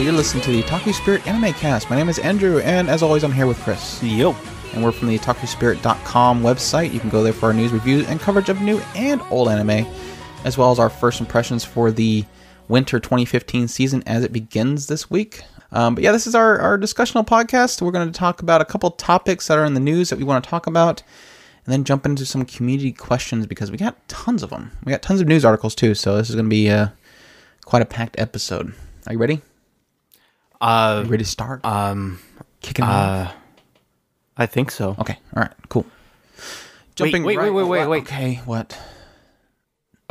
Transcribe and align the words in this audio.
You're 0.00 0.14
listening 0.14 0.42
to 0.44 0.52
the 0.52 0.62
Otaku 0.62 0.94
Spirit 0.94 1.26
Anime 1.26 1.52
Cast. 1.52 1.90
My 1.90 1.96
name 1.96 2.08
is 2.08 2.18
Andrew, 2.18 2.60
and 2.60 2.88
as 2.88 3.02
always, 3.02 3.22
I'm 3.22 3.32
here 3.32 3.46
with 3.46 3.60
Chris. 3.60 4.02
Yo. 4.02 4.34
And 4.72 4.82
we're 4.82 4.92
from 4.92 5.08
the 5.08 5.18
OtakuSpirit.com 5.18 6.42
website. 6.42 6.94
You 6.94 7.00
can 7.00 7.10
go 7.10 7.22
there 7.22 7.34
for 7.34 7.46
our 7.46 7.52
news, 7.52 7.70
reviews, 7.70 8.08
and 8.08 8.18
coverage 8.18 8.48
of 8.48 8.62
new 8.62 8.80
and 8.96 9.20
old 9.30 9.50
anime, 9.50 9.86
as 10.44 10.56
well 10.56 10.70
as 10.70 10.78
our 10.78 10.88
first 10.88 11.20
impressions 11.20 11.66
for 11.66 11.90
the 11.90 12.24
winter 12.68 12.98
2015 12.98 13.68
season 13.68 14.02
as 14.06 14.24
it 14.24 14.32
begins 14.32 14.86
this 14.86 15.10
week. 15.10 15.42
Um, 15.70 15.96
but 15.96 16.02
yeah, 16.02 16.12
this 16.12 16.26
is 16.26 16.34
our, 16.34 16.58
our 16.60 16.78
discussional 16.78 17.26
podcast. 17.26 17.82
We're 17.82 17.92
going 17.92 18.10
to 18.10 18.18
talk 18.18 18.40
about 18.40 18.62
a 18.62 18.64
couple 18.64 18.90
topics 18.92 19.48
that 19.48 19.58
are 19.58 19.66
in 19.66 19.74
the 19.74 19.80
news 19.80 20.08
that 20.08 20.18
we 20.18 20.24
want 20.24 20.42
to 20.42 20.48
talk 20.48 20.66
about, 20.66 21.02
and 21.66 21.72
then 21.74 21.84
jump 21.84 22.06
into 22.06 22.24
some 22.24 22.46
community 22.46 22.92
questions 22.92 23.46
because 23.46 23.70
we 23.70 23.76
got 23.76 24.08
tons 24.08 24.42
of 24.42 24.48
them. 24.48 24.72
We 24.82 24.92
got 24.92 25.02
tons 25.02 25.20
of 25.20 25.28
news 25.28 25.44
articles 25.44 25.74
too, 25.74 25.94
so 25.94 26.16
this 26.16 26.30
is 26.30 26.36
going 26.36 26.46
to 26.46 26.50
be 26.50 26.70
uh, 26.70 26.88
quite 27.66 27.82
a 27.82 27.86
packed 27.86 28.18
episode. 28.18 28.72
Are 29.06 29.12
you 29.12 29.18
ready? 29.18 29.42
Uh, 30.60 31.04
ready 31.06 31.24
to 31.24 31.30
start? 31.30 31.64
um, 31.64 32.18
Kicking 32.60 32.84
uh, 32.84 33.32
I 34.36 34.46
think 34.46 34.70
so. 34.70 34.96
Okay. 34.98 35.18
All 35.36 35.42
right. 35.42 35.52
Cool. 35.68 35.86
Wait, 36.98 37.12
wait, 37.14 37.24
wait, 37.24 37.50
wait, 37.50 37.64
wait, 37.64 37.86
wait. 37.86 38.02
Okay. 38.02 38.40
What? 38.44 38.78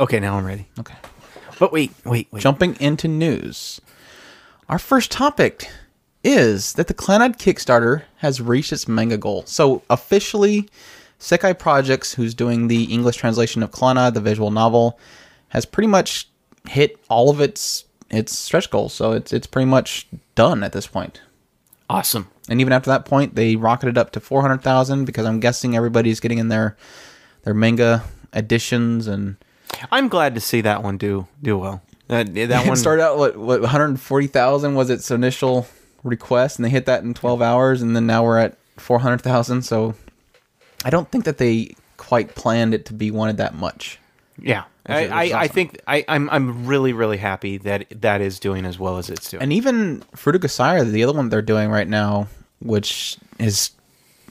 Okay, 0.00 0.18
now 0.18 0.36
I'm 0.36 0.44
ready. 0.44 0.66
Okay. 0.78 0.94
But 1.58 1.72
wait, 1.72 1.92
wait, 2.04 2.28
wait. 2.32 2.40
Jumping 2.42 2.76
into 2.80 3.06
news. 3.06 3.80
Our 4.68 4.78
first 4.78 5.10
topic 5.10 5.68
is 6.24 6.72
that 6.74 6.86
the 6.88 6.94
Clannad 6.94 7.36
Kickstarter 7.38 8.02
has 8.16 8.40
reached 8.40 8.72
its 8.72 8.88
manga 8.88 9.18
goal. 9.18 9.44
So 9.46 9.82
officially, 9.90 10.68
Sekai 11.18 11.58
Projects, 11.58 12.14
who's 12.14 12.34
doing 12.34 12.68
the 12.68 12.84
English 12.84 13.16
translation 13.16 13.62
of 13.62 13.70
Clannad, 13.70 14.14
the 14.14 14.20
visual 14.20 14.50
novel, 14.50 14.98
has 15.48 15.64
pretty 15.64 15.88
much 15.88 16.28
hit 16.68 16.98
all 17.08 17.30
of 17.30 17.40
its 17.40 17.84
its 18.10 18.36
stretch 18.36 18.70
goals. 18.70 18.92
So 18.92 19.12
it's 19.12 19.32
it's 19.32 19.46
pretty 19.46 19.66
much 19.66 20.06
done 20.34 20.62
at 20.62 20.72
this 20.72 20.86
point. 20.86 21.20
Awesome. 21.88 22.28
And 22.48 22.60
even 22.60 22.72
after 22.72 22.90
that 22.90 23.04
point, 23.04 23.34
they 23.34 23.56
rocketed 23.56 23.98
up 23.98 24.12
to 24.12 24.20
four 24.20 24.42
hundred 24.42 24.62
thousand 24.62 25.04
because 25.04 25.26
I'm 25.26 25.40
guessing 25.40 25.76
everybody's 25.76 26.20
getting 26.20 26.38
in 26.38 26.48
their 26.48 26.76
their 27.42 27.54
manga 27.54 28.04
editions 28.32 29.06
and 29.06 29.36
I'm 29.90 30.08
glad 30.08 30.34
to 30.34 30.40
see 30.40 30.60
that 30.62 30.82
one 30.82 30.98
do 30.98 31.26
do 31.42 31.58
well. 31.58 31.82
That 32.08 32.34
that 32.34 32.66
one 32.68 32.76
started 32.76 33.02
out 33.02 33.18
what 33.18 33.36
what 33.36 33.60
140,000 33.60 34.74
was 34.74 34.90
its 34.90 35.10
initial 35.10 35.66
request 36.02 36.58
and 36.58 36.64
they 36.64 36.70
hit 36.70 36.86
that 36.86 37.02
in 37.02 37.14
12 37.14 37.42
hours 37.42 37.82
and 37.82 37.94
then 37.94 38.06
now 38.06 38.24
we're 38.24 38.38
at 38.38 38.56
400,000 38.78 39.62
so 39.62 39.94
I 40.84 40.90
don't 40.90 41.10
think 41.10 41.24
that 41.24 41.36
they 41.36 41.74
quite 41.98 42.34
planned 42.34 42.72
it 42.72 42.86
to 42.86 42.94
be 42.94 43.10
wanted 43.10 43.36
that 43.36 43.54
much. 43.54 43.98
Yeah. 44.42 44.64
I, 44.86 44.94
Which 44.94 45.04
is 45.06 45.12
I, 45.12 45.40
I 45.42 45.48
think 45.48 45.80
I, 45.86 46.04
I'm 46.08 46.28
I'm 46.30 46.66
really 46.66 46.92
really 46.92 47.18
happy 47.18 47.58
that 47.58 47.86
that 48.00 48.20
is 48.20 48.40
doing 48.40 48.64
as 48.66 48.78
well 48.78 48.96
as 48.98 49.10
it's 49.10 49.30
doing. 49.30 49.42
And 49.42 49.52
even 49.52 50.00
Fruta 50.16 50.90
the 50.90 51.04
other 51.04 51.12
one 51.12 51.28
they're 51.28 51.42
doing 51.42 51.70
right 51.70 51.86
now, 51.86 52.28
which 52.60 53.18
is 53.38 53.70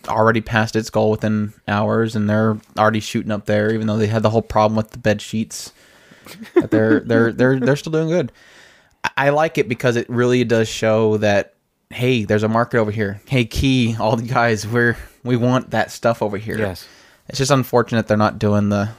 already 0.07 0.41
passed 0.41 0.75
its 0.75 0.89
goal 0.89 1.11
within 1.11 1.53
hours 1.67 2.15
and 2.15 2.29
they're 2.29 2.57
already 2.77 2.99
shooting 2.99 3.31
up 3.31 3.45
there 3.45 3.71
even 3.71 3.85
though 3.87 3.97
they 3.97 4.07
had 4.07 4.23
the 4.23 4.29
whole 4.29 4.41
problem 4.41 4.75
with 4.75 4.91
the 4.91 4.97
bed 4.97 5.21
sheets. 5.21 5.71
They're 6.69 6.99
they're 7.01 7.31
they're 7.31 7.59
they're 7.59 7.75
still 7.75 7.91
doing 7.91 8.07
good. 8.09 8.31
I- 9.03 9.11
I 9.17 9.29
like 9.29 9.57
it 9.57 9.69
because 9.69 9.95
it 9.95 10.09
really 10.09 10.43
does 10.43 10.67
show 10.67 11.17
that 11.17 11.53
hey, 11.89 12.23
there's 12.25 12.43
a 12.43 12.47
market 12.49 12.77
over 12.79 12.91
here. 12.91 13.19
Hey, 13.27 13.45
Key, 13.45 13.95
all 13.99 14.15
the 14.15 14.23
guys, 14.23 14.67
we're 14.67 14.97
we 15.23 15.35
want 15.37 15.71
that 15.71 15.91
stuff 15.91 16.21
over 16.21 16.37
here. 16.37 16.57
yes. 16.57 16.87
It's 17.27 17.37
just 17.37 17.51
unfortunate 17.51 18.07
they're 18.07 18.17
not 18.17 18.39
doing 18.39 18.69
the 18.69 18.89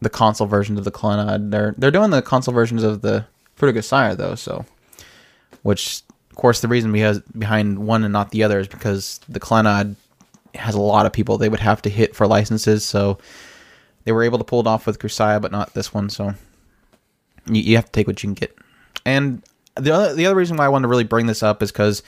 the 0.00 0.10
console 0.10 0.46
versions 0.46 0.78
of 0.78 0.84
the 0.84 0.92
Clannad. 0.92 1.50
They're 1.50 1.74
they're 1.78 1.90
doing 1.90 2.10
the 2.10 2.22
console 2.22 2.54
versions 2.54 2.82
of 2.82 3.02
the 3.02 3.26
Fruta 3.58 3.82
Sire 3.82 4.14
though, 4.14 4.34
so 4.34 4.64
which 5.62 6.02
of 6.30 6.36
course 6.36 6.60
the 6.60 6.68
reason 6.68 6.92
behind 7.38 7.78
one 7.78 8.04
and 8.04 8.12
not 8.12 8.30
the 8.30 8.42
other 8.42 8.60
is 8.60 8.68
because 8.68 9.20
the 9.28 9.40
Clannad 9.40 9.96
has 10.54 10.74
a 10.74 10.80
lot 10.80 11.06
of 11.06 11.12
people 11.12 11.36
they 11.36 11.48
would 11.48 11.60
have 11.60 11.82
to 11.82 11.90
hit 11.90 12.14
for 12.14 12.26
licenses, 12.26 12.84
so 12.84 13.18
they 14.04 14.12
were 14.12 14.22
able 14.22 14.38
to 14.38 14.44
pull 14.44 14.60
it 14.60 14.66
off 14.66 14.86
with 14.86 14.98
Grisaia, 14.98 15.40
but 15.40 15.52
not 15.52 15.74
this 15.74 15.92
one. 15.92 16.10
So 16.10 16.34
you, 17.46 17.62
you 17.62 17.76
have 17.76 17.86
to 17.86 17.92
take 17.92 18.06
what 18.06 18.22
you 18.22 18.28
can 18.28 18.34
get. 18.34 18.56
And 19.04 19.42
the 19.76 19.92
other 19.92 20.14
the 20.14 20.26
other 20.26 20.36
reason 20.36 20.56
why 20.56 20.66
I 20.66 20.68
wanted 20.68 20.84
to 20.84 20.88
really 20.88 21.04
bring 21.04 21.26
this 21.26 21.42
up 21.42 21.62
is 21.62 21.72
because 21.72 22.02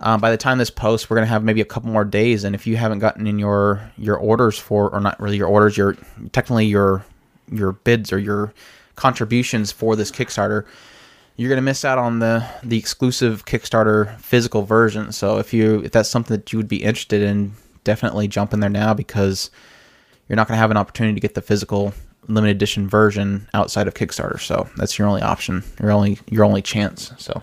um, 0.00 0.20
by 0.20 0.30
the 0.30 0.36
time 0.36 0.58
this 0.58 0.70
posts, 0.70 1.10
we're 1.10 1.16
gonna 1.16 1.26
have 1.26 1.42
maybe 1.42 1.60
a 1.60 1.66
couple 1.66 1.90
more 1.90 2.04
days, 2.04 2.44
and 2.44 2.54
if 2.54 2.66
you 2.66 2.76
haven't 2.76 3.00
gotten 3.00 3.26
in 3.26 3.38
your 3.38 3.90
your 3.96 4.16
orders 4.16 4.58
for, 4.58 4.90
or 4.90 5.00
not 5.00 5.18
really 5.20 5.36
your 5.36 5.48
orders, 5.48 5.76
your 5.76 5.96
technically 6.32 6.66
your 6.66 7.04
your 7.50 7.72
bids 7.72 8.12
or 8.12 8.18
your 8.18 8.52
contributions 8.94 9.72
for 9.72 9.96
this 9.96 10.10
Kickstarter, 10.10 10.64
you're 11.36 11.48
gonna 11.48 11.62
miss 11.62 11.84
out 11.84 11.98
on 11.98 12.20
the 12.20 12.46
the 12.62 12.78
exclusive 12.78 13.44
Kickstarter 13.44 14.16
physical 14.20 14.62
version. 14.62 15.10
So 15.10 15.38
if 15.38 15.52
you 15.52 15.82
if 15.84 15.90
that's 15.90 16.08
something 16.08 16.36
that 16.36 16.52
you 16.52 16.58
would 16.58 16.68
be 16.68 16.82
interested 16.82 17.22
in, 17.22 17.52
definitely 17.82 18.28
jump 18.28 18.54
in 18.54 18.60
there 18.60 18.70
now 18.70 18.94
because 18.94 19.50
you're 20.28 20.36
not 20.36 20.46
gonna 20.46 20.58
have 20.58 20.70
an 20.70 20.76
opportunity 20.76 21.14
to 21.14 21.20
get 21.20 21.34
the 21.34 21.42
physical 21.42 21.92
limited 22.28 22.54
edition 22.54 22.88
version 22.88 23.48
outside 23.52 23.88
of 23.88 23.94
Kickstarter. 23.94 24.38
So 24.38 24.68
that's 24.76 24.96
your 24.96 25.08
only 25.08 25.22
option, 25.22 25.64
your 25.80 25.90
only 25.90 26.20
your 26.30 26.44
only 26.44 26.62
chance. 26.62 27.12
So. 27.18 27.42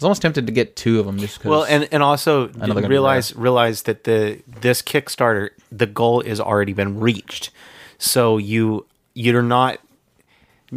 I 0.00 0.04
was 0.04 0.04
almost 0.04 0.22
tempted 0.22 0.46
to 0.46 0.52
get 0.52 0.76
two 0.76 0.98
of 0.98 1.06
them 1.06 1.18
just 1.18 1.38
because. 1.38 1.50
Well, 1.50 1.64
and 1.64 1.88
and 1.92 2.02
also 2.02 2.48
realize 2.48 3.34
realize 3.36 3.82
that 3.82 4.04
the 4.04 4.40
this 4.46 4.82
Kickstarter 4.82 5.50
the 5.70 5.86
goal 5.86 6.22
has 6.24 6.40
already 6.40 6.72
been 6.72 6.98
reached. 7.00 7.50
So 7.98 8.38
you 8.38 8.86
you're 9.14 9.42
not 9.42 9.78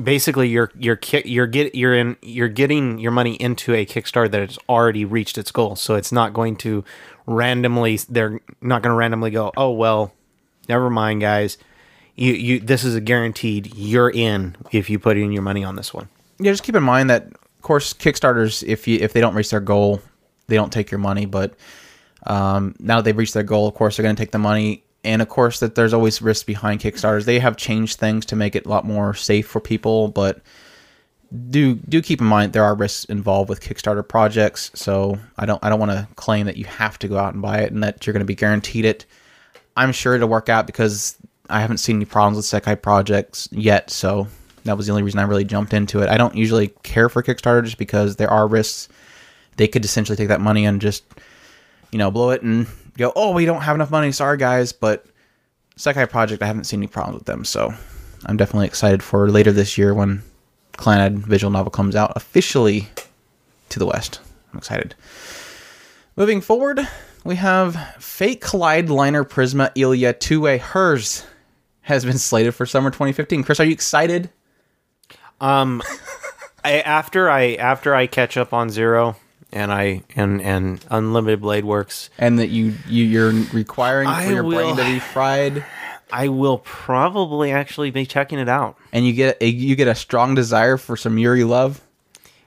basically 0.02 0.50
you're 0.50 0.72
you're 0.78 1.00
you're 1.24 1.48
get 1.48 1.74
you're 1.74 1.94
in 1.96 2.18
you're 2.22 2.50
getting 2.50 3.00
your 3.00 3.12
money 3.12 3.36
into 3.36 3.74
a 3.74 3.86
Kickstarter 3.86 4.30
that 4.32 4.42
has 4.42 4.60
already 4.68 5.06
reached 5.06 5.38
its 5.38 5.52
goal. 5.52 5.76
So 5.76 5.96
it's 5.96 6.12
not 6.12 6.34
going 6.34 6.58
to 6.58 6.84
randomly 7.26 7.98
they're 8.10 8.42
not 8.62 8.82
going 8.82 8.92
to 8.92 8.98
randomly 8.98 9.32
go, 9.32 9.54
"Oh, 9.56 9.72
well, 9.72 10.14
never 10.68 10.90
mind, 10.90 11.22
guys. 11.22 11.58
You 12.16 12.34
you 12.34 12.60
this 12.60 12.84
is 12.84 12.96
a 12.96 13.02
guaranteed 13.02 13.74
you're 13.76 14.10
in 14.10 14.58
if 14.72 14.90
you 14.90 15.00
put 15.00 15.18
in 15.18 15.32
your 15.32 15.44
money 15.44 15.64
on 15.64 15.76
this 15.78 15.94
one." 15.94 16.10
yeah, 16.40 16.52
just 16.52 16.64
keep 16.64 16.76
in 16.76 16.84
mind 16.84 17.10
that, 17.10 17.28
course, 17.64 17.94
Kickstarters, 17.94 18.64
if 18.66 18.88
you 18.88 19.00
if 19.02 19.14
they 19.14 19.22
don't 19.22 19.36
reach 19.36 19.50
their 19.50 19.60
goal, 19.60 20.02
they 20.48 20.56
don't 20.56 20.72
take 20.72 20.92
your 20.92 21.00
money. 21.00 21.26
But 21.26 21.56
um, 22.26 22.76
now 22.80 23.02
they've 23.02 23.18
reached 23.18 23.34
their 23.34 23.44
goal, 23.44 23.68
of 23.68 23.74
course, 23.74 23.98
they're 23.98 24.04
going 24.04 24.16
to 24.16 24.22
take 24.22 24.32
the 24.32 24.40
money. 24.40 24.84
And 25.04 25.22
of 25.22 25.28
course, 25.28 25.60
that 25.60 25.76
there's 25.76 25.94
always 25.94 26.22
risks 26.22 26.44
behind 26.44 26.80
Kickstarters. 26.80 27.26
They 27.26 27.40
have 27.40 27.58
changed 27.58 28.00
things 28.00 28.26
to 28.28 28.38
make 28.38 28.56
it 28.56 28.66
a 28.66 28.70
lot 28.70 28.86
more 28.86 29.14
safe 29.14 29.48
for 29.48 29.60
people, 29.60 30.08
but 30.08 30.42
do 31.50 31.76
do 31.76 32.02
keep 32.02 32.22
in 32.22 32.28
mind 32.28 32.54
there 32.54 32.64
are 32.64 32.76
risks 32.76 33.06
involved 33.06 33.50
with 33.50 33.60
Kickstarter 33.60 34.08
projects. 34.08 34.72
So 34.76 35.18
I 35.38 35.46
don't 35.46 35.64
I 35.64 35.70
don't 35.70 35.80
want 35.80 35.92
to 35.92 36.08
claim 36.16 36.46
that 36.46 36.58
you 36.58 36.66
have 36.66 37.00
to 37.00 37.08
go 37.08 37.18
out 37.18 37.34
and 37.34 37.42
buy 37.42 37.60
it 37.60 37.72
and 37.72 37.84
that 37.84 38.06
you're 38.06 38.14
going 38.14 38.22
to 38.22 38.26
be 38.26 38.36
guaranteed 38.36 38.86
it. 38.86 39.06
I'm 39.76 39.92
sure 39.92 40.14
it'll 40.14 40.30
work 40.30 40.50
out 40.50 40.68
because 40.68 41.18
I 41.50 41.60
haven't 41.60 41.78
seen 41.78 41.98
any 41.98 42.06
problems 42.06 42.38
with 42.38 42.46
Sekai 42.46 42.82
projects 42.82 43.50
yet. 43.52 43.90
So 43.90 44.28
that 44.64 44.78
was 44.78 44.86
the 44.86 44.92
only 44.92 45.04
reason 45.04 45.20
I 45.20 45.24
really 45.24 45.44
jumped 45.44 45.74
into 45.74 46.02
it. 46.02 46.10
I 46.10 46.18
don't 46.18 46.36
usually 46.36 46.70
care 46.84 47.10
for 47.10 47.22
Kickstarter 47.22 47.64
just 47.64 47.78
because 47.78 48.16
there 48.16 48.30
are 48.30 48.48
risks. 48.48 48.90
They 49.58 49.68
could 49.68 49.86
essentially 49.86 50.16
take 50.16 50.30
that 50.30 50.42
money 50.42 50.66
and 50.66 50.82
just, 50.82 51.04
you 51.92 52.00
know, 52.00 52.10
blow 52.10 52.32
it 52.32 52.42
and 52.42 52.68
go, 52.98 53.12
oh, 53.16 53.32
we 53.32 53.46
don't 53.46 53.62
have 53.62 53.76
enough 53.76 53.92
money. 53.92 54.12
Sorry, 54.12 54.38
guys. 54.38 54.74
But 54.74 55.06
Sekai 55.78 56.10
Project, 56.10 56.42
I 56.42 56.48
haven't 56.48 56.64
seen 56.64 56.80
any 56.80 56.88
problems 56.88 57.20
with 57.20 57.26
them. 57.26 57.46
So 57.46 57.74
I'm 58.26 58.38
definitely 58.38 58.68
excited 58.68 59.04
for 59.04 59.30
later 59.30 59.52
this 59.52 59.78
year 59.78 59.94
when 59.94 60.24
Clannad 60.74 61.18
visual 61.18 61.52
novel 61.52 61.72
comes 61.72 61.96
out 61.96 62.14
officially 62.16 62.88
to 63.70 63.80
the 63.80 63.86
West. 63.86 64.22
I'm 64.52 64.58
excited. 64.58 64.96
Moving 66.16 66.42
forward, 66.42 66.88
we 67.24 67.36
have 67.36 67.76
Fate 68.00 68.40
kaleid 68.40 68.90
Liner 68.90 69.24
Prisma 69.24 69.74
Illya 69.76 70.14
2wei 70.14 70.60
Herz 70.60 71.26
has 71.82 72.06
been 72.06 72.18
slated 72.18 72.56
for 72.56 72.66
summer 72.66 72.92
2015. 72.92 73.44
Chris, 73.44 73.60
are 73.60 73.66
you 73.66 73.72
excited? 73.72 74.30
Um, 75.44 75.82
I 76.64 76.80
after 76.80 77.30
I 77.30 77.56
after 77.56 77.94
I 77.94 78.08
catch 78.08 78.38
up 78.38 78.54
on 78.54 78.70
Zero 78.70 79.16
and 79.52 79.72
I 79.72 80.04
and 80.16 80.42
and 80.42 80.84
Unlimited 80.90 81.42
Blade 81.42 81.66
Works, 81.66 82.10
And 82.18 82.40
that 82.40 82.48
you, 82.50 82.76
you 82.88 83.04
you're 83.04 83.32
requiring 83.54 84.08
I 84.08 84.26
for 84.26 84.32
your 84.34 84.44
will- 84.44 84.74
brain 84.74 84.78
to 84.78 84.84
be 84.94 85.00
fried, 85.00 85.66
I 86.12 86.30
will 86.30 86.60
probably 86.60 87.52
actually 87.52 87.92
be 87.92 88.06
checking 88.06 88.40
it 88.40 88.48
out. 88.50 88.78
and 88.94 89.06
you 89.06 89.14
get 89.14 89.38
a, 89.42 89.48
you 89.48 89.76
get 89.76 89.88
a 89.88 89.96
strong 89.96 90.34
desire 90.36 90.78
for 90.78 90.96
some 90.96 91.18
Yuri 91.18 91.44
love. 91.44 91.82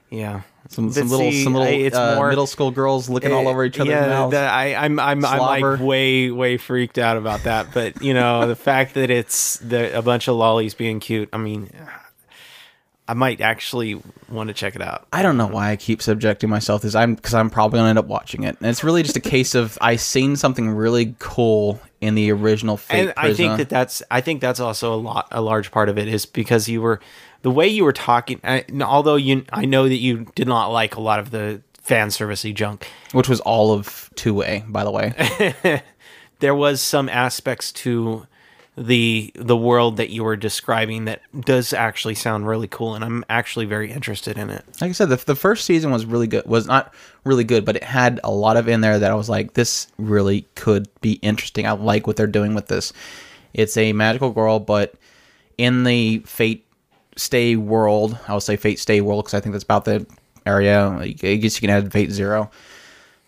Yeah, 0.09 0.41
Some, 0.69 0.87
But 0.87 0.93
some 0.95 1.09
little 1.09 1.31
see, 1.31 1.43
some 1.43 1.53
little 1.53 1.67
I- 1.67 1.71
it's 1.71 1.95
uh, 1.95 2.15
more- 2.15 2.29
middle 2.29 2.47
school 2.47 2.71
girls 2.71 3.09
licking 3.09 3.31
all 3.33 3.47
over 3.47 3.63
each 3.65 3.77
other's 3.79 3.91
yeah, 3.91 4.07
mouths. 4.07 4.31
that- 4.31 4.51
I, 4.53 4.73
I'm 4.73 4.99
I'm 4.99 5.23
I'm 5.23 5.37
Slobber. 5.37 5.71
like 5.77 5.81
way 5.85 6.31
way 6.31 6.57
freaked 6.57 6.97
out 6.97 7.17
about 7.17 7.43
that. 7.43 7.73
But 7.73 8.01
you 8.01 8.13
know 8.13 8.47
the 8.47 8.55
fact 8.55 8.95
that 8.95 9.09
it's 9.11 9.57
the 9.59 9.95
a 9.97 10.01
bunch 10.01 10.27
of 10.27 10.35
lollies 10.35 10.73
being 10.73 10.99
cute. 11.01 11.27
I 11.33 11.37
mean, 11.37 11.69
I 13.07 13.13
might 13.13 13.41
actually 13.41 14.01
want 14.29 14.47
to 14.47 14.53
check 14.53 14.75
it 14.75 14.81
out. 14.81 15.07
I 15.13 15.21
don't 15.21 15.37
know 15.37 15.47
why 15.47 15.71
I 15.71 15.75
keep 15.75 16.01
subjecting 16.01 16.49
myself 16.49 16.81
to 16.81 16.87
this. 16.87 16.95
I'm 16.95 17.15
because 17.15 17.33
I'm 17.33 17.49
probably 17.49 17.79
gonna 17.79 17.89
end 17.89 17.99
up 17.99 18.07
watching 18.07 18.43
it, 18.43 18.57
and 18.59 18.69
it's 18.69 18.83
really 18.83 19.03
just 19.03 19.15
a 19.15 19.21
case 19.21 19.55
of 19.55 19.77
I 19.81 19.95
seen 19.95 20.35
something 20.35 20.69
really 20.69 21.15
cool 21.19 21.79
in 22.01 22.15
the 22.15 22.31
original 22.31 22.77
Fate. 22.77 22.99
and 22.99 23.13
I 23.17 23.33
think 23.33 23.57
that 23.57 23.69
that's 23.69 24.03
I 24.11 24.21
think 24.21 24.41
that's 24.41 24.59
also 24.59 24.93
a 24.93 24.95
lot 24.95 25.27
a 25.31 25.41
large 25.41 25.71
part 25.71 25.89
of 25.89 25.97
it 25.97 26.07
is 26.07 26.25
because 26.25 26.67
you 26.67 26.81
were 26.81 26.99
the 27.41 27.51
way 27.51 27.67
you 27.67 27.83
were 27.83 27.93
talking. 27.93 28.39
I, 28.43 28.65
although 28.81 29.15
you, 29.15 29.45
I 29.53 29.65
know 29.65 29.87
that 29.87 29.97
you 29.97 30.27
did 30.35 30.47
not 30.47 30.67
like 30.67 30.95
a 30.95 31.01
lot 31.01 31.19
of 31.19 31.31
the 31.31 31.61
fan 31.81 32.09
servicey 32.09 32.53
junk. 32.53 32.87
which 33.13 33.29
was 33.29 33.39
all 33.41 33.71
of 33.71 34.09
2wei, 34.15 34.69
by 34.71 34.83
the 34.83 34.91
way. 34.91 35.81
There 36.39 36.53
was 36.53 36.81
some 36.81 37.09
aspects 37.09 37.71
to 37.71 38.27
the 38.77 39.31
the 39.33 39.57
world 39.57 39.97
that 39.97 40.11
you 40.11 40.23
were 40.23 40.35
describing 40.35 41.05
that 41.05 41.21
does 41.41 41.73
actually 41.73 42.13
sound 42.13 42.47
really 42.47 42.67
cool, 42.67 42.93
and 42.93 43.03
I'm 43.03 43.25
actually 43.27 43.65
very 43.65 43.91
interested 43.91 44.37
in 44.37 44.51
it. 44.51 44.63
like 44.79 44.89
I 44.89 44.91
said, 44.91 45.09
the, 45.09 45.17
the 45.17 45.35
first 45.35 45.65
season 45.65 45.89
was 45.89 46.05
really 46.05 46.27
good. 46.27 46.45
Was 46.45 46.67
not 46.67 46.93
really 47.23 47.43
good, 47.43 47.65
but 47.65 47.75
it 47.75 47.83
had 47.83 48.19
a 48.23 48.31
lot 48.31 48.55
of 48.55 48.67
in 48.67 48.81
there 48.81 48.99
that 48.99 49.09
I 49.09 49.15
was 49.15 49.29
like, 49.29 49.53
this 49.53 49.87
really 49.97 50.47
could 50.53 50.87
be 51.01 51.13
interesting. 51.13 51.65
I 51.65 51.71
like 51.71 52.05
what 52.05 52.17
they're 52.17 52.27
doing 52.27 52.53
with 52.53 52.67
this. 52.67 52.93
It's 53.55 53.75
a 53.77 53.93
magical 53.93 54.29
girl, 54.29 54.59
but 54.59 54.93
in 55.57 55.83
the 55.83 56.19
Fate 56.19 56.63
Stay 57.15 57.55
world, 57.55 58.19
I 58.27 58.35
would 58.35 58.43
say 58.43 58.57
Fate 58.57 58.77
Stay 58.77 59.01
world 59.01 59.25
because 59.25 59.33
I 59.33 59.39
think 59.39 59.53
that's 59.53 59.63
about 59.63 59.85
the 59.85 60.05
area. 60.45 60.87
I 60.87 61.07
guess 61.09 61.59
you 61.59 61.67
can 61.67 61.75
add 61.75 61.91
Fate 61.91 62.11
Zero. 62.11 62.51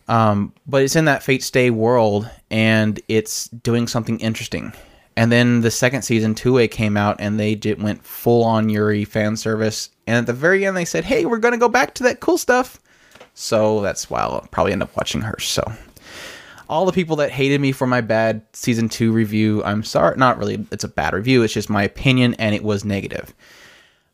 Um, 0.08 0.54
but 0.68 0.84
it's 0.84 0.96
in 0.96 1.06
that 1.06 1.24
Fate 1.24 1.42
Stay 1.42 1.72
world, 1.72 2.30
and 2.52 3.00
it's 3.08 3.48
doing 3.48 3.88
something 3.88 4.20
interesting. 4.20 4.74
And 5.20 5.34
then 5.34 5.60
the 5.60 5.70
second 5.70 6.04
season, 6.04 6.34
2wei 6.34 6.72
came 6.72 6.96
out, 6.96 7.18
and 7.20 7.38
they 7.38 7.54
did, 7.54 7.84
went 7.84 8.06
full 8.06 8.42
on 8.46 8.70
Yuri 8.70 9.04
fan 9.04 9.36
service. 9.36 9.90
And 10.08 10.16
at 10.16 10.28
the 10.28 10.32
very 10.32 10.66
end, 10.66 10.78
they 10.78 10.86
said, 10.86 11.04
"Hey, 11.04 11.26
we're 11.26 11.40
gonna 11.40 11.58
go 11.58 11.68
back 11.68 11.94
to 11.96 12.04
that 12.04 12.22
cool 12.22 12.38
stuff." 12.38 12.80
So 13.34 13.82
that's 13.82 14.10
why 14.10 14.22
I'll 14.22 14.48
probably 14.50 14.72
end 14.72 14.82
up 14.82 14.96
watching 14.96 15.20
her. 15.20 15.38
So 15.40 15.74
all 16.70 16.86
the 16.86 16.94
people 16.94 17.18
that 17.18 17.32
hated 17.32 17.60
me 17.60 17.74
for 17.74 17.86
my 17.86 18.00
bad 18.00 18.44
season 18.54 18.88
two 18.88 19.12
review, 19.12 19.62
I'm 19.66 19.84
sorry. 19.84 20.16
Not 20.16 20.38
really. 20.38 20.66
It's 20.72 20.86
a 20.86 20.88
bad 20.88 21.14
review. 21.14 21.44
It's 21.44 21.54
just 21.54 21.70
my 21.70 21.84
opinion, 21.84 22.36
and 22.36 22.56
it 22.56 22.64
was 22.64 22.86
negative. 22.86 23.34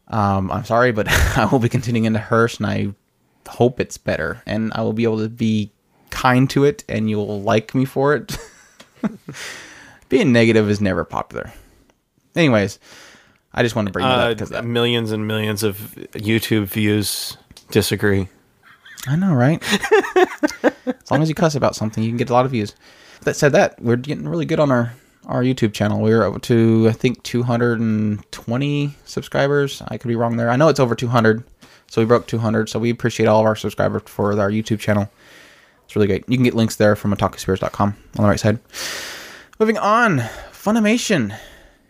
Um, 0.07 0.49
I'm 0.49 0.65
sorry, 0.65 0.91
but 0.91 1.07
I 1.37 1.47
will 1.51 1.59
be 1.59 1.69
continuing 1.69 2.05
into 2.05 2.17
Herz, 2.17 2.57
and 2.57 2.65
I 2.65 2.95
hope 3.47 3.79
it's 3.79 3.99
better, 3.99 4.41
and 4.47 4.73
I 4.73 4.81
will 4.81 4.93
be 4.93 5.03
able 5.03 5.19
to 5.19 5.29
be 5.29 5.71
kind 6.09 6.49
to 6.49 6.63
it, 6.63 6.83
and 6.89 7.11
you'll 7.11 7.43
like 7.43 7.75
me 7.75 7.85
for 7.85 8.15
it. 8.15 8.35
Being 10.09 10.31
negative 10.31 10.69
is 10.69 10.81
never 10.81 11.03
popular. 11.03 11.51
Anyways, 12.35 12.79
I 13.53 13.63
just 13.63 13.75
want 13.75 13.87
to 13.87 13.91
bring 13.91 14.05
that 14.05 14.19
Uh, 14.19 14.31
up 14.31 14.37
because 14.37 14.63
millions 14.63 15.11
and 15.11 15.27
millions 15.27 15.63
of 15.63 15.77
YouTube 16.13 16.65
views 16.65 17.37
disagree. 17.71 18.27
I 19.07 19.15
know, 19.15 19.33
right? 19.33 19.63
as 20.63 21.11
long 21.11 21.21
as 21.21 21.29
you 21.29 21.35
cuss 21.35 21.55
about 21.55 21.75
something, 21.75 22.03
you 22.03 22.09
can 22.09 22.17
get 22.17 22.29
a 22.29 22.33
lot 22.33 22.45
of 22.45 22.51
views. 22.51 22.75
That 23.21 23.35
said, 23.35 23.53
that 23.53 23.81
we're 23.81 23.95
getting 23.95 24.27
really 24.27 24.45
good 24.45 24.59
on 24.59 24.71
our 24.71 24.93
our 25.25 25.41
YouTube 25.41 25.73
channel. 25.73 26.01
We're 26.01 26.23
up 26.23 26.39
to 26.43 26.87
I 26.87 26.91
think 26.91 27.23
220 27.23 28.95
subscribers. 29.05 29.81
I 29.87 29.97
could 29.97 30.07
be 30.07 30.15
wrong 30.15 30.37
there. 30.37 30.49
I 30.49 30.55
know 30.55 30.67
it's 30.67 30.79
over 30.79 30.93
200, 30.95 31.43
so 31.87 32.01
we 32.01 32.05
broke 32.05 32.27
200. 32.27 32.69
So 32.69 32.77
we 32.79 32.89
appreciate 32.89 33.25
all 33.25 33.39
of 33.39 33.45
our 33.45 33.55
subscribers 33.55 34.03
for 34.05 34.39
our 34.39 34.51
YouTube 34.51 34.79
channel. 34.79 35.09
It's 35.85 35.95
really 35.95 36.07
great. 36.07 36.25
You 36.27 36.37
can 36.37 36.43
get 36.43 36.53
links 36.55 36.75
there 36.75 36.95
from 36.95 37.13
otakuspirit.com 37.13 37.89
on 38.17 38.23
the 38.23 38.29
right 38.29 38.39
side. 38.39 38.59
Moving 39.57 39.77
on, 39.77 40.19
Funimation 40.51 41.33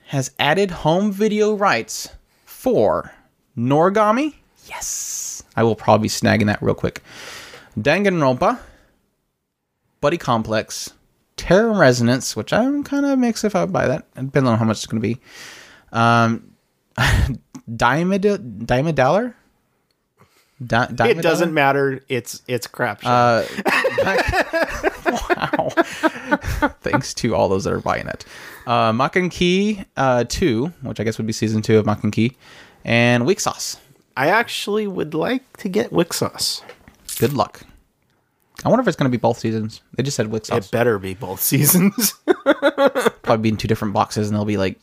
has 0.09 0.29
added 0.37 0.69
home 0.69 1.11
video 1.11 1.55
rights 1.55 2.09
for 2.45 3.11
Noragami. 3.57 4.35
Yes, 4.67 5.41
I 5.55 5.63
will 5.63 5.75
probably 5.75 6.05
be 6.05 6.09
snagging 6.09 6.45
that 6.45 6.61
real 6.61 6.75
quick. 6.75 7.01
Danganronpa, 7.75 8.59
Buddy 9.99 10.17
Complex, 10.19 10.93
Terror 11.37 11.73
Resonance, 11.73 12.35
which 12.35 12.53
I'm 12.53 12.83
kind 12.83 13.03
of 13.03 13.17
mixed 13.17 13.43
if 13.43 13.55
I 13.55 13.65
buy 13.65 13.87
that. 13.87 14.13
Depends 14.13 14.47
on 14.47 14.59
how 14.59 14.65
much 14.65 14.77
it's 14.77 14.85
going 14.85 15.01
to 15.01 15.07
be. 15.07 15.19
Um, 15.91 16.51
Diamond 17.75 18.67
Diamond 18.67 18.95
Dollar. 18.95 19.35
Di- 20.65 20.87
It 21.09 21.21
doesn't 21.21 21.53
matter. 21.53 22.01
It's 22.07 22.41
it's 22.47 22.67
crap. 22.67 23.01
show. 23.01 23.09
Uh, 23.09 23.45
wow. 25.29 25.69
Thanks 26.81 27.13
to 27.15 27.35
all 27.35 27.49
those 27.49 27.65
that 27.65 27.73
are 27.73 27.79
buying 27.81 28.07
it. 28.07 28.25
Uh, 28.65 28.91
Maken-Ki 28.91 29.83
uh, 29.97 30.23
2, 30.27 30.65
which 30.83 30.99
I 30.99 31.03
guess 31.03 31.17
would 31.17 31.27
be 31.27 31.33
season 31.33 31.61
2 31.61 31.77
of 31.77 31.85
Maken-Ki, 31.85 32.35
and 32.83 33.25
WIXOSS. 33.25 33.77
I 34.17 34.29
actually 34.29 34.87
would 34.87 35.13
like 35.13 35.57
to 35.57 35.69
get 35.69 35.91
WIXOSS. 35.91 36.61
Good 37.19 37.33
luck. 37.33 37.61
I 38.63 38.69
wonder 38.69 38.81
if 38.81 38.87
it's 38.87 38.97
going 38.97 39.11
to 39.11 39.15
be 39.15 39.21
both 39.21 39.37
seasons. 39.37 39.81
They 39.95 40.03
just 40.03 40.15
said 40.15 40.27
Weak 40.27 40.49
It 40.49 40.71
better 40.71 40.97
be 40.97 41.13
both 41.13 41.41
seasons. 41.41 42.13
Probably 43.21 43.37
be 43.43 43.49
in 43.49 43.57
two 43.57 43.67
different 43.67 43.93
boxes, 43.93 44.29
and 44.29 44.35
they'll 44.35 44.45
be 44.45 44.57
like 44.57 44.79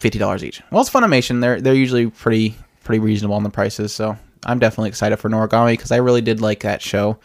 $50 0.00 0.42
each. 0.42 0.60
Well, 0.70 0.80
it's 0.82 0.90
Funimation. 0.90 1.40
They're, 1.40 1.60
they're 1.60 1.74
usually 1.74 2.10
pretty 2.10 2.56
pretty 2.82 2.98
reasonable 2.98 3.34
on 3.34 3.42
the 3.44 3.50
prices, 3.50 3.94
so 3.94 4.14
I'm 4.44 4.58
definitely 4.58 4.88
excited 4.90 5.16
for 5.18 5.28
Noragami 5.28 5.72
because 5.72 5.90
I 5.92 5.96
really 5.96 6.20
did 6.20 6.40
like 6.40 6.60
that 6.60 6.82
show. 6.82 7.18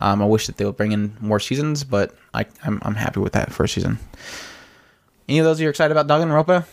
Um, 0.00 0.22
I 0.22 0.26
wish 0.26 0.46
that 0.46 0.56
they 0.56 0.64
would 0.64 0.76
bring 0.76 0.92
in 0.92 1.16
more 1.20 1.40
seasons, 1.40 1.82
but 1.84 2.14
I, 2.32 2.46
I'm, 2.64 2.78
I'm 2.82 2.94
happy 2.94 3.20
with 3.20 3.32
that 3.32 3.52
first 3.52 3.74
season. 3.74 3.98
Any 5.28 5.40
of 5.40 5.44
those 5.44 5.60
you're 5.60 5.70
excited 5.70 5.96
about 5.96 6.06
Danganronpa? 6.06 6.64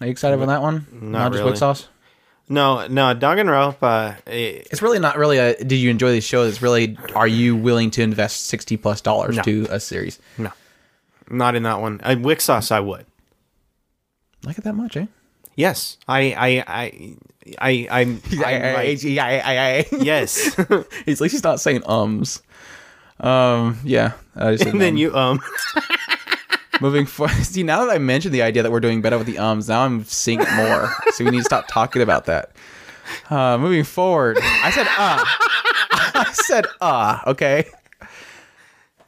Are 0.00 0.06
you 0.06 0.10
excited 0.10 0.34
about 0.34 0.46
that 0.46 0.60
one? 0.62 0.86
Not 0.92 1.32
just 1.32 1.42
really. 1.42 1.52
WIXOSS? 1.56 1.86
no, 2.48 2.86
no, 2.88 3.14
Danganronpa. 3.14 4.18
It, 4.26 4.68
It's 4.70 4.82
really 4.82 4.98
not 4.98 5.16
really 5.16 5.38
a. 5.38 5.56
Did 5.56 5.76
you 5.76 5.88
enjoy 5.90 6.10
the 6.12 6.20
show? 6.20 6.42
It's 6.42 6.60
really. 6.60 6.98
Are 7.14 7.26
you 7.28 7.56
willing 7.56 7.90
to 7.92 8.02
invest 8.02 8.46
sixty 8.46 8.76
plus 8.76 9.00
dollars 9.00 9.36
No. 9.36 9.42
to 9.44 9.66
a 9.70 9.80
series? 9.80 10.18
no, 10.36 10.52
not 11.30 11.54
in 11.54 11.62
that 11.62 11.80
one. 11.80 12.00
I, 12.04 12.16
WIXOSS, 12.16 12.70
I 12.70 12.80
would. 12.80 13.06
Like 14.44 14.58
it 14.58 14.64
that 14.64 14.74
much, 14.74 14.96
eh? 14.96 15.06
Yes, 15.56 15.96
I, 16.08 16.34
I, 16.36 16.64
I, 16.66 17.16
I, 17.58 17.86
I'm. 17.90 18.22
I'm 18.44 18.74
like, 18.74 19.02
yes. 19.92 20.54
He's 21.04 21.20
like 21.20 21.30
he's 21.30 21.44
not 21.44 21.60
saying 21.60 21.82
ums. 21.86 22.42
Um. 23.20 23.78
Yeah. 23.84 24.12
I 24.36 24.50
and 24.66 24.80
then 24.80 24.94
um. 24.94 24.96
you 24.96 25.14
um. 25.14 25.40
moving 26.80 27.06
forward. 27.06 27.34
See, 27.44 27.62
now 27.62 27.84
that 27.84 27.94
I 27.94 27.98
mentioned 27.98 28.34
the 28.34 28.42
idea 28.42 28.62
that 28.62 28.72
we're 28.72 28.80
doing 28.80 29.02
better 29.02 29.18
with 29.18 29.26
the 29.26 29.38
ums, 29.38 29.68
now 29.68 29.84
I'm 29.84 30.04
seeing 30.04 30.40
it 30.40 30.52
more. 30.56 30.90
so 31.12 31.24
we 31.24 31.30
need 31.30 31.38
to 31.38 31.44
stop 31.44 31.66
talking 31.68 32.02
about 32.02 32.24
that. 32.26 32.52
Uh, 33.28 33.58
moving 33.58 33.84
forward, 33.84 34.38
I 34.40 34.70
said 34.70 34.86
uh. 34.86 35.24
I 36.16 36.32
said 36.32 36.66
uh. 36.80 37.20
Okay. 37.26 37.66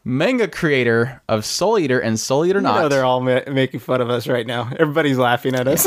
Manga 0.05 0.47
creator 0.47 1.21
of 1.28 1.45
Soul 1.45 1.81
Eater 1.81 1.99
and 1.99 2.21
Soul 2.21 2.47
Eater 2.47 2.61
You 2.61 2.62
Not. 2.62 2.81
know 2.81 2.88
they're 2.88 3.05
all 3.05 3.21
ma- 3.21 3.40
making 3.50 3.81
fun 3.81 4.00
of 4.00 4.09
us 4.09 4.28
right 4.28 4.47
now. 4.47 4.71
Everybody's 4.78 5.19
laughing 5.19 5.57
at 5.57 5.66
us. 5.66 5.85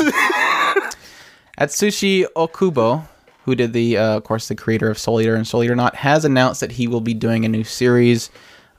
Atsushi 1.60 2.24
Okubo, 2.36 3.06
who 3.44 3.54
did 3.54 3.74
the, 3.74 3.98
uh, 3.98 4.16
of 4.16 4.24
course, 4.24 4.48
the 4.48 4.54
creator 4.54 4.90
of 4.90 4.98
Soul 4.98 5.20
Eater 5.20 5.34
and 5.34 5.46
Soul 5.46 5.62
Eater 5.62 5.76
Not, 5.76 5.94
has 5.96 6.24
announced 6.24 6.62
that 6.62 6.72
he 6.72 6.88
will 6.88 7.02
be 7.02 7.12
doing 7.12 7.44
a 7.44 7.48
new 7.48 7.64
series 7.64 8.30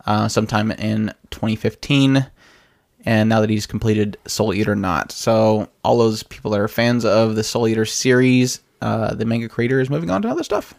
uh, 0.08 0.28
sometime 0.28 0.72
in 0.72 1.14
2015. 1.30 2.26
And 3.06 3.30
now 3.30 3.40
that 3.40 3.52
he's 3.52 3.68
completed 3.68 4.18
Soul 4.26 4.54
Eater 4.54 4.76
Not, 4.76 5.12
so 5.12 5.70
all 5.84 6.00
those 6.00 6.24
people 6.24 6.50
that 6.52 6.60
are 6.60 6.68
fans 6.68 7.06
of 7.06 7.36
the 7.36 7.44
Soul 7.44 7.68
Eater 7.68 7.86
series, 7.86 8.62
uh, 8.82 9.14
the 9.14 9.26
manga 9.26 9.48
creator 9.48 9.80
is 9.80 9.92
moving 9.92 10.10
on 10.10 10.24
to 10.24 10.30
other 10.30 10.44
stuff. 10.44 10.74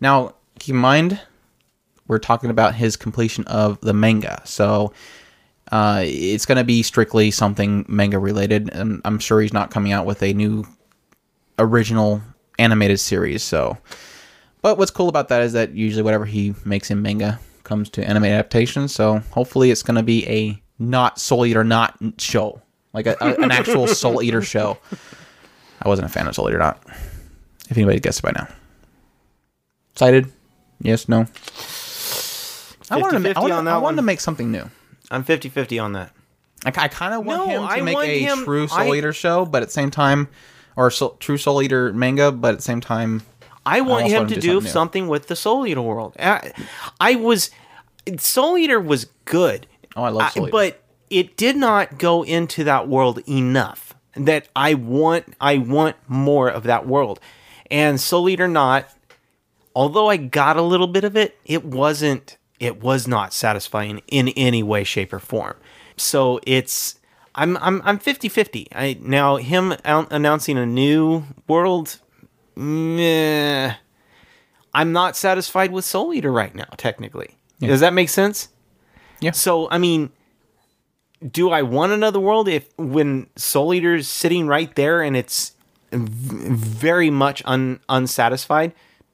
Now, 0.00 0.34
keep 0.58 0.74
in 0.74 0.80
mind, 0.80 1.20
we're 2.08 2.18
talking 2.18 2.50
about 2.50 2.74
his 2.74 2.96
completion 2.96 3.44
of 3.44 3.80
the 3.82 3.92
manga, 3.92 4.42
so 4.44 4.92
uh, 5.70 6.02
it's 6.04 6.46
going 6.46 6.58
to 6.58 6.64
be 6.64 6.82
strictly 6.82 7.30
something 7.30 7.84
manga 7.88 8.18
related. 8.18 8.70
And 8.72 9.00
I'm 9.04 9.20
sure 9.20 9.40
he's 9.40 9.52
not 9.52 9.70
coming 9.70 9.92
out 9.92 10.06
with 10.06 10.24
a 10.24 10.32
new 10.32 10.64
original 11.60 12.20
animated 12.58 12.98
series. 13.00 13.42
So, 13.42 13.78
but 14.62 14.78
what's 14.78 14.90
cool 14.90 15.08
about 15.08 15.28
that 15.28 15.42
is 15.42 15.52
that 15.52 15.72
usually 15.74 16.02
whatever 16.02 16.24
he 16.24 16.54
makes 16.64 16.90
in 16.90 17.00
manga 17.02 17.38
comes 17.64 17.88
to 17.90 18.04
anime 18.06 18.24
adaptation. 18.24 18.88
So 18.88 19.18
hopefully 19.30 19.70
it's 19.70 19.82
going 19.82 19.96
to 19.96 20.02
be 20.02 20.26
a 20.28 20.60
not 20.78 21.18
Soul 21.20 21.46
Eater 21.46 21.62
not 21.62 21.96
show, 22.18 22.60
like 22.92 23.06
a, 23.06 23.16
a- 23.20 23.36
an 23.42 23.50
actual 23.50 23.86
Soul 24.02 24.22
Eater 24.22 24.42
show. 24.42 24.78
I 25.82 25.88
wasn't 25.88 26.06
a 26.06 26.08
fan 26.10 26.26
of 26.26 26.34
Soul 26.34 26.48
Eater 26.48 26.58
not. 26.58 26.82
If 27.68 27.76
anybody 27.76 28.00
guessed 28.00 28.18
it 28.18 28.22
by 28.22 28.32
now, 28.32 28.48
excited? 29.92 30.32
Yes, 30.80 31.08
no. 31.08 31.26
I 32.90 32.96
wanted, 32.96 33.22
to, 33.22 33.38
I 33.38 33.40
wanted, 33.40 33.54
on 33.54 33.68
I 33.68 33.78
wanted 33.78 33.96
to 33.96 34.02
make 34.02 34.18
something 34.20 34.50
new. 34.50 34.68
I'm 35.10 35.22
50-50 35.22 35.82
on 35.82 35.92
that. 35.92 36.12
I, 36.64 36.68
I 36.76 36.88
kind 36.88 37.14
of 37.14 37.24
want 37.24 37.38
No, 37.38 37.46
him 37.46 37.62
to 37.62 37.68
I 37.68 37.80
make 37.82 37.96
a 37.98 38.18
him- 38.18 38.44
true 38.44 38.66
Soul 38.66 38.94
Eater 38.94 39.12
show, 39.12 39.44
but 39.46 39.62
at 39.62 39.68
the 39.68 39.72
same 39.72 39.90
time, 39.90 40.28
or 40.80 40.90
soul, 40.90 41.16
true 41.20 41.36
Soul 41.36 41.62
Eater 41.62 41.92
manga, 41.92 42.32
but 42.32 42.52
at 42.52 42.56
the 42.56 42.62
same 42.62 42.80
time, 42.80 43.22
I 43.66 43.82
want 43.82 44.04
also 44.04 44.14
him 44.14 44.20
want 44.20 44.28
to 44.30 44.34
to 44.36 44.40
do 44.40 44.48
do 44.48 44.54
something 44.54 44.70
something, 44.70 45.08
with 45.08 45.26
the 45.26 45.36
Soul 45.36 45.66
Eater 45.66 45.82
world. 45.82 46.16
I, 46.18 46.52
I 46.98 47.16
was 47.16 47.50
Soul 48.16 48.56
Eater 48.56 48.80
was 48.80 49.04
good. 49.26 49.66
Oh, 49.94 50.04
I 50.04 50.08
love 50.08 50.32
Soul 50.32 50.44
Eater. 50.44 50.52
but 50.52 50.82
it 51.10 51.36
did 51.36 51.56
not 51.56 51.98
go 51.98 52.22
into 52.22 52.64
that 52.64 52.88
world 52.88 53.20
enough. 53.28 53.94
That 54.14 54.48
I 54.56 54.74
want, 54.74 55.36
I 55.40 55.58
want 55.58 55.96
more 56.08 56.48
of 56.48 56.64
that 56.64 56.86
world, 56.86 57.20
And 57.70 58.00
Soul 58.00 58.28
Eater 58.28 58.48
not, 58.48 58.88
although 59.74 60.08
I 60.08 60.16
got 60.16 60.56
a 60.56 60.62
little 60.62 60.88
bit 60.88 61.04
of 61.04 61.16
it, 61.16 61.38
it 61.44 61.64
wasn't 61.64 62.38
it 62.58 62.82
was 62.82 63.06
not 63.06 63.32
satisfying 63.32 64.02
in 64.08 64.28
any 64.30 64.62
way, 64.62 64.84
shape, 64.84 65.12
or 65.12 65.18
form. 65.18 65.56
So 65.96 66.40
it's 66.46 66.99
I'm 67.34 67.56
I'm 67.58 67.80
I'm 67.84 67.98
50-50. 67.98 68.68
I 68.72 68.98
now 69.00 69.36
him 69.36 69.74
out 69.84 70.12
announcing 70.12 70.58
a 70.58 70.66
new 70.66 71.24
world. 71.46 72.00
Meh, 72.56 73.74
I'm 74.74 74.92
not 74.92 75.16
satisfied 75.16 75.72
with 75.72 75.84
Soul 75.84 76.12
Eater 76.12 76.32
right 76.32 76.54
now. 76.54 76.68
Technically, 76.76 77.36
does 77.60 77.80
that 77.80 77.92
make 77.92 78.08
sense? 78.08 78.48
Yeah. 79.20 79.30
So 79.32 79.68
I 79.70 79.78
mean, 79.78 80.10
do 81.28 81.50
I 81.50 81.62
want 81.62 81.92
another 81.92 82.20
world 82.20 82.48
if 82.48 82.68
when 82.76 83.28
Soul 83.36 83.74
Eater's 83.74 84.08
sitting 84.08 84.46
right 84.46 84.74
there 84.74 85.02
and 85.02 85.16
it's 85.16 85.52
v- 85.92 86.48
very 86.50 87.10
much 87.10 87.42
un, 87.44 87.80
unsatisfied? 87.88 88.72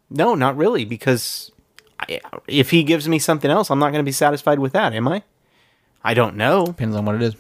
No, 0.09 0.35
not 0.35 0.57
really, 0.57 0.85
because 0.85 1.51
I, 1.99 2.21
if 2.47 2.71
he 2.71 2.85
gives 2.85 3.09
me 3.09 3.19
something 3.19 3.51
else, 3.51 3.71
I'm 3.71 3.81
not 3.81 3.91
going 3.91 4.01
to 4.01 4.09
be 4.09 4.13
satisfied 4.13 4.61
with 4.61 4.73
that, 4.73 4.93
am 4.93 5.09
I? 5.09 5.25
I 6.05 6.15
don't 6.15 6.37
know. 6.37 6.67
Depends 6.67 6.95
on 6.95 7.05
what 7.05 7.17
it 7.17 7.23
is. 7.23 7.35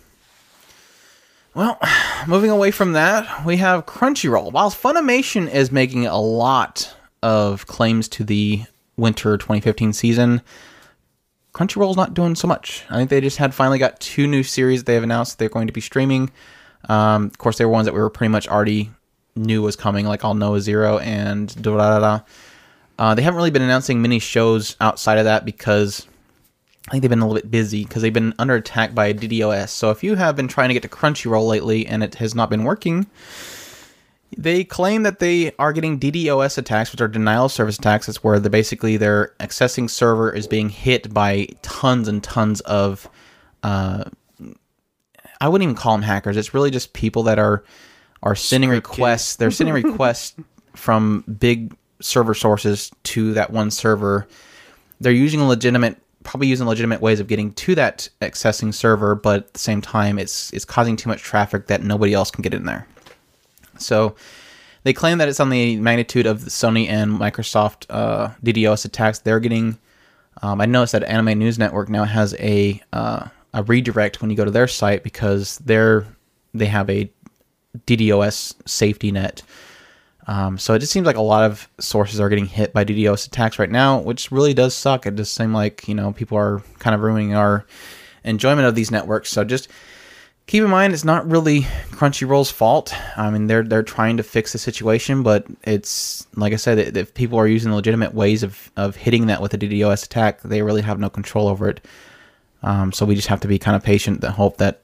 Well, 1.57 1.79
moving 2.29 2.51
away 2.51 2.71
from 2.71 2.93
that, 2.93 3.47
we 3.47 3.57
have 3.57 3.87
Crunchyroll. 3.87 4.53
While 4.53 4.71
Funimation 4.71 5.51
is 5.51 5.73
making 5.73 6.07
a 6.07 6.21
lot 6.21 6.95
of 7.23 7.67
claims 7.67 8.09
to 8.09 8.25
the 8.25 8.65
winter 8.99 9.39
2015 9.39 9.95
season, 9.95 10.43
Crunchyroll's 11.55 11.97
not 11.97 12.13
doing 12.13 12.35
so 12.35 12.47
much. 12.47 12.85
I 12.91 12.97
think 12.97 13.09
they 13.09 13.23
just 13.23 13.39
had 13.39 13.55
finally 13.55 13.79
got 13.79 13.99
two 14.01 14.27
new 14.27 14.43
series 14.43 14.85
they 14.85 14.93
have 14.93 15.03
announced 15.03 15.39
they're 15.39 15.49
going 15.49 15.67
to 15.67 15.73
be 15.73 15.81
streaming. 15.81 16.31
Um, 16.91 17.25
of 17.25 17.39
course, 17.39 17.57
they 17.57 17.65
were 17.65 17.73
ones 17.73 17.87
that 17.87 17.95
we 17.95 18.01
were 18.01 18.11
pretty 18.11 18.31
much 18.31 18.47
already 18.47 18.91
knew 19.35 19.63
was 19.63 19.77
coming, 19.77 20.05
like 20.05 20.21
Aldnoah.Zero 20.21 20.99
and 20.99 21.49
da 21.63 21.77
da 21.79 21.99
da. 21.99 22.21
Uh, 22.99 23.15
they 23.15 23.23
haven't 23.23 23.39
really 23.39 23.51
been 23.51 23.63
announcing 23.63 24.03
many 24.03 24.19
shows 24.19 24.77
outside 24.79 25.17
of 25.17 25.25
that 25.25 25.47
because 25.47 26.07
I 26.89 26.93
think 26.93 27.03
they've 27.03 27.11
been 27.11 27.21
a 27.21 27.27
little 27.27 27.43
bit 27.43 27.51
busy 27.51 27.85
because 27.85 28.03
they've 28.03 28.13
been 28.13 28.35
under 28.39 28.55
attack 28.55 28.95
by 28.95 29.07
a 29.07 29.15
DDoS. 29.15 29.71
So 29.71 29.91
if 29.91 30.05
you 30.05 30.15
have 30.15 30.37
been 30.37 30.47
trying 30.47 30.69
to 30.69 30.75
get 30.75 30.83
to 30.83 30.89
Crunchyroll 30.89 31.49
lately 31.49 31.87
and 31.87 32.03
it 32.05 32.15
has 32.17 32.35
not 32.35 32.49
been 32.49 32.63
working, 32.63 33.07
they 34.37 34.63
claim 34.63 35.03
that 35.03 35.19
they 35.19 35.53
are 35.59 35.73
getting 35.73 35.99
DDoS 35.99 36.59
attacks, 36.59 36.93
which 36.93 37.01
are 37.01 37.09
denial 37.09 37.47
of 37.47 37.53
service 37.53 37.79
attacks. 37.79 38.09
It's 38.09 38.23
where 38.23 38.39
they 38.39 38.49
basically 38.49 38.97
their 38.97 39.35
accessing 39.41 39.91
server 39.91 40.31
is 40.31 40.47
being 40.47 40.69
hit 40.69 41.13
by 41.13 41.49
tons 41.63 42.07
and 42.07 42.23
tons 42.23 42.61
of. 42.63 43.09
Uh, 43.63 44.05
I 45.41 45.49
wouldn't 45.49 45.65
even 45.65 45.75
call 45.75 45.93
them 45.93 46.03
hackers. 46.03 46.37
It's 46.37 46.55
really 46.55 46.71
just 46.71 46.93
people 46.93 47.25
that 47.25 47.39
are 47.39 47.65
are 48.23 48.35
sending 48.35 48.71
requests. 48.71 49.37
They're 49.37 49.51
sending 49.51 49.75
requests 49.85 50.37
from 50.75 51.25
big 51.39 51.75
server 52.01 52.35
sources 52.35 52.91
to 53.05 53.33
that 53.35 53.51
one 53.51 53.71
server. 53.71 54.27
They're 55.01 55.13
using 55.13 55.43
legitimate, 55.43 55.99
probably 56.27 56.49
using 56.49 56.67
legitimate 56.67 57.01
ways 57.01 57.21
of 57.21 57.29
getting 57.29 57.53
to 57.53 57.75
that 57.77 58.09
accessing 58.21 58.75
server, 58.75 59.15
but 59.15 59.45
at 59.45 59.53
the 59.55 59.59
same 59.59 59.81
time, 59.81 60.19
it's 60.19 60.53
it's 60.53 60.65
causing 60.65 60.97
too 60.97 61.09
much 61.09 61.23
traffic 61.23 61.69
that 61.69 61.83
nobody 61.83 62.13
else 62.13 62.31
can 62.31 62.43
get 62.43 62.53
in 62.53 62.65
there. 62.65 62.87
So 63.79 64.17
they 64.83 64.93
claim 64.93 65.19
that 65.19 65.29
it's 65.29 65.41
on 65.41 65.51
the 65.51 65.77
magnitude 65.77 66.27
of 66.27 66.45
the 66.45 66.51
Sony 66.51 66.89
and 66.89 67.13
Microsoft 67.13 67.87
uh, 67.89 68.31
DDoS 68.45 68.85
attacks 68.85 69.21
they're 69.21 69.41
getting. 69.41 69.79
Um, 70.43 70.61
I 70.61 70.67
noticed 70.67 70.93
that 70.93 71.05
Anime 71.05 71.39
News 71.39 71.59
Network 71.59 71.89
now 71.89 72.05
has 72.05 72.35
a 72.39 72.83
uh, 72.93 73.29
a 73.55 73.63
redirect 73.63 74.21
when 74.21 74.31
you 74.31 74.37
go 74.37 74.45
to 74.45 74.51
their 74.51 74.69
site 74.69 75.03
because 75.03 75.59
they're 75.59 76.07
they 76.53 76.67
have 76.67 76.91
a 76.91 77.11
DDoS 77.87 78.55
safety 78.69 79.13
net. 79.13 79.43
Um, 80.29 80.59
so 80.59 80.75
it 80.75 80.81
just 80.81 80.93
seems 80.93 81.07
like 81.07 81.17
a 81.17 81.23
lot 81.23 81.45
of 81.45 81.69
sources 81.79 82.19
are 82.19 82.29
getting 82.29 82.47
hit 82.47 82.73
by 82.73 82.85
DDoS 82.85 83.29
attacks 83.29 83.59
right 83.59 83.71
now, 83.71 84.01
which 84.01 84.33
really 84.33 84.55
does 84.55 84.75
suck. 84.75 85.07
It 85.07 85.15
just 85.15 85.35
seems 85.35 85.53
like 85.53 85.87
you 85.87 85.95
know 85.95 86.13
people 86.13 86.37
are 86.37 86.63
kind 86.79 86.95
of 86.95 87.01
ruining 87.01 87.35
our 87.35 87.65
enjoyment 88.25 88.67
of 88.67 88.75
these 88.75 88.91
networks. 88.91 89.31
So 89.31 89.45
just 89.45 89.69
keep 90.47 90.63
in 90.63 90.71
mind, 90.71 90.93
it's 90.93 91.05
not 91.05 91.29
really 91.29 91.63
Crunchyroll's 91.91 92.51
fault. 92.51 92.95
I 93.17 93.31
mean, 93.31 93.47
they're 93.47 93.63
they're 93.63 93.83
trying 93.83 94.17
to 94.17 94.23
fix 94.23 94.53
the 94.53 94.59
situation, 94.59 95.23
but 95.23 95.47
it's 95.63 96.27
like 96.35 96.53
I 96.53 96.57
said, 96.57 96.97
if 96.97 97.15
people 97.15 97.39
are 97.39 97.47
using 97.47 97.73
legitimate 97.73 98.15
ways 98.15 98.43
of 98.43 98.71
of 98.77 98.97
hitting 98.97 99.27
that 99.27 99.41
with 99.41 99.55
a 99.55 99.59
DDoS 99.59 100.05
attack, 100.05 100.43
they 100.43 100.63
really 100.63 100.83
have 100.83 100.99
no 100.99 101.11
control 101.11 101.49
over 101.49 101.69
it. 101.69 101.85
Um, 102.63 102.93
so 102.93 103.07
we 103.07 103.15
just 103.15 103.29
have 103.29 103.41
to 103.41 103.49
be 103.49 103.59
kind 103.59 103.77
of 103.77 103.83
patient 103.83 104.25
and 104.25 104.35
hope 104.35 104.57
that 104.57 104.81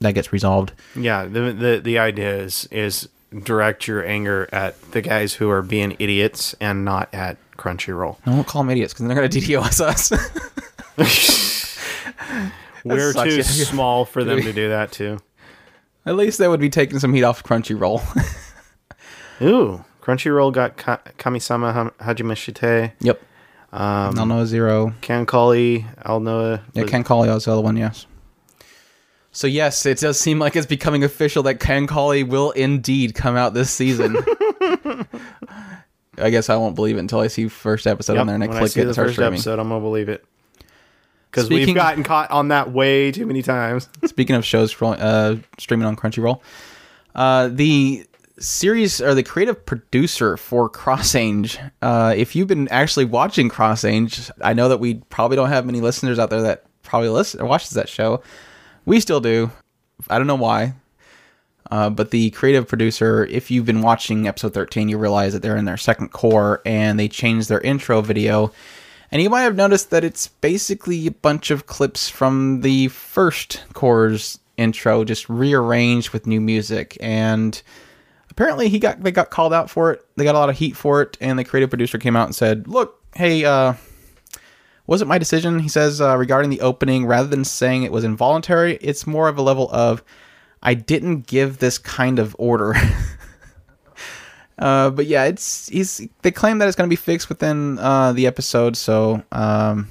that 0.00 0.12
gets 0.12 0.32
resolved. 0.32 0.72
Yeah, 0.94 1.24
the 1.24 1.52
the 1.52 1.80
the 1.82 1.98
idea 1.98 2.36
is 2.36 2.68
is 2.70 3.08
direct 3.38 3.86
your 3.86 4.04
anger 4.04 4.48
at 4.52 4.80
the 4.92 5.00
guys 5.00 5.34
who 5.34 5.50
are 5.50 5.62
being 5.62 5.96
idiots 5.98 6.54
and 6.60 6.84
not 6.84 7.08
at 7.14 7.36
Crunchyroll. 7.56 8.16
I 8.26 8.30
won't 8.30 8.46
call 8.46 8.62
them 8.62 8.70
idiots 8.70 8.92
because 8.92 9.06
they're 9.06 9.16
going 9.16 9.30
to 9.30 9.40
DDoS 9.40 9.80
us. 9.80 10.10
We're 12.84 13.12
sucks, 13.12 13.30
too 13.30 13.36
yeah. 13.36 13.42
small 13.42 14.04
for 14.04 14.24
them 14.24 14.42
to 14.42 14.52
do 14.52 14.70
that 14.70 14.92
too. 14.92 15.18
At 16.06 16.16
least 16.16 16.38
they 16.38 16.48
would 16.48 16.60
be 16.60 16.70
taking 16.70 16.98
some 16.98 17.12
heat 17.12 17.24
off 17.24 17.42
Crunchyroll. 17.42 18.00
Ooh, 19.42 19.84
Crunchyroll 20.00 20.52
got 20.52 20.76
Ka- 20.78 21.00
Kamisama 21.18 21.72
Ha- 21.72 21.90
Hajime 22.14 22.36
Shite, 22.36 22.92
yep. 23.00 23.20
Um, 23.72 24.28
know 24.28 24.44
zero. 24.44 24.94
KanColle, 25.00 25.84
Aldnoah. 26.02 26.62
Yeah, 26.74 27.02
Colley 27.02 27.28
was 27.28 27.44
the 27.44 27.52
other 27.52 27.60
one, 27.60 27.76
yes. 27.76 28.06
So 29.32 29.46
yes, 29.46 29.86
it 29.86 29.98
does 29.98 30.18
seem 30.18 30.38
like 30.38 30.56
it's 30.56 30.66
becoming 30.66 31.04
official 31.04 31.44
that 31.44 31.60
Colley 31.60 32.24
will 32.24 32.50
indeed 32.50 33.14
come 33.14 33.36
out 33.36 33.54
this 33.54 33.70
season. 33.70 34.16
I 36.18 36.30
guess 36.30 36.50
I 36.50 36.56
won't 36.56 36.74
believe 36.74 36.96
it 36.96 37.00
until 37.00 37.20
I 37.20 37.28
see 37.28 37.48
first 37.48 37.86
episode 37.86 38.18
on 38.18 38.26
there 38.26 38.34
and 38.34 38.44
I 38.44 38.48
when 38.48 38.56
I 38.56 38.60
click 38.60 38.72
see 38.72 38.80
it 38.80 38.86
the 38.86 38.94
first 38.94 39.14
streaming. 39.14 39.34
episode, 39.34 39.58
I'm 39.58 39.68
gonna 39.68 39.80
believe 39.80 40.08
it. 40.08 40.24
Because 41.30 41.48
we've 41.48 41.74
gotten 41.74 42.02
caught 42.02 42.30
on 42.32 42.48
that 42.48 42.72
way 42.72 43.12
too 43.12 43.24
many 43.24 43.40
times. 43.42 43.88
Speaking 44.04 44.34
of 44.34 44.44
shows 44.44 44.74
uh, 44.82 45.36
streaming 45.58 45.86
on 45.86 45.94
Crunchyroll, 45.94 46.40
uh, 47.14 47.48
the 47.52 48.04
series 48.40 49.00
or 49.00 49.14
the 49.14 49.22
creative 49.22 49.64
producer 49.64 50.36
for 50.36 50.68
Cross 50.68 51.14
Ange. 51.14 51.58
Uh, 51.82 52.14
if 52.16 52.34
you've 52.34 52.48
been 52.48 52.66
actually 52.68 53.04
watching 53.04 53.48
Cross 53.48 53.84
Ange, 53.84 54.30
I 54.40 54.54
know 54.54 54.68
that 54.70 54.78
we 54.78 54.94
probably 54.94 55.36
don't 55.36 55.50
have 55.50 55.66
many 55.66 55.80
listeners 55.80 56.18
out 56.18 56.30
there 56.30 56.42
that 56.42 56.64
probably 56.82 57.10
listen 57.10 57.40
or 57.40 57.46
watches 57.46 57.70
that 57.70 57.88
show. 57.88 58.22
We 58.84 59.00
still 59.00 59.20
do. 59.20 59.50
I 60.08 60.18
don't 60.18 60.26
know 60.26 60.34
why. 60.34 60.74
Uh, 61.70 61.88
but 61.88 62.10
the 62.10 62.30
creative 62.30 62.66
producer, 62.66 63.24
if 63.26 63.50
you've 63.50 63.66
been 63.66 63.82
watching 63.82 64.26
episode 64.26 64.54
13, 64.54 64.88
you 64.88 64.98
realize 64.98 65.32
that 65.32 65.42
they're 65.42 65.56
in 65.56 65.66
their 65.66 65.76
second 65.76 66.12
cour 66.12 66.60
and 66.66 66.98
they 66.98 67.08
changed 67.08 67.48
their 67.48 67.60
intro 67.60 68.00
video. 68.00 68.52
And 69.12 69.22
you 69.22 69.30
might 69.30 69.42
have 69.42 69.56
noticed 69.56 69.90
that 69.90 70.04
it's 70.04 70.28
basically 70.28 71.06
a 71.06 71.12
bunch 71.12 71.50
of 71.50 71.66
clips 71.66 72.08
from 72.08 72.62
the 72.62 72.88
first 72.88 73.64
cour's 73.72 74.38
intro, 74.56 75.04
just 75.04 75.28
rearranged 75.28 76.10
with 76.10 76.26
new 76.26 76.40
music. 76.40 76.96
And 77.00 77.60
apparently, 78.30 78.68
he 78.68 78.78
got 78.78 79.02
they 79.02 79.10
got 79.10 79.30
called 79.30 79.52
out 79.52 79.70
for 79.70 79.92
it. 79.92 80.04
They 80.16 80.24
got 80.24 80.36
a 80.36 80.38
lot 80.38 80.50
of 80.50 80.56
heat 80.56 80.76
for 80.76 81.02
it, 81.02 81.16
and 81.20 81.38
the 81.38 81.44
creative 81.44 81.70
producer 81.70 81.98
came 81.98 82.14
out 82.14 82.26
and 82.26 82.34
said, 82.36 82.68
"Look, 82.68 83.02
hey, 83.14 83.44
uh, 83.44 83.74
wasn't 84.90 85.08
my 85.08 85.18
decision." 85.18 85.60
He 85.60 85.68
says 85.68 86.00
uh, 86.00 86.16
regarding 86.18 86.50
the 86.50 86.60
opening, 86.60 87.06
rather 87.06 87.28
than 87.28 87.44
saying 87.44 87.82
it 87.84 87.92
was 87.92 88.04
involuntary, 88.04 88.76
it's 88.82 89.06
more 89.06 89.28
of 89.28 89.38
a 89.38 89.42
level 89.42 89.70
of 89.72 90.04
I 90.62 90.74
didn't 90.74 91.26
give 91.26 91.58
this 91.58 91.78
kind 91.78 92.18
of 92.18 92.36
order. 92.38 92.74
Uh, 94.60 94.90
but 94.90 95.06
yeah, 95.06 95.24
it's 95.24 95.68
he's. 95.68 96.06
They 96.20 96.30
claim 96.30 96.58
that 96.58 96.68
it's 96.68 96.76
going 96.76 96.86
to 96.86 96.92
be 96.92 96.96
fixed 96.96 97.30
within 97.30 97.78
uh, 97.78 98.12
the 98.12 98.26
episode, 98.26 98.76
so 98.76 99.22
um, 99.32 99.88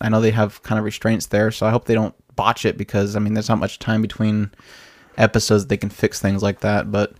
I 0.00 0.08
know 0.08 0.22
they 0.22 0.30
have 0.30 0.62
kind 0.62 0.78
of 0.78 0.84
restraints 0.84 1.26
there. 1.26 1.50
So 1.50 1.66
I 1.66 1.70
hope 1.70 1.84
they 1.84 1.94
don't 1.94 2.14
botch 2.36 2.64
it 2.64 2.78
because 2.78 3.16
I 3.16 3.18
mean, 3.18 3.34
there's 3.34 3.50
not 3.50 3.58
much 3.58 3.78
time 3.78 4.00
between 4.00 4.50
episodes 5.18 5.66
they 5.66 5.76
can 5.76 5.90
fix 5.90 6.20
things 6.20 6.42
like 6.42 6.60
that. 6.60 6.90
But 6.90 7.12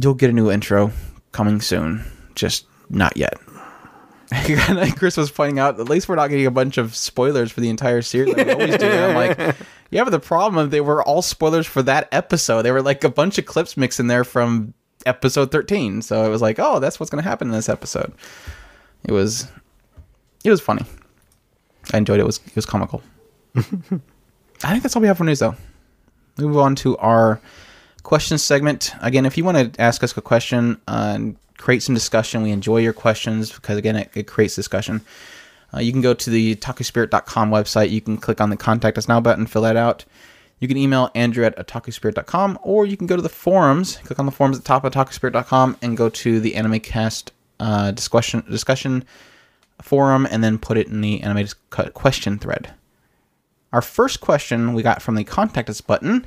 you'll 0.00 0.14
get 0.14 0.30
a 0.30 0.32
new 0.32 0.50
intro 0.50 0.90
coming 1.30 1.60
soon, 1.60 2.04
just 2.34 2.66
not 2.90 3.16
yet. 3.16 3.38
like 4.48 4.96
Chris 4.96 5.16
was 5.16 5.30
pointing 5.30 5.58
out, 5.58 5.78
at 5.78 5.88
least 5.88 6.08
we're 6.08 6.16
not 6.16 6.30
getting 6.30 6.46
a 6.46 6.50
bunch 6.50 6.78
of 6.78 6.96
spoilers 6.96 7.52
for 7.52 7.60
the 7.60 7.68
entire 7.68 8.02
series 8.02 8.34
like 8.34 8.46
we 8.46 8.52
always 8.52 8.76
do. 8.76 8.90
I'm 8.90 9.14
like, 9.14 9.38
yeah, 9.90 10.02
but 10.02 10.10
the 10.10 10.20
problem 10.20 10.64
is 10.64 10.70
they 10.70 10.80
were 10.80 11.02
all 11.02 11.22
spoilers 11.22 11.66
for 11.66 11.82
that 11.82 12.08
episode. 12.10 12.62
They 12.62 12.72
were 12.72 12.82
like 12.82 13.04
a 13.04 13.08
bunch 13.08 13.38
of 13.38 13.46
clips 13.46 13.76
mixed 13.76 14.00
in 14.00 14.08
there 14.08 14.24
from 14.24 14.74
episode 15.04 15.52
13. 15.52 16.02
So 16.02 16.24
it 16.24 16.28
was 16.28 16.42
like, 16.42 16.58
oh, 16.58 16.80
that's 16.80 16.98
what's 16.98 17.10
going 17.10 17.22
to 17.22 17.28
happen 17.28 17.48
in 17.48 17.52
this 17.52 17.68
episode. 17.68 18.12
It 19.04 19.12
was, 19.12 19.46
it 20.44 20.50
was 20.50 20.60
funny. 20.60 20.84
I 21.92 21.98
enjoyed 21.98 22.18
it. 22.18 22.22
It 22.22 22.26
was, 22.26 22.40
it 22.44 22.56
was 22.56 22.66
comical. 22.66 23.02
I 23.56 23.60
think 23.60 24.82
that's 24.82 24.96
all 24.96 25.02
we 25.02 25.08
have 25.08 25.18
for 25.18 25.24
news, 25.24 25.38
though. 25.38 25.54
Move 26.38 26.58
on 26.58 26.74
to 26.76 26.96
our 26.98 27.40
question 28.02 28.38
segment. 28.38 28.92
Again, 29.00 29.24
if 29.24 29.38
you 29.38 29.44
want 29.44 29.74
to 29.74 29.80
ask 29.80 30.02
us 30.02 30.16
a 30.16 30.20
question 30.20 30.80
uh, 30.88 31.18
create 31.58 31.82
some 31.82 31.94
discussion, 31.94 32.42
we 32.42 32.50
enjoy 32.50 32.78
your 32.78 32.92
questions 32.92 33.52
because, 33.52 33.76
again, 33.76 33.96
it, 33.96 34.10
it 34.14 34.26
creates 34.26 34.54
discussion. 34.54 35.00
Uh, 35.74 35.80
you 35.80 35.92
can 35.92 36.00
go 36.00 36.14
to 36.14 36.30
the 36.30 36.54
otakuspirit.com 36.56 37.50
website. 37.50 37.90
You 37.90 38.00
can 38.00 38.16
click 38.16 38.40
on 38.40 38.50
the 38.50 38.56
Contact 38.56 38.98
Us 38.98 39.08
Now 39.08 39.20
button, 39.20 39.46
fill 39.46 39.62
that 39.62 39.76
out. 39.76 40.04
You 40.60 40.68
can 40.68 40.76
email 40.76 41.10
Andrew 41.14 41.44
at 41.44 41.56
otakuspirit.com 41.58 42.58
or 42.62 42.86
you 42.86 42.96
can 42.96 43.06
go 43.06 43.16
to 43.16 43.22
the 43.22 43.28
forums, 43.28 43.96
click 43.98 44.18
on 44.18 44.26
the 44.26 44.32
forums 44.32 44.56
at 44.56 44.64
the 44.64 44.68
top 44.68 44.84
of 44.84 44.92
otakuspirit.com 44.92 45.76
and 45.82 45.96
go 45.96 46.08
to 46.08 46.40
the 46.40 46.54
Anime 46.54 46.80
Cast 46.80 47.32
uh, 47.60 47.90
discussion, 47.90 48.42
discussion 48.48 49.04
forum 49.82 50.26
and 50.30 50.42
then 50.42 50.58
put 50.58 50.78
it 50.78 50.88
in 50.88 51.00
the 51.00 51.22
anime 51.22 51.46
question 51.94 52.38
thread. 52.38 52.72
Our 53.72 53.82
first 53.82 54.20
question 54.20 54.74
we 54.74 54.82
got 54.82 55.02
from 55.02 55.16
the 55.16 55.24
contact 55.24 55.68
us 55.68 55.80
button 55.80 56.26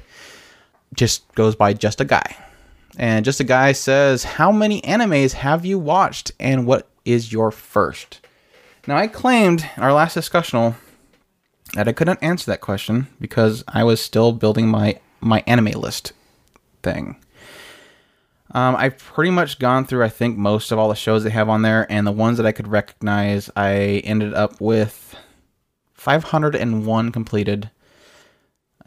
just 0.93 1.33
goes 1.35 1.55
by 1.55 1.73
just 1.73 2.01
a 2.01 2.05
guy. 2.05 2.35
And 2.97 3.23
just 3.25 3.39
a 3.39 3.45
guy 3.45 3.71
says, 3.71 4.23
How 4.23 4.51
many 4.51 4.81
animes 4.81 5.33
have 5.33 5.65
you 5.65 5.79
watched 5.79 6.31
and 6.39 6.65
what 6.65 6.89
is 7.05 7.31
your 7.31 7.51
first? 7.51 8.19
Now, 8.87 8.97
I 8.97 9.07
claimed 9.07 9.69
in 9.77 9.83
our 9.83 9.93
last 9.93 10.17
discussional 10.17 10.75
that 11.73 11.87
I 11.87 11.91
couldn't 11.91 12.23
answer 12.23 12.49
that 12.51 12.61
question 12.61 13.07
because 13.19 13.63
I 13.67 13.83
was 13.83 14.01
still 14.01 14.31
building 14.31 14.67
my, 14.67 14.99
my 15.21 15.43
anime 15.45 15.79
list 15.79 16.13
thing. 16.81 17.17
Um, 18.51 18.75
I've 18.75 18.97
pretty 18.97 19.29
much 19.29 19.59
gone 19.59 19.85
through, 19.85 20.03
I 20.03 20.09
think, 20.09 20.37
most 20.37 20.71
of 20.71 20.79
all 20.79 20.89
the 20.89 20.95
shows 20.95 21.23
they 21.23 21.29
have 21.29 21.49
on 21.49 21.61
there, 21.61 21.85
and 21.91 22.07
the 22.07 22.11
ones 22.11 22.37
that 22.37 22.47
I 22.47 22.51
could 22.51 22.67
recognize, 22.67 23.51
I 23.55 24.01
ended 24.03 24.33
up 24.33 24.59
with 24.59 25.15
501 25.93 27.11
completed, 27.11 27.69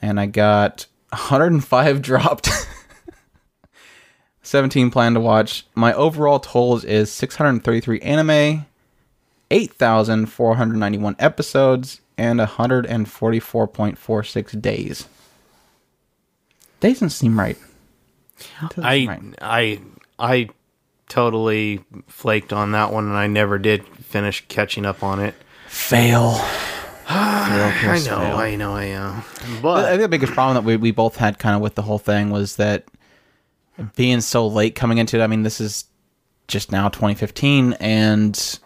and 0.00 0.18
I 0.18 0.26
got 0.26 0.86
105 1.10 2.02
dropped. 2.02 2.50
17 4.52 4.90
planned 4.90 5.16
to 5.16 5.20
watch. 5.20 5.64
My 5.74 5.94
overall 5.94 6.38
totals 6.38 6.84
is 6.84 7.10
633 7.10 8.00
anime, 8.00 8.66
8,491 9.50 11.16
episodes, 11.18 12.02
and 12.18 12.38
144.46 12.38 14.60
days. 14.60 15.08
Days 16.80 16.96
doesn't 16.96 17.08
seem 17.10 17.40
right. 17.40 17.56
Doesn't 18.60 18.84
I 18.84 18.98
seem 18.98 19.08
right. 19.08 19.22
I 19.40 19.80
I 20.18 20.50
totally 21.08 21.82
flaked 22.06 22.52
on 22.52 22.72
that 22.72 22.92
one, 22.92 23.06
and 23.06 23.16
I 23.16 23.28
never 23.28 23.58
did 23.58 23.86
finish 23.86 24.44
catching 24.48 24.84
up 24.84 25.02
on 25.02 25.18
it. 25.18 25.34
fail. 25.66 26.32
I 27.08 28.02
know, 28.04 28.36
I 28.36 28.54
know, 28.56 28.76
I 28.76 28.90
know. 28.90 29.24
I 29.64 29.92
think 29.92 30.02
the 30.02 30.08
biggest 30.08 30.34
problem 30.34 30.56
that 30.56 30.64
we, 30.64 30.76
we 30.76 30.90
both 30.90 31.16
had 31.16 31.38
kind 31.38 31.56
of 31.56 31.62
with 31.62 31.74
the 31.74 31.80
whole 31.82 31.98
thing 31.98 32.28
was 32.28 32.56
that 32.56 32.84
being 33.96 34.20
so 34.20 34.46
late 34.46 34.74
coming 34.74 34.98
into 34.98 35.18
it. 35.18 35.22
I 35.22 35.26
mean, 35.26 35.42
this 35.42 35.60
is 35.60 35.84
just 36.48 36.72
now 36.72 36.88
2015, 36.88 37.74
and 37.74 38.58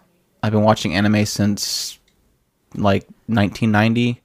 I've 0.43 0.53
been 0.53 0.63
watching 0.63 0.95
anime 0.95 1.27
since 1.27 1.99
like 2.75 3.05
1990. 3.27 4.21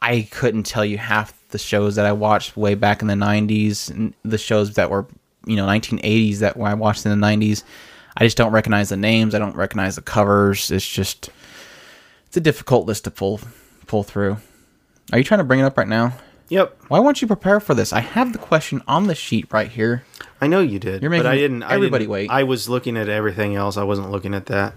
I 0.00 0.28
couldn't 0.30 0.64
tell 0.64 0.84
you 0.84 0.98
half 0.98 1.36
the 1.48 1.58
shows 1.58 1.96
that 1.96 2.06
I 2.06 2.12
watched 2.12 2.56
way 2.56 2.74
back 2.74 3.02
in 3.02 3.08
the 3.08 3.14
90s, 3.14 3.90
and 3.90 4.14
the 4.24 4.38
shows 4.38 4.74
that 4.74 4.90
were 4.90 5.06
you 5.46 5.56
know 5.56 5.66
1980s 5.66 6.38
that 6.38 6.56
I 6.56 6.74
watched 6.74 7.04
in 7.04 7.18
the 7.18 7.26
90s. 7.26 7.64
I 8.16 8.24
just 8.24 8.36
don't 8.36 8.52
recognize 8.52 8.88
the 8.88 8.96
names. 8.96 9.34
I 9.34 9.38
don't 9.38 9.56
recognize 9.56 9.96
the 9.96 10.02
covers. 10.02 10.70
It's 10.70 10.88
just 10.88 11.30
it's 12.26 12.36
a 12.36 12.40
difficult 12.40 12.86
list 12.86 13.04
to 13.04 13.10
pull 13.10 13.40
pull 13.86 14.02
through. 14.02 14.36
Are 15.12 15.18
you 15.18 15.24
trying 15.24 15.38
to 15.38 15.44
bring 15.44 15.60
it 15.60 15.64
up 15.64 15.76
right 15.76 15.88
now? 15.88 16.14
Yep, 16.50 16.76
Why 16.88 16.98
won't 16.98 17.22
you 17.22 17.26
prepare 17.26 17.58
for 17.60 17.74
this? 17.74 17.92
I 17.94 18.00
have 18.00 18.32
the 18.34 18.38
question 18.38 18.82
on 18.86 19.06
the 19.06 19.14
sheet 19.14 19.50
right 19.50 19.68
here. 19.70 20.04
I 20.40 20.46
know 20.46 20.60
you 20.60 20.78
did. 20.78 21.00
You're 21.00 21.10
but 21.10 21.24
I 21.24 21.36
didn't. 21.36 21.62
I 21.62 21.72
everybody 21.74 22.04
didn't- 22.04 22.12
wait. 22.12 22.30
I 22.30 22.42
was 22.42 22.68
looking 22.68 22.96
at 22.98 23.08
everything 23.08 23.56
else. 23.56 23.76
I 23.78 23.84
wasn't 23.84 24.10
looking 24.10 24.34
at 24.34 24.46
that. 24.46 24.74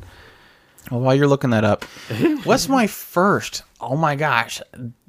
Well, 0.92 1.00
while 1.02 1.16
you're 1.16 1.28
looking 1.28 1.50
that 1.52 1.64
up, 1.64 1.84
what's 2.44 2.68
my 2.70 2.88
first? 2.88 3.64
Oh 3.82 3.98
my 3.98 4.16
gosh! 4.16 4.62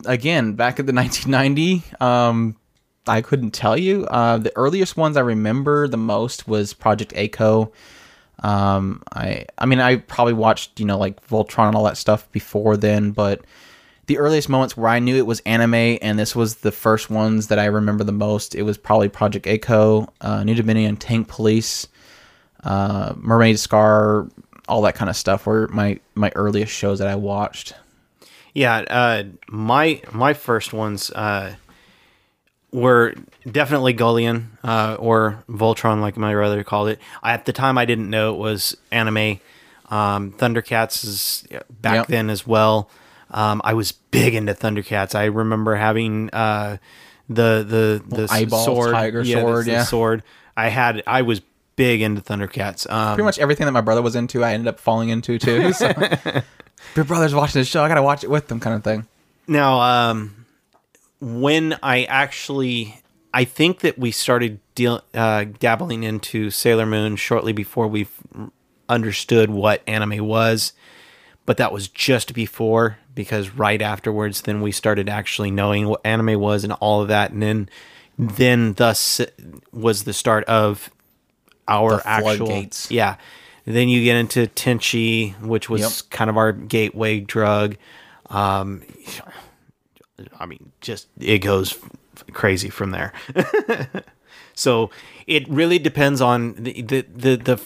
Again, 0.07 0.55
back 0.55 0.79
at 0.81 0.87
the 0.87 0.92
1990, 0.94 1.83
um, 2.00 2.57
I 3.07 3.20
couldn't 3.20 3.50
tell 3.53 3.77
you. 3.77 4.05
Uh, 4.07 4.38
the 4.38 4.53
earliest 4.57 4.96
ones 4.96 5.16
I 5.16 5.20
remember 5.20 5.88
the 5.88 5.96
most 5.96 6.46
was 6.48 6.72
Project 6.74 7.12
A-ko. 7.16 7.72
Um, 8.42 9.03
I, 9.12 9.46
I 9.59 9.66
mean, 9.66 9.81
I 9.81 9.96
probably 9.96 10.33
watched 10.35 10.79
you 10.79 10.87
know 10.87 10.98
like 10.98 11.27
Voltron 11.29 11.68
and 11.68 11.77
all 11.77 11.85
that 11.85 11.96
stuff 11.96 12.31
before 12.31 12.77
then, 12.77 13.11
but 13.11 13.40
the 14.07 14.19
earliest 14.19 14.49
moments 14.49 14.77
where 14.77 14.88
I 14.90 14.99
knew 14.99 15.17
it 15.17 15.27
was 15.27 15.40
anime, 15.40 15.99
and 16.03 16.19
this 16.19 16.37
was 16.37 16.57
the 16.57 16.73
first 16.73 17.11
ones 17.11 17.49
that 17.49 17.59
I 17.59 17.67
remember 17.67 18.05
the 18.05 18.12
most. 18.12 18.55
It 18.55 18.62
was 18.62 18.77
probably 18.77 19.09
Project 19.09 19.47
A-ko, 19.47 20.09
uh, 20.21 20.45
New 20.45 20.55
Dominion, 20.55 20.97
Tank 20.97 21.29
Police, 21.29 21.88
uh, 22.64 23.14
Mermaid 23.17 23.59
Scar, 23.59 24.29
all 24.69 24.83
that 24.83 24.95
kind 24.95 25.09
of 25.11 25.17
stuff. 25.17 25.47
Were 25.47 25.69
my 25.69 26.01
my 26.14 26.31
earliest 26.35 26.73
shows 26.73 26.99
that 26.99 27.09
I 27.09 27.14
watched. 27.17 27.75
Yeah, 28.55 28.79
uh, 28.88 29.25
my 29.49 30.01
my 30.12 30.33
first 30.33 30.73
ones 30.73 31.11
uh, 31.11 31.55
were 32.73 33.14
definitely 33.51 33.95
GoLion 33.95 34.47
uh, 34.62 34.97
or 34.99 35.43
Voltron, 35.49 36.01
like 36.01 36.17
my 36.17 36.33
brother 36.33 36.62
called 36.64 36.88
it. 36.88 36.99
I, 37.23 37.33
at 37.33 37.47
the 37.47 37.53
time, 37.53 37.79
I 37.79 37.85
didn't 37.85 38.11
know 38.11 38.35
it 38.35 38.38
was 38.38 38.77
anime. 38.90 39.40
Um, 39.90 40.33
Thundercats 40.33 41.05
is 41.05 41.47
back 41.69 41.95
Yep. 41.95 42.07
then 42.09 42.31
as 42.31 42.47
well. 42.47 42.88
Um, 43.35 43.61
I 43.64 43.75
was 43.75 43.92
big 43.92 44.35
into 44.35 44.55
Thundercats. 44.55 45.14
I 45.14 45.25
remember 45.25 45.75
having 45.75 46.31
uh, 46.33 46.79
the 47.29 48.03
the 48.09 48.16
the 48.16 48.29
eyeballs, 48.31 48.64
sword, 48.64 48.92
tiger 48.92 49.23
yeah, 49.23 49.35
the- 49.37 49.40
sword, 49.42 49.66
the 49.66 49.70
yeah. 49.73 49.85
sword. 49.85 50.23
I 50.57 50.68
had. 50.68 51.03
I 51.07 51.23
was 51.23 51.42
big 51.77 52.01
into 52.01 52.23
Thundercats. 52.23 52.88
Um, 52.90 53.16
Pretty 53.16 53.25
much 53.25 53.40
everything 53.40 53.66
that 53.66 53.73
my 53.73 53.81
brother 53.81 54.03
was 54.03 54.14
into, 54.14 54.44
I 54.44 54.53
ended 54.53 54.68
up 54.68 54.79
falling 54.79 55.09
into 55.09 55.38
too. 55.38 55.73
So. 55.75 55.92
Your 56.97 57.05
brother's 57.05 57.35
watching 57.35 57.61
this 57.61 57.68
show. 57.68 57.83
I 57.83 57.88
gotta 57.88 58.03
watch 58.03 58.23
it 58.23 58.31
with 58.31 58.49
them, 58.49 58.61
kind 58.61 58.77
of 58.77 58.85
thing. 58.85 59.07
Now, 59.49 59.81
um, 59.81 60.47
when 61.20 61.77
I 61.83 62.05
actually, 62.05 63.01
I 63.33 63.44
think 63.44 63.81
that 63.81 63.99
we 63.99 64.11
started 64.11 64.61
deal, 64.75 65.03
uh, 65.12 65.44
dabbling 65.59 66.05
into 66.05 66.51
Sailor 66.51 66.87
Moon 66.87 67.16
shortly 67.16 67.53
before 67.53 67.88
we 67.88 68.07
understood 68.88 69.51
what 69.51 69.83
anime 69.87 70.27
was, 70.27 70.73
but 71.46 71.57
that 71.59 71.72
was 71.72 71.88
just 71.88 72.35
before 72.35 72.98
because 73.14 73.50
right 73.50 73.80
afterwards, 73.83 74.42
then 74.42 74.61
we 74.61 74.72
started 74.72 75.09
actually 75.09 75.50
knowing 75.50 75.87
what 75.88 76.00
anime 76.04 76.40
was 76.40 76.64
and 76.64 76.72
all 76.74 77.00
of 77.02 77.09
that, 77.09 77.30
and 77.30 77.42
then, 77.42 77.68
then 78.18 78.72
thus 78.74 79.20
was 79.72 80.04
the 80.04 80.12
start 80.12 80.44
of 80.44 80.90
our 81.68 81.96
The 81.98 82.09
actual 82.09 82.37
floodgates. 82.46 82.90
yeah. 82.90 83.16
Then 83.66 83.88
you 83.88 84.04
get 84.04 84.16
into 84.16 84.46
Tenchi, 84.48 85.40
which 85.40 85.70
was 85.70 85.80
Yep. 85.80 86.11
kind 86.11 86.28
of 86.28 86.37
our 86.37 86.52
gateway 86.52 87.20
drug. 87.20 87.76
Um, 88.28 88.83
I 90.38 90.46
mean, 90.46 90.72
just 90.80 91.09
it 91.18 91.38
goes 91.38 91.78
crazy 92.33 92.68
from 92.68 92.90
there. 92.90 93.12
so 94.54 94.90
it 95.26 95.48
really 95.48 95.78
depends 95.78 96.20
on 96.20 96.54
the, 96.54 96.83
the 96.83 97.07
the 97.14 97.37
the 97.37 97.61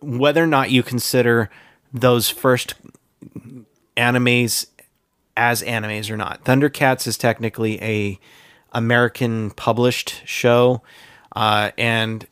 whether 0.00 0.42
or 0.42 0.46
not 0.46 0.70
you 0.70 0.82
consider 0.82 1.50
those 1.92 2.28
first 2.28 2.74
animes 3.96 4.66
as 5.36 5.62
animes 5.62 6.10
or 6.10 6.16
not. 6.16 6.44
Thundercats 6.44 7.06
is 7.06 7.16
technically 7.16 7.82
a 7.82 8.18
American 8.72 9.50
published 9.50 10.22
show, 10.26 10.82
uh, 11.34 11.70
and 11.76 12.26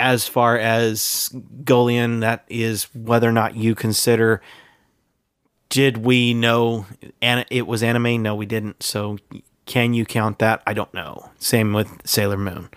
as 0.00 0.26
far 0.26 0.58
as 0.58 1.30
GoLion, 1.64 2.20
that 2.20 2.44
is 2.48 2.84
whether 2.94 3.28
or 3.28 3.32
not 3.32 3.56
you 3.56 3.74
consider. 3.74 4.40
Did 5.68 5.98
we 5.98 6.34
know 6.34 6.86
an- 7.22 7.46
it 7.50 7.66
was 7.66 7.82
anime? 7.82 8.22
No, 8.22 8.34
we 8.34 8.46
didn't. 8.46 8.82
So, 8.82 9.18
can 9.64 9.94
you 9.94 10.04
count 10.04 10.38
that? 10.40 10.62
I 10.66 10.74
don't 10.74 10.92
know. 10.92 11.30
Same 11.38 11.72
with 11.72 11.88
Sailor 12.04 12.36
Moon. 12.36 12.68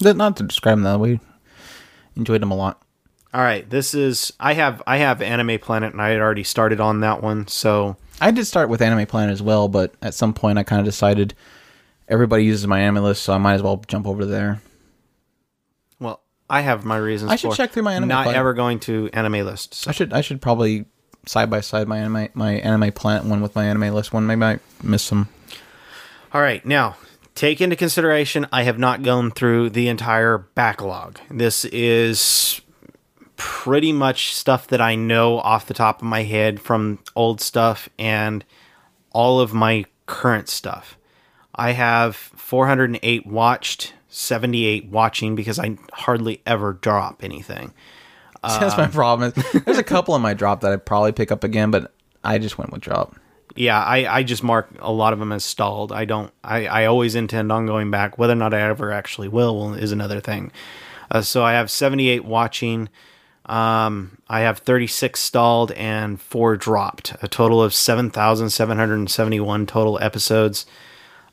Not 0.00 0.36
to 0.38 0.42
describe 0.42 0.78
them, 0.78 0.84
though. 0.84 0.98
We 0.98 1.20
enjoyed 2.16 2.40
them 2.42 2.50
a 2.50 2.56
lot. 2.56 2.81
All 3.34 3.40
right, 3.40 3.68
this 3.68 3.94
is 3.94 4.32
I 4.38 4.52
have 4.54 4.82
I 4.86 4.98
have 4.98 5.22
Anime 5.22 5.58
Planet, 5.58 5.92
and 5.92 6.02
I 6.02 6.10
had 6.10 6.20
already 6.20 6.44
started 6.44 6.80
on 6.80 7.00
that 7.00 7.22
one. 7.22 7.48
So, 7.48 7.96
I 8.20 8.30
did 8.30 8.44
start 8.46 8.68
with 8.68 8.82
Anime 8.82 9.06
Planet 9.06 9.32
as 9.32 9.42
well, 9.42 9.68
but 9.68 9.94
at 10.02 10.14
some 10.14 10.34
point 10.34 10.58
I 10.58 10.62
kind 10.64 10.80
of 10.80 10.84
decided 10.84 11.34
everybody 12.08 12.44
uses 12.44 12.66
my 12.66 12.80
anime 12.80 13.02
list, 13.02 13.22
so 13.22 13.32
I 13.32 13.38
might 13.38 13.54
as 13.54 13.62
well 13.62 13.82
jump 13.86 14.06
over 14.06 14.26
there. 14.26 14.60
well, 15.98 16.20
I 16.50 16.60
have 16.60 16.84
my 16.84 16.98
reasons. 16.98 17.30
I 17.32 17.36
should 17.36 17.50
for 17.52 17.56
check 17.56 17.72
through 17.72 17.84
my 17.84 17.94
Anime 17.94 18.08
Not 18.08 18.24
Planet. 18.24 18.38
ever 18.38 18.54
going 18.54 18.80
to 18.80 19.08
anime 19.12 19.46
lists. 19.46 19.86
I 19.86 19.92
should 19.92 20.12
I 20.12 20.20
should 20.20 20.42
probably 20.42 20.84
side 21.26 21.48
by 21.48 21.60
side 21.60 21.88
my 21.88 21.98
anime 21.98 22.28
my 22.34 22.54
Anime 22.54 22.92
Planet 22.92 23.24
one 23.24 23.40
with 23.40 23.54
my 23.54 23.64
anime 23.64 23.94
list 23.94 24.12
one. 24.12 24.26
Maybe 24.26 24.42
I 24.42 24.58
miss 24.82 25.02
some. 25.02 25.28
All 26.34 26.40
right, 26.40 26.64
now 26.66 26.96
take 27.34 27.60
into 27.60 27.76
consideration 27.76 28.46
I 28.52 28.64
have 28.64 28.78
not 28.78 29.02
gone 29.02 29.30
through 29.30 29.70
the 29.70 29.88
entire 29.88 30.38
backlog. 30.38 31.18
This 31.30 31.64
is 31.66 32.60
pretty 33.36 33.92
much 33.92 34.34
stuff 34.34 34.68
that 34.68 34.80
I 34.80 34.94
know 34.94 35.38
off 35.38 35.66
the 35.66 35.74
top 35.74 36.00
of 36.00 36.06
my 36.06 36.22
head 36.22 36.60
from 36.60 36.98
old 37.16 37.40
stuff 37.40 37.88
and 37.98 38.44
all 39.10 39.40
of 39.40 39.52
my 39.54 39.84
current 40.06 40.48
stuff. 40.48 40.98
I 41.54 41.72
have 41.72 42.16
408 42.16 43.26
watched, 43.26 43.94
78 44.08 44.86
watching 44.88 45.34
because 45.34 45.58
I 45.58 45.76
hardly 45.92 46.40
ever 46.46 46.74
drop 46.74 47.22
anything. 47.22 47.74
That's 48.42 48.76
my 48.76 48.88
problem. 48.88 49.32
There's 49.64 49.78
a 49.78 49.84
couple 49.84 50.14
on 50.14 50.22
my 50.22 50.34
drop 50.34 50.62
that 50.62 50.72
I'd 50.72 50.84
probably 50.84 51.12
pick 51.12 51.30
up 51.30 51.44
again, 51.44 51.70
but 51.70 51.92
I 52.24 52.38
just 52.38 52.58
went 52.58 52.72
with 52.72 52.80
drop. 52.80 53.14
yeah, 53.56 53.82
I, 53.82 54.18
I 54.18 54.22
just 54.22 54.42
mark 54.42 54.68
a 54.80 54.92
lot 54.92 55.12
of 55.12 55.18
them 55.18 55.32
as 55.32 55.44
stalled. 55.44 55.92
I 55.92 56.04
don't. 56.04 56.32
I, 56.42 56.66
I 56.66 56.86
always 56.86 57.14
intend 57.14 57.52
on 57.52 57.66
going 57.66 57.90
back. 57.90 58.18
Whether 58.18 58.32
or 58.32 58.36
not 58.36 58.54
I 58.54 58.62
ever 58.62 58.92
actually 58.92 59.28
will 59.28 59.74
is 59.74 59.92
another 59.92 60.20
thing. 60.20 60.50
Uh, 61.10 61.20
so 61.20 61.44
I 61.44 61.52
have 61.52 61.70
78 61.70 62.24
watching. 62.24 62.88
Um, 63.46 64.18
I 64.28 64.40
have 64.40 64.58
36 64.58 65.18
stalled 65.20 65.72
and 65.72 66.20
four 66.20 66.56
dropped. 66.56 67.14
A 67.22 67.28
total 67.28 67.62
of 67.62 67.74
7,771 67.74 69.66
total 69.66 69.98
episodes. 70.00 70.66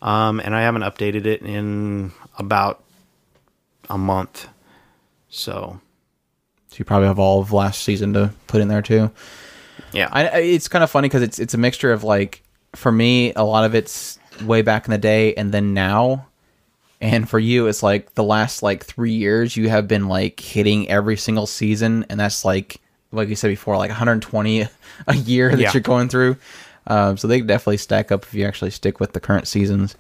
Um, 0.02 0.40
and 0.40 0.56
I 0.56 0.62
haven't 0.62 0.82
updated 0.84 1.26
it 1.26 1.42
in 1.42 2.12
about 2.38 2.84
a 3.90 3.98
month. 3.98 4.48
So 5.30 5.80
So 6.70 6.76
you 6.78 6.86
probably 6.86 7.08
have 7.08 7.20
all 7.20 7.42
of 7.42 7.52
last 7.52 7.84
season 7.84 8.14
to 8.14 8.32
put 8.48 8.62
in 8.62 8.68
there 8.70 8.82
too. 8.82 9.12
yeah, 9.92 10.10
I, 10.12 10.28
I- 10.28 10.38
it's 10.40 10.68
kind 10.68 10.84
of 10.84 10.90
funny 10.90 11.08
because 11.10 11.22
it's 11.22 11.38
it's 11.40 11.54
a 11.54 11.58
mixture 11.58 11.92
of 11.92 12.04
like 12.04 12.42
for 12.76 12.92
me 12.92 13.34
a 13.36 13.44
lot 13.44 13.66
of 13.66 13.76
it's 13.76 14.18
way 14.44 14.62
back 14.62 14.86
in 14.86 14.92
the 14.92 14.98
day 14.98 15.34
and 15.36 15.52
then 15.52 15.74
now, 15.74 16.28
and 17.02 17.30
for 17.30 17.40
you 17.40 17.68
it's 17.68 17.82
like 17.84 18.14
the 18.16 18.24
last 18.24 18.62
like 18.62 18.84
three 18.86 19.14
years 19.14 19.56
you 19.56 19.70
have 19.70 19.88
been 19.88 20.08
like 20.08 20.40
hitting 20.40 20.90
every 20.90 21.16
single 21.18 21.48
season 21.48 22.06
and 22.10 22.20
that's 22.20 22.44
like 22.44 22.82
like 23.12 23.30
you 23.30 23.36
said 23.36 23.48
before 23.48 23.78
like 23.78 23.90
120 23.90 24.68
a 25.08 25.16
year 25.16 25.50
that 25.50 25.60
Yeah. 25.60 25.72
you're 25.74 25.82
going 25.82 26.10
through. 26.10 26.36
Um, 26.88 27.18
so 27.18 27.28
they 27.28 27.42
definitely 27.42 27.78
stack 27.78 28.12
up 28.12 28.24
if 28.24 28.34
you 28.34 28.46
actually 28.46 28.72
stick 28.72 29.00
with 29.00 29.14
the 29.14 29.20
current 29.20 29.48
seasons. 29.48 29.96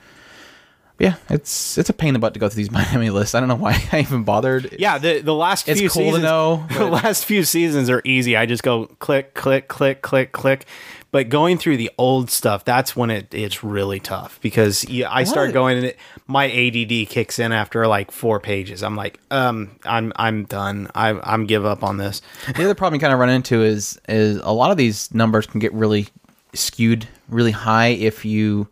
Yeah, 0.99 1.15
it's 1.29 1.77
it's 1.77 1.89
a 1.89 1.93
pain 1.93 2.09
in 2.09 2.13
the 2.13 2.19
butt 2.19 2.33
to 2.33 2.39
go 2.39 2.49
through 2.49 2.57
these 2.57 2.71
Miami 2.71 3.09
lists. 3.09 3.33
I 3.33 3.39
don't 3.39 3.49
know 3.49 3.55
why 3.55 3.81
I 3.91 4.01
even 4.01 4.23
bothered. 4.23 4.75
Yeah, 4.77 4.97
the 4.97 5.21
the 5.21 5.33
last 5.33 5.67
It's 5.69 5.79
few 5.79 5.89
cool 5.89 6.03
to 6.03 6.07
seasons, 6.07 6.23
know, 6.23 6.65
the 6.71 6.85
last 6.85 7.25
few 7.25 7.43
seasons 7.43 7.89
are 7.89 8.01
easy. 8.03 8.35
I 8.35 8.45
just 8.45 8.63
go 8.63 8.87
click, 8.99 9.33
click, 9.33 9.67
click, 9.69 10.01
click, 10.01 10.31
click. 10.31 10.65
But 11.11 11.29
going 11.29 11.57
through 11.57 11.77
the 11.77 11.89
old 11.97 12.29
stuff, 12.29 12.63
that's 12.65 12.95
when 12.95 13.09
it 13.09 13.33
it's 13.33 13.63
really 13.63 13.99
tough 13.99 14.39
because 14.41 14.87
yeah, 14.87 15.11
I 15.11 15.23
start 15.23 15.53
going 15.53 15.77
and 15.77 15.85
it, 15.87 15.97
my 16.27 16.45
ADD 16.45 17.09
kicks 17.09 17.39
in 17.39 17.51
after 17.51 17.87
like 17.87 18.11
four 18.11 18.39
pages. 18.39 18.83
I'm 18.83 18.95
like, 18.95 19.19
um, 19.31 19.79
I'm 19.85 20.13
I'm 20.17 20.45
done. 20.45 20.91
I 20.93 21.19
I'm 21.23 21.47
give 21.47 21.65
up 21.65 21.83
on 21.83 21.97
this. 21.97 22.21
the 22.55 22.63
other 22.63 22.75
problem 22.75 22.95
you 22.95 22.99
kind 22.99 23.13
of 23.13 23.19
run 23.19 23.29
into 23.29 23.63
is 23.63 23.99
is 24.07 24.37
a 24.43 24.51
lot 24.51 24.69
of 24.69 24.77
these 24.77 25.11
numbers 25.11 25.47
can 25.47 25.59
get 25.59 25.73
really 25.73 26.09
skewed 26.53 27.07
really 27.27 27.51
high 27.51 27.87
if 27.87 28.23
you 28.25 28.67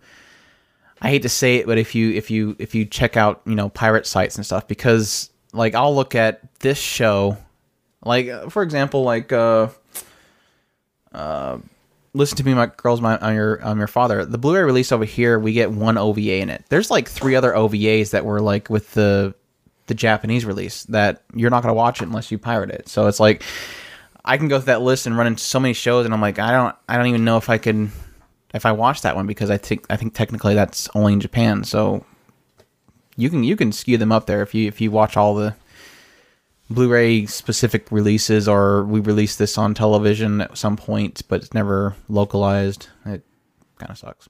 I 1.02 1.10
hate 1.10 1.22
to 1.24 1.30
say 1.30 1.58
it 1.58 1.66
but 1.66 1.78
if 1.78 1.96
you 1.96 2.12
if 2.12 2.32
you 2.32 2.56
if 2.60 2.76
you 2.76 2.86
check 2.86 3.18
out 3.18 3.42
you 3.46 3.56
know 3.56 3.70
pirate 3.70 4.06
sites 4.06 4.36
and 4.36 4.46
stuff 4.46 4.68
because 4.68 5.30
like 5.54 5.76
I'll 5.76 5.96
look 5.96 6.16
at 6.16 6.42
this 6.60 6.78
show 6.78 7.38
like 8.04 8.28
uh, 8.28 8.50
for 8.50 8.64
example 8.64 9.04
like 9.04 9.32
uh 9.32 9.70
uh 11.12 11.58
listen 12.14 12.38
to 12.38 12.46
me 12.46 12.54
my 12.54 12.68
girls 12.68 13.02
my 13.02 13.18
on 13.18 13.36
your 13.36 13.62
on 13.64 13.78
your 13.78 13.88
father. 13.88 14.26
The 14.26 14.38
blu-ray 14.38 14.64
release 14.64 14.92
over 14.92 15.06
here 15.06 15.40
we 15.40 15.54
get 15.54 15.72
one 15.72 15.98
ova 15.98 16.20
in 16.20 16.50
it. 16.50 16.66
There's 16.70 16.90
like 16.90 17.08
three 17.08 17.36
other 17.36 17.52
ovas 17.54 18.12
that 18.12 18.26
were 18.26 18.42
like 18.42 18.70
with 18.70 18.94
the 18.94 19.36
the 19.88 19.94
japanese 19.94 20.44
release 20.44 20.84
that 20.86 21.24
you're 21.34 21.50
not 21.50 21.62
to 21.62 21.74
watch 21.74 22.02
it 22.02 22.06
unless 22.06 22.30
you 22.32 22.38
pirate 22.38 22.72
it. 22.72 22.90
So 22.90 23.08
it's 23.08 23.20
like 23.20 23.44
I 24.28 24.38
can 24.38 24.50
go 24.50 24.60
through 24.60 24.66
that 24.66 24.82
list 24.82 25.08
and 25.08 25.18
run 25.18 25.26
into 25.26 25.42
so 25.42 25.60
many 25.60 25.74
shows, 25.74 26.06
and 26.06 26.14
I'm 26.14 26.20
like, 26.20 26.38
I 26.38 26.52
don't, 26.52 26.76
I 26.90 26.98
don't 26.98 27.08
even 27.08 27.24
know 27.24 27.38
if 27.38 27.50
I 27.50 27.58
can, 27.58 27.92
if 28.54 28.66
I 28.66 28.72
watch 28.72 29.02
that 29.02 29.16
one 29.16 29.28
because 29.28 29.50
I 29.50 29.58
think, 29.58 29.86
I 29.90 29.98
think 29.98 30.14
technically 30.14 30.56
that's 30.56 30.90
only 30.96 31.14
in 31.14 31.20
Japan. 31.20 31.64
So 31.64 32.06
you 33.16 33.30
can, 33.30 33.44
you 33.44 33.56
can 33.56 33.72
skew 33.72 33.98
them 33.98 34.12
up 34.12 34.26
there 34.26 34.42
if 34.42 34.54
you, 34.54 34.68
if 34.68 34.82
you 34.82 34.92
watch 34.92 35.18
all 35.18 35.36
the 35.36 35.56
Blu-ray 36.70 37.26
specific 37.28 37.90
releases, 37.92 38.48
or 38.48 38.84
we 38.84 39.00
release 39.00 39.38
this 39.38 39.58
on 39.58 39.74
television 39.74 40.42
at 40.42 40.58
some 40.58 40.76
point, 40.76 41.22
but 41.30 41.42
it's 41.42 41.54
never 41.54 41.96
localized. 42.10 42.90
It 43.06 43.24
kind 43.78 43.90
of 43.90 43.98
sucks. 43.98 44.28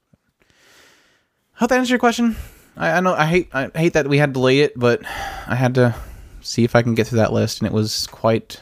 Hope 1.56 1.70
that 1.70 1.80
answers 1.80 1.90
your 1.90 1.98
question. 1.98 2.36
I, 2.76 2.92
I 2.92 3.00
know 3.00 3.16
I 3.16 3.26
hate, 3.26 3.50
I 3.54 3.72
hate 3.74 3.94
that 3.94 4.08
we 4.08 4.20
had 4.20 4.30
to 4.30 4.34
delay 4.34 4.60
it, 4.60 4.78
but 4.78 5.02
I 5.48 5.56
had 5.56 5.74
to 5.76 5.96
see 6.42 6.64
if 6.64 6.76
I 6.76 6.84
can 6.84 6.94
get 6.94 7.08
through 7.08 7.18
that 7.18 7.34
list, 7.34 7.60
and 7.60 7.68
it 7.68 7.74
was 7.74 8.06
quite 8.06 8.62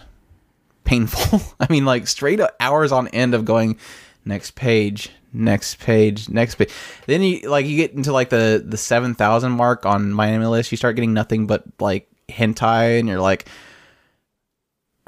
painful. 0.85 1.41
I 1.59 1.67
mean, 1.69 1.83
like 1.83 2.07
straight 2.07 2.39
hours 2.61 2.93
on 2.93 3.09
end 3.09 3.33
of 3.33 3.43
going 3.43 3.77
next 4.23 4.55
page, 4.55 5.09
next 5.35 5.79
page, 5.79 6.29
next 6.29 6.55
page. 6.55 6.71
Then 7.05 7.21
you 7.21 7.49
like 7.49 7.65
you 7.65 7.75
get 7.75 7.91
into 7.91 8.11
like 8.11 8.29
the 8.29 8.63
the 8.65 8.77
seven 8.77 9.13
thousand 9.13 9.51
mark 9.51 9.85
on 9.85 10.11
MyAnimeList. 10.11 10.71
You 10.71 10.77
start 10.77 10.95
getting 10.95 11.13
nothing 11.13 11.47
but 11.47 11.63
like 11.79 12.09
hentai, 12.29 12.99
and 12.99 13.07
you're 13.07 13.21
like, 13.21 13.47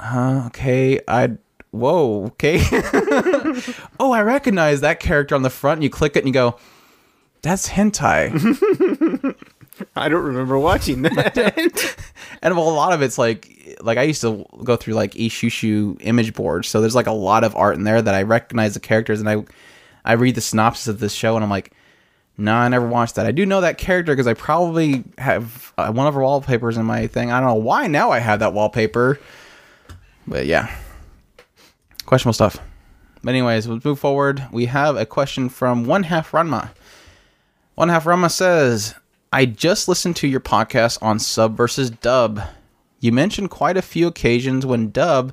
uh, 0.00 0.44
okay, 0.46 1.00
I. 1.08 1.36
Whoa, 1.70 2.24
okay. 2.28 2.60
oh, 4.00 4.10
I 4.10 4.22
recognize 4.22 4.80
that 4.80 5.00
character 5.00 5.34
on 5.34 5.42
the 5.42 5.50
front. 5.50 5.78
And 5.78 5.84
you 5.84 5.90
click 5.90 6.16
it 6.16 6.20
and 6.20 6.26
you 6.26 6.32
go, 6.32 6.58
that's 7.42 7.68
hentai. 7.68 9.36
I 9.96 10.08
don't 10.08 10.24
remember 10.24 10.58
watching 10.58 11.02
that. 11.02 11.96
and 12.42 12.54
a 12.54 12.60
lot 12.60 12.92
of 12.92 13.02
it's 13.02 13.18
like 13.18 13.76
like 13.80 13.98
I 13.98 14.02
used 14.02 14.20
to 14.22 14.44
go 14.64 14.76
through 14.76 14.94
like 14.94 15.12
Ishushu 15.12 15.98
image 16.00 16.34
boards, 16.34 16.68
so 16.68 16.80
there's 16.80 16.94
like 16.94 17.06
a 17.06 17.12
lot 17.12 17.44
of 17.44 17.54
art 17.54 17.76
in 17.76 17.84
there 17.84 18.02
that 18.02 18.14
I 18.14 18.22
recognize 18.22 18.74
the 18.74 18.80
characters, 18.80 19.20
and 19.20 19.28
I 19.28 19.44
I 20.04 20.12
read 20.12 20.34
the 20.34 20.40
synopsis 20.40 20.88
of 20.88 21.00
this 21.00 21.12
show, 21.12 21.34
and 21.36 21.44
I'm 21.44 21.50
like, 21.50 21.72
no, 22.36 22.54
I 22.54 22.68
never 22.68 22.86
watched 22.86 23.16
that. 23.16 23.26
I 23.26 23.32
do 23.32 23.44
know 23.44 23.60
that 23.60 23.78
character 23.78 24.12
because 24.12 24.28
I 24.28 24.34
probably 24.34 25.02
have 25.18 25.72
uh, 25.76 25.90
one 25.90 26.06
of 26.06 26.14
her 26.14 26.20
wallpapers 26.20 26.76
in 26.76 26.86
my 26.86 27.08
thing. 27.08 27.32
I 27.32 27.40
don't 27.40 27.48
know 27.48 27.54
why 27.54 27.88
now 27.88 28.12
I 28.12 28.20
have 28.20 28.38
that 28.40 28.52
wallpaper, 28.52 29.18
but 30.26 30.46
yeah, 30.46 30.72
questionable 32.06 32.34
stuff. 32.34 32.58
But 33.24 33.30
anyways, 33.30 33.66
let's 33.66 33.84
move 33.84 33.98
forward. 33.98 34.46
We 34.52 34.66
have 34.66 34.96
a 34.96 35.04
question 35.04 35.48
from 35.48 35.84
One 35.84 36.04
Half 36.04 36.30
Ranma. 36.30 36.70
One 37.74 37.88
Half 37.88 38.04
Ranma 38.04 38.30
says, 38.30 38.94
I 39.32 39.44
just 39.44 39.88
listened 39.88 40.14
to 40.16 40.28
your 40.28 40.40
podcast 40.40 41.02
on 41.02 41.18
sub 41.18 41.56
versus 41.56 41.90
dub. 41.90 42.40
You 43.00 43.10
mentioned 43.10 43.50
quite 43.50 43.76
a 43.76 43.82
few 43.82 44.06
occasions 44.06 44.64
when 44.64 44.90
dub 44.92 45.32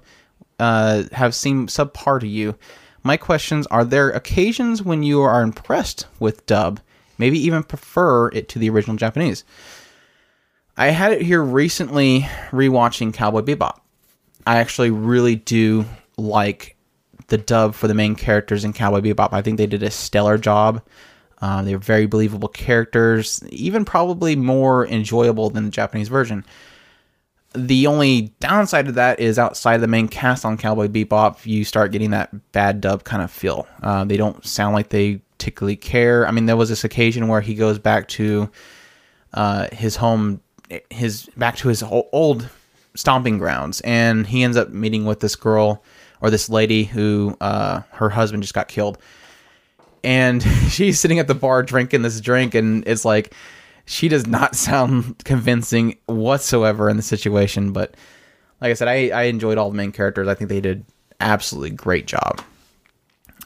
uh, 0.60 1.04
have 1.12 1.36
seemed 1.36 1.70
subpar 1.70 2.20
to 2.20 2.28
you. 2.28 2.56
My 3.06 3.18
questions 3.18 3.68
are 3.68 3.86
there 3.86 4.10
occasions 4.10 4.82
when 4.82 5.04
you 5.04 5.22
are 5.22 5.44
impressed 5.44 6.08
with 6.20 6.44
dub, 6.48 6.80
maybe 7.20 7.38
even 7.38 7.62
prefer 7.62 8.30
it 8.30 8.50
to 8.50 8.60
the 8.60 8.72
original 8.72 8.98
Japanese? 8.98 9.44
I 10.76 10.88
had 10.88 11.12
it 11.12 11.22
here 11.22 11.44
recently 11.44 12.22
rewatching 12.50 13.14
Cowboy 13.14 13.42
Bebop. 13.42 13.78
I 14.48 14.58
actually 14.58 14.90
really 14.90 15.36
do 15.36 15.86
like 16.18 16.78
the 17.28 17.38
dub 17.38 17.76
for 17.76 17.88
the 17.88 17.94
main 17.94 18.16
characters 18.16 18.66
in 18.66 18.74
Cowboy 18.74 19.02
Bebop. 19.02 19.34
I 19.34 19.44
think 19.44 19.60
they 19.60 19.68
did 19.68 19.84
a 19.84 19.92
stellar 19.92 20.40
job. 20.40 20.82
Uh, 21.44 21.62
they're 21.62 21.78
very 21.78 22.08
believable 22.08 22.50
characters, 22.50 23.44
even 23.52 23.86
probably 23.86 24.36
more 24.36 24.88
enjoyable 24.88 25.52
than 25.52 25.66
the 25.66 25.70
Japanese 25.70 26.08
version. 26.08 26.44
The 27.56 27.88
only 27.88 28.34
downside 28.40 28.88
of 28.88 28.96
that 28.96 29.20
is 29.20 29.40
outside 29.40 29.76
of 29.76 29.82
the 29.82 29.88
main 29.88 30.08
cast 30.08 30.46
on 30.46 30.58
Cowboy 30.58 30.88
Bebop, 30.88 31.46
you 31.46 31.64
start 31.64 31.92
getting 31.92 32.12
that 32.12 32.52
bad 32.52 32.82
dub 32.82 33.04
kind 33.04 33.22
of 33.22 33.32
feel. 33.32 33.68
Uh, 33.82 34.06
they 34.06 34.18
don't 34.18 34.46
sound 34.46 34.74
like 34.74 34.90
they 34.90 35.22
particularly 35.38 35.76
care. 35.76 36.28
I 36.28 36.32
mean, 36.32 36.46
there 36.46 36.58
was 36.58 36.70
this 36.70 36.84
occasion 36.84 37.28
where 37.28 37.42
he 37.42 37.56
goes 37.56 37.80
back 37.80 38.08
to 38.10 38.50
uh, 39.34 39.68
his 39.72 39.96
home, 39.96 40.42
his 40.90 41.30
back 41.38 41.56
to 41.58 41.68
his 41.68 41.84
old 41.84 42.50
stomping 42.96 43.38
grounds, 43.38 43.82
and 43.82 44.28
he 44.28 44.44
ends 44.44 44.58
up 44.58 44.70
meeting 44.70 45.06
with 45.06 45.20
this 45.20 45.36
girl 45.36 45.84
or 46.22 46.30
this 46.30 46.50
lady 46.50 46.86
who 46.86 47.38
uh, 47.42 47.82
her 47.92 48.10
husband 48.10 48.44
just 48.44 48.54
got 48.54 48.68
killed 48.68 48.98
and 50.06 50.44
she's 50.70 51.00
sitting 51.00 51.20
at 51.20 51.28
the 51.28 51.36
bar 51.36 51.64
drinking 51.64 52.04
this 52.04 52.22
drink 52.22 52.56
and 52.56 52.88
it's 52.88 53.04
like 53.04 53.34
she 53.86 54.08
does 54.08 54.26
not 54.28 54.56
sound 54.68 55.24
convincing 55.26 55.98
whatsoever 56.08 56.90
in 56.90 56.98
the 56.98 57.04
situation 57.04 57.72
but 57.72 57.96
like 58.62 58.72
i 58.72 58.74
said 58.74 58.88
i, 58.88 59.10
I 59.10 59.24
enjoyed 59.24 59.58
all 59.58 59.70
the 59.70 59.78
main 59.78 59.92
characters 59.92 60.28
i 60.28 60.34
think 60.34 60.50
they 60.50 60.62
did 60.62 60.86
absolutely 61.20 61.70
great 61.72 62.08
job 62.08 62.42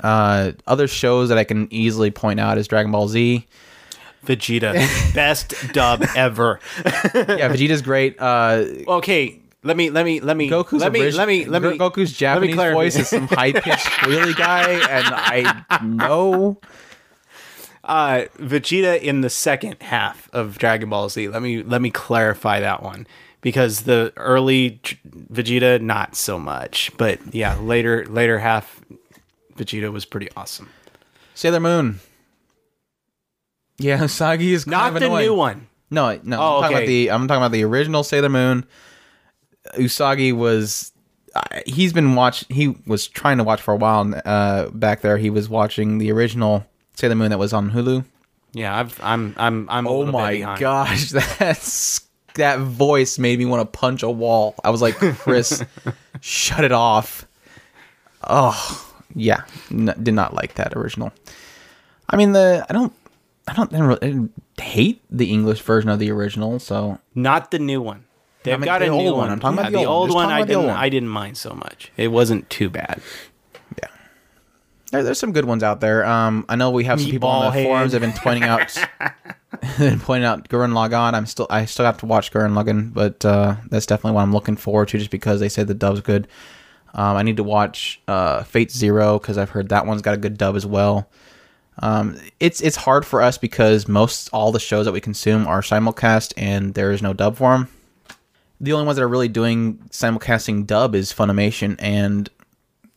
uh, 0.03 0.53
other 0.65 0.87
shows 0.87 1.29
that 1.29 1.37
i 1.37 1.43
can 1.43 1.67
easily 1.71 2.09
point 2.11 2.39
out 2.39 2.57
is 2.57 2.67
dragon 2.67 2.91
ball 2.91 3.07
z 3.07 3.45
Vegeta, 4.25 4.73
best 5.15 5.53
dub 5.71 6.03
ever. 6.15 6.59
yeah 6.83 7.47
vegeta's 7.49 7.81
great 7.81 8.17
uh, 8.19 8.65
Okay, 8.85 9.39
let 9.63 9.77
me 9.77 9.89
let 9.89 10.03
me 10.05 10.19
let 10.19 10.35
me 10.35 10.49
goku's 10.49 10.81
let 10.81 10.91
me 10.91 11.09
let 11.11 11.27
me 11.27 11.45
let 11.45 11.61
me 11.61 11.77
goku's 11.77 12.11
japanese 12.11 12.53
clarify. 12.55 12.73
voice 12.75 12.97
is 12.97 13.07
some 13.07 13.27
high-pitched 13.27 13.85
squealy 13.85 14.35
guy 14.35 14.71
and 14.71 15.05
i 15.15 15.79
know 15.85 16.59
uh 17.89 18.25
Vegeta 18.37 19.01
in 19.01 19.21
the 19.21 19.29
second 19.29 19.75
half 19.81 20.29
of 20.31 20.57
Dragon 20.57 20.89
Ball 20.89 21.09
Z. 21.09 21.27
Let 21.27 21.41
me 21.41 21.63
let 21.63 21.81
me 21.81 21.89
clarify 21.91 22.59
that 22.61 22.81
one 22.83 23.05
because 23.41 23.81
the 23.83 24.13
early 24.15 24.79
Vegeta 25.07 25.81
not 25.81 26.15
so 26.15 26.39
much, 26.39 26.91
but 26.97 27.19
yeah, 27.33 27.57
later 27.57 28.05
later 28.05 28.39
half 28.39 28.79
Vegeta 29.57 29.91
was 29.91 30.05
pretty 30.05 30.29
awesome. 30.37 30.69
sailor 31.35 31.59
moon 31.59 31.99
yeah 33.77 33.97
Usagi 34.03 34.51
is 34.51 34.67
Not 34.67 34.93
the 34.93 35.05
annoying. 35.05 35.25
new 35.25 35.33
one. 35.33 35.67
No, 35.89 36.19
no. 36.23 36.37
Oh, 36.39 36.55
I'm 36.57 36.61
talking 36.61 36.77
about 36.77 36.87
the 36.87 37.11
I'm 37.11 37.27
talking 37.27 37.41
about 37.41 37.51
the 37.51 37.63
original 37.63 38.03
Sailor 38.03 38.29
Moon. 38.29 38.65
Usagi 39.75 40.33
was 40.33 40.91
I, 41.35 41.63
he's 41.65 41.93
been 41.93 42.13
watch. 42.15 42.45
He 42.49 42.75
was 42.85 43.07
trying 43.07 43.37
to 43.37 43.43
watch 43.43 43.61
for 43.61 43.73
a 43.73 43.77
while. 43.77 44.13
Uh, 44.25 44.69
back 44.69 45.01
there, 45.01 45.17
he 45.17 45.29
was 45.29 45.49
watching 45.49 45.97
the 45.97 46.11
original 46.11 46.65
Sailor 46.99 47.15
Moon 47.15 47.29
that 47.29 47.39
was 47.39 47.53
on 47.53 47.71
Hulu. 47.71 48.03
Yeah, 48.51 48.75
I've, 48.77 48.99
I'm 49.01 49.33
I'm 49.37 49.69
I'm. 49.69 49.87
Oh 49.87 50.05
my 50.05 50.39
gosh, 50.59 51.09
that's 51.39 52.01
that 52.33 52.59
voice 52.59 53.17
made 53.17 53.39
me 53.39 53.45
want 53.45 53.61
to 53.61 53.79
punch 53.79 54.03
a 54.03 54.09
wall. 54.09 54.55
I 54.63 54.69
was 54.69 54.81
like, 54.81 54.95
Chris, 54.95 55.63
shut 56.21 56.63
it 56.65 56.71
off. 56.71 57.25
Oh 58.27 58.91
yeah, 59.15 59.43
n- 59.71 59.95
did 60.01 60.13
not 60.13 60.33
like 60.33 60.55
that 60.55 60.73
original. 60.75 61.13
I 62.09 62.17
mean 62.17 62.33
the 62.33 62.65
I 62.69 62.73
don't 62.73 62.91
I 63.47 63.53
don't, 63.53 63.73
I 63.73 63.77
don't 63.77 63.87
really- 63.87 64.29
I 64.59 64.61
hate 64.61 65.01
the 65.09 65.31
English 65.31 65.61
version 65.61 65.89
of 65.89 65.99
the 65.99 66.11
original. 66.11 66.59
So 66.59 66.99
Not 67.15 67.51
the 67.51 67.59
new 67.59 67.81
one. 67.81 68.03
They've 68.43 68.59
mean, 68.59 68.65
got 68.65 68.79
the 68.79 68.85
a 68.87 68.89
new 68.89 68.95
old 68.95 69.17
one. 69.17 69.17
one. 69.17 69.31
I'm 69.31 69.39
talking 69.39 69.57
Yeah, 69.57 69.67
about 69.69 69.79
the 69.79 69.85
old 69.85 69.99
one. 70.01 70.07
Just 70.09 70.15
one. 70.15 70.25
I 70.31 70.35
the 70.35 70.39
old 70.41 70.47
didn't. 70.63 70.65
one. 70.67 70.75
I 70.83 70.89
didn't 70.89 71.09
mind 71.09 71.37
so 71.37 71.53
much. 71.53 71.91
It 71.97 72.07
wasn't 72.09 72.49
too 72.49 72.69
bad. 72.69 73.01
There, 74.91 75.03
there's 75.03 75.19
some 75.19 75.31
good 75.31 75.45
ones 75.45 75.63
out 75.63 75.79
there. 75.81 76.05
Um, 76.05 76.45
I 76.49 76.55
know 76.55 76.71
we 76.71 76.83
have 76.85 77.01
some 77.01 77.11
people 77.11 77.29
on 77.29 77.45
the 77.45 77.51
Head. 77.51 77.65
forums 77.65 77.91
that 77.91 78.01
have 78.01 78.13
been 78.13 78.21
pointing 78.21 78.43
out 78.43 78.77
been 79.79 79.99
pointing 79.99 80.25
out 80.25 80.47
Gurren 80.49 80.73
Lagann. 80.73 81.13
I'm 81.13 81.25
still 81.25 81.47
I 81.49 81.65
still 81.65 81.85
have 81.85 81.97
to 81.99 82.05
watch 82.05 82.31
Gurren 82.31 82.53
Lagann, 82.53 82.93
but 82.93 83.23
uh, 83.25 83.55
that's 83.69 83.85
definitely 83.85 84.15
what 84.15 84.21
I'm 84.21 84.33
looking 84.33 84.55
forward 84.55 84.89
to, 84.89 84.97
just 84.97 85.11
because 85.11 85.39
they 85.39 85.49
say 85.49 85.63
the 85.63 85.73
dub's 85.73 86.01
good. 86.01 86.27
Um, 86.93 87.17
I 87.17 87.23
need 87.23 87.37
to 87.37 87.43
watch 87.43 88.01
uh, 88.07 88.43
Fate 88.43 88.71
Zero 88.71 89.19
because 89.19 89.37
I've 89.37 89.51
heard 89.51 89.69
that 89.69 89.85
one's 89.85 90.01
got 90.01 90.15
a 90.15 90.17
good 90.17 90.37
dub 90.37 90.55
as 90.55 90.65
well. 90.65 91.09
Um, 91.81 92.17
it's 92.39 92.61
it's 92.61 92.75
hard 92.75 93.05
for 93.05 93.21
us 93.21 93.37
because 93.37 93.87
most 93.87 94.29
all 94.33 94.51
the 94.51 94.59
shows 94.59 94.85
that 94.85 94.91
we 94.91 94.99
consume 95.01 95.47
are 95.47 95.61
simulcast 95.61 96.33
and 96.35 96.73
there 96.73 96.91
is 96.91 97.01
no 97.01 97.13
dub 97.13 97.37
for 97.37 97.57
them. 97.57 97.69
The 98.61 98.73
only 98.73 98.85
ones 98.85 98.97
that 98.97 99.03
are 99.03 99.09
really 99.09 99.29
doing 99.29 99.77
simulcasting 99.89 100.67
dub 100.67 100.93
is 100.93 101.13
Funimation, 101.13 101.77
and 101.79 102.29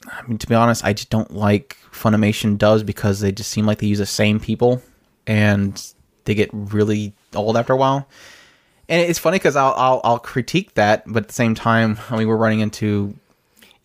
I 0.09 0.23
mean 0.27 0.39
to 0.39 0.47
be 0.47 0.55
honest, 0.55 0.85
I 0.85 0.93
just 0.93 1.11
don't 1.11 1.31
like 1.33 1.77
Funimation 1.93 2.59
does 2.59 2.83
because 2.83 3.21
they 3.21 3.33
just 3.33 3.51
seem 3.51 3.67
like 3.67 3.79
they 3.79 3.87
use 3.87 3.99
the 3.99 4.07
same 4.07 4.41
people, 4.41 4.83
and 5.27 5.81
they 6.25 6.35
get 6.35 6.51
really 6.53 7.13
old 7.35 7.57
after 7.57 7.73
a 7.73 7.77
while. 7.77 8.09
And 8.89 9.01
it's 9.09 9.19
funny 9.19 9.37
because 9.39 9.57
I'll, 9.57 9.75
I'll 9.77 10.01
I'll 10.05 10.19
critique 10.19 10.75
that, 10.75 11.05
but 11.07 11.25
at 11.25 11.29
the 11.29 11.35
same 11.35 11.55
time, 11.55 11.99
I 12.11 12.17
mean 12.17 12.29
we're 12.29 12.37
running 12.37 12.61
into 12.61 13.15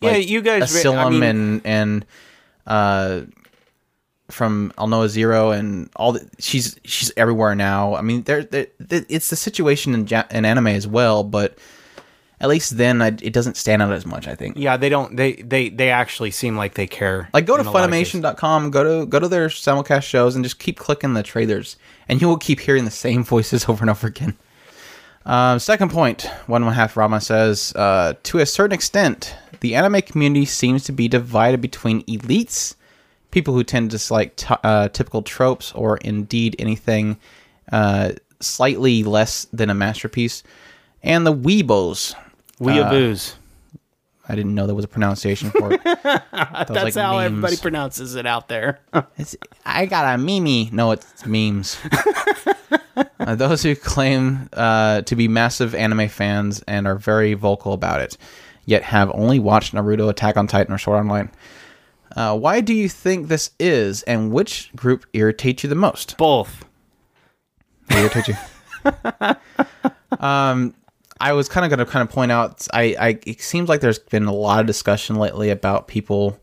Yeah, 0.00 0.16
you 0.16 0.40
guys. 0.42 0.64
Asseylum 0.64 1.06
I 1.06 1.10
mean, 1.10 1.22
and 1.22 1.60
and 1.64 2.06
uh 2.66 3.20
from 4.30 4.72
Aldnoah.Zero 4.76 5.52
and 5.52 5.88
all 5.96 6.12
the, 6.12 6.28
she's 6.38 6.78
she's 6.84 7.10
everywhere 7.16 7.54
now. 7.54 7.94
I 7.94 8.02
mean, 8.02 8.22
there 8.24 8.46
it's 8.50 9.30
the 9.30 9.36
situation 9.36 9.94
in 9.94 10.06
ja- 10.06 10.26
in 10.30 10.44
anime 10.44 10.66
as 10.68 10.86
well, 10.86 11.24
but 11.24 11.56
at 12.40 12.48
least 12.48 12.76
then 12.76 13.02
I, 13.02 13.08
it 13.08 13.32
doesn't 13.32 13.56
stand 13.56 13.82
out 13.82 13.92
as 13.92 14.06
much. 14.06 14.28
I 14.28 14.34
think. 14.34 14.56
yeah, 14.56 14.76
they 14.76 14.88
don't. 14.88 15.16
They 15.16 15.34
they 15.34 15.68
they 15.68 15.90
actually 15.90 16.30
seem 16.30 16.56
like 16.56 16.74
they 16.74 16.86
care. 16.86 17.28
Like 17.32 17.46
go 17.46 17.56
to 17.56 17.62
in 17.62 17.66
a 17.66 17.70
lot. 17.70 17.90
Funimation.com, 17.90 18.70
go 18.70 18.84
to 19.00 19.06
go 19.06 19.18
to 19.18 19.28
their 19.28 19.48
simulcast 19.48 20.04
shows, 20.04 20.34
and 20.36 20.44
just 20.44 20.58
keep 20.58 20.78
clicking 20.78 21.14
the 21.14 21.22
trailers, 21.22 21.76
and 22.08 22.20
you 22.20 22.28
will 22.28 22.38
keep 22.38 22.60
hearing 22.60 22.84
the 22.84 22.90
same 22.90 23.24
voices 23.34 23.68
over 23.68 23.82
and 23.82 23.90
over 23.90 24.06
again. 24.06 24.36
Um, 25.26 25.58
second 25.58 25.90
point, 25.90 26.22
one 26.46 26.62
and 26.62 26.70
a 26.70 26.74
half 26.74 26.94
Ranma 26.94 27.22
says, 27.22 27.74
uh, 27.76 28.14
to 28.22 28.38
a 28.38 28.46
certain 28.46 28.72
extent, 28.72 29.36
the 29.60 29.74
anime 29.74 30.00
community 30.00 30.46
seems 30.46 30.84
to 30.84 30.92
be 30.92 31.06
divided 31.06 31.60
between 31.60 32.02
elites, 32.04 32.76
people 33.30 33.52
who 33.52 33.62
tend 33.62 33.90
to 33.90 33.96
dislike 33.96 34.36
t- 34.36 34.54
uh, 34.64 34.88
typical 34.88 35.20
tropes, 35.20 35.70
or 35.72 35.98
indeed 35.98 36.56
anything 36.58 37.18
uh, 37.70 38.12
slightly 38.40 39.04
less 39.04 39.46
than 39.52 39.68
a 39.68 39.74
masterpiece, 39.74 40.42
and 41.02 41.26
the 41.26 41.34
weebos. 41.34 42.14
Weeaboos. 42.60 43.34
I 44.28 44.34
didn't 44.34 44.54
know 44.54 44.66
there 44.66 44.74
was 44.74 44.84
a 44.84 44.88
pronunciation 44.88 45.50
for 45.50 45.72
it. 45.72 45.80
That's 45.84 46.70
like 46.70 46.94
how 46.94 47.14
memes. 47.14 47.24
everybody 47.24 47.56
pronounces 47.56 48.14
it 48.14 48.26
out 48.26 48.48
there. 48.48 48.80
It's, 49.16 49.34
I 49.64 49.86
got 49.86 50.14
a 50.14 50.18
meme. 50.18 50.74
No, 50.74 50.92
it's 50.92 51.24
memes. 51.24 51.78
uh, 53.20 53.34
those 53.34 53.62
who 53.62 53.74
claim 53.74 54.48
uh, 54.52 55.02
to 55.02 55.16
be 55.16 55.28
massive 55.28 55.74
anime 55.74 56.08
fans 56.08 56.62
and 56.68 56.86
are 56.86 56.96
very 56.96 57.34
vocal 57.34 57.72
about 57.72 58.00
it, 58.00 58.18
yet 58.66 58.82
have 58.82 59.10
only 59.14 59.38
watched 59.38 59.72
Naruto, 59.72 60.10
Attack 60.10 60.36
on 60.36 60.46
Titan, 60.46 60.74
or 60.74 60.78
Sword 60.78 60.98
Online. 61.00 61.30
Uh, 62.14 62.36
why 62.36 62.60
do 62.60 62.74
you 62.74 62.88
think 62.88 63.28
this 63.28 63.50
is, 63.58 64.02
and 64.02 64.30
which 64.30 64.70
group 64.76 65.06
irritates 65.14 65.62
you 65.62 65.68
the 65.68 65.74
most? 65.74 66.16
Both. 66.16 66.64
They 67.88 68.00
irritate 68.00 68.28
you. 68.28 68.34
um, 70.18 70.74
I 71.20 71.32
was 71.32 71.48
kind 71.48 71.64
of 71.64 71.70
going 71.70 71.84
to 71.84 71.90
kind 71.90 72.08
of 72.08 72.14
point 72.14 72.32
out. 72.32 72.66
I, 72.72 72.96
I 72.98 73.18
it 73.26 73.40
seems 73.40 73.68
like 73.68 73.80
there's 73.80 73.98
been 73.98 74.24
a 74.24 74.32
lot 74.32 74.60
of 74.60 74.66
discussion 74.66 75.16
lately 75.16 75.50
about 75.50 75.88
people 75.88 76.38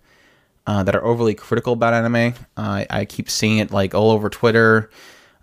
uh, 0.68 0.84
that 0.84 0.96
are 0.96 1.04
overly 1.04 1.34
critical 1.34 1.74
about 1.74 1.94
anime. 1.94 2.34
Uh, 2.58 2.86
I 2.90 3.06
keep 3.06 3.30
seeing 3.30 3.60
it 3.60 3.72
like 3.72 3.94
all 3.96 4.12
over 4.12 4.30
Twitter, 4.30 4.90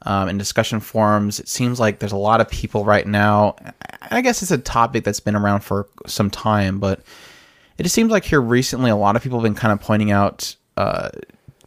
um, 0.05 0.29
in 0.29 0.39
discussion 0.39 0.81
forums. 0.81 1.41
It 1.41 1.49
seems 1.49 1.79
like 1.79 1.99
there's 1.99 2.13
a 2.13 2.17
lot 2.17 2.41
of 2.41 2.49
people 2.49 2.85
right 2.85 3.07
now. 3.07 3.57
I 4.11 4.21
guess 4.21 4.43
it's 4.43 4.51
a 4.51 4.59
topic 4.59 5.05
that's 5.05 5.21
been 5.21 5.37
around 5.37 5.61
for 5.61 5.89
some 6.07 6.31
time, 6.31 6.79
but 6.79 7.01
it 7.79 7.85
just 7.85 7.95
seems 7.95 8.11
like 8.11 8.25
here 8.25 8.41
recently 8.41 8.91
a 8.91 8.97
lot 8.97 9.17
of 9.17 9.23
people 9.23 9.39
have 9.39 9.45
been 9.45 9.55
kind 9.55 9.73
of 9.73 9.81
pointing 9.81 10.11
out 10.11 10.57
uh, 10.77 11.11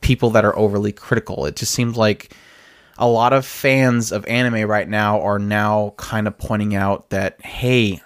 people 0.01 0.29
that 0.31 0.45
are 0.45 0.57
overly 0.57 0.91
critical. 0.91 1.45
It 1.45 1.55
just 1.55 1.71
seems 1.71 1.97
like 1.97 2.35
a 2.97 3.07
lot 3.07 3.33
of 3.33 3.45
fans 3.45 4.11
of 4.11 4.25
anime 4.25 4.67
right 4.67 4.87
now 4.87 5.21
are 5.21 5.39
now 5.39 5.93
kind 5.97 6.27
of 6.27 6.37
pointing 6.37 6.75
out 6.75 7.09
that 7.09 7.41
hey 7.41 8.01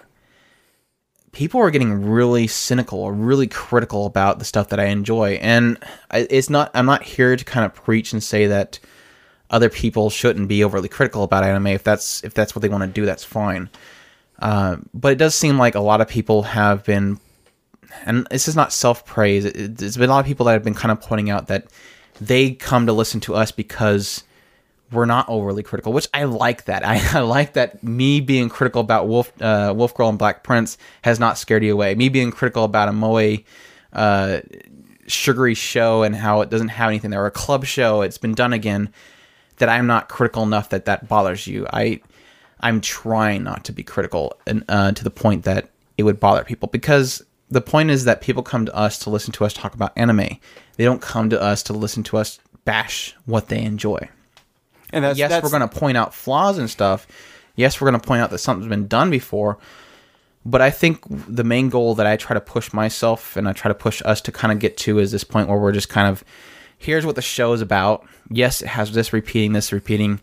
people 1.32 1.60
are 1.60 1.70
getting 1.70 2.10
really 2.10 2.46
cynical 2.46 2.98
or 2.98 3.12
really 3.12 3.46
critical 3.46 4.06
about 4.06 4.38
the 4.38 4.44
stuff 4.44 4.68
that 4.68 4.80
I 4.80 4.86
enjoy. 4.86 5.34
And 5.34 5.78
it's 6.12 6.50
not 6.50 6.70
I'm 6.74 6.86
not 6.86 7.02
here 7.02 7.36
to 7.36 7.44
kind 7.44 7.64
of 7.64 7.74
preach 7.74 8.12
and 8.12 8.22
say 8.22 8.46
that 8.48 8.78
other 9.50 9.70
people 9.70 10.10
shouldn't 10.10 10.48
be 10.48 10.62
overly 10.62 10.88
critical 10.88 11.22
about 11.22 11.44
anime. 11.44 11.68
If 11.68 11.84
that's 11.84 12.22
if 12.24 12.34
that's 12.34 12.54
what 12.54 12.62
they 12.62 12.68
want 12.68 12.82
to 12.82 12.88
do 12.88 13.06
that's 13.06 13.24
fine. 13.24 13.68
Uh, 14.40 14.76
but 14.94 15.12
it 15.12 15.18
does 15.18 15.34
seem 15.34 15.58
like 15.58 15.74
a 15.74 15.80
lot 15.80 16.00
of 16.00 16.08
people 16.08 16.42
have 16.42 16.84
been 16.84 17.20
and 18.04 18.26
this 18.30 18.48
is 18.48 18.56
not 18.56 18.72
self 18.72 19.04
praise. 19.04 19.44
It, 19.44 19.76
there's 19.76 19.96
been 19.96 20.10
a 20.10 20.12
lot 20.12 20.20
of 20.20 20.26
people 20.26 20.46
that 20.46 20.52
have 20.52 20.64
been 20.64 20.74
kind 20.74 20.92
of 20.92 21.00
pointing 21.00 21.30
out 21.30 21.48
that 21.48 21.66
they 22.20 22.52
come 22.52 22.86
to 22.86 22.92
listen 22.92 23.20
to 23.20 23.34
us 23.34 23.50
because 23.50 24.24
we're 24.92 25.06
not 25.06 25.28
overly 25.28 25.62
critical, 25.62 25.92
which 25.92 26.08
I 26.12 26.24
like 26.24 26.64
that. 26.64 26.84
I, 26.86 27.00
I 27.18 27.20
like 27.20 27.54
that 27.54 27.82
me 27.82 28.20
being 28.20 28.48
critical 28.48 28.80
about 28.80 29.08
Wolf 29.08 29.32
uh, 29.40 29.72
Wolf 29.76 29.94
Girl 29.94 30.08
and 30.08 30.18
Black 30.18 30.42
Prince 30.42 30.78
has 31.02 31.20
not 31.20 31.38
scared 31.38 31.64
you 31.64 31.72
away. 31.72 31.94
Me 31.94 32.08
being 32.08 32.30
critical 32.30 32.64
about 32.64 32.88
a 32.88 32.92
Moe 32.92 33.36
uh, 33.92 34.40
sugary 35.06 35.54
show 35.54 36.02
and 36.02 36.14
how 36.14 36.40
it 36.40 36.50
doesn't 36.50 36.68
have 36.68 36.88
anything 36.88 37.10
there, 37.10 37.22
or 37.22 37.26
a 37.26 37.30
club 37.30 37.64
show, 37.64 38.02
it's 38.02 38.18
been 38.18 38.34
done 38.34 38.52
again. 38.52 38.92
That 39.58 39.68
I'm 39.68 39.86
not 39.86 40.08
critical 40.08 40.42
enough 40.42 40.70
that 40.70 40.86
that 40.86 41.06
bothers 41.06 41.46
you. 41.46 41.66
I 41.70 42.00
I'm 42.60 42.80
trying 42.80 43.42
not 43.42 43.64
to 43.64 43.72
be 43.72 43.82
critical 43.82 44.38
and 44.46 44.64
uh, 44.68 44.92
to 44.92 45.04
the 45.04 45.10
point 45.10 45.44
that 45.44 45.70
it 45.98 46.04
would 46.04 46.18
bother 46.18 46.44
people 46.44 46.68
because 46.68 47.22
the 47.50 47.60
point 47.60 47.90
is 47.90 48.04
that 48.04 48.20
people 48.20 48.42
come 48.42 48.64
to 48.64 48.74
us 48.74 48.98
to 49.00 49.10
listen 49.10 49.32
to 49.32 49.44
us 49.44 49.52
talk 49.52 49.74
about 49.74 49.92
anime. 49.96 50.38
They 50.76 50.84
don't 50.84 51.02
come 51.02 51.28
to 51.30 51.40
us 51.40 51.62
to 51.64 51.72
listen 51.72 52.02
to 52.04 52.16
us 52.16 52.38
bash 52.64 53.14
what 53.26 53.48
they 53.48 53.62
enjoy. 53.62 54.08
And 54.92 55.04
that's 55.04 55.18
yes, 55.18 55.30
that's, 55.30 55.42
we're 55.42 55.56
going 55.56 55.68
to 55.68 55.78
point 55.78 55.96
out 55.96 56.14
flaws 56.14 56.58
and 56.58 56.68
stuff. 56.68 57.06
Yes, 57.56 57.80
we're 57.80 57.90
going 57.90 58.00
to 58.00 58.06
point 58.06 58.22
out 58.22 58.30
that 58.30 58.38
something's 58.38 58.68
been 58.68 58.88
done 58.88 59.10
before. 59.10 59.58
But 60.44 60.62
I 60.62 60.70
think 60.70 61.04
the 61.08 61.44
main 61.44 61.68
goal 61.68 61.94
that 61.96 62.06
I 62.06 62.16
try 62.16 62.34
to 62.34 62.40
push 62.40 62.72
myself 62.72 63.36
and 63.36 63.48
I 63.48 63.52
try 63.52 63.68
to 63.68 63.74
push 63.74 64.00
us 64.04 64.20
to 64.22 64.32
kind 64.32 64.52
of 64.52 64.58
get 64.58 64.76
to 64.78 64.98
is 64.98 65.12
this 65.12 65.24
point 65.24 65.48
where 65.48 65.58
we're 65.58 65.72
just 65.72 65.90
kind 65.90 66.08
of 66.08 66.24
here's 66.78 67.04
what 67.06 67.14
the 67.14 67.22
show 67.22 67.52
is 67.52 67.60
about. 67.60 68.06
Yes, 68.30 68.62
it 68.62 68.68
has 68.68 68.92
this 68.92 69.12
repeating, 69.12 69.52
this 69.52 69.72
repeating. 69.72 70.20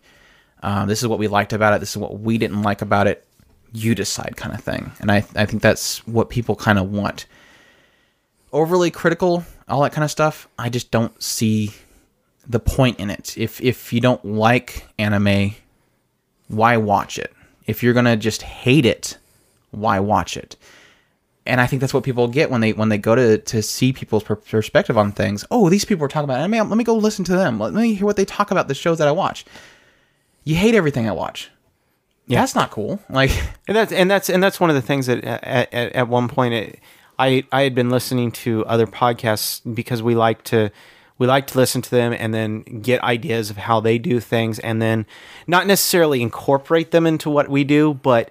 Uh, 0.62 0.86
this 0.86 1.02
is 1.02 1.08
what 1.08 1.20
we 1.20 1.28
liked 1.28 1.54
about 1.54 1.74
it. 1.74 1.80
This 1.80 1.92
is 1.92 1.98
what 1.98 2.20
we 2.20 2.38
didn't 2.38 2.64
like 2.64 2.82
about 2.82 3.08
it. 3.08 3.26
You 3.74 3.94
decide, 3.94 4.36
kind 4.38 4.56
of 4.56 4.64
thing. 4.64 4.92
And 5.00 5.12
I, 5.12 5.18
I 5.36 5.46
think 5.46 5.62
that's 5.62 6.06
what 6.08 6.30
people 6.30 6.56
kind 6.56 6.80
of 6.80 6.92
want. 6.92 7.28
Overly 8.52 8.90
critical, 8.90 9.46
all 9.68 9.84
that 9.84 9.92
kind 9.94 10.04
of 10.04 10.10
stuff. 10.10 10.48
I 10.58 10.70
just 10.70 10.90
don't 10.90 11.22
see 11.22 11.74
the 12.48 12.60
point 12.60 13.00
in 13.00 13.10
it. 13.10 13.38
If 13.38 13.62
if 13.62 13.92
you 13.92 14.00
don't 14.00 14.24
like 14.24 14.88
anime, 14.98 15.56
why 16.48 16.78
watch 16.78 17.20
it? 17.20 17.34
If 17.66 17.84
you're 17.84 17.94
gonna 17.94 18.18
just 18.18 18.42
hate 18.42 18.86
it, 18.86 19.18
why 19.72 20.00
watch 20.00 20.38
it? 20.38 20.56
And 21.46 21.62
I 21.62 21.68
think 21.68 21.80
that's 21.80 21.94
what 21.94 22.04
people 22.04 22.28
get 22.28 22.50
when 22.50 22.62
they 22.62 22.74
when 22.74 22.90
they 22.90 22.98
go 22.98 23.16
to 23.16 23.38
to 23.38 23.62
see 23.62 23.94
people's 23.94 24.24
per- 24.24 24.36
perspective 24.36 24.98
on 24.98 25.12
things. 25.12 25.46
Oh, 25.52 25.70
these 25.70 25.86
people 25.86 26.06
are 26.06 26.10
talking 26.10 26.26
about 26.26 26.40
anime. 26.40 26.70
Let 26.70 26.78
me 26.78 26.84
go 26.84 26.96
listen 26.96 27.26
to 27.26 27.34
them. 27.34 27.60
Let 27.60 27.74
me 27.74 27.94
hear 27.94 28.06
what 28.06 28.16
they 28.16 28.26
talk 28.26 28.52
about 28.52 28.68
the 28.68 28.76
shows 28.76 28.98
that 28.98 29.08
I 29.08 29.12
watch. 29.12 29.46
You 30.44 30.56
hate 30.56 30.76
everything 30.76 31.08
I 31.08 31.12
watch. 31.12 31.50
Yeah, 32.26 32.42
that's 32.42 32.56
not 32.56 32.72
cool. 32.72 33.00
Like, 33.10 33.32
and 33.68 33.76
that's 33.76 33.92
and 33.92 34.10
that's 34.12 34.30
and 34.30 34.44
that's 34.44 34.60
one 34.60 34.70
of 34.70 34.76
the 34.76 34.82
things 34.82 35.08
that 35.08 35.24
at, 35.24 35.74
at, 35.74 35.94
at 35.94 36.08
one 36.08 36.28
point 36.28 36.54
it, 36.54 36.80
I 37.20 37.46
I 37.52 37.62
had 37.62 37.76
been 37.76 37.90
listening 37.90 38.32
to 38.44 38.66
other 38.66 38.88
podcasts 38.88 39.62
because 39.74 40.02
we 40.02 40.16
like 40.16 40.44
to 40.46 40.72
we 41.18 41.28
like 41.28 41.48
to 41.48 41.58
listen 41.58 41.82
to 41.82 41.90
them 41.90 42.14
and 42.14 42.34
then 42.34 42.62
get 42.62 43.02
ideas 43.04 43.50
of 43.50 43.58
how 43.58 43.80
they 43.80 43.98
do 43.98 44.20
things 44.20 44.60
and 44.60 44.82
then 44.82 45.06
not 45.48 45.68
necessarily 45.68 46.22
incorporate 46.22 46.92
them 46.92 47.08
into 47.08 47.30
what 47.30 47.50
we 47.50 47.64
do, 47.64 47.94
but 47.94 48.30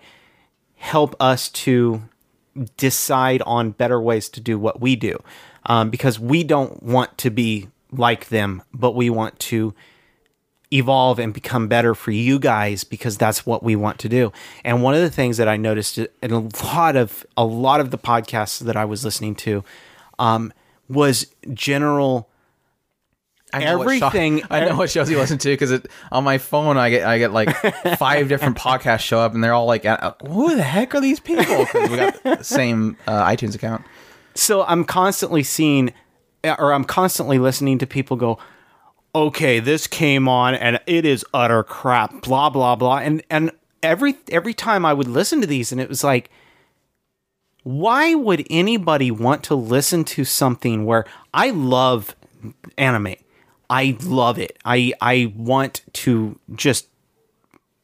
help 0.76 1.16
us 1.20 1.48
to 1.48 2.02
decide 2.76 3.42
on 3.42 3.70
better 3.70 4.00
ways 4.00 4.28
to 4.30 4.40
do 4.40 4.58
what 4.58 4.80
we 4.80 4.96
do 4.96 5.22
um, 5.66 5.90
because 5.90 6.18
we 6.18 6.44
don't 6.44 6.82
want 6.82 7.16
to 7.18 7.30
be 7.30 7.68
like 7.92 8.28
them, 8.28 8.62
but 8.72 8.92
we 8.92 9.10
want 9.10 9.38
to 9.38 9.74
evolve 10.72 11.18
and 11.18 11.32
become 11.32 11.68
better 11.68 11.94
for 11.94 12.10
you 12.10 12.38
guys 12.38 12.82
because 12.82 13.16
that's 13.16 13.46
what 13.46 13.62
we 13.62 13.76
want 13.76 13.98
to 14.00 14.08
do. 14.08 14.32
And 14.64 14.82
one 14.82 14.94
of 14.94 15.00
the 15.00 15.10
things 15.10 15.36
that 15.36 15.48
I 15.48 15.56
noticed 15.56 15.98
in 15.98 16.30
a 16.32 16.40
lot 16.40 16.96
of 16.96 17.24
a 17.36 17.44
lot 17.44 17.80
of 17.80 17.90
the 17.90 17.98
podcasts 17.98 18.60
that 18.60 18.76
I 18.76 18.84
was 18.84 19.04
listening 19.04 19.34
to 19.36 19.64
um, 20.18 20.52
was 20.88 21.26
general 21.52 22.28
I 23.56 23.64
know 23.64 23.78
show- 23.78 24.06
Everything- 24.06 24.42
I 24.50 24.64
know 24.64 24.76
what 24.76 24.90
shows 24.90 25.10
you 25.10 25.18
listen 25.18 25.38
to 25.38 25.48
because 25.48 25.80
on 26.12 26.24
my 26.24 26.38
phone 26.38 26.76
I 26.76 26.90
get 26.90 27.06
I 27.06 27.18
get 27.18 27.32
like 27.32 27.54
five 27.98 28.28
different 28.28 28.56
podcasts 28.56 29.00
show 29.00 29.18
up 29.20 29.34
and 29.34 29.42
they're 29.42 29.52
all 29.54 29.66
like, 29.66 29.84
uh, 29.84 30.14
"Who 30.26 30.54
the 30.56 30.62
heck 30.62 30.94
are 30.94 31.00
these 31.00 31.20
people?" 31.20 31.44
Because 31.64 31.90
we 31.90 31.96
got 31.96 32.22
the 32.22 32.42
same 32.42 32.96
uh, 33.06 33.24
iTunes 33.24 33.54
account. 33.54 33.84
so 34.34 34.64
I'm 34.64 34.84
constantly 34.84 35.42
seeing 35.42 35.92
or 36.44 36.72
I'm 36.72 36.84
constantly 36.84 37.38
listening 37.38 37.78
to 37.78 37.86
people 37.86 38.16
go, 38.16 38.38
okay, 39.14 39.58
this 39.58 39.86
came 39.86 40.28
on 40.28 40.54
and 40.54 40.78
it 40.86 41.04
is 41.04 41.24
utter 41.34 41.62
crap, 41.64 42.22
blah 42.22 42.50
blah 42.50 42.76
blah. 42.76 42.98
And 42.98 43.22
and 43.30 43.50
every 43.82 44.16
every 44.30 44.54
time 44.54 44.84
I 44.84 44.92
would 44.92 45.08
listen 45.08 45.40
to 45.40 45.46
these 45.46 45.72
and 45.72 45.80
it 45.80 45.88
was 45.88 46.04
like 46.04 46.30
why 47.62 48.14
would 48.14 48.46
anybody 48.48 49.10
want 49.10 49.42
to 49.42 49.54
listen 49.56 50.04
to 50.04 50.24
something 50.24 50.84
where 50.84 51.04
I 51.34 51.50
love 51.50 52.14
anime? 52.78 53.16
I 53.68 53.96
love 54.04 54.38
it. 54.38 54.58
I 54.64 54.92
I 55.00 55.32
want 55.36 55.82
to 55.94 56.38
just 56.54 56.88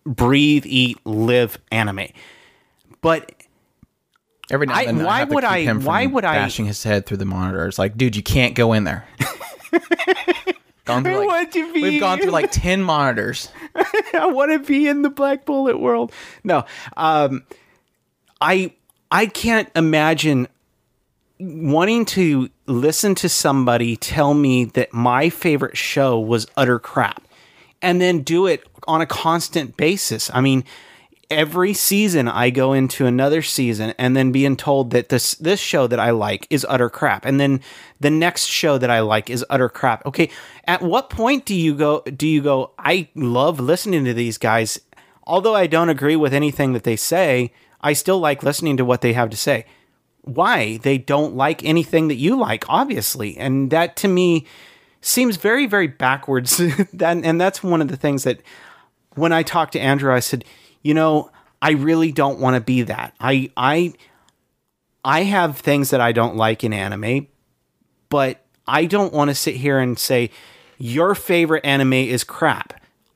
breathe, 0.05 0.65
eat, 0.67 0.99
live 1.05 1.59
anime. 1.71 2.09
But 3.01 3.33
Every 4.51 4.67
now 4.67 4.75
I- 4.75 4.83
and 4.83 4.99
then, 4.99 5.07
I, 5.07 5.09
why 5.21 5.25
to 5.25 5.35
would 5.35 5.45
I- 5.45 5.73
why 5.73 6.07
would 6.07 6.25
I- 6.25 6.35
bashing 6.35 6.67
his 6.67 6.83
head 6.83 7.07
through 7.07 7.17
the 7.19 7.25
monitor? 7.25 7.67
It's 7.67 7.79
like, 7.79 7.97
dude, 7.97 8.17
you 8.17 8.23
can't 8.23 8.55
go 8.55 8.73
in 8.75 8.85
there. 8.85 9.07
gone 10.85 11.05
through 11.05 11.13
I 11.15 11.19
like, 11.19 11.29
want 11.29 11.53
to 11.53 11.73
be- 11.73 11.83
We've 11.83 12.01
gone 12.01 12.19
through 12.19 12.31
like 12.33 12.51
ten 12.53 12.83
monitors. 12.83 13.49
I 14.15 14.27
want 14.27 14.53
to 14.53 14.59
be 14.59 14.89
in 14.89 15.03
the 15.03 15.11
Black 15.11 15.45
Bullet 15.47 15.81
world. 15.81 16.13
No, 16.45 16.65
um, 16.97 17.45
I 18.41 18.73
I 19.11 19.27
can't 19.27 19.71
imagine 19.75 20.49
wanting 21.43 22.05
to 22.07 22.49
listen 22.67 23.15
to 23.17 23.29
somebody 23.29 23.97
tell 23.97 24.35
me 24.35 24.65
that 24.67 24.93
my 24.93 25.29
favorite 25.29 25.77
show 25.77 26.19
was 26.19 26.47
utter 26.57 26.79
crap, 26.79 27.23
and 27.81 28.01
then 28.01 28.23
do 28.23 28.47
it 28.47 28.67
on 28.87 29.01
a 29.01 29.07
constant 29.07 29.77
basis. 29.77 30.31
I 30.33 30.41
mean. 30.41 30.65
Every 31.31 31.73
season, 31.73 32.29
I 32.29 32.51
go 32.51 32.75
into 32.75 33.07
another 33.07 33.41
season 33.41 33.95
and 33.97 34.15
then 34.15 34.33
being 34.33 34.55
told 34.55 34.91
that 34.91 35.09
this 35.09 35.35
this 35.37 35.59
show 35.59 35.87
that 35.87 35.99
I 35.99 36.11
like 36.11 36.47
is 36.51 36.67
utter 36.69 36.91
crap, 36.91 37.25
and 37.25 37.41
then 37.41 37.63
the 38.01 38.11
next 38.11 38.45
show 38.45 38.77
that 38.77 38.91
I 38.91 39.01
like 39.01 39.31
is 39.31 39.43
utter 39.49 39.71
crap. 39.71 40.05
Okay, 40.05 40.29
at 40.67 40.83
what 40.83 41.09
point 41.09 41.47
do 41.47 41.55
you 41.55 41.75
go? 41.75 42.03
Do 42.03 42.29
you 42.29 42.43
go? 42.43 42.73
I 42.79 43.09
love 43.15 43.59
listening 43.61 44.05
to 44.05 44.13
these 44.13 44.37
guys, 44.37 44.79
although 45.25 45.55
I 45.55 45.67
don't 45.67 45.89
agree 45.89 46.17
with 46.17 46.35
anything 46.35 46.75
that 46.75 46.85
they 46.85 46.97
say. 46.97 47.55
I 47.81 47.95
still 47.95 48.19
like 48.19 48.43
listening 48.43 48.77
to 48.77 48.85
what 48.85 49.01
they 49.01 49.15
have 49.15 49.31
to 49.31 49.37
say. 49.39 49.65
Why 50.23 50.79
they 50.79 50.99
don't 50.99 51.35
like 51.35 51.65
anything 51.65 52.09
that 52.09 52.15
you 52.15 52.37
like, 52.37 52.65
obviously, 52.69 53.37
and 53.37 53.71
that 53.71 53.97
to 53.97 54.09
me 54.09 54.47
seems 55.01 55.37
very, 55.37 55.67
very 55.67 55.89
backwards. 55.89 56.61
and 57.01 57.41
that's 57.41 57.63
one 57.63 57.83
of 57.83 57.89
the 57.89 57.97
things 57.97 58.25
that 58.25 58.41
when 59.15 59.33
I 59.33 59.43
talked 59.43 59.73
to 59.73 59.81
Andrew, 59.81 60.15
I 60.15 60.21
said, 60.21 60.45
you 60.83 60.95
know, 60.95 61.31
I 61.61 61.73
really 61.73 62.13
don't 62.13 62.41
want 62.41 62.55
to 62.55 62.61
be 62.61 62.83
that. 62.83 63.15
I 63.21 63.51
I 63.57 63.95
I 65.05 65.23
have 65.23 65.59
things 65.59 65.91
that 65.91 66.01
I 66.01 66.13
don't 66.13 66.37
like 66.37 66.65
in 66.65 66.73
anime, 66.73 67.29
but 68.09 68.45
I 68.67 68.87
don't 68.87 69.13
want 69.13 69.31
to 69.31 69.35
sit 69.35 69.57
here 69.57 69.79
and 69.79 69.99
say 69.99 70.31
your 70.79 71.15
favorite 71.15 71.65
anime 71.65 71.93
is 71.93 72.25
crap. 72.25 72.75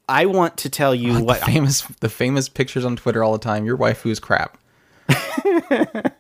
I 0.08 0.26
want 0.26 0.56
to 0.58 0.70
tell 0.70 0.94
you 0.94 1.24
what 1.24 1.40
the 1.40 1.46
famous 1.46 1.80
the 2.00 2.08
famous 2.08 2.48
pictures 2.48 2.84
on 2.84 2.96
Twitter 2.96 3.24
all 3.24 3.32
the 3.32 3.38
time. 3.38 3.64
Your 3.64 3.76
waifu 3.76 4.10
is 4.10 4.20
crap. 4.20 4.58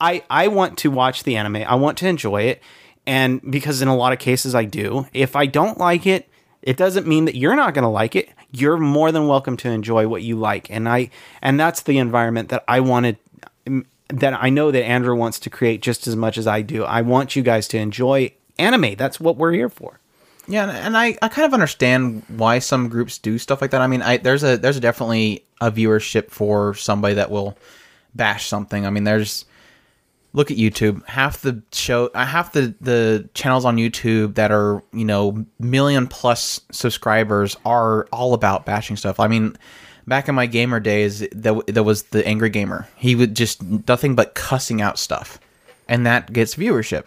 I 0.00 0.22
I 0.30 0.48
want 0.48 0.78
to 0.78 0.90
watch 0.90 1.24
the 1.24 1.36
anime. 1.36 1.56
I 1.56 1.74
want 1.74 1.98
to 1.98 2.08
enjoy 2.08 2.42
it, 2.42 2.62
and 3.06 3.40
because 3.50 3.82
in 3.82 3.88
a 3.88 3.96
lot 3.96 4.12
of 4.12 4.18
cases 4.18 4.54
I 4.54 4.64
do. 4.64 5.06
If 5.12 5.36
I 5.36 5.46
don't 5.46 5.78
like 5.78 6.06
it, 6.06 6.28
it 6.62 6.76
doesn't 6.76 7.06
mean 7.06 7.24
that 7.26 7.36
you're 7.36 7.56
not 7.56 7.74
going 7.74 7.82
to 7.82 7.88
like 7.88 8.16
it. 8.16 8.30
You're 8.52 8.78
more 8.78 9.12
than 9.12 9.28
welcome 9.28 9.56
to 9.58 9.70
enjoy 9.70 10.08
what 10.08 10.22
you 10.22 10.36
like, 10.36 10.70
and 10.70 10.88
I 10.88 11.10
and 11.42 11.58
that's 11.60 11.82
the 11.82 11.98
environment 11.98 12.48
that 12.48 12.64
I 12.66 12.80
wanted. 12.80 13.16
That 14.08 14.34
I 14.42 14.50
know 14.50 14.72
that 14.72 14.82
Andrew 14.82 15.14
wants 15.14 15.38
to 15.40 15.50
create 15.50 15.82
just 15.82 16.08
as 16.08 16.16
much 16.16 16.36
as 16.36 16.46
I 16.48 16.62
do. 16.62 16.82
I 16.84 17.02
want 17.02 17.36
you 17.36 17.42
guys 17.42 17.68
to 17.68 17.78
enjoy 17.78 18.32
anime. 18.58 18.96
That's 18.96 19.20
what 19.20 19.36
we're 19.36 19.52
here 19.52 19.68
for. 19.68 20.00
Yeah, 20.48 20.68
and- 20.68 20.96
I, 20.96 21.16
I 21.22 21.28
kind 21.28 21.46
of 21.46 21.54
understand 21.54 22.24
why 22.26 22.58
some 22.58 22.88
groups 22.88 23.18
do 23.18 23.38
stuff 23.38 23.60
like 23.60 23.70
that. 23.70 23.80
I 23.80 23.86
mean, 23.86 24.02
I 24.02 24.16
there's 24.16 24.42
a 24.42 24.56
there's 24.56 24.80
definitely 24.80 25.44
a 25.60 25.70
viewership 25.70 26.30
for 26.30 26.74
somebody 26.74 27.14
that 27.14 27.30
will 27.30 27.56
bash 28.16 28.46
something. 28.46 28.84
I 28.84 28.90
mean, 28.90 29.04
there's 29.04 29.44
look 30.32 30.50
at 30.50 30.56
YouTube. 30.56 31.04
Half 31.06 31.42
the 31.42 31.62
show, 31.72 32.10
uh, 32.14 32.24
half 32.24 32.52
the 32.52 32.74
the 32.80 33.28
channels 33.34 33.64
on 33.64 33.76
YouTube 33.76 34.34
that 34.34 34.50
are 34.52 34.82
you 34.92 35.04
know 35.04 35.44
million 35.58 36.06
plus 36.06 36.60
subscribers 36.70 37.56
are 37.64 38.06
all 38.12 38.34
about 38.34 38.66
bashing 38.66 38.96
stuff. 38.96 39.20
I 39.20 39.28
mean, 39.28 39.56
back 40.06 40.28
in 40.28 40.34
my 40.34 40.46
gamer 40.46 40.80
days, 40.80 41.26
there, 41.32 41.82
was 41.82 42.04
the 42.04 42.26
angry 42.26 42.50
gamer. 42.50 42.88
He 42.96 43.14
would 43.14 43.34
just 43.34 43.62
nothing 43.62 44.14
but 44.14 44.34
cussing 44.34 44.80
out 44.80 44.98
stuff, 44.98 45.38
and 45.88 46.06
that 46.06 46.32
gets 46.32 46.54
viewership. 46.54 47.04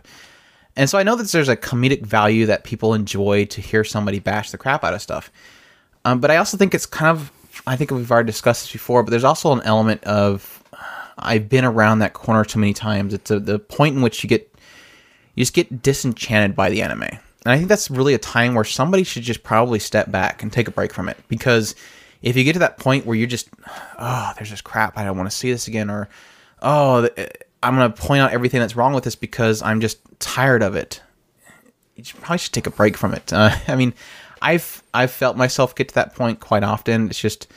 And 0.76 0.90
so 0.90 0.98
I 0.98 1.04
know 1.04 1.16
that 1.16 1.28
there's 1.28 1.50
a 1.50 1.58
comedic 1.58 2.04
value 2.04 2.48
that 2.48 2.64
people 2.64 2.94
enjoy 2.94 3.46
to 3.46 3.62
hear 3.62 3.84
somebody 3.84 4.20
bash 4.20 4.52
the 4.52 4.58
crap 4.58 4.84
out 4.84 4.94
of 4.94 5.02
stuff. 5.02 5.32
Um, 6.06 6.20
but 6.20 6.32
I 6.32 6.38
also 6.38 6.58
think 6.58 6.74
it's 6.74 6.86
kind 6.86 7.16
of, 7.16 7.32
I 7.68 7.76
think 7.76 7.92
we've 7.92 8.12
already 8.12 8.28
discussed 8.28 8.64
this 8.64 8.72
before, 8.72 9.04
but 9.04 9.12
there's 9.12 9.24
also 9.24 9.52
an 9.54 9.62
element 9.62 10.04
of, 10.04 10.63
I've 11.24 11.50
been 11.50 11.66
around 11.66 12.00
that 12.00 12.14
corner 12.14 12.46
too 12.46 12.60
many 12.60 12.74
times. 12.74 13.14
It's 13.14 13.32
a, 13.32 13.40
the 13.40 13.60
point 13.60 13.96
in 13.96 14.02
which 14.02 14.24
you 14.24 14.30
get, 14.30 14.54
you 15.36 15.42
just 15.42 15.54
get 15.54 15.82
disenchanted 15.82 16.56
by 16.56 16.70
the 16.70 16.82
anime. 16.82 17.04
And 17.04 17.52
I 17.52 17.58
think 17.58 17.70
that's 17.70 17.90
really 17.92 18.14
a 18.14 18.20
time 18.20 18.54
where 18.54 18.64
somebody 18.64 19.04
should 19.04 19.24
just 19.24 19.44
probably 19.44 19.80
step 19.80 20.12
back 20.12 20.44
and 20.44 20.52
take 20.52 20.68
a 20.68 20.72
break 20.72 20.94
from 20.94 21.10
it. 21.10 21.18
Because 21.28 21.76
if 22.22 22.38
you 22.38 22.44
get 22.44 22.54
to 22.54 22.60
that 22.60 22.78
point 22.78 23.06
where 23.06 23.18
you're 23.18 23.28
just, 23.28 23.50
oh, 24.00 24.32
there's 24.36 24.50
this 24.50 24.62
crap, 24.62 24.98
I 24.98 25.04
don't 25.04 25.18
want 25.18 25.30
to 25.30 25.36
see 25.36 25.52
this 25.52 25.68
again, 25.68 25.90
or, 25.90 26.08
oh, 26.62 27.10
I'm 27.62 27.76
going 27.76 27.92
to 27.92 28.02
point 28.02 28.22
out 28.22 28.32
everything 28.32 28.60
that's 28.62 28.76
wrong 28.76 28.94
with 28.94 29.04
this 29.04 29.16
because 29.16 29.62
I'm 29.62 29.82
just 29.82 30.00
tired 30.20 30.64
of 30.64 30.76
it. 30.76 31.02
You 31.96 32.04
probably 32.22 32.38
should 32.40 32.54
take 32.54 32.68
a 32.68 32.72
break 32.72 32.98
from 32.98 33.14
it. 33.14 33.32
Uh, 33.32 33.56
I 33.68 33.76
mean, 33.76 33.94
I've 34.42 34.84
I've 34.94 35.12
felt 35.12 35.38
myself 35.38 35.76
get 35.76 35.90
to 35.90 35.96
that 35.96 36.16
point 36.16 36.40
quite 36.40 36.64
often. 36.64 37.10
It's 37.10 37.20
just, 37.20 37.48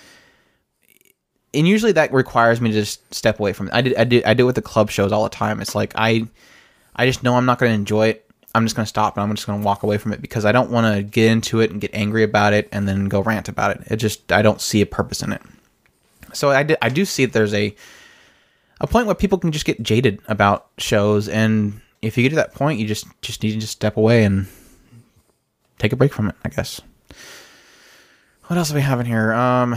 and 1.56 1.66
usually 1.66 1.92
that 1.92 2.12
requires 2.12 2.60
me 2.60 2.70
to 2.70 2.74
just 2.74 3.12
step 3.14 3.40
away 3.40 3.52
from 3.52 3.68
it. 3.68 3.74
I 3.74 3.80
did 3.80 3.96
I 3.96 4.04
did 4.04 4.24
I 4.24 4.34
do 4.34 4.44
it 4.44 4.46
with 4.46 4.54
the 4.54 4.62
club 4.62 4.90
shows 4.90 5.12
all 5.12 5.24
the 5.24 5.30
time. 5.30 5.60
It's 5.60 5.74
like 5.74 5.92
I 5.94 6.26
I 6.94 7.06
just 7.06 7.22
know 7.22 7.36
I'm 7.36 7.46
not 7.46 7.58
going 7.58 7.70
to 7.70 7.74
enjoy 7.74 8.08
it. 8.08 8.30
I'm 8.54 8.64
just 8.64 8.74
going 8.74 8.84
to 8.84 8.88
stop 8.88 9.16
and 9.16 9.22
I'm 9.22 9.34
just 9.34 9.46
going 9.46 9.60
to 9.60 9.64
walk 9.64 9.82
away 9.82 9.98
from 9.98 10.12
it 10.12 10.22
because 10.22 10.44
I 10.44 10.52
don't 10.52 10.70
want 10.70 10.94
to 10.94 11.02
get 11.02 11.30
into 11.30 11.60
it 11.60 11.70
and 11.70 11.80
get 11.80 11.90
angry 11.94 12.22
about 12.22 12.52
it 12.52 12.68
and 12.72 12.88
then 12.88 13.06
go 13.06 13.20
rant 13.20 13.48
about 13.48 13.72
it. 13.72 13.82
It 13.90 13.96
just 13.96 14.32
I 14.32 14.42
don't 14.42 14.60
see 14.60 14.80
a 14.80 14.86
purpose 14.86 15.22
in 15.22 15.32
it. 15.32 15.42
So 16.32 16.50
I 16.50 16.62
did, 16.62 16.78
I 16.82 16.88
do 16.88 17.04
see 17.04 17.24
that 17.24 17.32
there's 17.32 17.54
a 17.54 17.74
a 18.80 18.86
point 18.86 19.06
where 19.06 19.14
people 19.14 19.38
can 19.38 19.52
just 19.52 19.64
get 19.64 19.82
jaded 19.82 20.20
about 20.28 20.68
shows 20.78 21.28
and 21.28 21.80
if 22.02 22.16
you 22.16 22.22
get 22.22 22.30
to 22.30 22.36
that 22.36 22.54
point 22.54 22.78
you 22.78 22.86
just 22.86 23.06
just 23.22 23.42
need 23.42 23.52
to 23.52 23.58
just 23.58 23.72
step 23.72 23.96
away 23.96 24.24
and 24.24 24.46
take 25.78 25.92
a 25.92 25.96
break 25.96 26.12
from 26.12 26.28
it 26.28 26.34
i 26.44 26.48
guess 26.48 26.80
what 28.46 28.58
else 28.58 28.68
do 28.68 28.74
we 28.74 28.82
have 28.82 29.00
in 29.00 29.06
here 29.06 29.32
um 29.32 29.76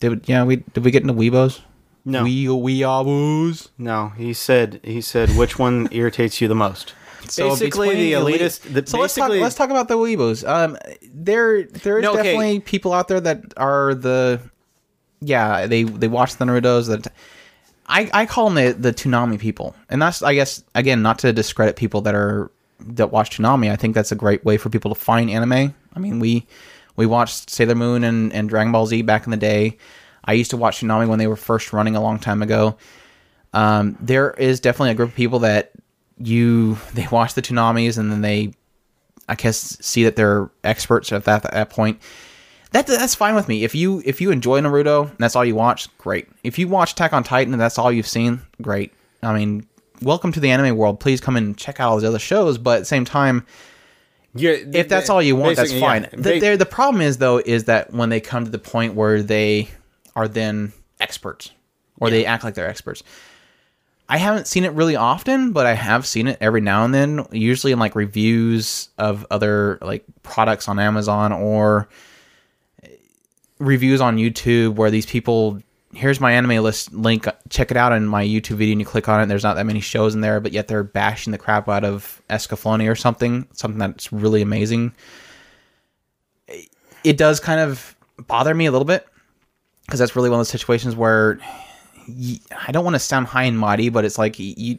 did 0.00 0.10
we, 0.10 0.20
yeah 0.26 0.44
we 0.44 0.56
did 0.56 0.84
we 0.84 0.90
get 0.90 1.02
into 1.02 1.14
weebos 1.14 1.60
No. 2.04 2.24
we 2.24 2.48
we 2.48 2.80
weeaboos 2.80 3.68
No, 3.78 4.10
he 4.16 4.32
said 4.32 4.80
he 4.82 5.00
said 5.00 5.30
which 5.30 5.58
one 5.58 5.88
irritates 5.92 6.40
you 6.40 6.48
the 6.48 6.54
most. 6.54 6.94
basically, 7.36 7.94
the 7.94 8.12
elitist. 8.12 8.72
The, 8.72 8.86
so 8.86 8.98
let's 9.00 9.14
talk 9.14 9.30
let's 9.30 9.54
talk 9.54 9.70
about 9.70 9.88
the 9.88 9.96
weebos 9.96 10.46
um 10.48 10.76
there 11.12 11.64
there 11.64 11.98
is 11.98 12.02
No, 12.02 12.12
okay. 12.12 12.22
definitely 12.22 12.60
people 12.60 12.92
out 12.92 13.08
there 13.08 13.20
that 13.20 13.52
are 13.56 13.94
the 13.94 14.40
yeah 15.20 15.66
they 15.66 15.82
they 15.82 16.08
watch 16.08 16.36
the 16.36 16.44
narutos 16.44 16.86
that 16.88 17.12
I, 17.90 18.10
I 18.12 18.26
call 18.26 18.50
them 18.50 18.54
the, 18.62 18.72
the 18.74 18.92
Toonami 18.92 19.38
people, 19.38 19.74
and 19.88 20.00
that's 20.02 20.22
I 20.22 20.34
guess 20.34 20.62
again 20.74 21.00
not 21.00 21.18
to 21.20 21.32
discredit 21.32 21.76
people 21.76 22.02
that 22.02 22.14
are 22.14 22.50
that 22.80 23.10
watch 23.10 23.38
Toonami. 23.38 23.70
I 23.70 23.76
think 23.76 23.94
that's 23.94 24.12
a 24.12 24.14
great 24.14 24.44
way 24.44 24.58
for 24.58 24.68
people 24.68 24.94
to 24.94 25.00
find 25.00 25.30
anime. 25.30 25.74
I 25.94 25.98
mean, 25.98 26.20
we 26.20 26.46
we 26.98 27.06
watched 27.06 27.48
Sailor 27.48 27.76
Moon 27.76 28.02
and, 28.02 28.32
and 28.32 28.48
Dragon 28.48 28.72
Ball 28.72 28.84
Z 28.84 29.02
back 29.02 29.24
in 29.24 29.30
the 29.30 29.36
day. 29.36 29.78
I 30.24 30.32
used 30.32 30.50
to 30.50 30.56
watch 30.56 30.80
Toonami 30.80 31.08
when 31.08 31.20
they 31.20 31.28
were 31.28 31.36
first 31.36 31.72
running 31.72 31.94
a 31.94 32.02
long 32.02 32.18
time 32.18 32.42
ago. 32.42 32.76
Um, 33.54 33.96
there 34.00 34.32
is 34.32 34.58
definitely 34.58 34.90
a 34.90 34.94
group 34.94 35.10
of 35.10 35.14
people 35.14 35.38
that 35.38 35.70
you 36.18 36.76
they 36.94 37.06
watch 37.06 37.34
the 37.34 37.40
Toonamis 37.40 37.96
and 37.96 38.10
then 38.10 38.20
they 38.20 38.52
I 39.28 39.36
guess 39.36 39.78
see 39.80 40.04
that 40.04 40.16
they're 40.16 40.50
experts 40.64 41.12
at 41.12 41.24
that 41.24 41.44
at 41.44 41.52
that 41.52 41.70
point. 41.70 42.00
that 42.72 42.88
that's 42.88 43.14
fine 43.14 43.36
with 43.36 43.46
me. 43.46 43.62
If 43.62 43.76
you 43.76 44.02
if 44.04 44.20
you 44.20 44.32
enjoy 44.32 44.60
Naruto 44.60 45.08
and 45.08 45.18
that's 45.18 45.36
all 45.36 45.44
you 45.44 45.54
watch, 45.54 45.96
great. 45.98 46.28
If 46.42 46.58
you 46.58 46.66
watch 46.66 46.92
Attack 46.92 47.12
on 47.12 47.22
Titan 47.22 47.54
and 47.54 47.60
that's 47.60 47.78
all 47.78 47.92
you've 47.92 48.08
seen, 48.08 48.40
great. 48.60 48.92
I 49.22 49.32
mean, 49.38 49.68
welcome 50.02 50.32
to 50.32 50.40
the 50.40 50.50
anime 50.50 50.76
world. 50.76 50.98
Please 50.98 51.20
come 51.20 51.36
and 51.36 51.56
check 51.56 51.78
out 51.78 51.90
all 51.90 51.96
these 51.96 52.08
other 52.08 52.18
shows. 52.18 52.58
But 52.58 52.78
at 52.78 52.80
the 52.80 52.86
same 52.86 53.04
time, 53.04 53.46
if 54.40 54.88
that's 54.88 55.10
all 55.10 55.22
you 55.22 55.36
want, 55.36 55.56
that's 55.56 55.78
fine. 55.78 56.08
yeah. 56.12 56.38
The, 56.38 56.56
the 56.56 56.66
problem 56.66 57.02
is 57.02 57.18
though 57.18 57.38
is 57.38 57.64
that 57.64 57.92
when 57.92 58.08
they 58.08 58.20
come 58.20 58.44
to 58.44 58.50
the 58.50 58.58
point 58.58 58.94
where 58.94 59.22
they 59.22 59.68
are 60.16 60.28
then 60.28 60.72
experts 61.00 61.50
or 62.00 62.10
they 62.10 62.24
act 62.26 62.44
like 62.44 62.54
they're 62.54 62.68
experts. 62.68 63.02
I 64.08 64.16
haven't 64.16 64.46
seen 64.46 64.64
it 64.64 64.72
really 64.72 64.96
often, 64.96 65.52
but 65.52 65.66
I 65.66 65.74
have 65.74 66.06
seen 66.06 66.28
it 66.28 66.38
every 66.40 66.62
now 66.62 66.84
and 66.84 66.94
then, 66.94 67.26
usually 67.30 67.72
in 67.72 67.78
like 67.78 67.94
reviews 67.94 68.88
of 68.96 69.26
other 69.30 69.78
like 69.82 70.04
products 70.22 70.66
on 70.66 70.78
Amazon 70.78 71.32
or 71.32 71.88
reviews 73.58 74.00
on 74.00 74.16
YouTube 74.16 74.76
where 74.76 74.90
these 74.90 75.04
people 75.04 75.60
here's 75.92 76.20
my 76.20 76.32
anime 76.32 76.62
list 76.62 76.92
link. 76.92 77.26
Check 77.48 77.70
it 77.70 77.76
out 77.76 77.92
in 77.92 78.06
my 78.06 78.24
YouTube 78.24 78.56
video 78.56 78.72
and 78.72 78.80
you 78.80 78.86
click 78.86 79.08
on 79.08 79.20
it 79.20 79.26
there's 79.26 79.44
not 79.44 79.54
that 79.56 79.66
many 79.66 79.80
shows 79.80 80.14
in 80.14 80.20
there 80.20 80.40
but 80.40 80.52
yet 80.52 80.68
they're 80.68 80.84
bashing 80.84 81.30
the 81.30 81.38
crap 81.38 81.68
out 81.68 81.84
of 81.84 82.22
Escaflowne 82.30 82.90
or 82.90 82.94
something 82.94 83.46
something 83.52 83.78
that's 83.78 84.12
really 84.12 84.42
amazing. 84.42 84.92
It 87.04 87.16
does 87.16 87.40
kind 87.40 87.60
of 87.60 87.96
bother 88.26 88.54
me 88.54 88.66
a 88.66 88.72
little 88.72 88.84
bit 88.84 89.06
because 89.86 90.00
that's 90.00 90.16
really 90.16 90.30
one 90.30 90.38
of 90.38 90.40
those 90.40 90.50
situations 90.50 90.96
where 90.96 91.38
I 92.66 92.72
don't 92.72 92.84
want 92.84 92.94
to 92.94 93.00
sound 93.00 93.26
high 93.26 93.44
and 93.44 93.58
mighty 93.58 93.88
but 93.88 94.04
it's 94.04 94.18
like 94.18 94.38
you 94.38 94.78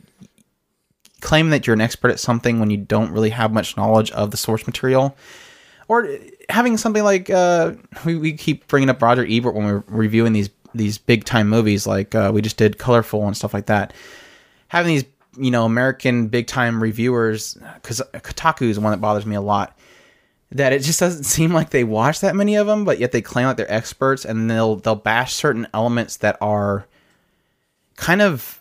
claim 1.21 1.49
that 1.49 1.67
you're 1.67 1.73
an 1.73 1.81
expert 1.81 2.11
at 2.11 2.19
something 2.19 2.59
when 2.59 2.69
you 2.69 2.77
don't 2.77 3.11
really 3.11 3.29
have 3.29 3.51
much 3.51 3.77
knowledge 3.77 4.11
of 4.11 4.31
the 4.31 4.37
source 4.37 4.65
material. 4.65 5.15
Or 5.87 6.07
having 6.49 6.77
something 6.77 7.03
like 7.03 7.29
uh, 7.29 7.73
we, 8.05 8.15
we 8.15 8.33
keep 8.33 8.67
bringing 8.67 8.89
up 8.89 9.01
Roger 9.01 9.25
Ebert 9.27 9.55
when 9.55 9.65
we're 9.65 9.83
reviewing 9.87 10.33
these 10.33 10.49
these 10.73 10.97
big 10.97 11.25
time 11.25 11.49
movies 11.49 11.87
like 11.87 12.15
uh, 12.15 12.31
we 12.33 12.41
just 12.41 12.57
did 12.57 12.77
Colorful 12.77 13.25
and 13.25 13.35
stuff 13.35 13.53
like 13.53 13.67
that. 13.67 13.93
Having 14.67 14.95
these 14.95 15.05
you 15.37 15.51
know 15.51 15.65
American 15.65 16.27
big 16.27 16.47
time 16.47 16.81
reviewers 16.81 17.55
because 17.75 18.01
Kotaku 18.13 18.63
is 18.63 18.79
one 18.79 18.91
that 18.91 19.01
bothers 19.01 19.25
me 19.25 19.35
a 19.35 19.41
lot. 19.41 19.77
That 20.51 20.73
it 20.73 20.81
just 20.81 20.99
doesn't 21.01 21.23
seem 21.23 21.53
like 21.53 21.69
they 21.69 21.83
watch 21.83 22.21
that 22.21 22.35
many 22.35 22.55
of 22.55 22.67
them, 22.67 22.85
but 22.85 22.99
yet 22.99 23.11
they 23.11 23.21
claim 23.21 23.47
like 23.47 23.57
they're 23.57 23.71
experts 23.71 24.25
and 24.25 24.49
they'll 24.49 24.77
they'll 24.77 24.95
bash 24.95 25.33
certain 25.33 25.67
elements 25.73 26.17
that 26.17 26.37
are 26.41 26.85
kind 27.95 28.21
of 28.21 28.58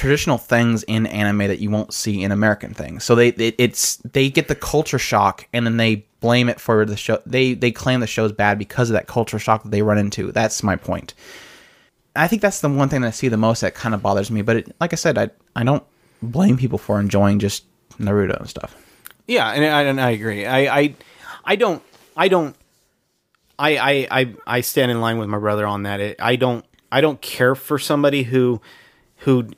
traditional 0.00 0.38
things 0.38 0.82
in 0.84 1.06
anime 1.06 1.38
that 1.38 1.58
you 1.58 1.70
won't 1.70 1.92
see 1.92 2.22
in 2.22 2.32
American 2.32 2.72
things. 2.72 3.04
So 3.04 3.14
they 3.14 3.28
it, 3.28 3.54
it's 3.58 3.96
they 3.96 4.30
get 4.30 4.48
the 4.48 4.54
culture 4.54 4.98
shock 4.98 5.46
and 5.52 5.66
then 5.66 5.76
they 5.76 6.06
blame 6.20 6.48
it 6.48 6.58
for 6.58 6.84
the 6.84 6.96
show. 6.96 7.20
They 7.26 7.54
they 7.54 7.70
claim 7.70 8.00
the 8.00 8.06
show's 8.06 8.32
bad 8.32 8.58
because 8.58 8.90
of 8.90 8.94
that 8.94 9.06
culture 9.06 9.38
shock 9.38 9.62
that 9.62 9.70
they 9.70 9.82
run 9.82 9.98
into. 9.98 10.32
That's 10.32 10.62
my 10.62 10.76
point. 10.76 11.14
I 12.16 12.26
think 12.26 12.42
that's 12.42 12.60
the 12.60 12.68
one 12.68 12.88
thing 12.88 13.02
that 13.02 13.08
I 13.08 13.10
see 13.12 13.28
the 13.28 13.36
most 13.36 13.60
that 13.60 13.74
kind 13.74 13.94
of 13.94 14.02
bothers 14.02 14.30
me. 14.30 14.42
But 14.42 14.56
it, 14.56 14.76
like 14.80 14.92
I 14.92 14.96
said, 14.96 15.18
I 15.18 15.30
I 15.54 15.64
don't 15.64 15.84
blame 16.22 16.56
people 16.56 16.78
for 16.78 16.98
enjoying 16.98 17.38
just 17.38 17.64
Naruto 17.98 18.38
and 18.38 18.48
stuff. 18.48 18.74
Yeah, 19.26 19.50
and 19.50 19.64
I, 19.64 19.82
and 19.82 20.00
I 20.00 20.10
agree. 20.10 20.46
I, 20.46 20.80
I, 20.80 20.94
I 21.44 21.56
don't, 21.56 21.82
I 22.16 22.28
don't, 22.28 22.56
I, 23.58 23.76
I, 23.76 24.08
I, 24.10 24.34
I 24.46 24.60
stand 24.62 24.90
in 24.90 25.00
line 25.00 25.18
with 25.18 25.28
my 25.28 25.38
brother 25.38 25.66
on 25.66 25.84
that. 25.84 26.00
It, 26.00 26.16
I 26.20 26.34
don't, 26.34 26.64
I 26.90 27.00
don't 27.00 27.20
care 27.20 27.54
for 27.54 27.78
somebody 27.78 28.24
who, 28.24 28.60
who, 29.18 29.48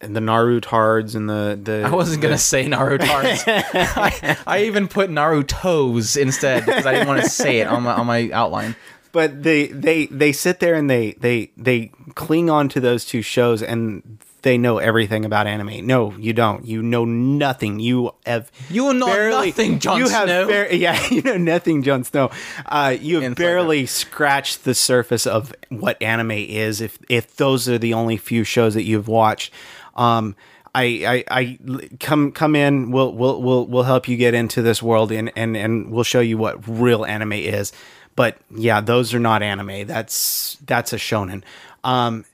the 0.00 0.20
Narutards 0.20 1.14
and 1.14 1.28
the 1.28 1.58
the. 1.62 1.82
I 1.86 1.90
wasn't 1.90 2.22
gonna 2.22 2.38
say 2.38 2.66
Naruto. 2.66 3.06
I, 3.46 4.36
I 4.46 4.62
even 4.64 4.88
put 4.88 5.10
Naruto's 5.10 6.16
instead 6.16 6.66
because 6.66 6.86
I 6.86 6.92
didn't 6.92 7.08
want 7.08 7.22
to 7.22 7.28
say 7.30 7.60
it 7.60 7.66
on 7.66 7.82
my 7.82 7.92
on 7.92 8.06
my 8.06 8.30
outline. 8.32 8.76
but 9.12 9.42
they 9.42 9.68
they 9.68 10.06
they 10.06 10.32
sit 10.32 10.60
there 10.60 10.74
and 10.74 10.88
they 10.90 11.12
they 11.12 11.50
they 11.56 11.90
cling 12.14 12.50
on 12.50 12.68
to 12.70 12.80
those 12.80 13.04
two 13.04 13.22
shows 13.22 13.62
and 13.62 14.18
they 14.42 14.56
know 14.58 14.78
everything 14.78 15.24
about 15.24 15.48
anime. 15.48 15.84
No, 15.86 16.12
you 16.18 16.32
don't. 16.32 16.64
You 16.64 16.80
know 16.80 17.04
nothing. 17.04 17.80
You 17.80 18.12
have 18.26 18.52
You 18.70 18.94
know 18.94 19.28
nothing, 19.30 19.80
Jon 19.80 19.98
you 19.98 20.08
have 20.08 20.28
Snow. 20.28 20.46
bar- 20.46 20.72
yeah, 20.72 21.04
you 21.10 21.20
know 21.22 21.36
nothing, 21.36 21.82
Jon 21.82 22.04
Snow. 22.04 22.30
Uh, 22.64 22.96
you 23.00 23.20
have 23.22 23.34
barely 23.34 23.86
scratched 23.86 24.62
the 24.64 24.72
surface 24.74 25.26
of 25.26 25.52
what 25.68 26.00
anime 26.00 26.30
is. 26.32 26.80
If 26.80 26.96
if 27.08 27.34
those 27.36 27.68
are 27.68 27.78
the 27.78 27.94
only 27.94 28.16
few 28.18 28.44
shows 28.44 28.74
that 28.74 28.84
you've 28.84 29.08
watched, 29.08 29.52
um, 29.96 30.36
I, 30.74 31.24
I, 31.30 31.40
I 31.40 31.58
come 32.00 32.32
come 32.32 32.54
in. 32.54 32.90
We'll 32.90 33.12
we'll 33.12 33.40
we'll 33.40 33.66
we'll 33.66 33.82
help 33.84 34.08
you 34.08 34.16
get 34.16 34.34
into 34.34 34.60
this 34.60 34.82
world 34.82 35.10
and 35.10 35.32
and 35.34 35.56
and 35.56 35.90
we'll 35.90 36.04
show 36.04 36.20
you 36.20 36.36
what 36.36 36.66
real 36.68 37.04
anime 37.04 37.32
is. 37.32 37.72
But 38.14 38.38
yeah, 38.50 38.80
those 38.80 39.14
are 39.14 39.20
not 39.20 39.42
anime. 39.42 39.86
That's 39.86 40.58
that's 40.66 40.92
a 40.92 40.96
shonen. 40.96 41.42
Um, 41.82 42.24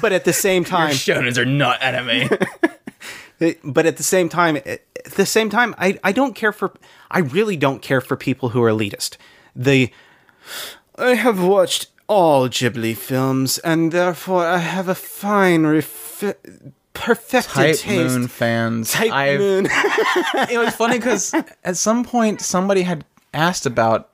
but 0.00 0.12
at 0.12 0.24
the 0.24 0.32
same 0.32 0.64
time, 0.76 0.90
Shonens 0.90 1.36
are 1.36 1.44
not 1.44 1.82
anime. 1.82 2.28
but 3.64 3.86
at 3.86 3.96
the 3.96 4.02
same 4.02 4.28
time 4.28 4.56
at 4.56 4.82
the 5.16 5.26
same 5.26 5.50
time 5.50 5.74
I, 5.78 5.98
I 6.04 6.12
don't 6.12 6.34
care 6.34 6.52
for 6.52 6.74
i 7.10 7.20
really 7.20 7.56
don't 7.56 7.80
care 7.80 8.00
for 8.00 8.16
people 8.16 8.50
who 8.50 8.62
are 8.62 8.70
elitist 8.70 9.16
the 9.56 9.90
i 10.96 11.14
have 11.14 11.42
watched 11.42 11.88
all 12.06 12.48
ghibli 12.48 12.94
films 12.94 13.58
and 13.58 13.92
therefore 13.92 14.46
i 14.46 14.58
have 14.58 14.88
a 14.88 14.94
fine 14.94 15.62
refi- 15.62 16.72
perfected 17.00 17.50
Type 17.50 17.76
taste 17.76 17.86
Moon 17.86 18.28
fans. 18.28 18.92
Type 18.92 19.12
I've- 19.12 19.38
Moon. 19.38 19.66
it 20.50 20.58
was 20.58 20.74
funny 20.74 20.98
because 20.98 21.34
at 21.64 21.76
some 21.76 22.04
point 22.04 22.40
somebody 22.40 22.82
had 22.82 23.04
asked 23.34 23.66
about 23.66 24.10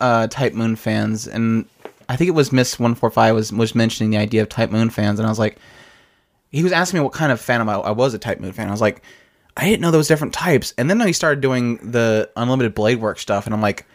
uh, 0.00 0.26
Type 0.26 0.54
Moon 0.54 0.76
fans, 0.76 1.26
and 1.26 1.66
I 2.08 2.16
think 2.16 2.28
it 2.28 2.32
was 2.32 2.52
Miss 2.52 2.78
One 2.78 2.94
Four 2.94 3.10
Five 3.10 3.34
was 3.34 3.52
was 3.52 3.74
mentioning 3.74 4.10
the 4.10 4.18
idea 4.18 4.42
of 4.42 4.48
Type 4.48 4.70
Moon 4.70 4.90
fans, 4.90 5.18
and 5.18 5.26
I 5.26 5.30
was 5.30 5.38
like, 5.38 5.58
he 6.50 6.62
was 6.62 6.72
asking 6.72 6.98
me 7.00 7.04
what 7.04 7.12
kind 7.12 7.32
of 7.32 7.40
fan 7.40 7.66
I, 7.66 7.74
I 7.74 7.90
was 7.92 8.14
a 8.14 8.18
Type 8.18 8.40
Moon 8.40 8.52
fan. 8.52 8.68
I 8.68 8.72
was 8.72 8.80
like, 8.80 9.02
I 9.56 9.64
didn't 9.64 9.80
know 9.80 9.90
there 9.90 9.98
was 9.98 10.08
different 10.08 10.34
types, 10.34 10.74
and 10.76 10.90
then 10.90 11.00
he 11.00 11.12
started 11.12 11.40
doing 11.40 11.76
the 11.76 12.30
Unlimited 12.36 12.74
Blade 12.74 13.00
Work 13.00 13.18
stuff, 13.18 13.46
and 13.46 13.54
I'm 13.54 13.62
like. 13.62 13.86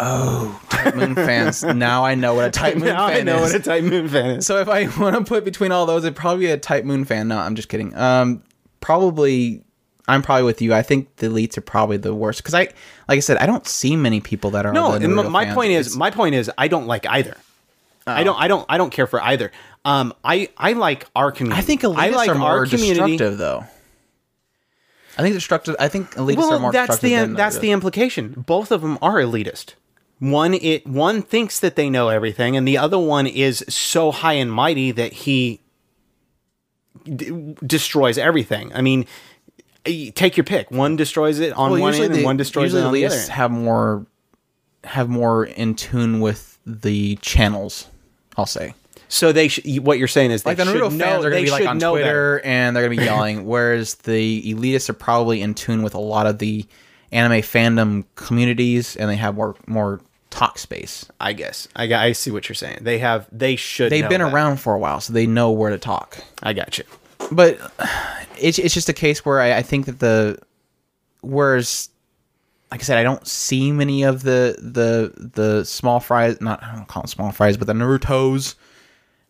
Oh, 0.00 0.60
Tight 0.70 0.94
Moon 0.94 1.14
fans! 1.14 1.64
Now 1.64 2.04
I 2.04 2.14
know 2.14 2.34
what 2.34 2.46
a 2.46 2.50
Tight 2.50 2.76
Moon 2.78 2.86
now 2.88 3.08
fan 3.08 3.16
i 3.18 3.22
know 3.22 3.42
is. 3.42 3.52
what 3.52 3.60
a 3.60 3.64
type 3.64 3.82
moon 3.84 4.08
fan 4.08 4.30
is 4.38 4.46
So 4.46 4.58
if 4.60 4.68
I 4.68 4.86
want 5.00 5.16
to 5.16 5.24
put 5.24 5.44
between 5.44 5.72
all 5.72 5.86
those, 5.86 6.04
it'd 6.04 6.14
probably 6.16 6.46
be 6.46 6.50
a 6.52 6.56
Tight 6.56 6.84
Moon 6.84 7.04
fan. 7.04 7.28
No, 7.28 7.38
I'm 7.38 7.54
just 7.56 7.68
kidding. 7.68 7.96
Um, 7.96 8.42
probably, 8.80 9.64
I'm 10.06 10.22
probably 10.22 10.44
with 10.44 10.62
you. 10.62 10.72
I 10.72 10.82
think 10.82 11.16
the 11.16 11.26
elites 11.26 11.58
are 11.58 11.62
probably 11.62 11.96
the 11.96 12.14
worst 12.14 12.40
because 12.42 12.54
I, 12.54 12.68
like 13.08 13.16
I 13.16 13.20
said, 13.20 13.38
I 13.38 13.46
don't 13.46 13.66
see 13.66 13.96
many 13.96 14.20
people 14.20 14.50
that 14.52 14.66
are. 14.66 14.72
no 14.72 14.92
and 14.92 15.14
my, 15.14 15.44
fans. 15.46 15.54
point 15.54 15.72
is 15.72 15.86
It's- 15.88 15.96
my 15.98 16.10
point 16.10 16.34
is 16.36 16.50
i 16.56 16.68
don't 16.68 16.86
like 16.86 17.04
either 17.06 17.36
I 18.06 18.24
don't. 18.24 18.40
I 18.40 18.48
don't. 18.48 18.64
I 18.70 18.78
don't 18.78 18.90
care 18.90 19.06
for 19.06 19.22
either. 19.22 19.52
Um. 19.84 20.14
I. 20.24 20.48
I 20.56 20.72
like 20.72 21.06
our 21.14 21.30
community. 21.30 21.60
I 21.60 21.62
think 21.62 21.82
elitists 21.82 21.98
I 21.98 22.08
like 22.08 22.28
are 22.30 22.34
more 22.36 22.48
our 22.48 22.64
community. 22.66 22.94
destructive, 23.18 23.36
though. 23.36 23.64
I 25.18 25.22
think 25.22 25.34
destructive. 25.34 25.76
I 25.78 25.88
think 25.88 26.12
elitists 26.14 26.36
are 26.36 26.48
well, 26.48 26.58
more 26.60 26.72
that's 26.72 26.98
the 27.00 27.14
that's 27.36 27.58
the 27.58 27.70
implication. 27.72 28.44
Both 28.46 28.70
of 28.70 28.80
them 28.80 28.98
are 29.02 29.16
elitist. 29.16 29.74
One 30.20 30.54
it 30.54 30.86
one 30.86 31.22
thinks 31.22 31.60
that 31.60 31.76
they 31.76 31.88
know 31.88 32.08
everything, 32.08 32.56
and 32.56 32.66
the 32.66 32.76
other 32.78 32.98
one 32.98 33.26
is 33.26 33.64
so 33.68 34.10
high 34.10 34.32
and 34.34 34.50
mighty 34.52 34.90
that 34.90 35.12
he 35.12 35.60
d- 37.04 37.54
destroys 37.64 38.18
everything. 38.18 38.72
I 38.74 38.82
mean, 38.82 39.06
take 39.84 40.36
your 40.36 40.44
pick. 40.44 40.70
One 40.70 40.96
destroys 40.96 41.38
it 41.38 41.52
on 41.52 41.72
Well, 41.72 41.80
one 41.80 41.94
end, 41.94 42.12
the 42.12 42.18
and 42.18 42.24
one 42.24 42.36
destroys 42.36 42.74
it 42.74 42.82
on 42.82 42.92
the 42.92 43.06
other. 43.06 43.18
have 43.30 43.50
more 43.50 44.06
have 44.84 45.08
more 45.08 45.44
in 45.44 45.74
tune 45.74 46.20
with 46.20 46.58
the 46.66 47.16
channels. 47.16 47.86
I'll 48.36 48.46
say. 48.46 48.74
So 49.08 49.32
they 49.32 49.48
sh- 49.48 49.78
what 49.80 49.98
you're 49.98 50.06
saying 50.08 50.32
is 50.32 50.42
they 50.42 50.50
like 50.50 50.58
the 50.58 50.64
should 50.66 50.74
Naruto 50.82 50.92
know, 50.92 51.04
fans 51.04 51.24
are 51.24 51.30
going 51.30 51.44
to 51.44 51.50
be 51.50 51.50
like 51.50 51.66
on 51.66 51.78
know. 51.78 51.92
Twitter 51.92 52.40
and 52.44 52.76
they're 52.76 52.84
going 52.84 52.96
to 52.96 53.00
be 53.00 53.06
yelling, 53.06 53.46
whereas 53.46 53.94
the 53.94 54.42
elitists 54.52 54.90
are 54.90 54.94
probably 54.94 55.40
in 55.40 55.54
tune 55.54 55.82
with 55.82 55.94
a 55.94 56.00
lot 56.00 56.26
of 56.26 56.38
the 56.38 56.66
anime 57.10 57.40
fandom 57.40 58.04
communities 58.16 58.94
and 58.96 59.08
they 59.08 59.16
have 59.16 59.34
more 59.34 59.56
more 59.66 60.00
talk 60.38 60.58
space. 60.58 61.06
I 61.20 61.32
guess 61.32 61.66
I, 61.74 61.92
I 61.92 62.12
see 62.12 62.30
what 62.30 62.48
you're 62.48 62.54
saying. 62.54 62.78
They 62.82 62.98
have 62.98 63.26
they 63.32 63.56
should. 63.56 63.90
They've 63.90 64.08
been 64.08 64.20
that. 64.20 64.32
around 64.32 64.58
for 64.58 64.74
a 64.74 64.78
while, 64.78 65.00
so 65.00 65.12
they 65.12 65.26
know 65.26 65.50
where 65.50 65.70
to 65.70 65.78
talk. 65.78 66.18
I 66.42 66.52
got 66.52 66.78
you. 66.78 66.84
But 67.32 67.58
it's 68.38 68.58
it's 68.58 68.74
just 68.74 68.88
a 68.88 68.92
case 68.92 69.24
where 69.24 69.40
I, 69.40 69.58
I 69.58 69.62
think 69.62 69.86
that 69.86 69.98
the 69.98 70.38
whereas 71.22 71.90
like 72.70 72.80
I 72.80 72.84
said, 72.84 72.98
I 72.98 73.02
don't 73.02 73.26
see 73.26 73.72
many 73.72 74.04
of 74.04 74.22
the 74.22 74.56
the 74.58 75.12
the 75.34 75.64
small 75.64 75.98
fries. 75.98 76.40
Not 76.40 76.62
I 76.62 76.76
don't 76.76 76.86
call 76.86 77.02
them 77.02 77.08
small 77.08 77.32
fries, 77.32 77.56
but 77.56 77.66
the 77.66 77.72
Naruto's 77.72 78.54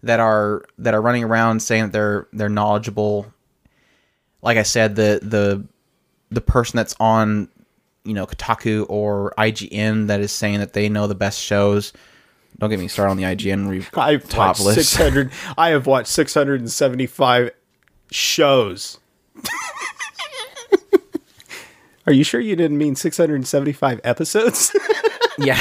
that 0.02 0.20
are 0.20 0.64
that 0.78 0.92
are 0.92 1.00
running 1.00 1.24
around 1.24 1.60
saying 1.60 1.84
that 1.84 1.92
they're 1.92 2.28
they're 2.32 2.48
knowledgeable. 2.50 3.32
Like 4.42 4.58
I 4.58 4.62
said, 4.62 4.94
the 4.94 5.20
the 5.22 5.66
the 6.30 6.42
person 6.42 6.76
that's 6.76 6.94
on 7.00 7.48
you 8.08 8.14
know 8.14 8.26
Kotaku 8.26 8.86
or 8.88 9.34
IGN 9.38 10.06
that 10.08 10.20
is 10.20 10.32
saying 10.32 10.58
that 10.60 10.72
they 10.72 10.88
know 10.88 11.06
the 11.06 11.14
best 11.14 11.38
shows. 11.40 11.92
Don't 12.58 12.70
get 12.70 12.80
me 12.80 12.88
started 12.88 13.10
on 13.12 13.16
the 13.18 13.22
IGN 13.22 13.68
re- 13.68 13.86
I've 13.94 14.28
top 14.28 14.58
list. 14.58 14.90
600. 14.90 15.30
I 15.58 15.68
have 15.70 15.86
watched 15.86 16.08
675 16.08 17.50
shows. 18.10 18.98
Are 22.06 22.12
you 22.12 22.24
sure 22.24 22.40
you 22.40 22.56
didn't 22.56 22.78
mean 22.78 22.96
675 22.96 24.00
episodes? 24.04 24.74
Yeah. 25.40 25.54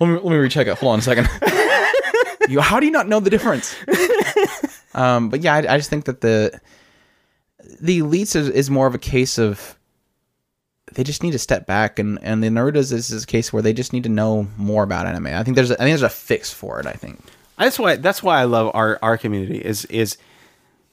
let 0.00 0.08
me 0.08 0.14
let 0.14 0.24
me 0.24 0.34
recheck 0.34 0.66
it. 0.66 0.76
Hold 0.78 0.94
on 0.94 0.98
a 0.98 1.02
second. 1.02 1.28
you, 2.48 2.60
how 2.60 2.80
do 2.80 2.86
you 2.86 2.90
not 2.90 3.06
know 3.06 3.20
the 3.20 3.30
difference? 3.30 3.76
um, 4.92 5.28
but 5.28 5.40
yeah, 5.40 5.54
I, 5.54 5.58
I 5.58 5.76
just 5.76 5.88
think 5.88 6.06
that 6.06 6.20
the 6.20 6.60
the 7.80 8.00
elites 8.00 8.34
is, 8.34 8.48
is 8.48 8.68
more 8.68 8.88
of 8.88 8.96
a 8.96 8.98
case 8.98 9.38
of 9.38 9.78
they 10.94 11.04
just 11.04 11.22
need 11.22 11.32
to 11.32 11.38
step 11.38 11.66
back, 11.66 11.98
and 11.98 12.18
and 12.22 12.42
the 12.42 12.48
Naruto's 12.48 12.92
is, 12.92 13.10
is 13.10 13.24
a 13.24 13.26
case 13.26 13.52
where 13.52 13.62
they 13.62 13.72
just 13.72 13.92
need 13.92 14.02
to 14.04 14.08
know 14.08 14.48
more 14.56 14.82
about 14.82 15.06
anime. 15.06 15.26
I 15.26 15.42
think 15.42 15.56
there's 15.56 15.70
a, 15.70 15.74
I 15.74 15.84
think 15.84 15.90
there's 15.90 16.02
a 16.02 16.08
fix 16.08 16.52
for 16.52 16.80
it. 16.80 16.86
I 16.86 16.92
think. 16.92 17.20
That's 17.58 17.78
why 17.78 17.96
that's 17.96 18.22
why 18.22 18.40
I 18.40 18.44
love 18.44 18.70
our 18.74 18.98
our 19.02 19.18
community 19.18 19.58
is 19.58 19.84
is 19.86 20.16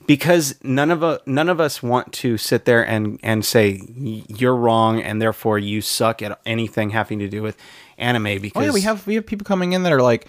because 0.05 0.55
none 0.63 0.89
of 0.89 1.03
us 1.03 1.19
none 1.25 1.49
of 1.49 1.59
us 1.59 1.83
want 1.83 2.11
to 2.13 2.37
sit 2.37 2.65
there 2.65 2.85
and 2.85 3.19
and 3.23 3.45
say 3.45 3.81
you're 3.95 4.55
wrong 4.55 5.01
and 5.01 5.21
therefore 5.21 5.59
you 5.59 5.81
suck 5.81 6.21
at 6.21 6.39
anything 6.45 6.89
having 6.91 7.19
to 7.19 7.27
do 7.27 7.41
with 7.41 7.57
anime 7.97 8.41
because 8.41 8.61
Oh 8.61 8.65
yeah, 8.65 8.71
we 8.71 8.81
have 8.81 9.05
we 9.07 9.15
have 9.15 9.25
people 9.25 9.45
coming 9.45 9.73
in 9.73 9.83
that 9.83 9.91
are 9.91 10.01
like, 10.01 10.27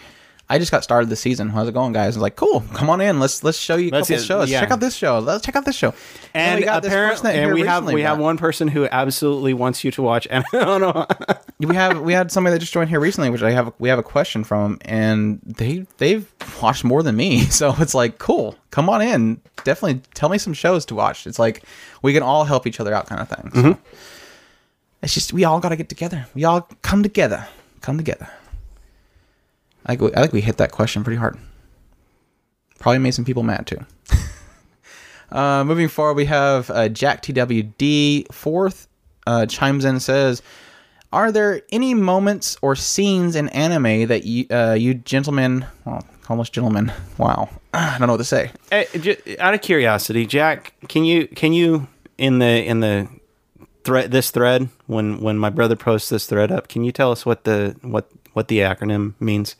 I 0.50 0.58
just 0.58 0.70
got 0.70 0.82
started 0.82 1.10
this 1.10 1.20
season. 1.20 1.50
How's 1.50 1.68
it 1.68 1.72
going, 1.74 1.92
guys? 1.92 2.16
I'm 2.16 2.22
like, 2.22 2.36
cool. 2.36 2.60
Come 2.72 2.88
on 2.88 3.00
in. 3.02 3.20
Let's 3.20 3.44
let's 3.44 3.58
show 3.58 3.76
you 3.76 3.90
a 3.90 3.92
Let's 3.92 4.08
couple 4.08 4.20
see- 4.22 4.26
shows. 4.26 4.50
yeah. 4.50 4.60
Check 4.60 4.70
out 4.70 4.80
this 4.80 4.94
show. 4.96 5.18
Let's 5.18 5.44
check 5.44 5.56
out 5.56 5.64
this 5.66 5.76
show. 5.76 5.92
and 6.32 6.60
we 6.60 6.64
got 6.64 6.82
this 6.82 6.90
person 6.92 7.26
apparently 7.26 7.30
that 7.32 7.36
and 7.38 7.44
here 7.46 7.54
we 7.54 7.60
have 7.62 7.82
recently 7.82 7.94
we 7.96 8.02
have 8.02 8.18
one 8.18 8.38
person 8.38 8.68
who 8.68 8.88
absolutely 8.90 9.52
wants 9.54 9.84
you 9.84 9.90
to 9.90 10.00
watch 10.02 10.26
and 10.30 10.44
no 10.52 10.78
no 10.78 11.06
we 11.60 11.74
have 11.74 12.00
we 12.00 12.12
had 12.14 12.30
somebody 12.32 12.54
that 12.54 12.60
just 12.60 12.72
joined 12.72 12.88
here 12.88 13.00
recently, 13.00 13.28
which 13.30 13.42
I 13.42 13.50
have 13.50 13.72
we 13.78 13.88
have 13.90 13.98
a 13.98 14.02
question 14.02 14.42
from, 14.44 14.78
and 14.82 15.40
they 15.44 15.84
they've 15.98 16.26
watched 16.62 16.82
more 16.84 17.02
than 17.02 17.16
me. 17.16 17.40
So 17.50 17.74
it's 17.78 17.94
like, 17.94 18.18
cool. 18.18 18.54
Come 18.70 18.88
on 18.88 19.02
in. 19.02 19.40
Definitely 19.64 20.00
tell 20.14 20.28
me 20.28 20.38
some 20.38 20.52
shows 20.54 20.84
to 20.86 20.94
watch. 20.94 21.26
It's 21.26 21.38
like 21.38 21.62
we 22.02 22.12
can 22.14 22.22
all 22.22 22.44
help 22.44 22.66
each 22.66 22.78
other 22.80 22.94
out, 22.94 23.06
kind 23.06 23.20
of 23.20 23.28
thing. 23.28 23.50
So 23.54 23.60
Mm-hmm. 23.62 23.80
It's 25.02 25.14
just 25.14 25.32
we 25.32 25.44
all 25.44 25.60
got 25.60 25.68
to 25.68 25.76
get 25.76 25.88
together. 25.88 26.26
We 26.34 26.44
all 26.44 26.62
come 26.82 27.02
together. 27.02 27.46
Come 27.80 27.96
together. 27.98 28.28
I 29.88 29.92
think 29.92 30.02
we, 30.02 30.14
I 30.14 30.20
think 30.20 30.32
we 30.34 30.40
hit 30.42 30.58
that 30.58 30.70
question 30.70 31.02
pretty 31.02 31.16
hard. 31.16 31.38
Probably 32.78 32.98
made 32.98 33.14
some 33.14 33.24
people 33.24 33.42
mad 33.42 33.66
too. 33.66 33.78
uh, 35.32 35.64
moving 35.64 35.88
forward, 35.88 36.14
we 36.14 36.26
have 36.26 36.70
uh, 36.70 36.88
Jack 36.90 37.22
TWD 37.22 38.32
fourth 38.32 38.86
uh, 39.26 39.46
chimes 39.46 39.84
in 39.84 39.92
and 39.92 40.02
says, 40.02 40.42
"Are 41.12 41.32
there 41.32 41.62
any 41.72 41.94
moments 41.94 42.58
or 42.60 42.76
scenes 42.76 43.34
in 43.34 43.48
anime 43.48 44.06
that 44.08 44.24
you 44.24 44.46
uh, 44.50 44.74
you 44.78 44.94
gentlemen, 44.94 45.66
well, 45.86 46.06
almost 46.28 46.52
gentlemen, 46.52 46.92
wow, 47.16 47.48
I 47.72 47.98
don't 47.98 48.08
know 48.08 48.12
what 48.12 48.18
to 48.18 48.24
say. 48.24 48.52
J- 48.70 49.38
out 49.38 49.54
of 49.54 49.62
curiosity 49.62 50.26
Jack 50.26 50.74
can 50.88 51.04
you 51.04 51.26
can 51.28 51.54
you 51.54 51.88
in 52.18 52.38
the 52.38 52.64
in 52.64 52.80
the 52.80 53.08
thread 53.84 54.10
this 54.10 54.30
thread 54.30 54.68
when 54.86 55.20
when 55.20 55.38
my 55.38 55.48
brother 55.48 55.76
posts 55.76 56.10
this 56.10 56.26
thread 56.26 56.52
up 56.52 56.68
can 56.68 56.84
you 56.84 56.92
tell 56.92 57.10
us 57.10 57.24
what 57.24 57.44
the 57.44 57.74
what 57.80 58.10
what 58.34 58.48
the 58.48 58.58
acronym 58.58 59.14
means 59.18 59.56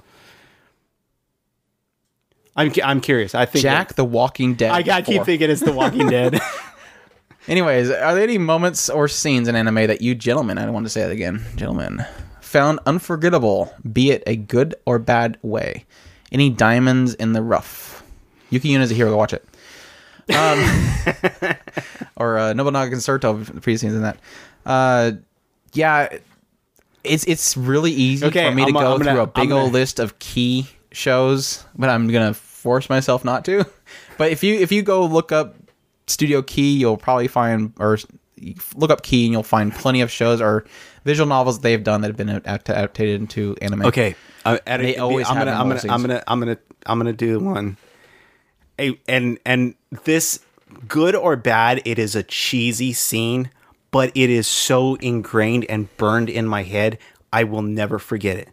I'm, 2.58 2.72
I'm 2.84 3.00
curious. 3.00 3.34
I 3.34 3.46
think 3.46 3.62
Jack 3.62 3.94
the 3.94 4.04
Walking 4.04 4.54
Dead. 4.54 4.70
I, 4.72 4.96
I 4.98 5.02
keep 5.02 5.22
thinking 5.24 5.48
it's 5.50 5.60
The 5.62 5.72
Walking 5.72 6.06
Dead. 6.10 6.40
Anyways, 7.46 7.88
are 7.90 8.14
there 8.14 8.22
any 8.24 8.36
moments 8.36 8.90
or 8.90 9.08
scenes 9.08 9.48
in 9.48 9.54
anime 9.56 9.86
that 9.86 10.02
you 10.02 10.14
gentlemen, 10.14 10.58
I 10.58 10.64
don't 10.64 10.74
want 10.74 10.84
to 10.84 10.90
say 10.90 11.00
that 11.02 11.10
again, 11.12 11.42
gentlemen, 11.56 12.04
found 12.42 12.78
unforgettable, 12.84 13.72
be 13.90 14.10
it 14.10 14.22
a 14.26 14.36
good 14.36 14.74
or 14.84 14.98
bad 14.98 15.38
way? 15.42 15.86
Any 16.30 16.50
diamonds 16.50 17.14
in 17.14 17.32
the 17.32 17.42
rough? 17.42 18.02
Yuki 18.50 18.70
Yuna 18.70 18.80
is 18.80 18.90
a 18.90 18.94
hero. 18.94 19.10
Go 19.10 19.16
watch 19.16 19.32
it. 19.32 19.46
Um, 20.34 21.54
or 22.16 22.38
uh, 22.38 22.52
Nobunaga 22.52 22.90
Concerto, 22.90 23.32
the 23.38 23.60
previous 23.60 23.80
scenes 23.80 23.94
in 23.94 24.02
that. 24.02 24.18
Uh, 24.66 25.12
yeah, 25.72 26.08
it's 27.04 27.24
it's 27.24 27.56
really 27.56 27.92
easy 27.92 28.26
Okay, 28.26 28.46
for 28.48 28.54
me 28.54 28.62
to 28.64 28.68
I'm 28.68 28.74
go 28.74 28.98
gonna- 28.98 29.04
through 29.12 29.20
a 29.20 29.26
big 29.26 29.52
I'm 29.52 29.52
old 29.52 29.72
list 29.72 30.00
of 30.00 30.18
key 30.18 30.68
shows, 30.92 31.64
but 31.76 31.88
I'm 31.88 32.08
gonna 32.08 32.34
force 32.58 32.88
myself 32.88 33.24
not 33.24 33.44
to. 33.46 33.64
But 34.18 34.32
if 34.32 34.42
you 34.42 34.54
if 34.56 34.72
you 34.72 34.82
go 34.82 35.06
look 35.06 35.30
up 35.30 35.54
Studio 36.08 36.42
Key, 36.42 36.76
you'll 36.76 36.96
probably 36.96 37.28
find 37.28 37.72
or 37.78 37.98
look 38.74 38.90
up 38.90 39.02
Key 39.02 39.24
and 39.26 39.32
you'll 39.32 39.44
find 39.44 39.72
plenty 39.72 40.00
of 40.00 40.10
shows 40.10 40.40
or 40.40 40.64
visual 41.04 41.28
novels 41.28 41.60
they've 41.60 41.82
done 41.82 42.00
that 42.00 42.08
have 42.08 42.16
been 42.16 42.28
adapted 42.28 43.08
into 43.08 43.56
anime. 43.62 43.86
Okay, 43.86 44.16
uh, 44.44 44.58
at 44.66 44.80
They 44.80 44.96
always 44.96 45.28
I'm 45.28 45.38
gonna, 45.38 45.52
I'm 45.52 45.68
gonna, 45.68 45.80
I'm 45.88 46.02
gonna, 46.02 46.24
I'm 46.26 46.40
gonna, 46.40 46.58
I'm 46.86 46.98
gonna 46.98 47.12
do 47.12 47.38
one. 47.38 47.76
A, 48.80 48.98
and 49.08 49.38
and 49.46 49.74
this, 50.04 50.40
good 50.86 51.14
or 51.14 51.36
bad, 51.36 51.80
it 51.84 51.98
is 51.98 52.16
a 52.16 52.22
cheesy 52.22 52.92
scene, 52.92 53.50
but 53.90 54.10
it 54.16 54.30
is 54.30 54.46
so 54.46 54.96
ingrained 54.96 55.64
and 55.68 55.94
burned 55.96 56.28
in 56.28 56.46
my 56.46 56.64
head, 56.64 56.98
I 57.32 57.44
will 57.44 57.62
never 57.62 57.98
forget 57.98 58.36
it. 58.36 58.48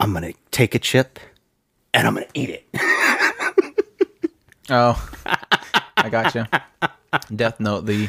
I'm 0.00 0.12
gonna 0.12 0.32
take 0.50 0.74
a 0.74 0.78
chip, 0.78 1.18
and 1.94 2.06
I'm 2.06 2.14
gonna 2.14 2.26
eat 2.34 2.50
it. 2.50 2.66
Oh, 4.70 5.10
I 5.96 6.08
got 6.08 6.34
you. 6.34 6.46
Death 7.34 7.60
Note, 7.60 7.86
the 7.86 8.08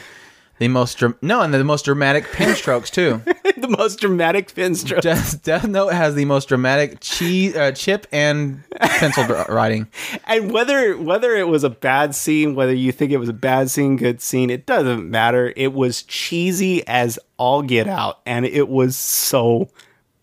the 0.57 0.69
most 0.69 0.97
dra- 0.97 1.15
no, 1.21 1.41
and 1.41 1.53
the 1.53 1.63
most 1.65 1.83
dramatic 1.83 2.31
pen 2.31 2.55
strokes 2.55 2.89
too. 2.89 3.21
the 3.57 3.67
most 3.77 3.99
dramatic 3.99 4.55
pin 4.55 4.73
strokes. 4.73 5.03
Death, 5.03 5.43
Death 5.43 5.67
Note 5.67 5.91
has 5.91 6.15
the 6.15 6.23
most 6.23 6.47
dramatic 6.47 6.99
cheese, 7.01 7.57
uh, 7.57 7.73
chip 7.73 8.07
and 8.13 8.63
pencil 8.71 9.25
writing. 9.49 9.88
and 10.25 10.51
whether 10.51 10.97
whether 10.97 11.36
it 11.36 11.49
was 11.49 11.65
a 11.65 11.69
bad 11.69 12.15
scene, 12.15 12.55
whether 12.55 12.73
you 12.73 12.93
think 12.93 13.11
it 13.11 13.17
was 13.17 13.29
a 13.29 13.33
bad 13.33 13.69
scene, 13.69 13.97
good 13.97 14.21
scene, 14.21 14.49
it 14.49 14.65
doesn't 14.65 15.09
matter. 15.09 15.51
It 15.57 15.73
was 15.73 16.03
cheesy 16.03 16.88
as 16.88 17.19
all 17.38 17.61
get 17.61 17.88
out, 17.88 18.21
and 18.25 18.45
it 18.45 18.69
was 18.69 18.97
so 18.97 19.69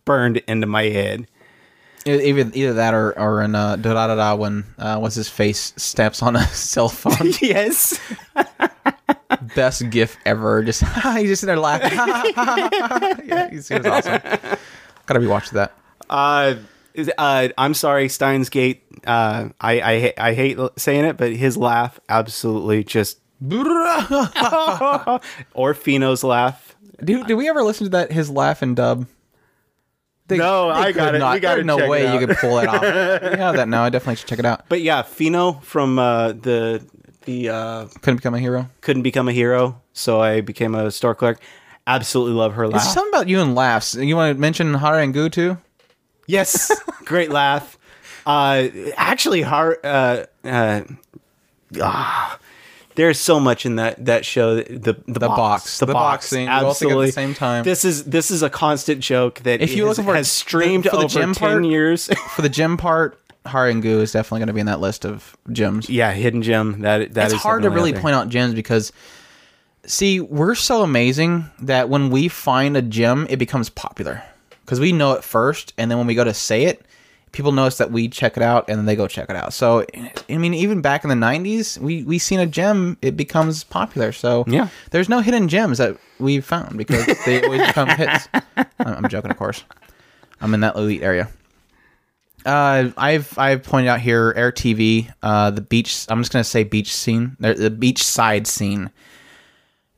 burned 0.06 0.38
into 0.48 0.66
my 0.66 0.84
head. 0.84 1.26
Either 2.04 2.50
either 2.52 2.72
that 2.74 2.94
or 2.94 3.16
or 3.18 3.42
in 3.42 3.54
uh, 3.54 3.76
da 3.76 3.94
da 3.94 4.06
da 4.08 4.14
da 4.16 4.34
when 4.34 4.64
uh, 4.78 4.98
what's 4.98 5.14
his 5.14 5.28
face 5.28 5.72
steps 5.76 6.22
on 6.22 6.34
a 6.36 6.44
cell 6.48 6.88
phone. 6.88 7.32
yes, 7.40 7.98
Best 9.54 9.88
gif 9.90 10.16
ever. 10.26 10.62
Just 10.64 10.82
he's 10.82 11.28
just 11.28 11.42
in 11.44 11.46
there 11.46 11.58
laughing. 11.58 11.92
yeah, 13.26 13.50
he's, 13.50 13.68
he 13.68 13.76
was 13.76 13.86
awesome. 13.86 14.20
Gotta 15.06 15.20
be 15.20 15.26
watching 15.26 15.54
that. 15.56 15.72
uh, 16.10 16.54
uh, 17.18 17.48
I'm 17.56 17.74
sorry, 17.74 18.08
Steins 18.08 18.48
Gate. 18.48 18.82
Uh, 19.06 19.50
I 19.60 19.80
I 19.80 20.14
I 20.18 20.34
hate 20.34 20.58
saying 20.76 21.04
it, 21.04 21.16
but 21.16 21.32
his 21.32 21.56
laugh 21.56 22.00
absolutely 22.08 22.84
just 22.84 23.18
or 25.54 25.74
Fino's 25.74 26.22
laugh. 26.24 26.76
Do, 27.02 27.24
do 27.24 27.36
we 27.36 27.48
ever 27.48 27.62
listen 27.64 27.86
to 27.86 27.90
that 27.90 28.12
his 28.12 28.30
laugh 28.30 28.62
and 28.62 28.76
dub? 28.76 29.06
They, 30.32 30.38
No, 30.38 30.68
I 30.68 30.92
got 30.92 31.14
it. 31.14 31.22
We 31.22 31.40
gotta 31.40 31.62
There's 31.62 31.66
no 31.66 31.88
way 31.88 32.12
you 32.12 32.26
could 32.26 32.36
pull 32.38 32.56
that 32.56 32.68
off. 32.68 32.82
you 33.32 33.36
have 33.38 33.56
that 33.56 33.68
now. 33.68 33.84
I 33.84 33.90
definitely 33.90 34.16
should 34.16 34.28
check 34.28 34.38
it 34.38 34.44
out. 34.44 34.68
But 34.68 34.80
yeah, 34.80 35.02
Fino 35.02 35.52
from 35.62 35.98
uh, 35.98 36.32
the 36.32 36.84
the 37.24 37.48
uh, 37.48 37.86
Couldn't 38.00 38.16
become 38.16 38.34
a 38.34 38.38
hero. 38.38 38.68
couldn't 38.80 39.02
become 39.02 39.28
a 39.28 39.32
hero, 39.32 39.80
so 39.92 40.20
I 40.20 40.40
became 40.40 40.74
a 40.74 40.90
store 40.90 41.14
clerk. 41.14 41.40
Absolutely 41.86 42.34
love 42.34 42.54
her 42.54 42.68
laugh. 42.68 42.82
It's 42.82 42.94
something 42.94 43.12
about 43.12 43.28
you 43.28 43.40
and 43.40 43.54
laughs. 43.54 43.94
You 43.94 44.16
want 44.16 44.34
to 44.34 44.40
mention 44.40 44.74
Hare 44.74 45.00
and 45.00 45.14
Guu 45.14 45.30
too? 45.30 45.58
Yes, 46.26 46.70
great 47.04 47.30
laugh. 47.30 47.78
Uh, 48.24 48.68
actually, 48.96 49.42
har 49.42 49.78
uh, 49.82 50.24
uh, 50.44 50.82
ah, 51.80 52.38
there's 52.94 53.18
so 53.18 53.40
much 53.40 53.64
in 53.66 53.76
that 53.76 54.04
that 54.04 54.24
show. 54.24 54.56
The 54.56 54.96
the, 55.06 55.20
box. 55.20 55.36
box, 55.36 55.78
The 55.80 55.86
box 55.86 56.28
scene. 56.28 56.46
We 56.48 56.52
all 56.54 56.74
at 57.02 57.06
the 57.06 57.12
same 57.12 57.34
time. 57.34 57.64
This 57.64 57.84
is 57.84 58.04
this 58.04 58.30
is 58.30 58.42
a 58.42 58.50
constant 58.50 59.00
joke 59.00 59.40
that 59.40 59.60
If 59.62 59.72
you're 59.74 59.88
has, 59.88 59.98
looking 59.98 60.10
for- 60.10 60.16
has 60.16 60.30
streamed 60.30 60.84
for 60.84 60.90
the 60.96 61.04
over 61.04 61.08
gym 61.08 61.32
ten 61.34 61.50
part- 61.50 61.64
years. 61.64 62.08
For 62.36 62.42
the 62.42 62.48
gym 62.48 62.76
part, 62.76 63.18
Hara 63.46 63.70
and 63.70 63.84
is 63.84 64.12
definitely 64.12 64.40
going 64.40 64.46
to 64.48 64.52
be 64.52 64.60
in 64.60 64.66
that 64.66 64.80
list 64.80 65.04
of 65.04 65.36
gems. 65.50 65.88
yeah, 65.90 66.12
hidden 66.12 66.42
gem. 66.42 66.80
That 66.82 67.14
that 67.14 67.26
it's 67.26 67.34
is 67.34 67.40
hard 67.42 67.62
to 67.62 67.70
really 67.70 67.94
out 67.94 68.00
point 68.02 68.14
out 68.14 68.28
gems 68.28 68.54
because 68.54 68.92
see 69.84 70.20
we're 70.20 70.54
so 70.54 70.82
amazing 70.82 71.46
that 71.60 71.88
when 71.88 72.10
we 72.10 72.28
find 72.28 72.76
a 72.76 72.82
gem 72.82 73.26
it 73.28 73.38
becomes 73.38 73.68
popular 73.68 74.22
because 74.64 74.78
we 74.78 74.92
know 74.92 75.12
it 75.14 75.24
first 75.24 75.72
and 75.76 75.90
then 75.90 75.98
when 75.98 76.06
we 76.06 76.14
go 76.14 76.22
to 76.24 76.32
say 76.34 76.64
it 76.66 76.84
people 77.32 77.50
notice 77.52 77.78
that 77.78 77.90
we 77.90 78.08
check 78.08 78.36
it 78.36 78.42
out 78.42 78.68
and 78.68 78.78
then 78.78 78.84
they 78.86 78.94
go 78.94 79.08
check 79.08 79.28
it 79.30 79.36
out 79.36 79.52
so 79.52 79.84
i 80.28 80.36
mean 80.36 80.52
even 80.54 80.80
back 80.82 81.02
in 81.04 81.08
the 81.10 81.16
90s 81.16 81.78
we 81.78 82.02
we 82.04 82.18
seen 82.18 82.38
a 82.40 82.46
gem 82.46 82.96
it 83.02 83.16
becomes 83.16 83.64
popular 83.64 84.12
so 84.12 84.44
Yeah. 84.46 84.68
there's 84.90 85.08
no 85.08 85.20
hidden 85.20 85.48
gems 85.48 85.78
that 85.78 85.96
we've 86.18 86.44
found 86.44 86.76
because 86.76 87.06
they 87.26 87.42
always 87.42 87.66
become 87.66 87.88
hits 87.88 88.28
I'm, 88.78 89.08
joking 89.08 89.30
of 89.30 89.36
course 89.38 89.64
i'm 90.40 90.52
in 90.54 90.60
that 90.60 90.76
elite 90.76 91.02
area 91.02 91.28
uh, 92.44 92.90
I've 92.96 93.38
I've 93.38 93.62
pointed 93.62 93.88
out 93.88 94.00
here 94.00 94.32
Air 94.36 94.50
TV, 94.50 95.12
uh, 95.22 95.52
the 95.52 95.60
beach. 95.60 96.06
I'm 96.08 96.20
just 96.20 96.32
gonna 96.32 96.42
say 96.42 96.64
beach 96.64 96.92
scene, 96.92 97.36
the, 97.38 97.54
the 97.54 97.70
beach 97.70 98.02
side 98.02 98.48
scene. 98.48 98.90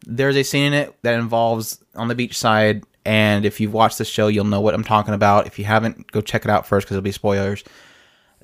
There's 0.06 0.36
a 0.36 0.42
scene 0.42 0.66
in 0.66 0.74
it 0.74 0.94
that 1.04 1.14
involves 1.18 1.82
on 1.94 2.08
the 2.08 2.14
beach 2.14 2.36
side, 2.36 2.84
and 3.04 3.44
if 3.44 3.60
you've 3.60 3.72
watched 3.72 3.98
the 3.98 4.04
show, 4.04 4.28
you'll 4.28 4.44
know 4.44 4.60
what 4.60 4.74
I'm 4.74 4.84
talking 4.84 5.14
about. 5.14 5.46
If 5.46 5.58
you 5.58 5.64
haven't, 5.64 6.10
go 6.10 6.20
check 6.20 6.44
it 6.44 6.50
out 6.50 6.66
first 6.66 6.86
because 6.86 6.96
it'll 6.96 7.04
be 7.04 7.12
spoilers. 7.12 7.64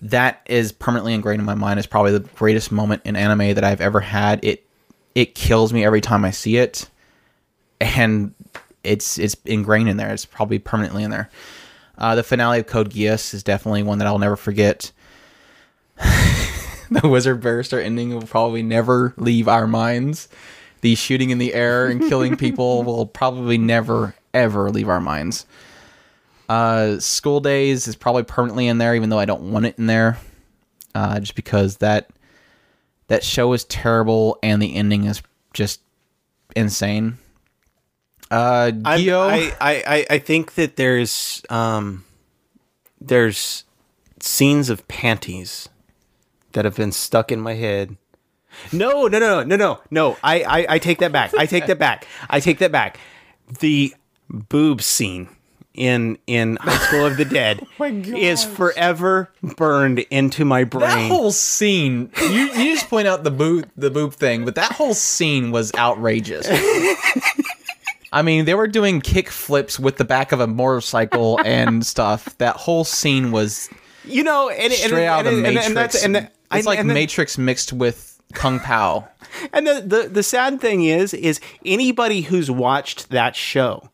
That 0.02 0.42
is 0.46 0.72
permanently 0.72 1.14
ingrained 1.14 1.40
in 1.40 1.46
my 1.46 1.54
mind. 1.54 1.78
It's 1.78 1.86
probably 1.86 2.12
the 2.12 2.20
greatest 2.20 2.72
moment 2.72 3.02
in 3.04 3.16
anime 3.16 3.54
that 3.54 3.64
I've 3.64 3.80
ever 3.80 4.00
had. 4.00 4.44
It 4.44 4.66
it 5.14 5.34
kills 5.34 5.72
me 5.72 5.84
every 5.84 6.00
time 6.00 6.24
I 6.24 6.30
see 6.30 6.56
it, 6.56 6.88
and 7.80 8.34
it's 8.84 9.18
it's 9.18 9.36
ingrained 9.44 9.88
in 9.88 9.96
there. 9.96 10.12
It's 10.12 10.24
probably 10.24 10.58
permanently 10.58 11.02
in 11.02 11.10
there. 11.10 11.30
Uh, 11.98 12.14
the 12.14 12.22
finale 12.22 12.60
of 12.60 12.66
Code 12.66 12.90
Geass 12.90 13.34
is 13.34 13.42
definitely 13.42 13.82
one 13.82 13.98
that 13.98 14.06
I'll 14.06 14.18
never 14.18 14.36
forget. 14.36 14.90
the 15.96 17.06
Wizard 17.08 17.42
Barrister 17.42 17.78
ending 17.78 18.14
will 18.14 18.22
probably 18.22 18.62
never 18.62 19.12
leave 19.18 19.48
our 19.48 19.66
minds. 19.66 20.28
The 20.80 20.94
shooting 20.94 21.28
in 21.28 21.36
the 21.36 21.52
air 21.52 21.88
and 21.88 22.00
killing 22.00 22.36
people 22.36 22.82
will 22.84 23.04
probably 23.04 23.58
never, 23.58 24.14
ever 24.34 24.70
leave 24.70 24.88
our 24.88 25.00
minds. 25.00 25.46
Uh, 26.48 26.98
School 26.98 27.40
Days 27.40 27.86
is 27.86 27.94
probably 27.96 28.24
permanently 28.24 28.66
in 28.66 28.78
there, 28.78 28.94
even 28.94 29.08
though 29.08 29.18
I 29.18 29.24
don't 29.24 29.52
want 29.52 29.66
it 29.66 29.78
in 29.78 29.86
there, 29.86 30.18
uh, 30.94 31.20
just 31.20 31.34
because 31.36 31.76
that 31.78 32.10
that 33.06 33.22
show 33.24 33.52
is 33.52 33.64
terrible 33.64 34.38
and 34.42 34.60
the 34.60 34.74
ending 34.74 35.04
is 35.04 35.22
just 35.52 35.80
insane. 36.56 37.18
Uh, 38.30 38.70
I, 38.84 38.98
Gyo, 39.00 39.18
I, 39.28 39.52
I, 39.60 39.82
I- 39.86 40.06
I 40.10 40.18
think 40.18 40.54
that 40.54 40.76
there's 40.76 41.42
um, 41.50 42.04
there's 43.00 43.64
scenes 44.20 44.70
of 44.70 44.86
panties 44.88 45.68
that 46.52 46.64
have 46.64 46.76
been 46.76 46.92
stuck 46.92 47.30
in 47.32 47.40
my 47.40 47.54
head. 47.54 47.96
No, 48.72 49.06
no, 49.06 49.18
no, 49.20 49.42
no, 49.44 49.56
no, 49.56 49.80
no. 49.90 50.16
I, 50.22 50.42
I, 50.42 50.66
I 50.74 50.78
take 50.80 50.98
that 50.98 51.12
back. 51.12 51.32
I 51.38 51.46
take 51.46 51.66
that 51.66 51.78
back. 51.78 52.06
I 52.28 52.40
take 52.40 52.58
that 52.58 52.72
back. 52.72 52.98
The 53.60 53.94
boob 54.30 54.80
scene 54.80 55.28
in 55.74 56.18
in 56.26 56.56
High 56.60 56.78
School 56.86 57.06
of 57.06 57.16
the 57.16 57.24
Dead 57.24 57.60
oh 57.62 57.66
my 57.78 57.88
is 57.88 58.44
forever 58.44 59.32
burned 59.56 59.98
into 60.10 60.44
my 60.44 60.64
brain. 60.64 60.88
that 60.88 61.08
whole 61.08 61.32
scene. 61.32 62.10
You, 62.20 62.28
you 62.52 62.74
just 62.74 62.88
point 62.88 63.06
out 63.08 63.24
the 63.24 63.30
boob 63.30 63.68
the 63.76 63.90
boob 63.90 64.14
thing, 64.14 64.44
but 64.44 64.54
that 64.56 64.72
whole 64.72 64.94
scene 64.94 65.50
was 65.50 65.72
outrageous. 65.74 66.46
I 68.12 68.22
mean, 68.22 68.44
they 68.44 68.54
were 68.54 68.66
doing 68.66 69.00
kick 69.00 69.28
flips 69.30 69.78
with 69.78 69.96
the 69.96 70.04
back 70.04 70.32
of 70.32 70.40
a 70.40 70.46
motorcycle 70.48 71.38
and 71.44 71.86
stuff. 71.86 72.36
That 72.38 72.56
whole 72.56 72.82
scene 72.84 73.30
was 73.30 73.68
you 74.04 74.24
know, 74.24 74.48
and, 74.48 74.60
and, 74.60 74.72
straight 74.72 75.06
out 75.06 75.26
of 75.26 75.32
the 75.36 75.38
and- 75.44 75.46
and- 75.46 75.54
Matrix. 75.54 75.66
and 75.68 75.76
that's- 75.76 76.04
and 76.04 76.14
that- 76.16 76.34
it's 76.52 76.66
like 76.66 76.80
and 76.80 76.88
Matrix 76.88 77.38
mixed 77.38 77.72
with 77.72 78.20
Kung 78.32 78.58
Pow. 78.60 79.06
And 79.52 79.64
the, 79.64 79.80
the 79.86 80.08
the 80.08 80.22
sad 80.24 80.60
thing 80.60 80.82
is, 80.84 81.14
is 81.14 81.38
anybody 81.64 82.22
who's 82.22 82.50
watched 82.50 83.10
that 83.10 83.36
show, 83.36 83.88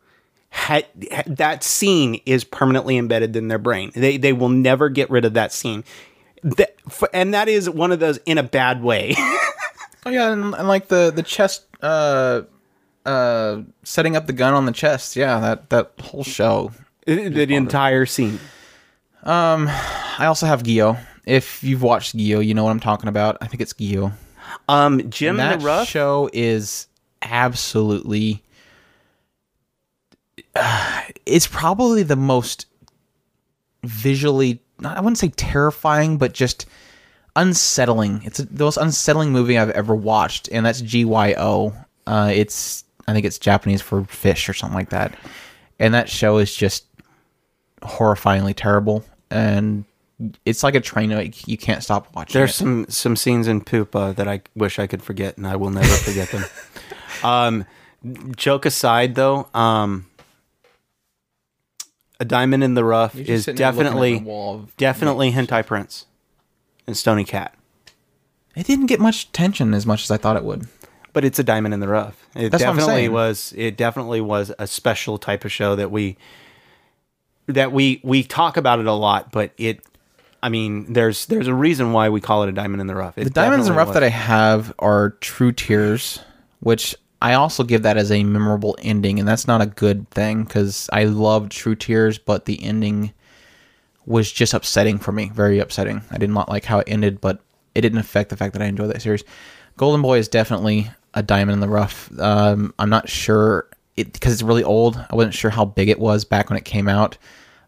had, 0.56 0.86
that 1.26 1.62
scene 1.62 2.20
is 2.26 2.42
permanently 2.44 2.96
embedded 2.96 3.36
in 3.36 3.48
their 3.48 3.58
brain. 3.58 3.92
They 3.94 4.16
they 4.16 4.32
will 4.32 4.48
never 4.48 4.88
get 4.88 5.10
rid 5.10 5.24
of 5.24 5.34
that 5.34 5.52
scene. 5.52 5.84
That, 6.42 6.74
and 7.12 7.34
that 7.34 7.48
is 7.48 7.68
one 7.68 7.92
of 7.92 8.00
those 8.00 8.18
in 8.26 8.38
a 8.38 8.42
bad 8.42 8.82
way. 8.82 9.14
Oh 10.04 10.10
yeah, 10.10 10.30
and, 10.30 10.54
and 10.54 10.68
like 10.68 10.86
the 10.86 11.10
the 11.12 11.24
chest, 11.24 11.66
uh, 11.82 12.42
uh, 13.04 13.62
setting 13.82 14.14
up 14.14 14.28
the 14.28 14.32
gun 14.32 14.54
on 14.54 14.64
the 14.64 14.70
chest. 14.70 15.16
Yeah, 15.16 15.40
that 15.40 15.68
that 15.70 15.90
whole 16.00 16.22
show. 16.22 16.70
the 17.06 17.54
entire 17.56 18.06
scene. 18.06 18.38
Um 19.24 19.66
I 19.68 20.26
also 20.26 20.46
have 20.46 20.62
Gyo. 20.62 20.96
If 21.24 21.64
you've 21.64 21.82
watched 21.82 22.16
Gyo, 22.16 22.44
you 22.46 22.54
know 22.54 22.62
what 22.62 22.70
I'm 22.70 22.78
talking 22.78 23.08
about. 23.08 23.36
I 23.40 23.48
think 23.48 23.60
it's 23.60 23.72
Gyo. 23.72 24.12
Um, 24.68 25.10
Jim 25.10 25.38
that 25.38 25.54
in 25.54 25.58
the 25.58 25.64
Rough. 25.66 25.88
show 25.88 26.30
is 26.32 26.86
absolutely 27.22 28.44
uh, 30.58 31.02
it's 31.24 31.46
probably 31.46 32.02
the 32.02 32.16
most 32.16 32.66
visually 33.84 34.60
not, 34.80 34.96
i 34.96 35.00
wouldn't 35.00 35.18
say 35.18 35.28
terrifying 35.28 36.18
but 36.18 36.32
just 36.32 36.66
unsettling 37.36 38.20
it's 38.24 38.38
the 38.38 38.64
most 38.64 38.76
unsettling 38.76 39.30
movie 39.30 39.58
i've 39.58 39.70
ever 39.70 39.94
watched 39.94 40.48
and 40.50 40.64
that's 40.64 40.82
gyo 40.82 41.86
uh, 42.06 42.30
it's 42.32 42.84
i 43.06 43.12
think 43.12 43.26
it's 43.26 43.38
japanese 43.38 43.82
for 43.82 44.04
fish 44.04 44.48
or 44.48 44.54
something 44.54 44.76
like 44.76 44.90
that 44.90 45.14
and 45.78 45.94
that 45.94 46.08
show 46.08 46.38
is 46.38 46.54
just 46.54 46.86
horrifyingly 47.82 48.54
terrible 48.56 49.04
and 49.30 49.84
it's 50.44 50.62
like 50.62 50.74
a 50.74 50.80
train 50.80 51.12
wreck. 51.12 51.46
you 51.46 51.58
can't 51.58 51.82
stop 51.82 52.14
watching 52.14 52.38
There's 52.38 52.50
it. 52.50 52.54
some 52.54 52.86
some 52.88 53.16
scenes 53.16 53.48
in 53.48 53.60
Pupa 53.60 54.14
that 54.16 54.26
I 54.26 54.40
wish 54.54 54.78
I 54.78 54.86
could 54.86 55.02
forget, 55.02 55.36
and 55.36 55.46
I 55.46 55.56
will 55.56 55.70
never 55.70 55.86
forget 55.86 56.30
them. 56.30 56.44
Um, 57.24 57.64
joke 58.36 58.66
aside, 58.66 59.14
though, 59.14 59.48
um, 59.54 60.06
a 62.20 62.24
diamond 62.24 62.64
in 62.64 62.74
the 62.74 62.84
rough 62.84 63.14
is 63.16 63.44
sitting 63.44 63.56
there 63.56 63.72
looking 63.72 63.86
at 63.86 63.90
definitely 63.90 64.18
the 64.18 64.66
definitely 64.76 65.32
hentai 65.32 65.64
prince 65.66 66.06
and 66.86 66.96
Stony 66.96 67.24
Cat, 67.24 67.54
It 68.54 68.66
didn't 68.66 68.86
get 68.86 69.00
much 69.00 69.24
attention 69.24 69.74
as 69.74 69.84
much 69.86 70.04
as 70.04 70.10
I 70.10 70.16
thought 70.16 70.36
it 70.36 70.44
would. 70.44 70.66
but 71.12 71.24
it's 71.24 71.38
a 71.38 71.44
diamond 71.44 71.74
in 71.74 71.80
the 71.80 71.88
rough. 71.88 72.26
It 72.34 72.50
That's 72.50 72.62
what 72.62 72.70
I'm 72.70 72.76
definitely 72.76 73.02
saying. 73.02 73.12
was. 73.12 73.54
It 73.56 73.76
definitely 73.76 74.20
was 74.20 74.52
a 74.58 74.66
special 74.66 75.18
type 75.18 75.44
of 75.44 75.52
show 75.52 75.74
that 75.76 75.90
we 75.90 76.16
that 77.46 77.72
we 77.72 78.00
we 78.02 78.22
talk 78.22 78.56
about 78.56 78.78
it 78.80 78.86
a 78.86 78.92
lot, 78.92 79.30
but 79.32 79.52
it. 79.58 79.82
I 80.42 80.48
mean, 80.48 80.92
there's 80.92 81.26
there's 81.26 81.46
a 81.48 81.54
reason 81.54 81.92
why 81.92 82.08
we 82.08 82.20
call 82.20 82.42
it 82.44 82.48
a 82.48 82.52
diamond 82.52 82.80
in 82.80 82.86
the 82.86 82.94
rough. 82.94 83.16
It 83.18 83.24
The 83.24 83.30
diamonds 83.30 83.66
in 83.66 83.72
definitely 83.72 83.78
rough 83.78 83.88
was. 83.88 83.94
that 83.94 84.02
I 84.04 84.08
have 84.10 84.74
are 84.78 85.10
True 85.20 85.50
Tears, 85.52 86.20
which 86.60 86.94
I 87.22 87.34
also 87.34 87.64
give 87.64 87.82
that 87.82 87.96
as 87.96 88.12
a 88.12 88.24
memorable 88.24 88.76
ending, 88.82 89.18
and 89.18 89.26
that's 89.26 89.46
not 89.46 89.62
a 89.62 89.66
good 89.66 90.08
thing 90.10 90.44
because 90.44 90.88
I 90.92 91.04
loved 91.04 91.50
True 91.50 91.74
Tears, 91.74 92.18
but 92.18 92.44
the 92.44 92.62
ending 92.62 93.12
was 94.04 94.30
just 94.30 94.54
upsetting 94.54 94.98
for 94.98 95.12
me, 95.12 95.30
very 95.34 95.58
upsetting. 95.58 96.02
I 96.10 96.18
did 96.18 96.30
not 96.30 96.48
like 96.48 96.64
how 96.64 96.80
it 96.80 96.88
ended, 96.88 97.20
but 97.20 97.40
it 97.74 97.80
didn't 97.80 97.98
affect 97.98 98.30
the 98.30 98.36
fact 98.36 98.52
that 98.52 98.62
I 98.62 98.66
enjoyed 98.66 98.90
that 98.90 99.02
series. 99.02 99.24
Golden 99.76 100.02
Boy 100.02 100.18
is 100.18 100.28
definitely 100.28 100.90
a 101.14 101.22
diamond 101.22 101.54
in 101.54 101.60
the 101.60 101.68
rough. 101.68 102.10
Um, 102.18 102.72
I'm 102.78 102.90
not 102.90 103.08
sure 103.08 103.68
it 103.96 104.12
because 104.12 104.32
it's 104.32 104.42
really 104.42 104.62
old. 104.62 104.96
I 105.10 105.16
wasn't 105.16 105.34
sure 105.34 105.50
how 105.50 105.64
big 105.64 105.88
it 105.88 105.98
was 105.98 106.24
back 106.24 106.50
when 106.50 106.58
it 106.58 106.64
came 106.64 106.88
out. 106.88 107.16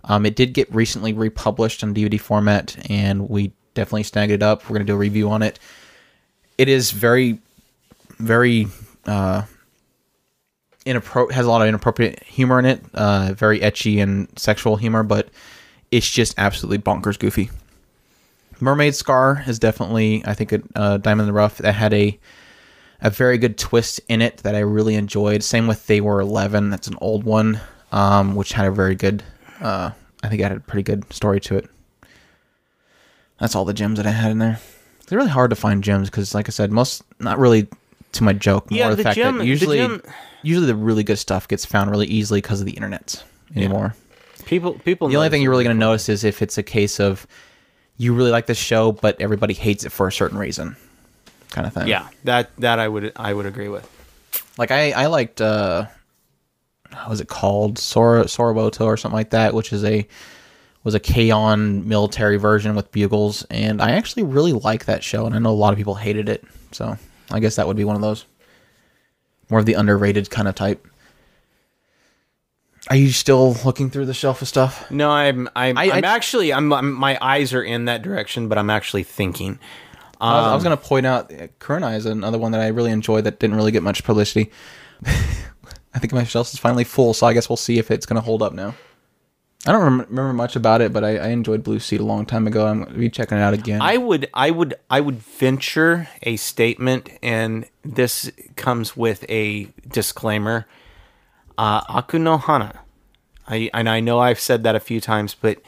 Um, 0.05 0.25
it 0.25 0.37
did 0.37 0.55
get 0.55 0.73
recently 0.75 1.13
republished 1.13 1.83
on 1.83 1.95
DVD 1.95 2.21
format, 2.21 2.77
and 2.89 3.29
we 3.29 3.53
definitely 3.75 4.05
snagged 4.05 4.33
it 4.33 4.43
up. 4.43 4.69
We're 4.69 4.75
gonna 4.75 4.85
do 4.85 4.95
a 4.95 4.99
review 4.99 5.31
on 5.31 5.43
it. 5.43 5.59
It 6.57 6.69
is 6.69 6.91
very, 6.91 7.41
very 8.19 8.69
uh, 9.09 9.43
inappro- 10.87 11.31
has 11.31 11.47
a 11.47 11.51
lot 11.51 11.63
of 11.63 11.69
inappropriate 11.69 12.23
humor 12.23 12.59
in 12.59 12.65
it. 12.65 12.83
Uh, 12.95 13.33
very 13.35 13.61
etchy 13.61 14.03
and 14.03 14.29
sexual 14.39 14.77
humor, 14.77 15.03
but 15.03 15.29
it's 15.91 16.09
just 16.09 16.35
absolutely 16.39 16.79
bonkers 16.79 17.19
goofy. 17.19 17.51
Mermaid 18.61 18.95
Scar 18.95 19.45
is 19.47 19.59
definitely, 19.59 20.23
I 20.25 20.35
think, 20.35 20.53
a 20.53 20.99
Diamond 20.99 21.21
in 21.21 21.27
the 21.27 21.33
Rough 21.33 21.59
that 21.59 21.73
had 21.73 21.95
a 21.95 22.19
a 23.01 23.11
very 23.11 23.39
good 23.39 23.57
twist 23.57 24.01
in 24.09 24.21
it 24.21 24.39
that 24.39 24.57
I 24.57 24.59
really 24.59 24.97
enjoyed. 24.97 25.45
Same 25.45 25.69
with 25.69 25.87
They 25.87 26.01
Were 26.01 26.21
Eleven. 26.21 26.69
That's 26.69 26.89
an 26.89 26.97
old 27.01 27.23
one, 27.23 27.61
um, 27.93 28.35
which 28.35 28.53
had 28.53 28.67
a 28.67 28.73
very 28.73 28.97
good. 28.97 29.23
Uh, 29.61 29.93
I 30.23 30.29
think 30.29 30.41
it 30.41 30.45
had 30.45 30.57
a 30.57 30.61
pretty 30.61 30.83
good 30.83 31.13
story 31.13 31.41
to 31.43 31.57
it. 31.57 31.69
That's 33.39 33.55
all 33.55 33.65
the 33.65 33.73
gems 33.73 33.99
that 33.99 34.07
I 34.07 34.11
had 34.11 34.33
in 34.33 34.39
there. 34.39 34.59
It's 35.01 35.13
really 35.13 35.29
hard 35.31 35.51
to 35.51 35.57
find 35.57 35.83
gems 35.85 36.11
because, 36.11 36.35
like 36.35 36.49
I 36.49 36.51
said, 36.51 36.73
most 36.73 37.03
not 37.21 37.39
really 37.39 37.69
to 38.13 38.25
my 38.25 38.33
joke. 38.33 38.71
More 38.71 38.79
Yeah, 38.79 38.91
the, 38.91 38.97
the 38.97 39.03
fact 39.05 39.17
gem- 39.17 39.39
that 39.39 39.43
the 39.45 39.49
usually, 39.49 39.79
gem- 39.79 40.03
usually 40.43 40.67
the 40.67 40.75
really 40.75 41.05
good 41.05 41.19
stuff 41.19 41.49
gets 41.49 41.65
found 41.65 41.91
really 41.91 42.07
easily 42.07 42.41
because 42.41 42.61
of 42.61 42.67
the 42.67 42.73
internet 42.73 43.23
anymore. 43.55 43.95
people 44.47 44.75
people. 44.75 45.09
The 45.09 45.17
only 45.17 45.29
thing 45.29 45.43
you're 45.43 45.51
really 45.51 45.65
going 45.65 45.77
to 45.77 45.81
notice 45.81 46.09
is 46.09 46.25
if 46.25 46.43
it's 46.43 46.59
a 46.59 46.63
case 46.63 47.01
of 47.01 47.27
you 47.97 48.15
really 48.15 48.31
like 48.31 48.47
this 48.47 48.59
show, 48.59 48.93
but 48.93 49.21
everybody 49.21 49.55
hates 49.55 49.85
it 49.85 49.91
for 49.91 50.07
a 50.07 50.13
certain 50.13 50.39
reason, 50.39 50.77
kind 51.51 51.67
of 51.67 51.73
thing. 51.73 51.89
Yeah, 51.89 52.09
that 52.25 52.51
that 52.59 52.79
I 52.79 52.89
would 52.89 53.13
I 53.17 53.35
would 53.35 53.47
agree 53.47 53.69
with. 53.69 53.89
like 54.57 54.71
I 54.71 54.93
I 54.93 55.07
liked 55.07 55.41
uh, 55.41 55.87
how 56.93 57.11
was 57.11 57.21
it 57.21 57.29
called 57.29 57.79
Sora 57.79 58.25
Soroboto 58.25 58.87
or 58.87 58.97
something 58.97 59.17
like 59.17 59.31
that, 59.31 59.53
which 59.55 59.73
is 59.73 59.85
a 59.85 60.07
was 60.85 60.95
a 60.95 61.01
K-On 61.01 61.87
military 61.89 62.37
version 62.37 62.75
with 62.77 62.91
bugles, 62.93 63.45
and 63.51 63.83
I 63.83 63.91
actually 63.91 64.23
really 64.23 64.53
like 64.53 64.85
that 64.87 65.03
show, 65.03 65.27
and 65.27 65.35
I 65.35 65.39
know 65.39 65.51
a 65.51 65.53
lot 65.53 65.73
of 65.73 65.77
people 65.77 65.97
hated 65.97 66.29
it, 66.29 66.45
so 66.73 66.97
I 67.31 67.41
guess 67.41 67.57
that 67.57 67.67
would 67.67 67.77
be 67.77 67.85
one 67.85 67.97
of 67.97 68.03
those 68.03 68.25
more 69.51 69.61
of 69.61 69.67
the 69.67 69.75
underrated 69.75 70.29
kind 70.31 70.47
of 70.49 70.55
type. 70.55 70.87
Are 72.91 72.97
you 72.97 73.11
still 73.13 73.55
looking 73.65 73.91
through 73.91 74.07
the 74.07 74.15
shelf 74.15 74.41
of 74.43 74.49
stuff? 74.49 74.91
No, 74.91 75.11
I'm 75.11 75.49
I'm 75.55 75.77
I- 75.77 75.85
am 75.99 76.05
actually 76.05 76.53
I'm, 76.53 76.73
I'm 76.73 76.93
my 76.93 77.19
eyes 77.21 77.53
are 77.53 77.63
in 77.63 77.85
that 77.87 78.03
direction, 78.03 78.49
but 78.49 78.57
I'm 78.59 78.71
actually 78.71 79.03
thinking. 79.05 79.59
I 80.21 80.33
was, 80.35 80.45
I 80.45 80.49
Um, 80.49 80.55
was 80.55 80.65
going 80.65 80.77
to 80.77 80.83
point 80.83 81.07
out 81.07 81.33
uh, 81.33 81.47
Kurona 81.61 81.97
is 81.97 82.07
another 82.07 82.39
one 82.39 82.53
that 82.53 82.61
I 82.61 82.69
really 82.69 82.91
enjoyed 82.91 83.25
that 83.25 83.39
didn't 83.39 83.57
really 83.57 83.73
get 83.73 83.83
much 83.83 84.05
publicity. 84.05 84.51
I 85.07 85.99
think 86.01 86.13
my 86.13 86.25
shelf 86.25 86.53
is 86.53 86.59
finally 86.59 86.85
full, 86.85 87.15
so 87.15 87.27
I 87.27 87.33
guess 87.35 87.49
we'll 87.49 87.57
see 87.57 87.79
if 87.79 87.91
it's 87.91 88.05
going 88.07 88.17
to 88.17 88.21
hold 88.25 88.43
up 88.43 88.53
now. 88.53 88.75
I 89.67 89.73
don't 89.73 89.83
rem- 89.83 90.07
remember 90.09 90.33
much 90.33 90.57
about 90.57 90.81
it, 90.81 90.93
but 90.93 91.03
I, 91.05 91.17
I 91.19 91.29
enjoyed 91.29 91.65
Blue 91.65 91.81
Seed 91.81 92.01
a 92.01 92.05
long 92.05 92.25
time 92.27 92.47
ago. 92.47 92.67
I'm 92.67 92.83
going 92.83 92.93
to 92.93 92.99
be 92.99 93.11
checking 93.11 93.39
it 93.39 93.41
out 93.41 93.55
again. 93.55 93.83
I 93.83 93.97
would 93.97 94.29
I 94.33 94.51
would 94.51 94.75
I 94.89 95.01
would 95.01 95.17
venture 95.17 96.09
a 96.23 96.37
statement, 96.37 97.11
and 97.23 97.67
this 97.83 98.31
comes 98.57 98.97
with 98.97 99.25
a 99.29 99.69
disclaimer. 99.87 100.67
Uh, 101.59 101.81
Aku 101.89 102.19
no 102.19 102.39
Hana, 102.39 102.81
I 103.49 103.69
and 103.75 103.89
I 103.89 103.99
know 103.99 104.21
I've 104.21 104.39
said 104.39 104.63
that 104.63 104.77
a 104.77 104.81
few 104.81 105.01
times, 105.01 105.35
but 105.35 105.61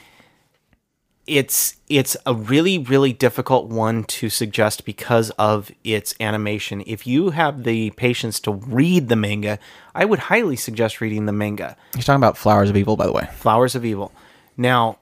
it's 1.30 1.76
it's 1.88 2.16
a 2.26 2.34
really 2.34 2.76
really 2.76 3.12
difficult 3.12 3.68
one 3.68 4.02
to 4.04 4.28
suggest 4.28 4.84
because 4.84 5.30
of 5.30 5.70
its 5.84 6.14
animation. 6.18 6.82
If 6.86 7.06
you 7.06 7.30
have 7.30 7.62
the 7.62 7.90
patience 7.92 8.40
to 8.40 8.52
read 8.52 9.08
the 9.08 9.16
manga, 9.16 9.60
I 9.94 10.04
would 10.04 10.18
highly 10.18 10.56
suggest 10.56 11.00
reading 11.00 11.26
the 11.26 11.32
manga. 11.32 11.76
He's 11.94 12.04
talking 12.04 12.20
about 12.20 12.36
Flowers 12.36 12.68
of 12.68 12.76
Evil, 12.76 12.96
by 12.96 13.06
the 13.06 13.12
way. 13.12 13.28
Flowers 13.34 13.76
of 13.76 13.84
Evil. 13.84 14.12
Now, 14.56 14.98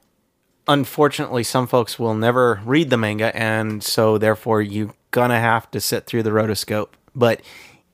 unfortunately, 0.67 1.43
some 1.43 1.65
folks 1.65 1.97
will 1.97 2.13
never 2.13 2.61
read 2.63 2.91
the 2.91 2.97
manga, 2.97 3.35
and 3.35 3.83
so 3.83 4.19
therefore 4.19 4.61
you're 4.61 4.93
gonna 5.09 5.39
have 5.39 5.69
to 5.71 5.81
sit 5.81 6.05
through 6.05 6.23
the 6.23 6.29
rotoscope. 6.29 6.89
But 7.15 7.41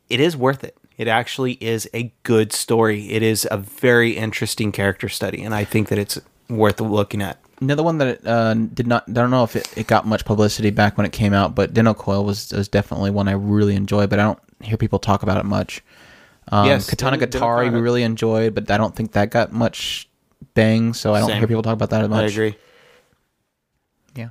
it 0.09 0.19
is 0.19 0.35
worth 0.35 0.63
it. 0.65 0.77
It 0.97 1.07
actually 1.07 1.53
is 1.53 1.89
a 1.93 2.13
good 2.23 2.51
story. 2.51 3.11
It 3.11 3.23
is 3.23 3.47
a 3.49 3.57
very 3.57 4.11
interesting 4.11 4.73
character 4.73 5.07
study, 5.07 5.41
and 5.41 5.55
I 5.55 5.63
think 5.63 5.87
that 5.87 5.97
it's 5.97 6.19
worth 6.49 6.81
looking 6.81 7.21
at. 7.21 7.39
Another 7.61 7.83
one 7.83 7.99
that 7.99 8.25
uh, 8.27 8.53
did 8.53 8.85
not. 8.85 9.05
I 9.07 9.13
don't 9.13 9.31
know 9.31 9.43
if 9.43 9.55
it, 9.55 9.71
it 9.77 9.87
got 9.87 10.05
much 10.05 10.25
publicity 10.25 10.71
back 10.71 10.97
when 10.97 11.05
it 11.05 11.13
came 11.13 11.33
out, 11.33 11.55
but 11.55 11.73
Denno 11.73 11.95
Coil 11.95 12.25
was, 12.25 12.51
was 12.51 12.67
definitely 12.67 13.11
one 13.11 13.27
I 13.29 13.31
really 13.31 13.75
enjoyed, 13.75 14.09
but 14.09 14.19
I 14.19 14.23
don't 14.23 14.39
hear 14.61 14.77
people 14.77 14.99
talk 14.99 15.23
about 15.23 15.37
it 15.37 15.45
much. 15.45 15.81
Um, 16.49 16.67
Yes, 16.67 16.89
Katanagatari 16.89 17.71
we 17.71 17.79
really 17.79 18.03
enjoyed, 18.03 18.53
but 18.53 18.69
I 18.69 18.77
don't 18.77 18.95
think 18.95 19.13
that 19.13 19.29
got 19.31 19.53
much 19.53 20.09
bang, 20.53 20.93
so 20.93 21.13
I 21.13 21.19
don't 21.19 21.29
Same. 21.29 21.39
hear 21.39 21.47
people 21.47 21.63
talk 21.63 21.73
about 21.73 21.89
that 21.91 22.01
as 22.01 22.09
much. 22.09 22.23
I 22.23 22.25
agree. 22.25 22.55
Yeah. 24.15 24.29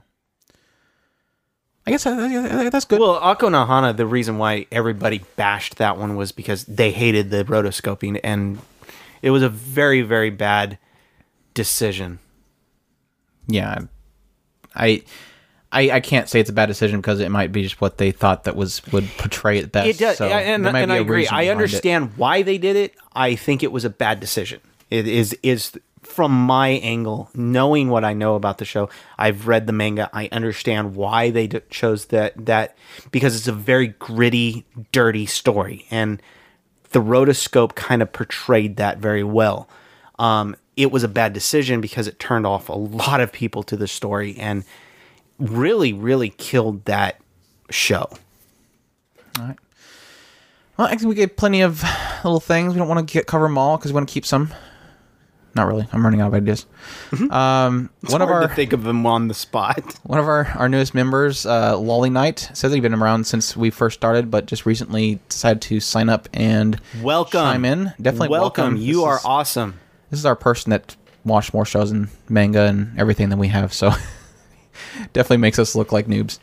I 1.87 1.91
guess 1.91 2.07
uh, 2.07 2.11
uh, 2.11 2.71
that's 2.71 2.85
good. 2.85 3.01
Well, 3.01 3.17
Aku 3.17 3.49
no 3.49 3.65
Hana, 3.65 3.95
the 3.95 4.07
reason 4.07 4.37
why 4.39 4.67
everybody 4.71 5.23
bashed 5.37 5.77
that 5.77 5.97
one 5.97 6.17
was 6.17 6.31
because 6.31 6.65
they 6.65 6.93
hated 6.93 7.31
the 7.31 7.45
rotoscoping, 7.45 8.21
and 8.23 8.59
it 9.23 9.31
was 9.31 9.43
a 9.43 9.49
very, 9.49 10.03
very 10.03 10.31
bad 10.31 10.79
decision. 11.55 12.19
Yeah, 13.47 13.81
I, 14.75 15.03
I, 15.73 15.91
I 15.91 16.01
can't 16.01 16.29
say 16.29 16.41
it's 16.41 16.51
a 16.51 16.55
bad 16.55 16.67
decision 16.67 17.01
because 17.01 17.21
it 17.21 17.31
might 17.31 17.53
be 17.53 17.63
just 17.63 17.81
what 17.81 17.99
they 17.99 18.13
thought 18.13 18.45
that 18.45 18.57
was 18.57 18.85
would 18.93 19.09
portray 19.19 19.59
it 19.59 19.73
best. 19.73 19.89
It 19.89 19.99
does, 19.99 20.19
so 20.19 20.27
and, 20.27 20.67
and 20.67 20.93
I 20.93 20.97
agree. 20.97 21.27
I 21.27 21.49
understand 21.49 22.17
why 22.17 22.43
they 22.43 22.59
did 22.59 22.77
it. 22.77 22.95
I 23.13 23.35
think 23.35 23.63
it 23.63 23.73
was 23.73 23.85
a 23.85 23.91
bad 23.91 24.21
decision. 24.21 24.61
It 24.91 25.09
is 25.09 25.37
is 25.43 25.73
from 26.03 26.33
my 26.33 26.69
angle, 26.69 27.31
knowing 27.35 27.89
what 27.89 28.05
I 28.05 28.13
know 28.13 28.35
about 28.35 28.59
the 28.59 28.65
show. 28.65 28.89
I've 29.19 29.49
read 29.49 29.67
the 29.67 29.73
manga. 29.73 30.11
I 30.13 30.29
understand 30.31 30.95
why 30.95 31.31
they 31.31 31.47
d- 31.47 31.61
chose 31.71 32.07
that 32.07 32.47
that 32.47 32.77
because 33.11 33.37
it's 33.37 33.49
a 33.49 33.53
very 33.53 33.89
gritty, 33.89 34.67
dirty 34.93 35.27
story, 35.27 35.87
and 35.91 36.23
the 36.91 37.01
rotoscope 37.01 37.75
kind 37.75 38.03
of 38.03 38.13
portrayed 38.13 38.77
that 38.77 38.99
very 38.99 39.25
well. 39.25 39.69
Um, 40.19 40.55
it 40.77 40.91
was 40.91 41.03
a 41.05 41.09
bad 41.09 41.33
decision 41.33 41.81
because 41.81 42.07
it 42.07 42.19
turned 42.19 42.47
off 42.47 42.69
a 42.69 42.73
lot 42.75 43.21
of 43.21 43.33
people 43.33 43.63
to 43.65 43.77
the 43.77 43.87
story 43.89 44.37
and 44.39 44.65
really, 45.39 45.93
really 45.93 46.31
killed 46.31 46.85
that 46.87 47.21
show. 47.71 48.09
All 49.39 49.47
right. 49.47 49.57
Well, 50.77 50.89
actually, 50.89 51.09
we 51.09 51.15
gave 51.15 51.37
plenty 51.37 51.61
of 51.63 51.83
little 52.25 52.41
things. 52.41 52.73
We 52.73 52.79
don't 52.79 52.89
want 52.89 53.07
to 53.07 53.13
get 53.13 53.27
cover 53.27 53.45
them 53.47 53.57
all 53.59 53.77
because 53.77 53.93
we 53.93 53.95
want 53.95 54.09
to 54.09 54.13
keep 54.13 54.27
some. 54.27 54.53
Not 55.57 55.69
really. 55.69 55.87
I'm 55.93 56.03
running 56.05 56.21
out 56.21 56.27
of 56.29 56.35
ideas. 56.35 56.67
Um, 57.31 57.89
one 58.09 58.21
of 58.21 58.29
our 58.29 58.41
to 58.41 58.49
think 58.49 58.73
of 58.73 58.83
them 58.83 59.07
on 59.07 59.29
the 59.29 59.35
spot. 59.35 59.79
one 60.03 60.19
of 60.19 60.27
our, 60.27 60.47
our 60.57 60.69
newest 60.69 60.95
members, 60.97 61.47
uh, 61.47 61.75
Loli-Knight, 61.77 62.51
says 62.55 62.73
he's 62.73 62.83
been 62.83 62.93
around 62.93 63.25
since 63.29 63.57
we 63.57 63.71
first 63.71 63.95
started, 63.95 64.33
but 64.33 64.47
just 64.47 64.67
recently 64.67 65.21
decided 65.29 65.63
to 65.63 65.79
sign 65.79 66.09
up 66.09 66.29
and 66.35 66.81
Welcome. 67.01 67.39
chime 67.41 67.65
in. 67.65 67.93
Definitely 68.03 68.31
welcome. 68.31 68.65
welcome. 68.65 68.77
You 68.83 68.95
This 68.97 69.05
are 69.05 69.17
is- 69.19 69.25
awesome. 69.25 69.79
This 70.15 70.21
is 70.21 70.27
our 70.27 70.37
person 70.37 70.71
that 70.71 70.95
watched 71.25 71.53
more 71.53 71.65
shows 71.65 71.91
and 71.91 72.07
manga 72.29 72.67
and 72.67 72.97
everything 72.97 73.31
than 73.31 73.41
we 73.41 73.49
have, 73.49 73.73
so 73.73 73.91
definitely 75.13 75.39
makes 75.39 75.59
us 75.59 75.75
look 75.75 75.91
like 75.91 76.07
noobs. 76.07 76.39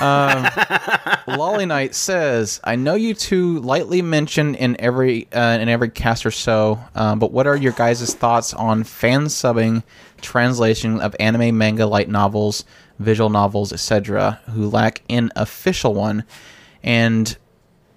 Um, 0.00 0.44
Loli-Knight 1.28 1.94
says, 1.94 2.58
"I 2.64 2.76
know 2.76 2.94
you 2.94 3.12
two 3.12 3.58
lightly 3.60 4.00
mention 4.00 4.54
in 4.54 4.80
every 4.80 5.30
uh, 5.30 5.58
in 5.58 5.68
every 5.68 5.90
cast 5.90 6.24
or 6.24 6.30
so, 6.30 6.80
um, 6.94 7.18
but 7.18 7.32
what 7.32 7.46
are 7.46 7.54
your 7.54 7.72
guys' 7.72 8.14
thoughts 8.14 8.54
on 8.54 8.82
fan 8.82 9.26
subbing 9.26 9.82
translation 10.22 10.98
of 10.98 11.14
anime, 11.20 11.58
manga, 11.58 11.84
light 11.84 12.08
novels, 12.08 12.64
visual 12.98 13.28
novels, 13.28 13.74
etc., 13.74 14.40
who 14.52 14.70
lack 14.70 15.02
an 15.10 15.30
official 15.36 15.92
one, 15.92 16.24
and 16.82 17.36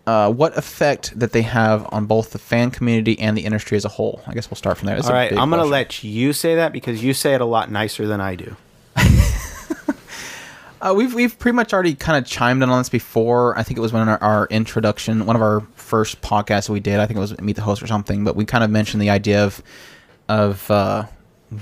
uh, 0.09 0.31
what 0.31 0.57
effect 0.57 1.17
that 1.19 1.33
they 1.33 1.43
have 1.43 1.87
on 1.93 2.07
both 2.07 2.31
the 2.31 2.39
fan 2.39 2.71
community 2.71 3.19
and 3.19 3.37
the 3.37 3.45
industry 3.45 3.77
as 3.77 3.85
a 3.85 3.89
whole? 3.89 4.23
I 4.25 4.33
guess 4.33 4.49
we'll 4.49 4.55
start 4.55 4.79
from 4.79 4.87
there. 4.87 4.95
That's 4.95 5.07
All 5.07 5.13
right, 5.13 5.31
I'm 5.31 5.51
going 5.51 5.61
to 5.61 5.69
let 5.69 6.03
you 6.03 6.33
say 6.33 6.55
that 6.55 6.73
because 6.73 7.03
you 7.03 7.13
say 7.13 7.35
it 7.35 7.41
a 7.41 7.45
lot 7.45 7.69
nicer 7.69 8.07
than 8.07 8.19
I 8.19 8.35
do. 8.35 8.55
Uh, 10.81 10.93
we've 10.95 11.13
we've 11.13 11.37
pretty 11.37 11.57
much 11.57 11.73
already 11.73 11.93
kind 11.93 12.17
of 12.17 12.25
chimed 12.25 12.63
in 12.63 12.69
on 12.69 12.77
this 12.77 12.87
before. 12.87 13.53
I 13.59 13.63
think 13.63 13.77
it 13.77 13.81
was 13.81 13.91
when 13.91 14.07
our, 14.07 14.17
our 14.23 14.47
introduction, 14.49 15.25
one 15.25 15.35
of 15.35 15.41
our 15.41 15.59
first 15.75 16.21
podcasts 16.21 16.67
that 16.67 16.71
we 16.71 16.79
did. 16.79 17.01
I 17.01 17.05
think 17.05 17.17
it 17.17 17.19
was 17.19 17.37
Meet 17.41 17.57
the 17.57 17.61
Host 17.61 17.83
or 17.83 17.87
something. 17.87 18.23
But 18.23 18.37
we 18.37 18.45
kind 18.45 18.63
of 18.63 18.69
mentioned 18.69 19.01
the 19.01 19.09
idea 19.09 19.43
of 19.43 19.61
of 20.29 20.71
uh, 20.71 21.03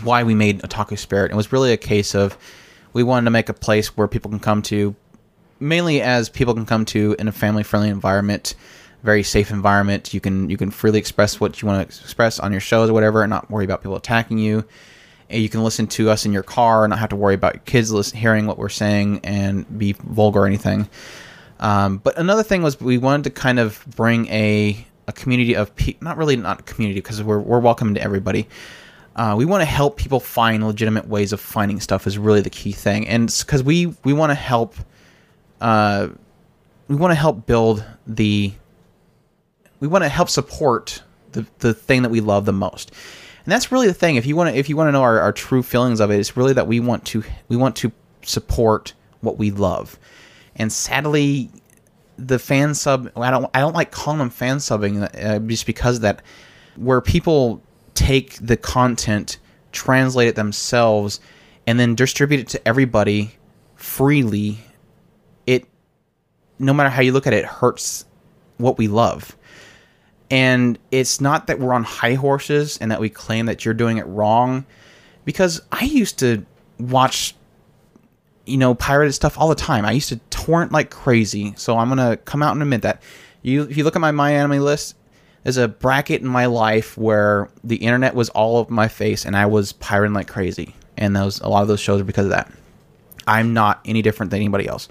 why 0.03 0.21
we 0.21 0.35
made 0.35 0.61
Otaku 0.61 0.99
Spirit. 0.99 1.31
It 1.31 1.35
was 1.35 1.51
really 1.51 1.73
a 1.73 1.77
case 1.77 2.13
of 2.13 2.37
we 2.93 3.01
wanted 3.01 3.25
to 3.25 3.31
make 3.31 3.49
a 3.49 3.55
place 3.55 3.97
where 3.97 4.07
people 4.07 4.29
can 4.29 4.39
come 4.39 4.61
to, 4.61 4.95
mainly 5.59 6.01
as 6.01 6.29
people 6.29 6.53
can 6.53 6.65
come 6.65 6.85
to 6.85 7.15
in 7.19 7.27
a 7.27 7.31
family 7.31 7.63
friendly 7.63 7.89
environment, 7.89 8.55
very 9.03 9.23
safe 9.23 9.51
environment. 9.51 10.13
You 10.13 10.19
can 10.19 10.49
you 10.49 10.57
can 10.57 10.71
freely 10.71 10.99
express 10.99 11.39
what 11.39 11.61
you 11.61 11.67
want 11.67 11.89
to 11.89 12.01
express 12.01 12.39
on 12.39 12.51
your 12.51 12.61
shows 12.61 12.89
or 12.89 12.93
whatever, 12.93 13.23
and 13.23 13.29
not 13.29 13.49
worry 13.49 13.65
about 13.65 13.81
people 13.81 13.95
attacking 13.95 14.37
you. 14.37 14.65
And 15.29 15.41
you 15.41 15.49
can 15.49 15.63
listen 15.63 15.87
to 15.87 16.09
us 16.09 16.25
in 16.25 16.31
your 16.31 16.43
car 16.43 16.85
and 16.85 16.91
not 16.91 16.99
have 16.99 17.09
to 17.09 17.15
worry 17.15 17.35
about 17.35 17.65
kids 17.65 17.91
listen, 17.91 18.17
hearing 18.17 18.47
what 18.47 18.57
we're 18.57 18.69
saying 18.69 19.19
and 19.23 19.77
be 19.77 19.91
vulgar 19.91 20.41
or 20.41 20.47
anything. 20.47 20.87
Um, 21.59 21.97
but 21.97 22.17
another 22.17 22.43
thing 22.43 22.61
was 22.63 22.79
we 22.79 22.97
wanted 22.97 23.23
to 23.25 23.29
kind 23.31 23.59
of 23.59 23.83
bring 23.95 24.27
a 24.27 24.85
a 25.07 25.13
community 25.13 25.55
of 25.55 25.75
people, 25.75 26.03
not 26.03 26.17
really 26.17 26.35
not 26.35 26.59
a 26.59 26.63
community 26.63 26.99
because 26.99 27.23
we're 27.23 27.39
we're 27.39 27.59
welcome 27.59 27.93
to 27.95 28.01
everybody. 28.01 28.47
Uh, 29.15 29.33
we 29.35 29.45
want 29.45 29.61
to 29.61 29.65
help 29.65 29.97
people 29.97 30.19
find 30.19 30.65
legitimate 30.65 31.07
ways 31.07 31.33
of 31.33 31.39
finding 31.41 31.79
stuff 31.79 32.05
is 32.05 32.17
really 32.17 32.41
the 32.41 32.49
key 32.49 32.71
thing, 32.71 33.07
and 33.07 33.35
because 33.39 33.63
we 33.63 33.87
we 34.03 34.13
want 34.13 34.29
to 34.29 34.35
help, 34.35 34.75
uh, 35.61 36.09
we 36.87 36.95
want 36.95 37.11
to 37.11 37.15
help 37.15 37.45
build 37.45 37.83
the, 38.05 38.53
we 39.79 39.87
want 39.87 40.03
to 40.03 40.09
help 40.09 40.29
support 40.29 41.03
the 41.33 41.45
the 41.59 41.73
thing 41.73 42.01
that 42.03 42.09
we 42.09 42.21
love 42.21 42.45
the 42.45 42.53
most, 42.53 42.91
and 43.43 43.51
that's 43.51 43.71
really 43.71 43.87
the 43.87 43.93
thing. 43.93 44.15
If 44.15 44.25
you 44.25 44.35
want 44.35 44.49
to 44.49 44.57
if 44.57 44.69
you 44.69 44.77
want 44.77 44.87
to 44.87 44.91
know 44.91 45.03
our, 45.03 45.19
our 45.19 45.33
true 45.33 45.63
feelings 45.63 45.99
of 45.99 46.11
it, 46.11 46.19
it's 46.19 46.37
really 46.37 46.53
that 46.53 46.67
we 46.67 46.79
want 46.79 47.05
to 47.05 47.23
we 47.47 47.57
want 47.57 47.75
to 47.77 47.91
support 48.23 48.93
what 49.21 49.37
we 49.37 49.51
love, 49.51 49.99
and 50.55 50.71
sadly, 50.71 51.49
the 52.17 52.39
fan 52.39 52.73
sub 52.73 53.11
I 53.15 53.31
don't 53.31 53.49
I 53.53 53.59
don't 53.59 53.73
like 53.73 53.91
calling 53.91 54.19
them 54.19 54.29
fan 54.29 54.57
subbing 54.57 55.09
uh, 55.23 55.39
just 55.39 55.65
because 55.65 55.99
that 56.01 56.21
where 56.75 57.01
people 57.01 57.61
take 57.93 58.37
the 58.39 58.57
content 58.57 59.39
translate 59.71 60.27
it 60.27 60.35
themselves 60.35 61.19
and 61.65 61.79
then 61.79 61.95
distribute 61.95 62.39
it 62.39 62.47
to 62.47 62.67
everybody 62.67 63.31
freely 63.75 64.59
no 66.59 66.73
matter 66.73 66.89
how 66.89 67.01
you 67.01 67.11
look 67.11 67.27
at 67.27 67.33
it, 67.33 67.45
hurts 67.45 68.05
what 68.57 68.77
we 68.77 68.87
love 68.87 69.37
and 70.29 70.77
it's 70.91 71.21
not 71.21 71.47
that 71.47 71.59
we're 71.59 71.73
on 71.73 71.83
high 71.83 72.15
horses 72.15 72.77
and 72.79 72.91
that 72.91 72.99
we 72.99 73.09
claim 73.09 73.45
that 73.45 73.63
you're 73.63 73.73
doing 73.73 73.97
it 73.97 74.05
wrong 74.07 74.65
because 75.25 75.61
I 75.71 75.85
used 75.85 76.19
to 76.19 76.45
watch 76.79 77.33
you 78.45 78.57
know, 78.57 78.73
pirated 78.73 79.13
stuff 79.13 79.37
all 79.37 79.49
the 79.49 79.55
time. 79.55 79.85
I 79.85 79.91
used 79.91 80.09
to 80.09 80.17
torrent 80.29 80.71
like 80.71 80.89
crazy. 80.89 81.53
So 81.57 81.77
I'm 81.77 81.89
gonna 81.89 82.17
come 82.17 82.41
out 82.41 82.53
and 82.53 82.61
admit 82.61 82.81
that. 82.83 83.03
You, 83.41 83.63
if 83.63 83.77
you 83.77 83.83
look 83.83 83.95
at 83.95 84.01
my 84.01 84.11
MyAnimeList, 84.11 84.93
there's 85.43 85.57
a 85.57 85.67
bracket 85.67 86.21
in 86.21 86.27
my 86.27 86.45
life 86.45 86.97
where 86.97 87.49
the 87.63 87.75
internet 87.75 88.15
was 88.15 88.29
all 88.29 88.57
over 88.57 88.73
my 88.73 88.87
face 88.87 89.25
and 89.25 89.35
I 89.35 89.45
was 89.45 89.73
pirating 89.73 90.13
like 90.13 90.27
crazy. 90.27 90.75
And 90.95 91.15
those 91.15 91.39
a 91.41 91.49
lot 91.49 91.61
of 91.61 91.67
those 91.67 91.79
shows 91.79 92.01
are 92.01 92.05
because 92.05 92.25
of 92.25 92.31
that. 92.31 92.51
I'm 93.27 93.53
not 93.53 93.81
any 93.85 94.01
different 94.01 94.31
than 94.31 94.39
anybody 94.39 94.67
else. 94.67 94.87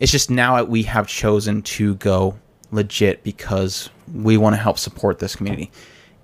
It's 0.00 0.12
just 0.12 0.30
now 0.30 0.56
that 0.56 0.68
we 0.68 0.84
have 0.84 1.08
chosen 1.08 1.62
to 1.62 1.96
go 1.96 2.38
legit 2.70 3.22
because 3.24 3.90
we 4.12 4.36
want 4.36 4.54
to 4.54 4.60
help 4.60 4.78
support 4.78 5.18
this 5.18 5.34
community 5.34 5.70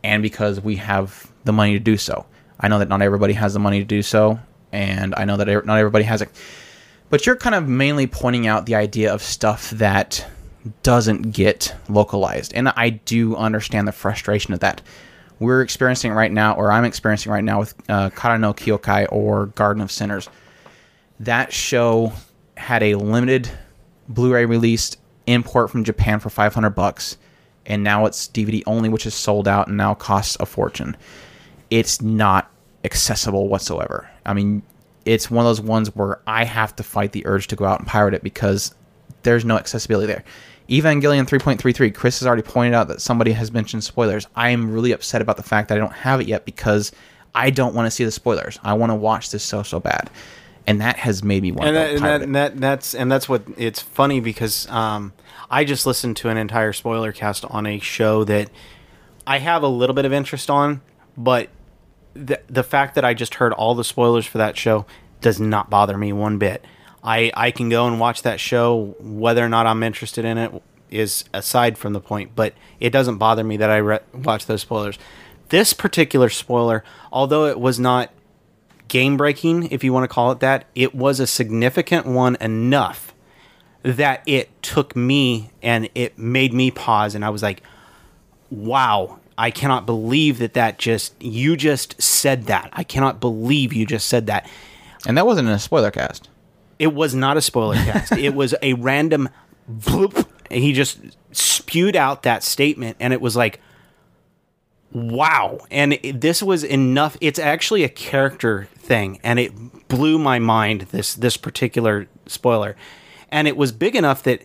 and 0.02 0.22
because 0.22 0.60
we 0.60 0.76
have 0.76 1.30
the 1.44 1.52
money 1.52 1.72
to 1.72 1.80
do 1.80 1.96
so. 1.96 2.26
I 2.60 2.68
know 2.68 2.78
that 2.78 2.88
not 2.88 3.02
everybody 3.02 3.32
has 3.34 3.54
the 3.54 3.58
money 3.58 3.80
to 3.80 3.84
do 3.84 4.02
so, 4.02 4.38
and 4.72 5.14
I 5.16 5.24
know 5.24 5.36
that 5.36 5.66
not 5.66 5.78
everybody 5.78 6.04
has 6.04 6.22
it. 6.22 6.30
But 7.10 7.26
you're 7.26 7.36
kind 7.36 7.54
of 7.54 7.68
mainly 7.68 8.06
pointing 8.06 8.46
out 8.46 8.66
the 8.66 8.74
idea 8.76 9.12
of 9.12 9.22
stuff 9.22 9.70
that 9.70 10.24
doesn't 10.82 11.32
get 11.32 11.74
localized, 11.88 12.54
and 12.54 12.68
I 12.68 12.90
do 12.90 13.36
understand 13.36 13.88
the 13.88 13.92
frustration 13.92 14.54
of 14.54 14.60
that. 14.60 14.80
We're 15.40 15.62
experiencing 15.62 16.12
right 16.12 16.32
now, 16.32 16.54
or 16.54 16.70
I'm 16.70 16.84
experiencing 16.84 17.32
right 17.32 17.44
now 17.44 17.60
with 17.60 17.74
uh, 17.88 18.10
Kara 18.10 18.38
no 18.38 18.54
Kyokai 18.54 19.08
or 19.10 19.46
Garden 19.46 19.82
of 19.82 19.90
Sinners. 19.90 20.28
That 21.20 21.52
show 21.52 22.12
had 22.56 22.82
a 22.82 22.94
limited 22.94 23.50
Blu-ray 24.08 24.46
released 24.46 24.98
import 25.26 25.70
from 25.70 25.84
Japan 25.84 26.20
for 26.20 26.30
500 26.30 26.70
bucks, 26.70 27.16
and 27.66 27.82
now 27.82 28.06
it's 28.06 28.28
DVD 28.28 28.62
only, 28.66 28.88
which 28.88 29.06
is 29.06 29.14
sold 29.14 29.48
out 29.48 29.68
and 29.68 29.76
now 29.76 29.94
costs 29.94 30.36
a 30.40 30.46
fortune. 30.46 30.96
It's 31.70 32.02
not 32.02 32.50
accessible 32.84 33.48
whatsoever. 33.48 34.08
I 34.26 34.34
mean, 34.34 34.62
it's 35.04 35.30
one 35.30 35.44
of 35.44 35.48
those 35.48 35.60
ones 35.60 35.94
where 35.94 36.20
I 36.26 36.44
have 36.44 36.76
to 36.76 36.82
fight 36.82 37.12
the 37.12 37.26
urge 37.26 37.46
to 37.48 37.56
go 37.56 37.64
out 37.64 37.78
and 37.80 37.88
pirate 37.88 38.14
it 38.14 38.22
because 38.22 38.74
there's 39.22 39.44
no 39.44 39.56
accessibility 39.56 40.06
there. 40.06 40.24
Evangelion 40.68 41.28
3.33, 41.28 41.94
Chris 41.94 42.20
has 42.20 42.26
already 42.26 42.42
pointed 42.42 42.74
out 42.74 42.88
that 42.88 43.02
somebody 43.02 43.32
has 43.32 43.52
mentioned 43.52 43.84
spoilers. 43.84 44.26
I 44.34 44.50
am 44.50 44.72
really 44.72 44.92
upset 44.92 45.20
about 45.20 45.36
the 45.36 45.42
fact 45.42 45.68
that 45.68 45.76
I 45.76 45.78
don't 45.78 45.92
have 45.92 46.20
it 46.20 46.26
yet 46.26 46.46
because 46.46 46.92
I 47.34 47.50
don't 47.50 47.74
want 47.74 47.86
to 47.86 47.90
see 47.90 48.04
the 48.04 48.10
spoilers. 48.10 48.58
I 48.62 48.72
want 48.74 48.90
to 48.90 48.94
watch 48.96 49.30
this 49.30 49.42
so 49.42 49.62
so 49.62 49.78
bad, 49.78 50.08
and 50.66 50.80
that 50.80 50.96
has 50.96 51.22
made 51.22 51.42
me 51.42 51.52
want 51.52 51.68
and 51.68 51.74
to 51.74 51.78
that, 51.78 51.90
and, 51.90 52.04
that, 52.04 52.22
and 52.22 52.34
that 52.34 52.60
that's 52.60 52.94
and 52.94 53.10
that's 53.10 53.28
what 53.28 53.42
it's 53.56 53.80
funny 53.80 54.20
because 54.20 54.68
um, 54.70 55.12
I 55.50 55.64
just 55.64 55.86
listened 55.86 56.16
to 56.18 56.28
an 56.28 56.36
entire 56.36 56.72
spoiler 56.72 57.12
cast 57.12 57.44
on 57.46 57.66
a 57.66 57.78
show 57.78 58.24
that 58.24 58.50
I 59.26 59.38
have 59.38 59.62
a 59.62 59.68
little 59.68 59.94
bit 59.94 60.04
of 60.04 60.12
interest 60.12 60.50
on, 60.50 60.80
but 61.16 61.50
the 62.14 62.40
the 62.48 62.62
fact 62.62 62.94
that 62.94 63.04
I 63.04 63.14
just 63.14 63.36
heard 63.36 63.52
all 63.52 63.74
the 63.74 63.84
spoilers 63.84 64.26
for 64.26 64.38
that 64.38 64.56
show 64.56 64.86
does 65.20 65.40
not 65.40 65.70
bother 65.70 65.98
me 65.98 66.12
one 66.12 66.38
bit. 66.38 66.64
I 67.02 67.30
I 67.34 67.50
can 67.50 67.68
go 67.68 67.86
and 67.86 68.00
watch 68.00 68.22
that 68.22 68.40
show 68.40 68.94
whether 68.98 69.44
or 69.44 69.48
not 69.48 69.66
I'm 69.66 69.82
interested 69.82 70.24
in 70.24 70.38
it 70.38 70.62
is 70.90 71.24
aside 71.34 71.76
from 71.76 71.92
the 71.92 72.00
point, 72.00 72.30
but 72.34 72.54
it 72.80 72.90
doesn't 72.90 73.18
bother 73.18 73.42
me 73.42 73.56
that 73.56 73.68
I 73.68 73.76
re- 73.78 73.98
watch 74.12 74.46
those 74.46 74.62
spoilers. 74.62 74.98
This 75.48 75.72
particular 75.72 76.30
spoiler, 76.30 76.84
although 77.12 77.46
it 77.46 77.60
was 77.60 77.78
not 77.78 78.10
game 78.94 79.16
breaking, 79.16 79.72
if 79.72 79.82
you 79.82 79.92
want 79.92 80.04
to 80.04 80.14
call 80.14 80.30
it 80.30 80.38
that, 80.38 80.66
it 80.76 80.94
was 80.94 81.18
a 81.18 81.26
significant 81.26 82.06
one 82.06 82.36
enough 82.40 83.12
that 83.82 84.22
it 84.24 84.62
took 84.62 84.94
me 84.94 85.50
and 85.60 85.90
it 85.96 86.16
made 86.16 86.54
me 86.54 86.70
pause 86.70 87.16
and 87.16 87.24
I 87.24 87.30
was 87.30 87.42
like, 87.42 87.64
wow, 88.50 89.18
I 89.36 89.50
cannot 89.50 89.84
believe 89.84 90.38
that 90.38 90.54
that 90.54 90.78
just, 90.78 91.20
you 91.20 91.56
just 91.56 92.00
said 92.00 92.44
that. 92.44 92.70
I 92.72 92.84
cannot 92.84 93.18
believe 93.18 93.72
you 93.72 93.84
just 93.84 94.08
said 94.08 94.28
that. 94.28 94.48
and 95.08 95.18
that 95.18 95.26
wasn't 95.26 95.48
a 95.48 95.58
spoiler 95.58 95.90
cast. 95.90 96.28
It 96.78 96.94
was 96.94 97.16
not 97.16 97.36
a 97.36 97.40
spoiler 97.40 97.74
cast. 97.74 98.12
it 98.16 98.36
was 98.36 98.54
a 98.62 98.74
random 98.74 99.28
bloop. 99.68 100.24
And 100.52 100.62
he 100.62 100.72
just 100.72 101.00
spewed 101.32 101.96
out 101.96 102.22
that 102.22 102.44
statement 102.44 102.96
and 103.00 103.12
it 103.12 103.20
was 103.20 103.34
like, 103.34 103.58
wow. 104.94 105.58
And 105.70 105.98
this 106.02 106.42
was 106.42 106.64
enough. 106.64 107.16
It's 107.20 107.38
actually 107.38 107.84
a 107.84 107.88
character 107.88 108.68
thing 108.76 109.20
and 109.22 109.38
it 109.38 109.88
blew 109.88 110.18
my 110.18 110.38
mind, 110.38 110.82
this, 110.92 111.14
this 111.14 111.36
particular 111.36 112.06
spoiler. 112.26 112.76
And 113.30 113.46
it 113.46 113.56
was 113.56 113.72
big 113.72 113.96
enough 113.96 114.22
that 114.22 114.44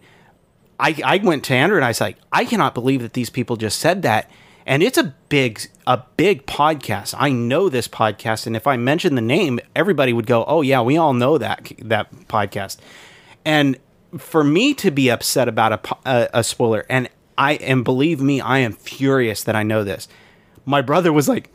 I, 0.80 1.00
I 1.06 1.18
went 1.18 1.46
to 1.46 1.54
Andrew 1.54 1.78
and 1.78 1.86
I 1.86 1.90
was 1.90 2.02
like, 2.02 2.18
I 2.32 2.46
cannot 2.46 2.74
believe 2.74 3.02
that 3.02 3.14
these 3.14 3.30
people 3.30 3.56
just 3.56 3.80
said 3.80 4.02
that. 4.02 4.30
And 4.66 4.84
it's 4.84 4.98
a 4.98 5.16
big, 5.30 5.62
a 5.88 6.04
big 6.16 6.46
podcast. 6.46 7.16
I 7.18 7.32
know 7.32 7.70
this 7.70 7.88
podcast, 7.88 8.46
and 8.46 8.56
if 8.56 8.68
I 8.68 8.78
mention 8.78 9.16
the 9.16 9.22
name, 9.22 9.60
everybody 9.76 10.14
would 10.14 10.28
go, 10.28 10.46
"Oh 10.46 10.62
yeah, 10.62 10.82
we 10.82 10.96
all 10.96 11.14
know 11.14 11.40
that 11.40 11.72
that 11.80 12.12
podcast." 12.28 12.78
And 13.44 13.80
for 14.20 14.44
me 14.44 14.76
to 14.76 14.92
be 14.92 15.10
upset 15.10 15.48
about 15.48 15.74
a, 15.74 15.98
a, 16.06 16.30
a 16.36 16.44
spoiler, 16.44 16.86
and 16.88 17.10
I 17.36 17.54
and 17.56 17.84
believe 17.84 18.22
me, 18.22 18.42
I 18.42 18.60
am 18.60 18.74
furious 18.74 19.44
that 19.44 19.56
I 19.56 19.64
know 19.64 19.84
this. 19.84 20.08
My 20.66 20.82
brother 20.82 21.12
was 21.14 21.28
like, 21.28 21.52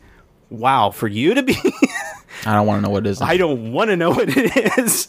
"Wow, 0.50 0.90
for 0.90 1.08
you 1.08 1.34
to 1.34 1.42
be, 1.42 1.56
I 2.46 2.54
don't 2.54 2.66
want 2.66 2.78
to 2.78 2.82
know 2.82 2.90
what 2.90 3.06
it 3.06 3.10
is. 3.10 3.20
I 3.22 3.36
don't 3.36 3.72
want 3.72 3.90
to 3.90 3.96
know 3.96 4.10
what 4.10 4.28
it 4.28 4.78
is." 4.78 5.08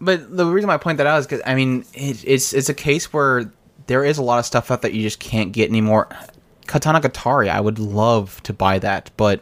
But 0.00 0.36
the 0.36 0.46
reason 0.46 0.68
why 0.68 0.74
I 0.74 0.78
point 0.78 0.98
that 0.98 1.06
out 1.06 1.20
is 1.20 1.26
because 1.26 1.42
I 1.46 1.54
mean 1.54 1.84
it, 1.94 2.24
it's 2.26 2.52
it's 2.52 2.68
a 2.68 2.74
case 2.74 3.12
where 3.12 3.50
there 3.86 4.04
is 4.04 4.18
a 4.18 4.22
lot 4.22 4.38
of 4.38 4.46
stuff 4.46 4.70
out 4.70 4.82
that 4.82 4.92
you 4.92 5.02
just 5.02 5.20
can't 5.20 5.52
get 5.52 5.70
anymore. 5.70 6.08
Katanagatari, 6.66 7.48
I 7.48 7.60
would 7.60 7.78
love 7.78 8.42
to 8.42 8.52
buy 8.52 8.78
that, 8.80 9.10
but 9.16 9.40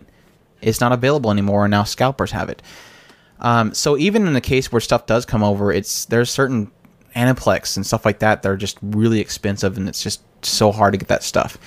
it's 0.61 0.81
not 0.81 0.93
available 0.93 1.31
anymore, 1.31 1.65
and 1.65 1.71
now 1.71 1.85
scalpers 1.85 2.31
have 2.33 2.49
it. 2.49 2.63
Um, 3.41 3.75
so 3.75 3.97
even 3.99 4.27
in 4.27 4.33
the 4.35 4.41
case 4.41 4.71
where 4.71 4.81
stuff 4.81 5.07
does 5.07 5.25
come 5.27 5.43
over, 5.43 5.73
it's 5.73 6.05
there's 6.07 6.31
certain 6.31 6.71
Aniplex 7.17 7.77
and 7.77 7.87
stuff 7.87 8.05
like 8.05 8.19
that 8.21 8.43
that 8.43 8.49
are 8.49 8.57
just 8.57 8.79
really 8.83 9.21
expensive, 9.21 9.77
and 9.77 9.89
it's 9.89 10.03
just 10.03 10.23
so 10.45 10.73
hard 10.73 10.93
to 10.93 10.99
get 10.99 11.09
that 11.09 11.23
stuff. 11.23 11.59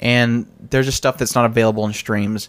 And 0.00 0.50
there's 0.58 0.86
just 0.86 0.96
stuff 0.96 1.18
that's 1.18 1.34
not 1.34 1.44
available 1.44 1.86
in 1.86 1.92
streams, 1.92 2.48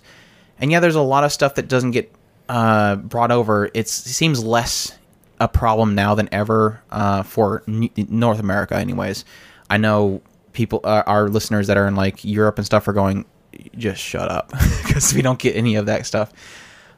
and 0.62 0.72
yeah, 0.72 0.80
there's 0.80 0.96
a 0.96 1.02
lot 1.02 1.24
of 1.24 1.32
stuff 1.34 1.56
that 1.56 1.68
doesn't 1.68 1.92
get 1.92 2.14
uh, 2.48 2.96
brought 2.96 3.32
over. 3.32 3.70
It's, 3.74 4.06
it 4.06 4.10
seems 4.10 4.44
less 4.44 4.98
a 5.40 5.48
problem 5.48 5.96
now 5.96 6.14
than 6.14 6.30
ever 6.32 6.82
uh, 6.92 7.24
for 7.24 7.64
North 7.68 8.40
America, 8.40 8.76
anyways. 8.76 9.26
I 9.70 9.78
know 9.78 10.22
people, 10.54 10.82
uh, 10.84 11.04
our 11.08 11.30
listeners 11.30 11.68
that 11.68 11.78
are 11.78 11.88
in 11.88 11.96
like 11.96 12.24
Europe 12.24 12.58
and 12.58 12.66
stuff, 12.66 12.88
are 12.88 12.94
going, 12.94 13.26
just 13.76 14.02
shut 14.02 14.30
up, 14.30 14.50
because 14.86 15.14
we 15.14 15.22
don't 15.22 15.40
get 15.40 15.56
any 15.56 15.76
of 15.76 15.88
that 15.88 16.06
stuff. 16.06 16.32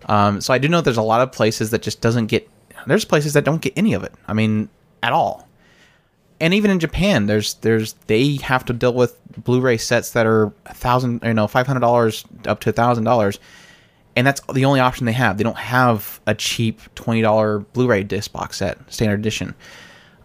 Um, 0.08 0.41
so 0.41 0.54
I 0.54 0.58
do 0.58 0.68
know 0.68 0.82
there's 0.82 0.97
a 0.97 1.01
lot 1.01 1.22
of 1.22 1.32
places 1.32 1.72
that 1.72 1.82
just 1.82 2.01
doesn't 2.01 2.28
get. 2.28 2.49
There's 2.86 3.06
places 3.06 3.34
that 3.34 3.45
don't 3.45 3.62
get 3.62 3.74
any 3.78 3.93
of 3.93 4.04
it. 4.04 4.14
I 4.28 4.34
mean, 4.34 4.70
at 5.01 5.14
all. 5.14 5.47
And 6.44 6.54
even 6.54 6.72
in 6.72 6.80
Japan, 6.80 7.28
there's 7.28 7.54
there's 7.56 7.94
they 8.08 8.36
have 8.36 8.66
to 8.66 8.74
deal 8.74 8.94
with 8.94 9.18
Blu-ray 9.46 9.78
sets 9.78 10.12
that 10.12 10.26
are 10.26 10.52
thousand, 10.66 11.22
you 11.24 11.34
know, 11.34 11.48
five 11.48 11.66
hundred 11.66 11.80
dollars 11.80 12.26
up 12.46 12.60
to 12.60 12.74
thousand 12.74 13.06
dollars, 13.06 13.39
and 14.18 14.28
that's 14.28 14.41
the 14.54 14.66
only 14.66 14.82
option 14.82 15.06
they 15.06 15.14
have. 15.14 15.38
They 15.38 15.46
don't 15.46 15.56
have 15.56 16.20
a 16.28 16.36
cheap 16.36 16.82
twenty 16.96 17.22
dollar 17.22 17.60
Blu-ray 17.60 18.04
disc 18.04 18.34
box 18.34 18.58
set, 18.58 18.78
standard 18.91 19.22
edition. 19.22 19.56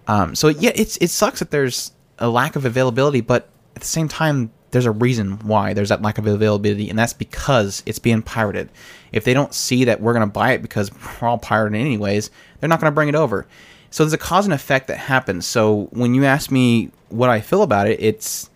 Um, 0.09 0.35
so 0.35 0.49
yeah, 0.49 0.73
it's 0.75 0.97
it 0.97 1.11
sucks 1.11 1.39
that 1.39 1.53
there's 1.53 1.93
a 2.19 2.29
lack 2.29 2.57
of 2.57 2.64
availability, 2.64 3.21
but 3.21 3.49
at 3.77 3.83
the 3.83 3.87
same 3.87 4.09
time, 4.09 4.51
there's 4.73 4.87
a 4.87 4.91
reason 4.91 5.39
why 5.47 5.73
there's 5.73 5.91
that 5.91 6.03
lack 6.03 6.19
of 6.19 6.27
availability, 6.27 6.91
and 6.91 6.99
that's 6.99 7.12
because 7.12 7.85
it's 7.87 8.01
being 8.01 8.23
pirated. 8.23 8.71
If 9.12 9.23
they 9.23 9.35
don't 9.35 9.55
see 9.55 9.85
that 9.85 10.01
we're 10.01 10.14
gonna 10.14 10.27
buy 10.27 10.51
it 10.51 10.62
because 10.62 10.91
we're 11.23 11.29
all 11.29 11.39
pirating 11.39 11.81
anyways, 11.81 12.33
they're 12.59 12.69
not 12.69 12.81
gonna 12.81 12.91
bring 12.91 13.09
it 13.09 13.14
over. 13.14 13.47
So 13.91 14.05
there's 14.05 14.12
a 14.12 14.18
cause 14.18 14.45
and 14.45 14.55
effect 14.55 14.89
that 14.89 14.99
happens. 14.99 15.47
So 15.47 15.89
when 15.93 16.14
you 16.14 16.24
ask 16.24 16.51
me 16.51 16.91
what 17.09 17.30
I 17.30 17.41
feel 17.41 17.62
about 17.62 17.89
it, 17.89 18.01
it's 18.01 18.51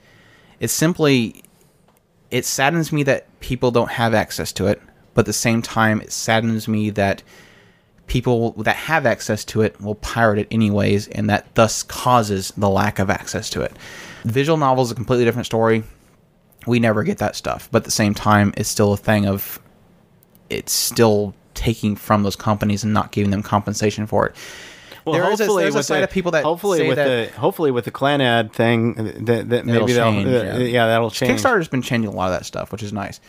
it's 0.61 0.73
simply 0.73 1.43
it 2.31 2.45
saddens 2.45 2.93
me 2.93 3.03
that 3.05 3.27
people 3.41 3.71
don't 3.71 3.91
have 3.91 4.15
access 4.15 4.53
to 4.53 4.67
it, 4.67 4.81
but 5.15 5.21
at 5.23 5.27
the 5.27 5.33
same 5.33 5.63
time, 5.63 6.01
it 6.01 6.13
saddens 6.13 6.67
me 6.67 6.91
that 6.91 7.23
people 8.07 8.53
that 8.53 8.77
have 8.77 9.07
access 9.07 9.45
to 9.45 9.63
it 9.63 9.81
will 9.81 9.95
pirate 9.97 10.39
it 10.39 10.49
anyways, 10.51 11.09
and 11.09 11.29
that 11.31 11.55
thus 11.55 11.83
causes 11.83 12.53
the 12.57 12.69
lack 12.69 12.99
of 12.99 13.11
access 13.11 13.49
to 13.51 13.63
it. 13.63 13.73
Visual 14.25 14.57
novel 14.57 14.85
is 14.85 14.91
a 14.91 14.95
completely 14.95 15.25
different 15.25 15.47
story. 15.47 15.83
We 16.67 16.79
never 16.79 17.03
get 17.03 17.19
that 17.19 17.37
stuff, 17.37 17.69
but 17.71 17.79
at 17.79 17.85
the 17.85 17.91
same 17.91 18.15
time, 18.15 18.53
it's 18.57 18.69
still 18.69 18.93
a 18.93 18.97
thing 18.97 19.27
of 19.27 19.61
it's 20.49 20.73
still 20.73 21.35
taking 21.55 21.97
from 21.97 22.23
those 22.23 22.37
companies 22.37 22.85
and 22.85 22.93
not 22.93 23.13
giving 23.13 23.31
them 23.31 23.43
compensation 23.43 24.07
for 24.07 24.27
it. 24.27 24.37
Well, 25.05 25.15
There 25.15 25.31
is 25.33 25.41
a- 25.41 25.45
hopefully 25.45 25.65
there's 25.65 25.75
a 25.75 25.79
with 25.79 25.87
side 25.87 25.99
the- 26.01 26.05
of 26.05 26.11
people 26.11 26.31
that 26.33 26.45
hopefully 26.45 26.79
say 26.79 26.89
with 26.89 26.97
that- 26.97 27.33
the 27.35 27.41
hopefully 27.41 27.71
with 27.71 27.85
the 27.87 27.91
CLANNAD 27.91 28.53
thing 28.53 28.95
that, 29.25 29.49
that 29.51 29.67
maybe 29.67 29.77
It'll 29.77 29.89
change, 29.89 30.27
uh, 30.29 30.31
yeah. 30.31 30.57
yeah. 30.59 30.87
that'll 30.87 31.11
change. 31.11 31.41
Kickstarter's 31.41 31.69
been 31.69 31.83
changing 31.83 32.13
a 32.13 32.15
lot 32.15 32.27
of 32.27 32.39
that 32.39 32.47
stuff, 32.47 32.71
which 32.73 32.83
is 32.83 32.93
nice. 32.93 33.21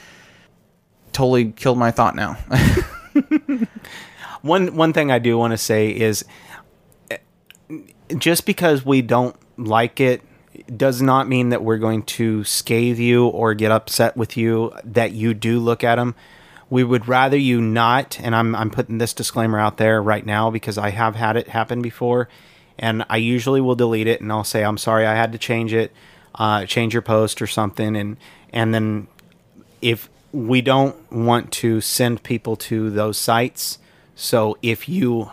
Totally 1.13 1.51
killed 1.51 1.77
my 1.77 1.91
thought 1.91 2.15
now. 2.15 2.37
One 4.41 4.75
one 4.75 4.91
thing 4.91 5.09
I 5.09 5.19
do 5.19 5.37
want 5.37 5.51
to 5.51 5.57
say 5.57 5.89
is 5.89 6.25
just 8.17 8.45
because 8.45 8.85
we 8.85 9.01
don't 9.01 9.35
like 9.57 9.99
it 10.01 10.21
does 10.75 11.01
not 11.01 11.27
mean 11.29 11.49
that 11.49 11.63
we're 11.63 11.77
going 11.77 12.03
to 12.03 12.43
scathe 12.43 12.99
you 12.99 13.25
or 13.27 13.53
get 13.53 13.71
upset 13.71 14.17
with 14.17 14.35
you 14.35 14.73
that 14.83 15.13
you 15.13 15.33
do 15.33 15.59
look 15.59 15.83
at 15.83 15.95
them. 15.95 16.13
We 16.73 16.83
would 16.83 17.07
rather 17.07 17.37
you 17.37 17.61
not, 17.61 18.19
and 18.19 18.35
I'm 18.35 18.55
I'm 18.55 18.71
putting 18.71 18.97
this 18.97 19.13
disclaimer 19.13 19.59
out 19.59 19.77
there 19.77 20.01
right 20.01 20.25
now 20.25 20.49
because 20.49 20.75
I 20.75 20.89
have 20.89 21.13
had 21.13 21.37
it 21.37 21.49
happen 21.49 21.83
before, 21.83 22.29
and 22.79 23.05
I 23.11 23.17
usually 23.17 23.61
will 23.61 23.75
delete 23.75 24.07
it 24.07 24.21
and 24.21 24.31
I'll 24.31 24.43
say 24.43 24.63
I'm 24.65 24.79
sorry 24.79 25.05
I 25.05 25.13
had 25.13 25.33
to 25.33 25.37
change 25.37 25.71
it, 25.71 25.91
uh, 26.33 26.65
change 26.65 26.93
your 26.93 27.03
post 27.03 27.43
or 27.43 27.45
something, 27.45 27.95
and 27.95 28.17
and 28.51 28.73
then 28.73 29.07
if 29.83 30.09
we 30.31 30.61
don't 30.61 30.95
want 31.11 31.51
to 31.61 31.79
send 31.79 32.23
people 32.23 32.55
to 32.55 32.89
those 32.89 33.19
sites, 33.19 33.77
so 34.15 34.57
if 34.63 34.89
you 34.89 35.29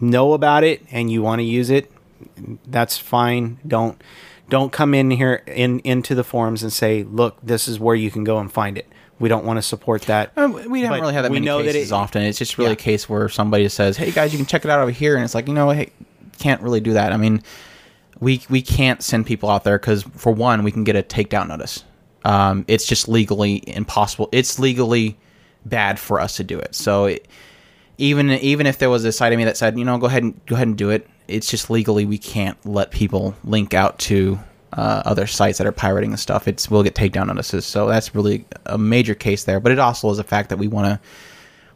know 0.00 0.34
about 0.34 0.62
it 0.62 0.86
and 0.92 1.10
you 1.10 1.20
want 1.20 1.40
to 1.40 1.44
use 1.44 1.70
it, 1.70 1.90
that's 2.64 2.96
fine. 2.96 3.58
Don't 3.66 4.00
don't 4.48 4.70
come 4.70 4.94
in 4.94 5.10
here 5.10 5.42
in 5.48 5.80
into 5.80 6.14
the 6.14 6.22
forums 6.22 6.62
and 6.62 6.72
say, 6.72 7.02
"Look, 7.02 7.38
this 7.42 7.66
is 7.66 7.80
where 7.80 7.96
you 7.96 8.12
can 8.12 8.22
go 8.22 8.38
and 8.38 8.52
find 8.52 8.78
it." 8.78 8.86
We 9.20 9.28
don't 9.28 9.44
want 9.44 9.58
to 9.58 9.62
support 9.62 10.02
that. 10.02 10.32
Um, 10.36 10.52
we 10.68 10.82
don't 10.82 10.92
really 11.00 11.12
have 11.14 11.22
that 11.22 11.30
we 11.30 11.36
many 11.36 11.46
know 11.46 11.58
that 11.62 11.72
cases 11.72 11.92
it- 11.92 11.94
often. 11.94 12.22
It's 12.22 12.38
just 12.38 12.58
really 12.58 12.70
Yeah. 12.70 12.74
a 12.74 12.76
case 12.76 13.08
where 13.08 13.28
somebody 13.28 13.68
says, 13.68 13.96
"Hey 13.96 14.10
guys, 14.10 14.32
you 14.32 14.38
can 14.38 14.46
check 14.46 14.64
it 14.64 14.70
out 14.70 14.80
over 14.80 14.90
here," 14.90 15.14
and 15.14 15.24
it's 15.24 15.34
like, 15.34 15.46
you 15.46 15.54
know, 15.54 15.70
hey, 15.70 15.90
can't 16.38 16.60
really 16.62 16.80
do 16.80 16.94
that. 16.94 17.12
I 17.12 17.16
mean, 17.16 17.42
we 18.18 18.40
we 18.50 18.62
can't 18.62 19.02
send 19.02 19.26
people 19.26 19.48
out 19.50 19.62
there 19.64 19.78
because 19.78 20.02
for 20.16 20.32
one, 20.32 20.64
we 20.64 20.72
can 20.72 20.84
get 20.84 20.96
a 20.96 21.02
takedown 21.02 21.48
notice. 21.48 21.84
Um, 22.24 22.64
it's 22.66 22.86
just 22.86 23.08
legally 23.08 23.62
impossible. 23.66 24.28
It's 24.32 24.58
legally 24.58 25.16
bad 25.64 25.98
for 25.98 26.20
us 26.20 26.36
to 26.36 26.44
do 26.44 26.58
it. 26.58 26.74
So 26.74 27.04
it, 27.06 27.28
even 27.98 28.30
even 28.30 28.66
if 28.66 28.78
there 28.78 28.90
was 28.90 29.04
a 29.04 29.12
side 29.12 29.32
of 29.32 29.38
me 29.38 29.44
that 29.44 29.56
said, 29.58 29.78
you 29.78 29.84
know, 29.84 29.98
go 29.98 30.06
ahead 30.06 30.22
and 30.22 30.40
go 30.46 30.54
ahead 30.54 30.66
and 30.68 30.76
do 30.76 30.88
it, 30.90 31.06
it's 31.28 31.50
just 31.50 31.68
legally 31.70 32.04
we 32.06 32.16
can't 32.18 32.56
let 32.66 32.90
people 32.90 33.34
link 33.44 33.74
out 33.74 33.98
to 34.00 34.38
uh, 34.72 35.02
other 35.04 35.26
sites 35.26 35.58
that 35.58 35.66
are 35.66 35.72
pirating 35.72 36.10
the 36.10 36.16
stuff. 36.16 36.46
It's 36.46 36.70
we'll 36.70 36.82
get 36.82 36.94
takedown 36.94 37.26
notices. 37.26 37.66
So 37.66 37.88
that's 37.88 38.14
really 38.14 38.44
a 38.66 38.78
major 38.78 39.14
case 39.14 39.44
there. 39.44 39.60
But 39.60 39.72
it 39.72 39.78
also 39.78 40.10
is 40.10 40.18
a 40.18 40.24
fact 40.24 40.48
that 40.50 40.58
we 40.58 40.68
want 40.68 40.86
to 40.86 41.00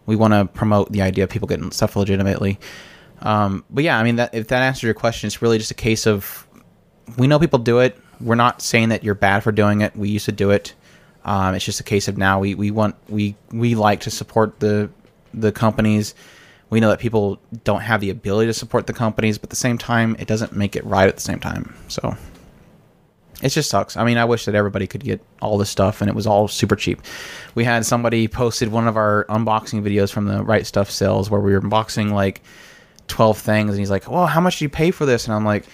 we 0.07 0.17
want 0.17 0.35
to 0.35 0.47
promote 0.47 0.93
the 0.93 1.03
idea 1.03 1.25
of 1.25 1.31
people 1.31 1.49
getting 1.49 1.71
stuff 1.71 1.97
legitimately. 1.97 2.59
Um, 3.23 3.65
but 3.71 3.85
yeah, 3.85 3.99
I 3.99 4.03
mean, 4.03 4.17
that, 4.17 4.35
if 4.35 4.49
that 4.49 4.63
answers 4.63 4.83
your 4.83 4.95
question, 4.95 5.27
it's 5.27 5.41
really 5.41 5.59
just 5.59 5.71
a 5.71 5.75
case 5.75 6.07
of 6.07 6.47
we 7.17 7.27
know 7.27 7.39
people 7.39 7.59
do 7.59 7.79
it. 7.79 7.99
We're 8.21 8.35
not 8.35 8.63
saying 8.63 8.91
that 8.91 9.03
you're 9.03 9.15
bad 9.15 9.43
for 9.43 9.51
doing 9.51 9.81
it. 9.81 9.97
We 9.97 10.09
used 10.09 10.27
to 10.27 10.33
do 10.33 10.51
it. 10.51 10.75
Um, 11.25 11.55
it's 11.55 11.65
just 11.65 11.81
a 11.81 11.85
case 11.85 12.07
of 12.07 12.19
now 12.19 12.39
we, 12.39 12.55
we 12.55 12.71
want 12.71 12.97
we 13.09 13.35
we 13.51 13.75
like 13.75 14.01
to 14.01 14.11
support 14.11 14.61
the 14.61 14.91
the 15.33 15.53
companies. 15.53 16.15
We 16.71 16.81
know 16.81 16.91
that 16.91 16.99
people 16.99 17.41
don't 17.63 17.81
have 17.81 18.01
the 18.01 18.11
ability 18.11 18.49
to 18.49 18.55
support 18.55 18.87
the 18.87 18.93
companies, 18.93 19.39
but 19.39 19.47
at 19.47 19.51
the 19.51 19.57
same 19.57 19.79
time, 19.79 20.17
it 20.19 20.27
doesn't 20.27 20.55
make 20.55 20.77
it 20.77 20.85
right 20.85 21.09
at 21.09 21.15
the 21.15 21.23
same 21.23 21.41
time. 21.41 21.75
So 21.89 22.17
it 23.43 23.49
just 23.51 23.69
sucks. 23.71 23.97
I 23.97 24.05
mean, 24.05 24.17
I 24.17 24.25
wish 24.25 24.45
that 24.45 24.55
everybody 24.55 24.87
could 24.87 25.05
get 25.05 25.21
all 25.43 25.59
this 25.59 25.71
stuff 25.71 26.01
and 26.01 26.09
it 26.09 26.15
was 26.15 26.27
all 26.27 26.49
super 26.49 26.77
cheap. 26.77 27.01
We 27.55 27.65
had 27.65 27.85
somebody 27.85 28.29
posted 28.29 28.71
one 28.71 28.87
of 28.89 28.97
our 28.97 29.27
unboxing 29.29 29.83
videos 29.83 30.13
from 30.13 30.27
the 30.27 30.43
Right 30.43 30.67
Stuff 30.67 30.91
sales 30.91 31.31
where 31.31 31.41
we 31.41 31.53
were 31.53 31.61
unboxing 31.61 32.13
like 32.13 32.43
12 33.09 33.39
things 33.39 33.71
and 33.71 33.79
he's 33.79 33.91
like, 33.91 34.11
"Well, 34.11 34.27
how 34.27 34.41
much 34.41 34.59
did 34.59 34.63
you 34.63 34.69
pay 34.69 34.91
for 34.91 35.05
this?" 35.05 35.27
And 35.27 35.35
I'm 35.35 35.45
like, 35.45 35.67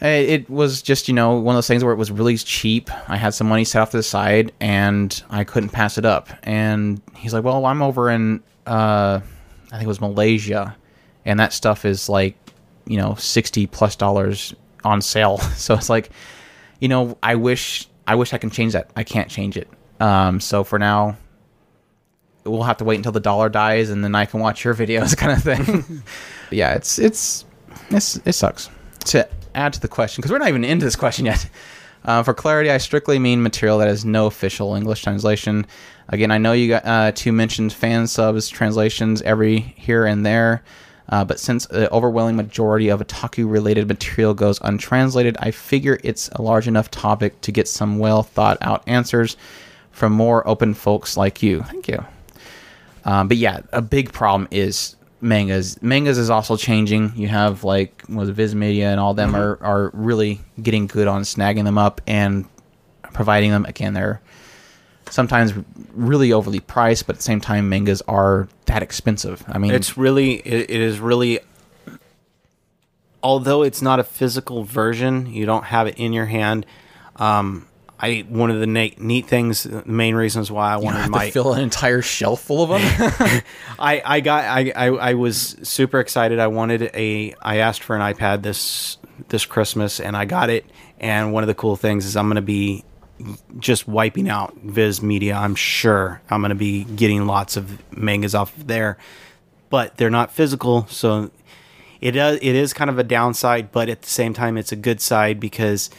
it 0.00 0.48
was 0.48 0.82
just, 0.82 1.08
you 1.08 1.14
know, 1.14 1.36
one 1.38 1.54
of 1.54 1.56
those 1.56 1.66
things 1.66 1.82
where 1.82 1.92
it 1.92 1.96
was 1.96 2.10
really 2.10 2.36
cheap. 2.36 2.90
I 3.08 3.16
had 3.16 3.34
some 3.34 3.48
money 3.48 3.64
set 3.64 3.80
off 3.82 3.90
to 3.90 3.96
the 3.96 4.02
side 4.02 4.52
and 4.60 5.22
I 5.30 5.44
couldn't 5.44 5.70
pass 5.70 5.96
it 5.98 6.04
up." 6.04 6.28
And 6.42 7.00
he's 7.16 7.32
like, 7.32 7.44
"Well, 7.44 7.64
I'm 7.66 7.82
over 7.82 8.10
in 8.10 8.42
uh 8.66 9.20
I 9.70 9.70
think 9.70 9.84
it 9.84 9.88
was 9.88 10.00
Malaysia 10.00 10.76
and 11.24 11.38
that 11.40 11.52
stuff 11.52 11.84
is 11.84 12.08
like, 12.08 12.36
you 12.86 12.96
know, 12.96 13.14
60 13.14 13.66
plus 13.68 13.96
dollars 13.96 14.54
on 14.84 15.00
sale." 15.00 15.38
So 15.56 15.74
it's 15.74 15.88
like 15.88 16.10
you 16.80 16.88
know, 16.88 17.18
I 17.22 17.34
wish 17.34 17.88
I 18.06 18.14
wish 18.14 18.32
I 18.32 18.38
can 18.38 18.50
change 18.50 18.72
that. 18.72 18.90
I 18.96 19.04
can't 19.04 19.30
change 19.30 19.56
it. 19.56 19.68
Um, 20.00 20.40
so 20.40 20.64
for 20.64 20.78
now, 20.78 21.16
we'll 22.44 22.62
have 22.62 22.78
to 22.78 22.84
wait 22.84 22.96
until 22.96 23.12
the 23.12 23.20
dollar 23.20 23.48
dies, 23.48 23.90
and 23.90 24.02
then 24.02 24.14
I 24.14 24.24
can 24.24 24.40
watch 24.40 24.64
your 24.64 24.74
videos, 24.74 25.16
kind 25.16 25.32
of 25.32 25.42
thing. 25.42 26.02
yeah, 26.50 26.74
it's 26.74 26.98
it's 26.98 27.44
it's 27.90 28.16
it 28.24 28.32
sucks. 28.32 28.70
To 29.06 29.28
add 29.54 29.72
to 29.74 29.80
the 29.80 29.88
question, 29.88 30.20
because 30.20 30.32
we're 30.32 30.38
not 30.38 30.48
even 30.48 30.64
into 30.64 30.84
this 30.84 30.96
question 30.96 31.26
yet. 31.26 31.48
Uh, 32.04 32.22
for 32.22 32.32
clarity, 32.32 32.70
I 32.70 32.78
strictly 32.78 33.18
mean 33.18 33.42
material 33.42 33.78
that 33.78 33.88
has 33.88 34.04
no 34.04 34.26
official 34.26 34.74
English 34.74 35.02
translation. 35.02 35.66
Again, 36.08 36.30
I 36.30 36.38
know 36.38 36.52
you 36.52 36.68
got 36.68 36.86
uh, 36.86 37.12
two 37.12 37.32
mentioned 37.32 37.72
fan 37.72 38.06
subs 38.06 38.48
translations 38.48 39.20
every 39.22 39.58
here 39.58 40.06
and 40.06 40.24
there. 40.24 40.62
Uh, 41.08 41.24
but 41.24 41.40
since 41.40 41.66
the 41.66 41.90
overwhelming 41.90 42.36
majority 42.36 42.88
of 42.88 43.00
otaku 43.00 43.50
related 43.50 43.88
material 43.88 44.34
goes 44.34 44.60
untranslated, 44.62 45.36
I 45.40 45.50
figure 45.50 45.98
it's 46.04 46.28
a 46.32 46.42
large 46.42 46.68
enough 46.68 46.90
topic 46.90 47.40
to 47.42 47.52
get 47.52 47.66
some 47.68 47.98
well 47.98 48.22
thought 48.22 48.58
out 48.60 48.82
answers 48.86 49.36
from 49.90 50.12
more 50.12 50.46
open 50.46 50.74
folks 50.74 51.16
like 51.16 51.42
you. 51.42 51.62
Thank 51.62 51.88
you. 51.88 52.04
Um, 53.04 53.28
but 53.28 53.38
yeah, 53.38 53.60
a 53.72 53.80
big 53.80 54.12
problem 54.12 54.48
is 54.50 54.96
mangas. 55.20 55.80
Mangas 55.82 56.18
is 56.18 56.30
also 56.30 56.56
changing. 56.56 57.12
You 57.16 57.28
have 57.28 57.64
like 57.64 58.02
with 58.08 58.34
Viz 58.34 58.54
Media 58.54 58.90
and 58.90 59.00
all 59.00 59.14
them 59.14 59.34
are, 59.34 59.58
are 59.62 59.90
really 59.94 60.40
getting 60.62 60.86
good 60.86 61.08
on 61.08 61.22
snagging 61.22 61.64
them 61.64 61.78
up 61.78 62.00
and 62.06 62.44
providing 63.14 63.50
them. 63.50 63.64
Again, 63.64 63.94
they're 63.94 64.20
sometimes 65.10 65.52
really 65.92 66.32
overly 66.32 66.60
priced, 66.60 67.06
but 67.06 67.14
at 67.14 67.18
the 67.18 67.24
same 67.24 67.40
time, 67.40 67.68
mangas 67.68 68.02
are 68.02 68.48
that 68.66 68.82
expensive. 68.82 69.44
I 69.48 69.58
mean, 69.58 69.72
It's 69.72 69.96
really 69.96 70.34
it, 70.34 70.70
it 70.70 70.80
is 70.80 71.00
really 71.00 71.40
although 73.22 73.62
it's 73.62 73.82
not 73.82 73.98
a 73.98 74.04
physical 74.04 74.64
version, 74.64 75.26
you 75.26 75.46
don't 75.46 75.64
have 75.64 75.86
it 75.86 75.98
in 75.98 76.12
your 76.12 76.26
hand. 76.26 76.66
Um, 77.16 77.66
I 78.00 78.24
one 78.28 78.50
of 78.50 78.60
the 78.60 78.66
na- 78.66 78.94
neat 78.98 79.26
things, 79.26 79.64
the 79.64 79.82
main 79.84 80.14
reasons 80.14 80.52
why 80.52 80.72
I 80.72 80.76
wanted 80.76 81.08
my 81.10 81.26
to 81.26 81.32
fill 81.32 81.52
an 81.52 81.62
entire 81.62 82.00
shelf 82.00 82.40
full 82.42 82.62
of 82.62 82.80
them. 82.80 82.80
I, 83.78 84.02
I 84.04 84.20
got 84.20 84.44
I, 84.44 84.72
I, 84.74 84.86
I 84.86 85.14
was 85.14 85.56
super 85.62 85.98
excited. 85.98 86.38
I 86.38 86.46
wanted 86.46 86.82
a 86.94 87.34
I 87.42 87.56
asked 87.56 87.82
for 87.82 87.96
an 87.96 88.02
iPad 88.14 88.42
this 88.42 88.98
this 89.28 89.44
Christmas 89.44 89.98
and 89.98 90.16
I 90.16 90.26
got 90.26 90.48
it. 90.48 90.64
And 91.00 91.32
one 91.32 91.42
of 91.42 91.48
the 91.48 91.54
cool 91.54 91.76
things 91.76 92.06
is 92.06 92.16
I'm 92.16 92.28
gonna 92.28 92.40
be 92.40 92.84
just 93.58 93.88
wiping 93.88 94.28
out 94.28 94.54
Viz 94.56 95.02
Media. 95.02 95.34
I'm 95.34 95.54
sure 95.54 96.20
I'm 96.30 96.40
gonna 96.42 96.54
be 96.54 96.84
getting 96.84 97.26
lots 97.26 97.56
of 97.56 97.78
mangas 97.96 98.34
off 98.34 98.56
of 98.56 98.66
there, 98.66 98.96
but 99.70 99.96
they're 99.96 100.10
not 100.10 100.32
physical, 100.32 100.86
so 100.88 101.30
it 102.00 102.12
does 102.12 102.36
it 102.36 102.54
is 102.54 102.72
kind 102.72 102.90
of 102.90 102.98
a 102.98 103.04
downside. 103.04 103.72
But 103.72 103.88
at 103.88 104.02
the 104.02 104.08
same 104.10 104.32
time, 104.34 104.56
it's 104.56 104.72
a 104.72 104.76
good 104.76 105.00
side 105.00 105.40
because 105.40 105.90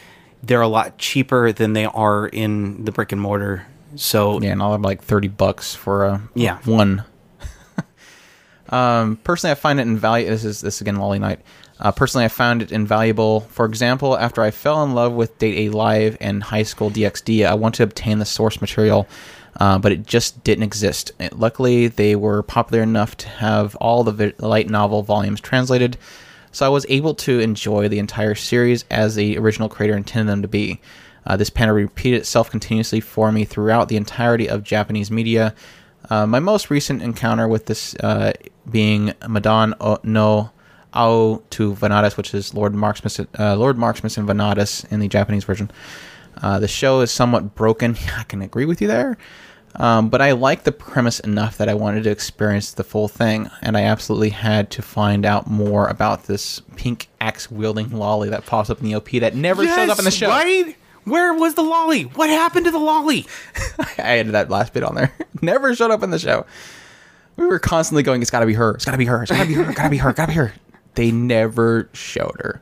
they're 0.42 0.62
a 0.62 0.68
lot 0.68 0.98
cheaper 0.98 1.52
than 1.52 1.74
they 1.74 1.86
are 1.86 2.28
in 2.28 2.86
the 2.86 2.92
brick 2.92 3.12
and 3.12 3.20
mortar. 3.22 3.68
So 3.96 4.40
yeah, 4.42 4.52
and 4.52 4.62
I'll 4.62 4.72
have 4.74 4.82
like 4.82 5.04
thirty 5.04 5.28
bucks 5.28 5.76
for 5.76 6.06
a 6.06 6.22
Yeah. 6.36 6.60
one. 6.66 7.04
um, 8.70 9.18
personally, 9.24 9.52
I 9.52 9.56
find 9.56 9.80
it 9.80 9.84
invaluable. 9.84 10.32
This 10.32 10.46
is 10.46 10.62
this 10.62 10.76
is 10.76 10.82
again 10.82 10.98
Loli-Knight. 10.98 11.42
Uh, 11.80 11.92
personally, 11.92 12.26
I 12.26 12.30
found 12.30 12.62
it 12.62 12.72
invaluable. 12.72 13.42
For 13.52 13.66
example, 13.66 14.18
after 14.18 14.42
I 14.42 14.52
fell 14.52 14.84
in 14.84 14.94
love 14.94 15.14
with 15.14 15.38
Date 15.38 15.70
A 15.70 15.76
Live 15.76 16.18
and 16.20 16.44
High 16.44 16.64
School 16.64 16.92
DxD, 16.92 17.46
I 17.46 17.54
wanted 17.54 17.78
to 17.78 17.84
obtain 17.84 18.20
the 18.20 18.26
source 18.26 18.60
material, 18.60 19.08
uh, 19.60 19.80
but 19.80 19.94
it 19.94 20.06
just 20.06 20.44
didn't 20.44 20.64
exist. 20.64 21.12
It- 21.20 21.40
luckily, 21.40 21.88
they 21.88 22.16
were 22.16 22.44
popular 22.44 22.84
enough 22.84 23.16
to 23.18 23.30
have 23.30 23.76
all 23.78 24.04
the 24.04 24.12
vi- 24.12 24.34
light 24.40 24.70
novel 24.70 25.04
volumes 25.04 25.40
translated, 25.40 25.98
so 26.52 26.66
I 26.66 26.70
was 26.70 26.86
able 26.90 27.16
to 27.16 27.40
enjoy 27.40 27.88
the 27.88 28.00
entire 28.00 28.36
series 28.36 28.84
as 28.92 29.16
the 29.16 29.38
original 29.38 29.70
creator 29.70 29.96
intended 29.96 30.32
them 30.32 30.42
to 30.42 30.48
be. 30.50 30.82
Uh, 31.26 31.38
this 31.38 31.50
pattern 31.50 31.76
repeated 31.76 32.18
itself 32.18 32.50
continuously 32.50 33.00
for 33.00 33.32
me 33.32 33.46
throughout 33.46 33.88
the 33.88 33.98
entirety 33.98 34.50
of 34.50 34.64
Japanese 34.64 35.12
media. 35.12 35.54
Uh, 36.10 36.26
my 36.26 36.40
most 36.40 36.70
recent 36.70 37.02
encounter 37.02 37.48
with 37.48 37.68
this 37.68 37.94
uh, 37.96 38.34
being 38.70 39.14
Madan 39.28 39.76
no 40.04 40.50
Ou 40.96 41.44
to 41.52 41.74
Vanadis, 41.74 42.18
which 42.18 42.34
is 42.34 42.54
Lord 42.54 42.74
Marksman, 42.74 43.28
uh, 43.38 43.56
Lord 43.56 43.78
Marksman 43.78 44.12
and 44.18 44.28
Vanadis 44.28 44.90
in 44.92 45.00
the 45.00 45.08
Japanese 45.08 45.44
version. 45.44 45.70
Uh, 46.42 46.60
the 46.60 46.68
show 46.68 47.02
is 47.02 47.12
somewhat 47.12 47.56
broken. 47.56 47.98
I 48.18 48.24
can 48.24 48.42
agree 48.42 48.66
with 48.66 48.82
you 48.82 48.88
there. 48.88 49.18
Um, 49.76 50.10
but 50.10 50.22
I 50.22 50.32
like 50.32 50.64
the 50.64 50.72
premise 50.72 51.20
enough 51.20 51.58
that 51.58 51.70
I 51.70 51.76
wanted 51.76 52.04
to 52.06 52.10
experience 52.10 52.72
the 52.72 52.84
full 52.84 53.08
thing, 53.08 53.50
and 53.62 53.78
I 53.78 53.84
absolutely 53.84 54.30
had 54.30 54.72
to 54.72 54.82
find 54.82 55.26
out 55.26 55.48
more 55.48 55.88
about 55.88 56.24
this 56.24 56.60
pink 56.76 57.08
axe 57.22 57.52
wielding 57.52 57.92
lolly 57.92 58.30
that 58.30 58.46
pops 58.46 58.70
up 58.70 58.80
in 58.80 58.86
the 58.86 58.96
OP 58.96 59.12
that 59.12 59.36
never 59.36 59.66
shows 59.66 59.90
up 59.90 60.00
in 60.00 60.06
the 60.06 60.12
show. 60.12 60.28
Right? 60.28 60.76
Where 61.04 61.34
was 61.34 61.54
the 61.56 61.64
lolly? 61.64 62.04
What 62.04 62.30
happened 62.30 62.66
to 62.66 62.72
the 62.72 62.80
lolly? 62.80 63.26
I 63.98 64.18
added 64.18 64.34
that 64.34 64.50
last 64.50 64.74
bit 64.74 64.84
on 64.84 64.96
there. 64.96 65.14
Never 65.42 65.74
showed 65.74 65.92
up 65.92 66.04
in 66.04 66.12
the 66.12 66.20
show. 66.20 66.46
We 67.36 67.48
were 67.48 67.58
constantly 67.58 68.04
going, 68.04 68.22
it's 68.22 68.30
gotta 68.30 68.46
be 68.46 68.54
her, 68.54 68.72
it's 68.72 68.86
gotta 68.86 68.98
be 68.98 69.06
her, 69.06 69.24
it's 69.24 69.32
gotta 69.32 69.48
be 69.48 69.54
her, 69.54 69.74
gotta 69.74 69.90
be 69.90 69.98
her, 69.98 70.14
gotta 70.14 70.32
be 70.32 70.36
her. 70.36 70.54
They 71.00 71.12
never 71.12 71.89
showed 71.93 72.36
her. 72.41 72.62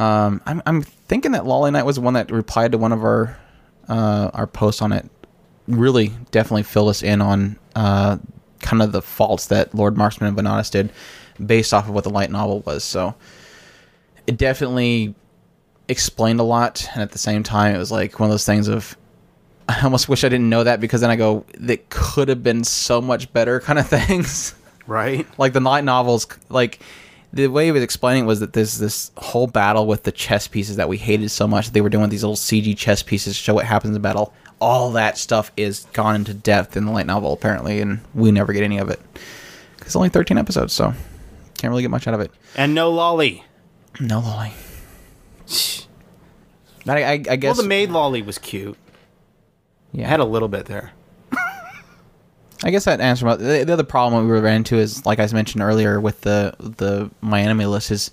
Um, 0.00 0.42
I'm, 0.46 0.60
I'm 0.66 0.82
thinking 0.82 1.30
that 1.30 1.44
Loli-Knight 1.44 1.86
was 1.86 1.94
the 1.94 2.02
one 2.02 2.14
that 2.14 2.28
replied 2.32 2.72
to 2.72 2.78
one 2.78 2.90
of 2.90 3.04
our 3.04 3.38
uh, 3.88 4.32
our 4.34 4.48
posts 4.48 4.82
on 4.82 4.90
it. 4.90 5.08
Really, 5.68 6.08
definitely 6.32 6.64
filled 6.64 6.88
us 6.88 7.04
in 7.04 7.20
on 7.20 7.56
uh, 7.76 8.18
kind 8.58 8.82
of 8.82 8.90
the 8.90 9.00
faults 9.00 9.46
that 9.46 9.72
Lord 9.72 9.96
Marksman 9.96 10.26
and 10.26 10.36
Vanadis 10.36 10.72
did, 10.72 10.90
based 11.46 11.72
off 11.72 11.88
of 11.88 11.94
what 11.94 12.02
the 12.02 12.10
light 12.10 12.32
novel 12.32 12.62
was. 12.66 12.82
So 12.82 13.14
it 14.26 14.36
definitely 14.36 15.14
explained 15.86 16.40
a 16.40 16.42
lot, 16.42 16.84
and 16.94 17.00
at 17.00 17.12
the 17.12 17.18
same 17.18 17.44
time, 17.44 17.76
it 17.76 17.78
was 17.78 17.92
like 17.92 18.18
one 18.18 18.28
of 18.28 18.32
those 18.32 18.44
things 18.44 18.66
of 18.66 18.96
I 19.68 19.80
almost 19.84 20.08
wish 20.08 20.24
I 20.24 20.28
didn't 20.28 20.48
know 20.48 20.64
that 20.64 20.80
because 20.80 21.00
then 21.00 21.10
I 21.10 21.16
go, 21.16 21.44
that 21.58 21.90
could 21.90 22.28
have 22.28 22.42
been 22.42 22.64
so 22.64 23.00
much 23.00 23.32
better 23.32 23.60
kind 23.68 23.78
of 23.78 23.86
things. 23.86 24.56
Right? 24.88 25.24
like 25.38 25.52
the 25.52 25.60
light 25.60 25.84
novels, 25.84 26.26
like 26.48 26.80
the 27.32 27.46
way 27.48 27.66
he 27.66 27.72
was 27.72 27.82
explaining 27.82 28.24
it 28.24 28.26
was 28.26 28.40
that 28.40 28.52
there's 28.52 28.78
this 28.78 29.12
whole 29.16 29.46
battle 29.46 29.86
with 29.86 30.02
the 30.02 30.12
chess 30.12 30.48
pieces 30.48 30.76
that 30.76 30.88
we 30.88 30.96
hated 30.98 31.30
so 31.30 31.46
much. 31.46 31.70
They 31.70 31.80
were 31.80 31.88
doing 31.88 32.10
these 32.10 32.22
little 32.24 32.36
CG 32.36 32.76
chess 32.76 33.02
pieces 33.02 33.36
to 33.36 33.42
show 33.42 33.54
what 33.54 33.66
happens 33.66 33.94
in 33.94 34.02
battle. 34.02 34.32
All 34.60 34.90
that 34.92 35.16
stuff 35.16 35.52
is 35.56 35.86
gone 35.92 36.16
into 36.16 36.34
depth 36.34 36.76
in 36.76 36.84
the 36.86 36.92
light 36.92 37.06
novel, 37.06 37.32
apparently, 37.32 37.80
and 37.80 38.00
we 38.14 38.30
never 38.30 38.52
get 38.52 38.62
any 38.62 38.78
of 38.78 38.90
it. 38.90 39.00
Because 39.76 39.88
it's 39.88 39.96
only 39.96 40.08
13 40.08 40.36
episodes, 40.38 40.72
so 40.72 40.92
can't 41.58 41.70
really 41.70 41.82
get 41.82 41.90
much 41.90 42.06
out 42.06 42.14
of 42.14 42.20
it. 42.20 42.30
And 42.56 42.74
no 42.74 42.90
lolly. 42.90 43.44
No 44.00 44.20
lolly. 44.20 44.52
I, 46.86 47.02
I, 47.02 47.10
I 47.12 47.16
guess. 47.36 47.56
Well, 47.56 47.62
the 47.62 47.68
maid 47.68 47.90
lolly 47.90 48.22
was 48.22 48.38
cute. 48.38 48.76
yeah. 49.92 50.04
It 50.04 50.08
had 50.08 50.20
a 50.20 50.24
little 50.24 50.48
bit 50.48 50.66
there. 50.66 50.92
I 52.62 52.70
guess 52.70 52.84
that 52.84 53.00
answers 53.00 53.38
the, 53.38 53.64
the 53.64 53.72
other 53.72 53.84
problem 53.84 54.28
we 54.28 54.38
ran 54.38 54.56
into 54.56 54.76
is 54.76 55.06
like 55.06 55.18
I 55.18 55.26
mentioned 55.32 55.62
earlier 55.62 56.00
with 56.00 56.20
the 56.22 56.54
the 56.58 57.10
MyAnimeList 57.22 57.90
is 57.90 58.10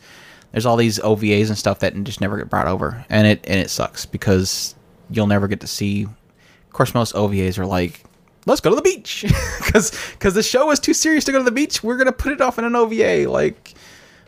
there's 0.52 0.66
all 0.66 0.78
these 0.78 1.00
OVAs 1.00 1.48
and 1.48 1.58
stuff 1.58 1.80
that 1.80 2.02
just 2.04 2.22
never 2.22 2.38
get 2.38 2.50
brought 2.50 2.68
over, 2.68 3.06
and 3.10 3.28
it 3.28 3.44
and 3.48 3.60
it 3.60 3.70
sucks 3.70 4.06
because 4.06 4.76
you'll 5.10 5.28
never 5.28 5.48
get 5.48 5.60
to 5.62 5.68
see. 5.68 6.04
Of 6.04 6.74
course, 6.74 6.94
most 6.94 7.14
OVAs 7.14 7.60
are 7.60 7.66
like, 7.66 8.04
let's 8.46 8.62
go 8.62 8.70
to 8.70 8.76
the 8.76 8.82
beach 8.82 9.26
because 9.66 9.92
because 10.14 10.34
the 10.34 10.44
show 10.44 10.72
is 10.72 10.80
too 10.80 10.94
serious 10.94 11.26
to 11.26 11.32
go 11.32 11.40
to 11.40 11.44
the 11.44 11.52
beach. 11.52 11.84
We're 11.84 11.98
gonna 11.98 12.14
put 12.14 12.32
it 12.32 12.42
off 12.42 12.58
in 12.58 12.66
an 12.66 12.76
OVA 12.76 13.30
like 13.30 13.74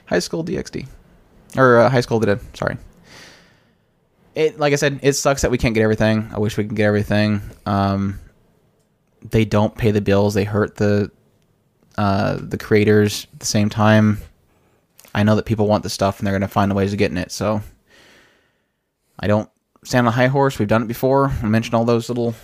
High 0.08 0.20
School 0.20 0.44
DxD 0.44 0.88
or 1.56 1.80
uh, 1.80 1.90
High 1.90 2.02
School 2.02 2.20
Dead. 2.20 2.40
Sorry. 2.54 2.78
It 4.36 4.60
like 4.60 4.74
I 4.74 4.76
said, 4.76 5.00
it 5.02 5.14
sucks 5.14 5.42
that 5.44 5.52
we 5.52 5.58
can't 5.58 5.74
get 5.74 5.84
everything. 5.84 6.30
I 6.34 6.40
wish 6.40 6.58
we 6.58 6.66
could 6.66 6.76
get 6.76 6.86
everything. 6.86 7.42
Um, 7.66 8.20
they 9.22 9.46
don't 9.46 9.76
pay 9.76 9.92
the 9.92 10.02
bills. 10.02 10.34
They 10.34 10.44
hurt 10.44 10.76
the 10.76 11.12
uh, 11.98 12.38
the 12.42 12.58
creators 12.58 13.28
at 13.34 13.40
the 13.40 13.46
same 13.46 13.70
time. 13.70 14.20
I 15.14 15.24
know 15.24 15.36
that 15.36 15.46
people 15.46 15.68
want 15.68 15.84
the 15.84 15.90
stuff 15.90 16.20
and 16.20 16.28
they're 16.28 16.34
going 16.34 16.42
to 16.42 16.48
find 16.48 16.74
ways 16.76 16.94
of 16.94 17.00
getting 17.00 17.18
it. 17.18 17.32
So 17.32 17.62
I 19.20 19.28
don't 19.28 19.50
stand 19.84 20.08
on 20.08 20.14
a 20.14 20.16
high 20.16 20.28
horse. 20.28 20.60
We've 20.60 20.68
done 20.68 20.84
it 20.84 20.88
before. 20.88 21.32
I 21.42 21.48
mentioned 21.48 21.76
all 21.76 21.86
those 21.86 22.10
little 22.10 22.36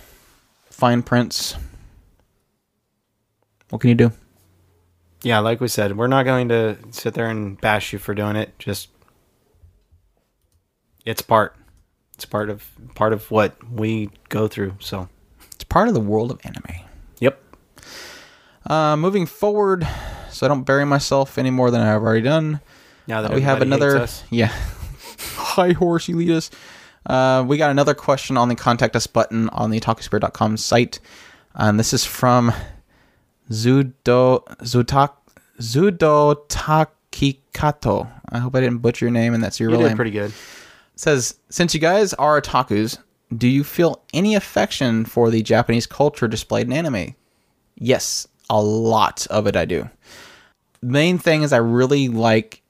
fine 0.70 1.02
prints. 1.02 1.56
What 3.70 3.80
can 3.80 3.88
you 3.88 3.94
do? 3.94 4.12
Yeah, 5.22 5.38
like 5.40 5.60
we 5.60 5.68
said, 5.68 5.96
we're 5.96 6.06
not 6.06 6.24
going 6.24 6.48
to 6.50 6.76
sit 6.90 7.14
there 7.14 7.30
and 7.30 7.60
bash 7.60 7.92
you 7.92 7.98
for 7.98 8.14
doing 8.14 8.36
it. 8.36 8.58
Just 8.58 8.90
it's 11.04 11.22
part. 11.22 11.56
It's 12.14 12.24
part 12.26 12.50
of 12.50 12.68
part 12.94 13.12
of 13.12 13.30
what 13.30 13.56
we 13.70 14.10
go 14.28 14.48
through. 14.48 14.76
So, 14.80 15.08
part 15.68 15.88
of 15.88 15.94
the 15.94 16.00
world 16.00 16.30
of 16.30 16.40
anime. 16.44 16.64
yep. 17.20 17.40
Uh, 18.64 18.96
moving 18.96 19.26
forward, 19.26 19.86
so 20.30 20.46
I 20.46 20.48
don't 20.48 20.64
bury 20.64 20.84
myself 20.84 21.38
any 21.38 21.50
more 21.50 21.70
than 21.70 21.80
I've 21.80 22.02
already 22.02 22.22
done. 22.22 22.60
Now 23.06 23.22
that 23.22 23.32
we 23.32 23.42
have 23.42 23.62
another 23.62 24.06
yeah 24.30 24.52
high 25.36 25.72
horse 25.72 26.08
elitist 26.08 26.50
uh, 27.06 27.44
we 27.46 27.56
got 27.56 27.70
another 27.70 27.94
question 27.94 28.36
on 28.36 28.48
the 28.48 28.56
contact 28.56 28.96
us 28.96 29.06
button 29.06 29.48
on 29.50 29.70
the 29.70 29.78
otakuspirit.com 29.80 30.56
site 30.56 30.98
and 31.54 31.78
this 31.78 31.92
is 31.92 32.04
from 32.04 32.52
zudo 33.50 34.42
zutak 34.64 35.12
zudotakikato 35.60 38.10
i 38.30 38.38
hope 38.38 38.54
i 38.56 38.60
didn't 38.60 38.78
butcher 38.78 39.06
your 39.06 39.12
name 39.12 39.34
and 39.34 39.42
that's 39.42 39.58
your 39.60 39.70
You 39.70 39.76
real 39.78 39.88
name 39.88 39.96
pretty 39.96 40.10
good. 40.10 40.32
says 40.96 41.38
since 41.48 41.74
you 41.74 41.80
guys 41.80 42.12
are 42.14 42.40
otakus 42.40 42.98
do 43.34 43.48
you 43.48 43.64
feel 43.64 44.02
any 44.12 44.34
affection 44.34 45.04
for 45.04 45.30
the 45.30 45.42
japanese 45.42 45.86
culture 45.86 46.28
displayed 46.28 46.66
in 46.66 46.72
anime? 46.72 47.14
Yes 47.76 48.26
a 48.48 48.62
lot 48.62 49.26
of 49.28 49.46
it 49.46 49.56
i 49.56 49.64
do. 49.64 49.88
The 50.80 50.86
main 50.86 51.18
thing 51.18 51.42
is 51.42 51.52
I 51.52 51.58
really 51.58 52.08
like, 52.08 52.62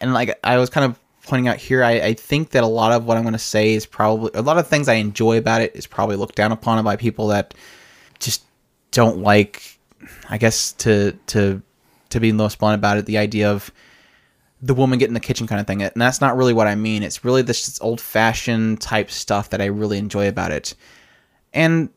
and 0.00 0.12
like 0.12 0.38
I 0.44 0.58
was 0.58 0.70
kind 0.70 0.84
of 0.84 0.98
pointing 1.24 1.48
out 1.48 1.56
here, 1.56 1.82
I, 1.82 1.92
I 2.00 2.14
think 2.14 2.50
that 2.50 2.62
a 2.62 2.68
lot 2.68 2.92
of 2.92 3.04
what 3.04 3.16
I'm 3.16 3.22
going 3.22 3.32
to 3.32 3.38
say 3.38 3.74
is 3.74 3.86
probably 3.86 4.30
a 4.34 4.42
lot 4.42 4.58
of 4.58 4.66
things 4.66 4.88
I 4.88 4.94
enjoy 4.94 5.38
about 5.38 5.60
it 5.62 5.74
is 5.74 5.86
probably 5.86 6.16
looked 6.16 6.36
down 6.36 6.52
upon 6.52 6.82
by 6.84 6.96
people 6.96 7.28
that 7.28 7.54
just 8.18 8.44
don't 8.90 9.18
like, 9.18 9.78
I 10.28 10.38
guess 10.38 10.72
to 10.72 11.12
to 11.28 11.62
to 12.10 12.20
be 12.20 12.32
most 12.32 12.58
blunt 12.58 12.78
about 12.78 12.96
it, 12.98 13.06
the 13.06 13.18
idea 13.18 13.50
of 13.50 13.70
the 14.60 14.74
woman 14.74 14.98
get 14.98 15.08
in 15.08 15.14
the 15.14 15.20
kitchen 15.20 15.46
kind 15.46 15.60
of 15.60 15.66
thing, 15.66 15.82
and 15.82 15.92
that's 15.96 16.20
not 16.20 16.36
really 16.36 16.52
what 16.52 16.66
I 16.66 16.74
mean. 16.74 17.02
It's 17.02 17.24
really 17.24 17.42
this 17.42 17.80
old 17.80 18.00
fashioned 18.00 18.80
type 18.80 19.10
stuff 19.10 19.50
that 19.50 19.60
I 19.60 19.66
really 19.66 19.98
enjoy 19.98 20.28
about 20.28 20.52
it, 20.52 20.74
and 21.52 21.90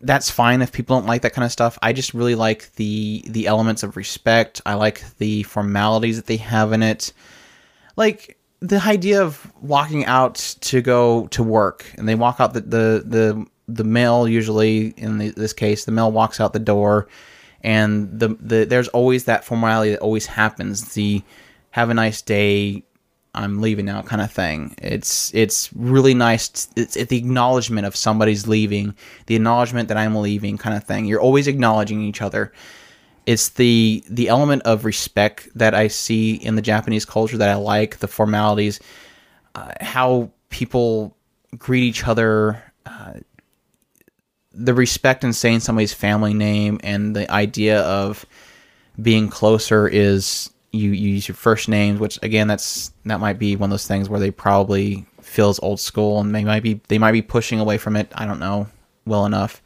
that's 0.00 0.30
fine 0.30 0.62
if 0.62 0.72
people 0.72 0.98
don't 0.98 1.06
like 1.06 1.22
that 1.22 1.32
kind 1.32 1.44
of 1.44 1.52
stuff. 1.52 1.78
I 1.82 1.92
just 1.92 2.14
really 2.14 2.34
like 2.34 2.72
the 2.74 3.24
the 3.26 3.46
elements 3.46 3.82
of 3.82 3.96
respect. 3.96 4.60
I 4.64 4.74
like 4.74 5.02
the 5.18 5.42
formalities 5.44 6.16
that 6.16 6.26
they 6.26 6.36
have 6.36 6.72
in 6.72 6.82
it. 6.82 7.12
Like 7.96 8.38
the 8.60 8.82
idea 8.82 9.22
of 9.22 9.52
walking 9.60 10.04
out 10.04 10.36
to 10.60 10.80
go 10.80 11.26
to 11.28 11.42
work 11.42 11.86
and 11.96 12.08
they 12.08 12.14
walk 12.14 12.40
out 12.40 12.54
the 12.54 12.60
the 12.60 13.02
the, 13.04 13.46
the 13.68 13.84
male 13.84 14.26
usually 14.26 14.88
in 14.96 15.18
the, 15.18 15.30
this 15.30 15.52
case 15.52 15.84
the 15.84 15.92
male 15.92 16.10
walks 16.10 16.40
out 16.40 16.52
the 16.52 16.58
door 16.58 17.08
and 17.62 18.18
the, 18.18 18.28
the 18.40 18.64
there's 18.64 18.88
always 18.88 19.24
that 19.24 19.44
formality 19.44 19.90
that 19.90 20.00
always 20.00 20.26
happens 20.26 20.94
the 20.94 21.22
have 21.78 21.90
a 21.90 21.94
nice 21.94 22.22
day 22.22 22.82
I'm 23.34 23.60
leaving 23.60 23.84
now 23.84 24.02
kind 24.02 24.20
of 24.20 24.32
thing. 24.32 24.74
It's 24.82 25.32
it's 25.32 25.70
really 25.72 26.14
nice. 26.14 26.68
It's, 26.76 26.96
it's 26.96 27.08
the 27.08 27.18
acknowledgement 27.18 27.86
of 27.86 27.94
somebody's 27.94 28.48
leaving, 28.48 28.96
the 29.26 29.36
acknowledgement 29.36 29.88
that 29.88 29.96
I'm 29.96 30.16
leaving 30.16 30.58
kind 30.58 30.76
of 30.76 30.82
thing. 30.84 31.04
You're 31.04 31.20
always 31.20 31.46
acknowledging 31.46 32.02
each 32.02 32.20
other. 32.20 32.52
It's 33.26 33.50
the 33.50 34.02
the 34.10 34.28
element 34.28 34.62
of 34.62 34.84
respect 34.84 35.48
that 35.54 35.72
I 35.74 35.86
see 35.88 36.34
in 36.34 36.56
the 36.56 36.62
Japanese 36.62 37.04
culture 37.04 37.36
that 37.36 37.48
I 37.48 37.54
like. 37.54 37.98
The 37.98 38.08
formalities, 38.08 38.80
uh, 39.54 39.72
how 39.80 40.30
people 40.48 41.16
greet 41.56 41.84
each 41.84 42.08
other, 42.08 42.60
uh, 42.86 43.14
the 44.52 44.74
respect 44.74 45.22
in 45.22 45.32
saying 45.32 45.60
somebody's 45.60 45.92
family 45.92 46.34
name, 46.34 46.80
and 46.82 47.14
the 47.14 47.30
idea 47.30 47.82
of 47.82 48.26
being 49.00 49.28
closer 49.28 49.86
is 49.86 50.50
you, 50.78 50.90
you 50.92 51.10
use 51.10 51.28
your 51.28 51.34
first 51.34 51.68
names, 51.68 52.00
which 52.00 52.18
again, 52.22 52.48
that's 52.48 52.92
that 53.04 53.20
might 53.20 53.38
be 53.38 53.56
one 53.56 53.68
of 53.68 53.72
those 53.72 53.86
things 53.86 54.08
where 54.08 54.20
they 54.20 54.30
probably 54.30 55.06
feels 55.20 55.60
old 55.62 55.80
school 55.80 56.20
and 56.20 56.34
they 56.34 56.44
might 56.44 56.62
be 56.62 56.80
they 56.88 56.98
might 56.98 57.12
be 57.12 57.22
pushing 57.22 57.60
away 57.60 57.78
from 57.78 57.96
it. 57.96 58.10
I 58.14 58.26
don't 58.26 58.40
know 58.40 58.68
well 59.04 59.26
enough. 59.26 59.62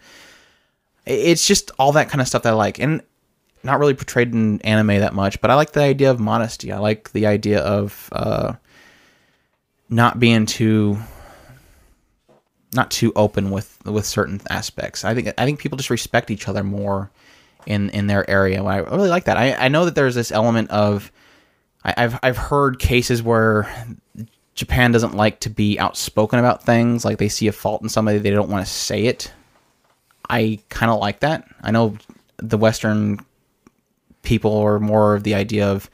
It's 1.04 1.46
just 1.46 1.70
all 1.78 1.92
that 1.92 2.08
kind 2.08 2.20
of 2.20 2.28
stuff 2.28 2.42
that 2.42 2.52
I 2.52 2.56
like, 2.56 2.78
and 2.78 3.02
not 3.64 3.78
really 3.78 3.94
portrayed 3.94 4.32
in 4.32 4.60
anime 4.62 5.00
that 5.00 5.14
much. 5.14 5.40
But 5.40 5.50
I 5.50 5.54
like 5.54 5.72
the 5.72 5.82
idea 5.82 6.10
of 6.10 6.20
modesty. 6.20 6.72
I 6.72 6.78
like 6.78 7.12
the 7.12 7.26
idea 7.26 7.60
of 7.60 8.08
uh, 8.12 8.54
not 9.88 10.18
being 10.18 10.46
too 10.46 10.98
not 12.74 12.90
too 12.90 13.12
open 13.14 13.50
with 13.50 13.78
with 13.84 14.06
certain 14.06 14.40
aspects. 14.48 15.04
I 15.04 15.14
think 15.14 15.32
I 15.38 15.44
think 15.44 15.60
people 15.60 15.76
just 15.76 15.90
respect 15.90 16.30
each 16.30 16.48
other 16.48 16.64
more 16.64 17.10
in 17.66 17.90
in 17.90 18.06
their 18.06 18.28
area. 18.28 18.62
I 18.62 18.78
really 18.78 19.08
like 19.08 19.24
that. 19.24 19.36
I, 19.36 19.54
I 19.54 19.68
know 19.68 19.84
that 19.84 19.94
there's 19.94 20.14
this 20.14 20.32
element 20.32 20.70
of 20.70 21.12
I, 21.84 21.94
I've 21.96 22.18
I've 22.22 22.36
heard 22.36 22.78
cases 22.78 23.22
where 23.22 23.72
Japan 24.54 24.92
doesn't 24.92 25.14
like 25.14 25.40
to 25.40 25.50
be 25.50 25.78
outspoken 25.78 26.38
about 26.38 26.64
things. 26.64 27.04
Like 27.04 27.18
they 27.18 27.28
see 27.28 27.48
a 27.48 27.52
fault 27.52 27.82
in 27.82 27.88
somebody, 27.88 28.18
they 28.18 28.30
don't 28.30 28.50
want 28.50 28.64
to 28.64 28.70
say 28.70 29.06
it. 29.06 29.32
I 30.28 30.60
kind 30.68 30.90
of 30.90 31.00
like 31.00 31.20
that. 31.20 31.48
I 31.62 31.70
know 31.70 31.96
the 32.38 32.58
Western 32.58 33.24
people 34.22 34.56
are 34.58 34.78
more 34.78 35.14
of 35.14 35.24
the 35.24 35.34
idea 35.34 35.68
of 35.68 35.90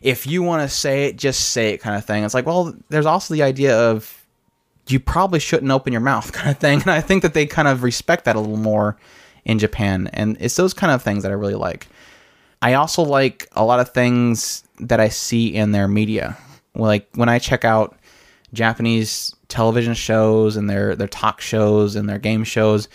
if 0.00 0.26
you 0.26 0.42
want 0.42 0.62
to 0.62 0.68
say 0.68 1.06
it, 1.06 1.16
just 1.16 1.50
say 1.50 1.70
it 1.70 1.78
kind 1.78 1.96
of 1.96 2.04
thing. 2.04 2.24
It's 2.24 2.34
like, 2.34 2.46
well, 2.46 2.74
there's 2.88 3.06
also 3.06 3.34
the 3.34 3.42
idea 3.42 3.76
of 3.76 4.26
you 4.86 5.00
probably 5.00 5.38
shouldn't 5.38 5.70
open 5.70 5.92
your 5.92 6.00
mouth 6.00 6.32
kind 6.32 6.50
of 6.50 6.58
thing. 6.58 6.80
And 6.80 6.90
I 6.90 7.00
think 7.00 7.22
that 7.22 7.34
they 7.34 7.46
kind 7.46 7.68
of 7.68 7.82
respect 7.82 8.24
that 8.24 8.36
a 8.36 8.40
little 8.40 8.56
more 8.56 8.96
in 9.48 9.58
Japan. 9.58 10.08
And 10.12 10.36
it's 10.38 10.54
those 10.54 10.74
kind 10.74 10.92
of 10.92 11.02
things 11.02 11.24
that 11.24 11.32
I 11.32 11.34
really 11.34 11.56
like. 11.56 11.88
I 12.62 12.74
also 12.74 13.02
like 13.02 13.48
a 13.52 13.64
lot 13.64 13.80
of 13.80 13.90
things 13.90 14.62
that 14.78 15.00
I 15.00 15.08
see 15.08 15.54
in 15.54 15.72
their 15.72 15.88
media. 15.88 16.36
Like 16.74 17.08
when 17.14 17.28
I 17.28 17.40
check 17.40 17.64
out 17.64 17.96
Japanese 18.52 19.34
television 19.48 19.94
shows 19.94 20.56
and 20.56 20.68
their 20.68 20.94
their 20.94 21.08
talk 21.08 21.40
shows 21.40 21.96
and 21.96 22.08
their 22.08 22.18
game 22.18 22.44
shows, 22.44 22.88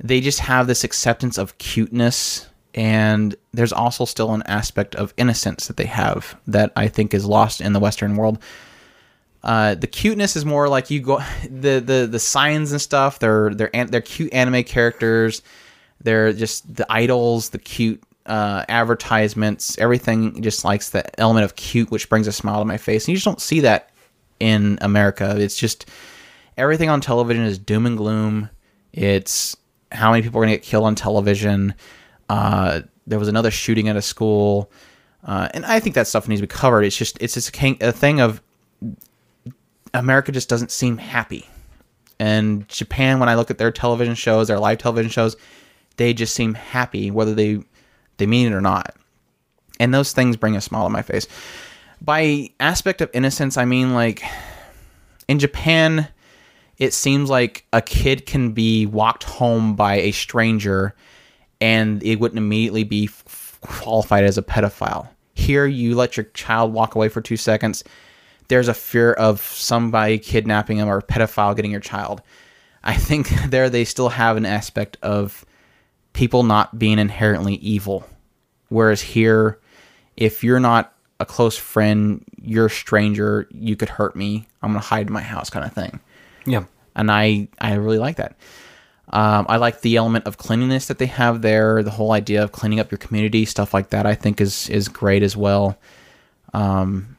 they 0.00 0.20
just 0.20 0.40
have 0.40 0.66
this 0.66 0.82
acceptance 0.82 1.38
of 1.38 1.58
cuteness 1.58 2.48
and 2.74 3.34
there's 3.52 3.72
also 3.72 4.06
still 4.06 4.32
an 4.32 4.42
aspect 4.46 4.94
of 4.94 5.12
innocence 5.18 5.66
that 5.66 5.76
they 5.76 5.84
have 5.84 6.38
that 6.46 6.72
I 6.74 6.88
think 6.88 7.12
is 7.12 7.26
lost 7.26 7.60
in 7.60 7.74
the 7.74 7.80
western 7.80 8.16
world. 8.16 8.38
Uh, 9.42 9.74
the 9.74 9.86
cuteness 9.86 10.36
is 10.36 10.44
more 10.44 10.68
like 10.68 10.90
you 10.90 11.00
go 11.00 11.18
the 11.42 11.80
the 11.80 12.08
the 12.10 12.18
signs 12.18 12.72
and 12.72 12.80
stuff. 12.80 13.18
They're 13.18 13.52
they're 13.54 13.70
they're 13.86 14.00
cute 14.00 14.32
anime 14.32 14.64
characters. 14.64 15.42
They're 16.02 16.32
just 16.32 16.74
the 16.74 16.86
idols, 16.90 17.50
the 17.50 17.58
cute 17.58 18.02
uh, 18.26 18.64
advertisements. 18.68 19.78
Everything 19.78 20.42
just 20.42 20.64
likes 20.64 20.90
the 20.90 21.20
element 21.20 21.44
of 21.44 21.56
cute, 21.56 21.90
which 21.90 22.08
brings 22.08 22.26
a 22.26 22.32
smile 22.32 22.60
to 22.60 22.64
my 22.64 22.76
face. 22.76 23.04
And 23.04 23.08
you 23.08 23.16
just 23.16 23.24
don't 23.24 23.40
see 23.40 23.60
that 23.60 23.90
in 24.40 24.78
America. 24.80 25.36
It's 25.38 25.56
just 25.56 25.88
everything 26.56 26.88
on 26.88 27.00
television 27.00 27.44
is 27.44 27.58
doom 27.58 27.86
and 27.86 27.96
gloom. 27.96 28.50
It's 28.92 29.56
how 29.90 30.10
many 30.10 30.22
people 30.22 30.38
are 30.40 30.44
going 30.44 30.52
to 30.52 30.58
get 30.58 30.64
killed 30.64 30.84
on 30.84 30.94
television. 30.94 31.74
Uh, 32.28 32.82
there 33.06 33.18
was 33.18 33.28
another 33.28 33.50
shooting 33.50 33.88
at 33.88 33.96
a 33.96 34.02
school, 34.02 34.70
uh, 35.24 35.48
and 35.54 35.64
I 35.64 35.80
think 35.80 35.94
that 35.94 36.06
stuff 36.06 36.28
needs 36.28 36.40
to 36.40 36.46
be 36.46 36.52
covered. 36.52 36.82
It's 36.82 36.96
just 36.96 37.20
it's 37.20 37.34
just 37.34 37.56
a, 37.56 37.76
a 37.80 37.92
thing 37.92 38.20
of 38.20 38.42
America 39.94 40.32
just 40.32 40.48
doesn't 40.48 40.70
seem 40.70 40.98
happy. 40.98 41.48
And 42.18 42.68
Japan, 42.68 43.18
when 43.18 43.28
I 43.28 43.34
look 43.34 43.50
at 43.50 43.58
their 43.58 43.70
television 43.70 44.14
shows, 44.14 44.48
their 44.48 44.58
live 44.58 44.78
television 44.78 45.10
shows, 45.10 45.36
they 45.96 46.14
just 46.14 46.34
seem 46.34 46.54
happy, 46.54 47.10
whether 47.10 47.34
they 47.34 47.62
they 48.18 48.26
mean 48.26 48.46
it 48.46 48.54
or 48.54 48.60
not. 48.60 48.94
And 49.80 49.92
those 49.92 50.12
things 50.12 50.36
bring 50.36 50.56
a 50.56 50.60
smile 50.60 50.84
on 50.84 50.92
my 50.92 51.02
face. 51.02 51.26
By 52.00 52.50
aspect 52.60 53.00
of 53.00 53.10
innocence, 53.12 53.56
I 53.56 53.64
mean 53.64 53.94
like 53.94 54.22
in 55.28 55.38
Japan, 55.38 56.08
it 56.78 56.92
seems 56.92 57.30
like 57.30 57.66
a 57.72 57.80
kid 57.80 58.26
can 58.26 58.52
be 58.52 58.86
walked 58.86 59.24
home 59.24 59.76
by 59.76 59.96
a 59.96 60.12
stranger 60.12 60.94
and 61.60 62.02
it 62.02 62.18
wouldn't 62.18 62.38
immediately 62.38 62.84
be 62.84 63.08
qualified 63.60 64.24
as 64.24 64.36
a 64.36 64.42
pedophile. 64.42 65.08
Here, 65.34 65.66
you 65.66 65.94
let 65.94 66.16
your 66.16 66.24
child 66.34 66.72
walk 66.72 66.94
away 66.94 67.08
for 67.08 67.20
two 67.20 67.36
seconds. 67.36 67.84
There's 68.48 68.68
a 68.68 68.74
fear 68.74 69.12
of 69.12 69.40
somebody 69.40 70.18
kidnapping 70.18 70.78
him 70.78 70.88
or 70.88 70.98
a 70.98 71.02
pedophile 71.02 71.54
getting 71.54 71.70
your 71.70 71.80
child. 71.80 72.20
I 72.82 72.94
think 72.94 73.28
there 73.48 73.70
they 73.70 73.84
still 73.84 74.10
have 74.10 74.36
an 74.36 74.44
aspect 74.44 74.98
of 75.02 75.46
people 76.12 76.42
not 76.42 76.78
being 76.78 76.98
inherently 76.98 77.54
evil. 77.56 78.04
Whereas 78.68 79.00
here, 79.02 79.58
if 80.16 80.42
you're 80.44 80.60
not 80.60 80.92
a 81.20 81.24
close 81.26 81.56
friend, 81.56 82.24
you're 82.42 82.66
a 82.66 82.70
stranger, 82.70 83.46
you 83.50 83.76
could 83.76 83.88
hurt 83.88 84.16
me. 84.16 84.46
I'm 84.62 84.70
gonna 84.70 84.80
hide 84.80 85.06
in 85.08 85.12
my 85.12 85.20
house, 85.22 85.50
kind 85.50 85.64
of 85.64 85.72
thing 85.72 86.00
Yeah. 86.46 86.64
and 86.96 87.10
I 87.10 87.48
I 87.60 87.74
really 87.74 87.98
like 87.98 88.16
that. 88.16 88.36
Um, 89.14 89.44
I 89.48 89.56
like 89.58 89.82
the 89.82 89.96
element 89.96 90.26
of 90.26 90.38
cleanliness 90.38 90.86
that 90.86 90.98
they 90.98 91.06
have 91.06 91.42
there. 91.42 91.82
The 91.82 91.90
whole 91.90 92.12
idea 92.12 92.42
of 92.42 92.52
cleaning 92.52 92.80
up 92.80 92.90
your 92.90 92.98
community, 92.98 93.44
stuff 93.44 93.74
like 93.74 93.90
that, 93.90 94.06
I 94.06 94.14
think 94.14 94.40
is 94.40 94.68
is 94.70 94.88
great 94.88 95.22
as 95.22 95.36
well. 95.36 95.76
Um, 96.54 97.16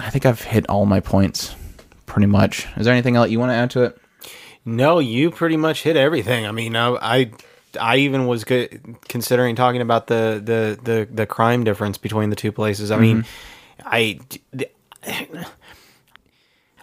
I 0.00 0.10
think 0.10 0.26
I've 0.26 0.42
hit 0.42 0.68
all 0.68 0.86
my 0.86 1.00
points 1.00 1.54
pretty 2.06 2.26
much. 2.26 2.66
Is 2.76 2.84
there 2.84 2.92
anything 2.94 3.16
else 3.16 3.30
you 3.30 3.38
want 3.38 3.50
to 3.50 3.54
add 3.54 3.70
to 3.70 3.82
it? 3.82 3.98
No, 4.64 4.98
you 4.98 5.30
pretty 5.30 5.56
much 5.56 5.82
hit 5.82 5.96
everything. 5.96 6.46
I 6.46 6.52
mean, 6.52 6.76
I 6.76 6.88
I, 7.00 7.30
I 7.80 7.96
even 7.98 8.26
was 8.26 8.44
good, 8.44 8.96
considering 9.08 9.56
talking 9.56 9.80
about 9.80 10.06
the, 10.06 10.40
the 10.42 10.78
the 10.82 11.08
the 11.10 11.26
crime 11.26 11.64
difference 11.64 11.98
between 11.98 12.30
the 12.30 12.36
two 12.36 12.52
places. 12.52 12.90
I 12.90 12.98
mean, 12.98 13.22
mm-hmm. 13.22 13.88
I 13.88 14.20
the- 14.52 14.70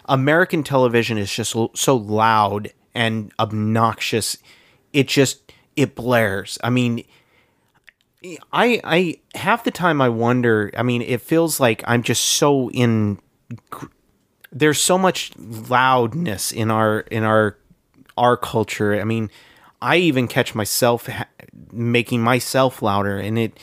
American 0.06 0.62
television 0.62 1.18
is 1.18 1.32
just 1.32 1.54
so 1.74 1.96
loud 1.96 2.72
and 2.94 3.32
obnoxious. 3.38 4.38
It 4.92 5.08
just 5.08 5.52
it 5.76 5.94
blares. 5.94 6.58
I 6.62 6.70
mean, 6.70 7.04
I 8.52 8.80
I 8.84 9.20
half 9.34 9.64
the 9.64 9.70
time 9.70 10.00
I 10.00 10.08
wonder. 10.08 10.70
I 10.76 10.82
mean, 10.82 11.02
it 11.02 11.20
feels 11.20 11.60
like 11.60 11.82
I'm 11.86 12.02
just 12.02 12.24
so 12.24 12.70
in. 12.70 13.18
There's 14.52 14.80
so 14.80 14.96
much 14.96 15.32
loudness 15.36 16.52
in 16.52 16.70
our 16.70 17.00
in 17.00 17.24
our 17.24 17.58
our 18.16 18.36
culture. 18.36 18.98
I 18.98 19.04
mean, 19.04 19.30
I 19.80 19.96
even 19.96 20.28
catch 20.28 20.54
myself 20.54 21.06
ha- 21.06 21.26
making 21.72 22.22
myself 22.22 22.82
louder, 22.82 23.18
and 23.18 23.38
it 23.38 23.58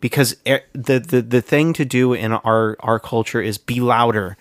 because 0.00 0.36
e- 0.46 0.58
the 0.72 0.98
the 0.98 1.22
the 1.22 1.42
thing 1.42 1.72
to 1.74 1.84
do 1.84 2.12
in 2.12 2.32
our 2.32 2.76
our 2.80 2.98
culture 2.98 3.40
is 3.40 3.58
be 3.58 3.80
louder, 3.80 4.36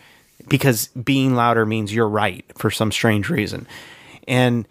because 0.48 0.88
being 0.88 1.36
louder 1.36 1.66
means 1.66 1.94
you're 1.94 2.08
right 2.08 2.46
for 2.58 2.70
some 2.70 2.92
strange 2.92 3.30
reason, 3.30 3.68
and 4.28 4.68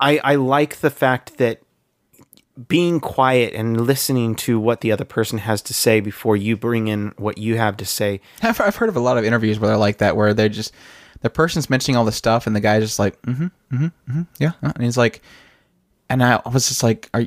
I 0.00 0.18
I 0.24 0.34
like 0.36 0.80
the 0.80 0.90
fact 0.90 1.38
that 1.38 1.60
being 2.68 3.00
quiet 3.00 3.54
and 3.54 3.80
listening 3.80 4.34
to 4.34 4.60
what 4.60 4.82
the 4.82 4.92
other 4.92 5.06
person 5.06 5.38
has 5.38 5.62
to 5.62 5.72
say 5.72 6.00
before 6.00 6.36
you 6.36 6.56
bring 6.56 6.86
in 6.86 7.14
what 7.16 7.38
you 7.38 7.56
have 7.56 7.78
to 7.78 7.86
say. 7.86 8.20
I've, 8.42 8.60
I've 8.60 8.76
heard 8.76 8.90
of 8.90 8.96
a 8.96 9.00
lot 9.00 9.16
of 9.16 9.24
interviews 9.24 9.58
where 9.58 9.68
they're 9.68 9.78
like 9.78 9.98
that, 9.98 10.16
where 10.16 10.34
they're 10.34 10.50
just 10.50 10.72
the 11.22 11.30
person's 11.30 11.70
mentioning 11.70 11.96
all 11.96 12.04
the 12.04 12.12
stuff, 12.12 12.46
and 12.46 12.54
the 12.54 12.60
guy's 12.60 12.82
just 12.82 12.98
like, 12.98 13.20
mm-hmm, 13.22 13.44
mm-hmm, 13.44 13.84
mm-hmm, 13.84 14.22
yeah, 14.38 14.52
uh," 14.62 14.72
and 14.74 14.84
he's 14.84 14.96
like, 14.96 15.22
and 16.10 16.22
I 16.22 16.40
was 16.52 16.68
just 16.68 16.82
like, 16.82 17.08
are, 17.14 17.24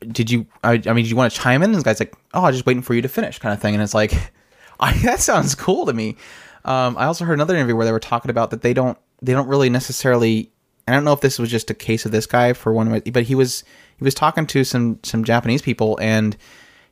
did 0.00 0.30
you? 0.30 0.46
I, 0.62 0.72
I 0.72 0.92
mean, 0.92 1.04
did 1.04 1.10
you 1.10 1.16
want 1.16 1.32
to 1.32 1.38
chime 1.38 1.62
in? 1.62 1.70
And 1.70 1.80
the 1.80 1.84
guy's 1.84 2.00
like, 2.00 2.14
oh, 2.34 2.44
I'm 2.44 2.52
just 2.52 2.66
waiting 2.66 2.82
for 2.82 2.94
you 2.94 3.02
to 3.02 3.08
finish, 3.08 3.38
kind 3.38 3.52
of 3.54 3.60
thing, 3.60 3.74
and 3.74 3.82
it's 3.82 3.94
like, 3.94 4.12
I, 4.80 4.92
that 5.04 5.20
sounds 5.20 5.54
cool 5.54 5.86
to 5.86 5.92
me. 5.92 6.16
Um, 6.64 6.96
I 6.96 7.06
also 7.06 7.24
heard 7.24 7.34
another 7.34 7.56
interview 7.56 7.76
where 7.76 7.86
they 7.86 7.92
were 7.92 8.00
talking 8.00 8.30
about 8.30 8.50
that 8.50 8.62
they 8.62 8.74
don't 8.74 8.98
they 9.20 9.32
don't 9.32 9.48
really 9.48 9.70
necessarily. 9.70 10.50
I 10.88 10.92
don't 10.92 11.04
know 11.04 11.12
if 11.12 11.20
this 11.20 11.38
was 11.38 11.48
just 11.48 11.70
a 11.70 11.74
case 11.74 12.04
of 12.06 12.10
this 12.10 12.26
guy 12.26 12.52
for 12.54 12.72
one, 12.72 13.00
but 13.12 13.22
he 13.22 13.34
was 13.36 13.62
he 13.96 14.04
was 14.04 14.14
talking 14.14 14.46
to 14.48 14.64
some 14.64 14.98
some 15.04 15.22
Japanese 15.22 15.62
people 15.62 15.96
and 16.00 16.36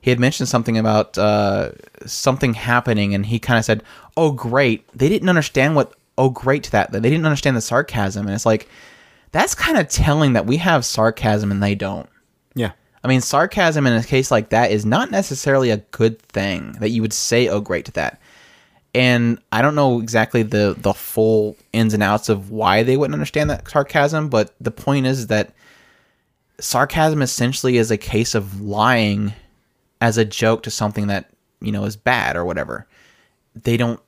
he 0.00 0.10
had 0.10 0.18
mentioned 0.18 0.48
something 0.48 0.78
about 0.78 1.18
uh, 1.18 1.72
something 2.06 2.54
happening, 2.54 3.14
and 3.14 3.26
he 3.26 3.38
kind 3.38 3.58
of 3.58 3.64
said, 3.64 3.82
"Oh, 4.16 4.32
great!" 4.32 4.88
They 4.96 5.08
didn't 5.08 5.28
understand 5.28 5.76
what 5.76 5.92
"oh, 6.20 6.30
great" 6.30 6.64
to 6.64 6.70
that. 6.72 6.92
They 6.92 7.00
didn't 7.00 7.24
understand 7.24 7.56
the 7.56 7.62
sarcasm, 7.62 8.26
and 8.26 8.34
it's 8.34 8.46
like 8.46 8.68
that's 9.32 9.54
kind 9.54 9.78
of 9.78 9.88
telling 9.88 10.34
that 10.34 10.46
we 10.46 10.56
have 10.58 10.84
sarcasm 10.84 11.50
and 11.50 11.62
they 11.62 11.74
don't. 11.74 12.08
Yeah. 12.54 12.72
I 13.02 13.08
mean, 13.08 13.20
sarcasm 13.20 13.86
in 13.86 13.92
a 13.94 14.02
case 14.02 14.30
like 14.30 14.50
that 14.50 14.70
is 14.70 14.84
not 14.84 15.10
necessarily 15.10 15.70
a 15.70 15.78
good 15.78 16.20
thing 16.20 16.72
that 16.80 16.90
you 16.90 17.02
would 17.02 17.12
say 17.12 17.48
"oh, 17.48 17.60
great" 17.60 17.86
to 17.86 17.92
that. 17.92 18.20
And 18.94 19.38
I 19.52 19.62
don't 19.62 19.74
know 19.74 20.00
exactly 20.00 20.42
the 20.42 20.74
the 20.76 20.92
full 20.92 21.56
ins 21.72 21.94
and 21.94 22.02
outs 22.02 22.28
of 22.28 22.50
why 22.50 22.82
they 22.82 22.96
wouldn't 22.96 23.14
understand 23.14 23.50
that 23.50 23.68
sarcasm, 23.68 24.28
but 24.28 24.54
the 24.60 24.70
point 24.70 25.06
is 25.06 25.28
that 25.28 25.54
sarcasm 26.58 27.22
essentially 27.22 27.78
is 27.78 27.90
a 27.90 27.96
case 27.96 28.34
of 28.34 28.60
lying 28.60 29.32
as 30.00 30.18
a 30.18 30.24
joke 30.24 30.62
to 30.64 30.70
something 30.70 31.06
that 31.06 31.30
you 31.60 31.72
know 31.72 31.84
is 31.84 31.96
bad 31.96 32.36
or 32.36 32.44
whatever. 32.44 32.86
They 33.54 33.76
don't 33.76 34.00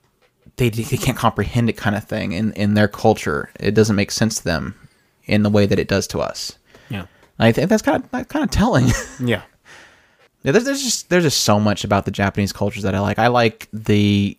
they, 0.57 0.69
they 0.71 0.97
can't 0.97 1.17
comprehend 1.17 1.69
it 1.71 1.75
kind 1.77 1.97
of 1.97 2.05
thing 2.05 2.33
in 2.33 2.53
in 2.53 2.75
their 2.75 2.89
culture. 2.89 3.51
It 3.59 3.75
doesn't 3.75 3.97
make 3.97 4.11
sense 4.11 4.37
to 4.37 4.45
them 4.45 4.75
in 5.25 5.43
the 5.43 5.51
way 5.51 5.67
that 5.67 5.79
it 5.79 5.89
does 5.89 6.07
to 6.09 6.19
us. 6.21 6.59
Yeah. 6.91 7.07
I 7.39 7.53
think 7.53 7.69
that's 7.71 7.83
kind 7.83 8.03
of 8.05 8.11
that's 8.11 8.29
kind 8.29 8.45
of 8.45 8.51
telling. 8.51 8.87
Yeah. 9.21 9.43
Yeah, 10.45 10.51
there's, 10.51 10.65
there's 10.65 10.83
just 10.83 11.09
there's 11.09 11.23
just 11.23 11.45
so 11.45 11.61
much 11.61 11.85
about 11.85 12.05
the 12.05 12.11
Japanese 12.11 12.53
cultures 12.53 12.83
that 12.83 12.95
I 12.97 12.99
like. 13.01 13.21
I 13.21 13.29
like 13.29 13.69
the, 13.73 14.37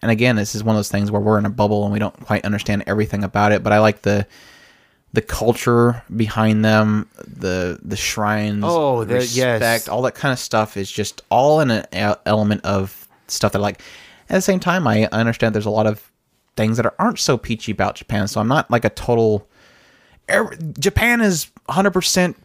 and 0.00 0.10
again, 0.12 0.36
this 0.36 0.54
is 0.54 0.62
one 0.62 0.76
of 0.76 0.78
those 0.78 0.88
things 0.88 1.10
where 1.10 1.20
we're 1.20 1.38
in 1.38 1.44
a 1.46 1.50
bubble 1.50 1.82
and 1.82 1.92
we 1.92 1.98
don't 1.98 2.14
quite 2.20 2.44
understand 2.44 2.84
everything 2.86 3.24
about 3.24 3.50
it. 3.50 3.64
But 3.64 3.72
I 3.72 3.80
like 3.80 4.02
the, 4.02 4.24
the 5.14 5.22
culture 5.22 6.00
behind 6.14 6.64
them, 6.64 7.08
the 7.26 7.76
the 7.82 7.96
shrines, 7.96 8.62
Oh, 8.64 9.02
the- 9.04 9.14
respect, 9.14 9.36
yes. 9.60 9.88
all 9.88 10.02
that 10.02 10.14
kind 10.14 10.32
of 10.32 10.38
stuff 10.38 10.76
is 10.76 10.88
just 10.90 11.22
all 11.28 11.58
in 11.58 11.72
an 11.72 11.86
element 12.24 12.64
of 12.64 13.08
stuff 13.26 13.50
that 13.52 13.58
I 13.58 13.62
like. 13.62 13.80
At 14.28 14.34
the 14.34 14.40
same 14.42 14.60
time, 14.60 14.86
I 14.86 15.04
understand 15.12 15.54
there's 15.54 15.66
a 15.66 15.70
lot 15.70 15.86
of 15.86 16.10
things 16.56 16.76
that 16.78 16.92
aren't 16.98 17.18
so 17.18 17.36
peachy 17.36 17.70
about 17.72 17.94
Japan. 17.96 18.26
So 18.28 18.40
I'm 18.40 18.48
not 18.48 18.70
like 18.70 18.84
a 18.84 18.90
total. 18.90 19.48
er- 20.30 20.56
Japan 20.78 21.20
is 21.20 21.50
100 21.66 21.90
percent 21.92 22.36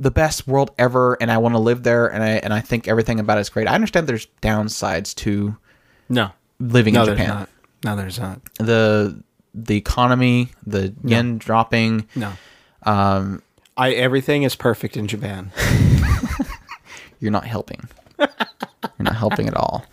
the 0.00 0.10
best 0.10 0.46
world 0.48 0.70
ever, 0.78 1.16
and 1.20 1.30
I 1.30 1.38
want 1.38 1.54
to 1.54 1.58
live 1.60 1.82
there, 1.84 2.06
and 2.12 2.22
I 2.22 2.30
and 2.30 2.52
I 2.52 2.60
think 2.60 2.88
everything 2.88 3.20
about 3.20 3.38
it 3.38 3.42
is 3.42 3.48
great. 3.48 3.68
I 3.68 3.74
understand 3.74 4.06
there's 4.08 4.26
downsides 4.42 5.14
to 5.16 5.56
No. 6.08 6.30
living 6.60 6.94
No, 6.94 7.02
in 7.04 7.10
Japan. 7.10 7.28
not. 7.28 7.48
No, 7.84 7.96
there's 7.96 8.18
not. 8.18 8.40
The 8.58 9.22
the 9.54 9.76
economy, 9.76 10.50
the 10.66 10.92
yen 11.04 11.38
dropping. 11.38 12.08
No. 12.16 12.32
Um, 12.82 13.40
I 13.76 13.92
everything 13.92 14.42
is 14.42 14.54
perfect 14.56 14.96
in 14.96 15.06
Japan. 15.06 15.52
you're 17.20 17.30
not 17.30 17.46
helping. 17.46 17.88
you're 18.18 18.28
not 18.98 19.16
helping 19.16 19.46
at 19.48 19.54
all. 19.56 19.84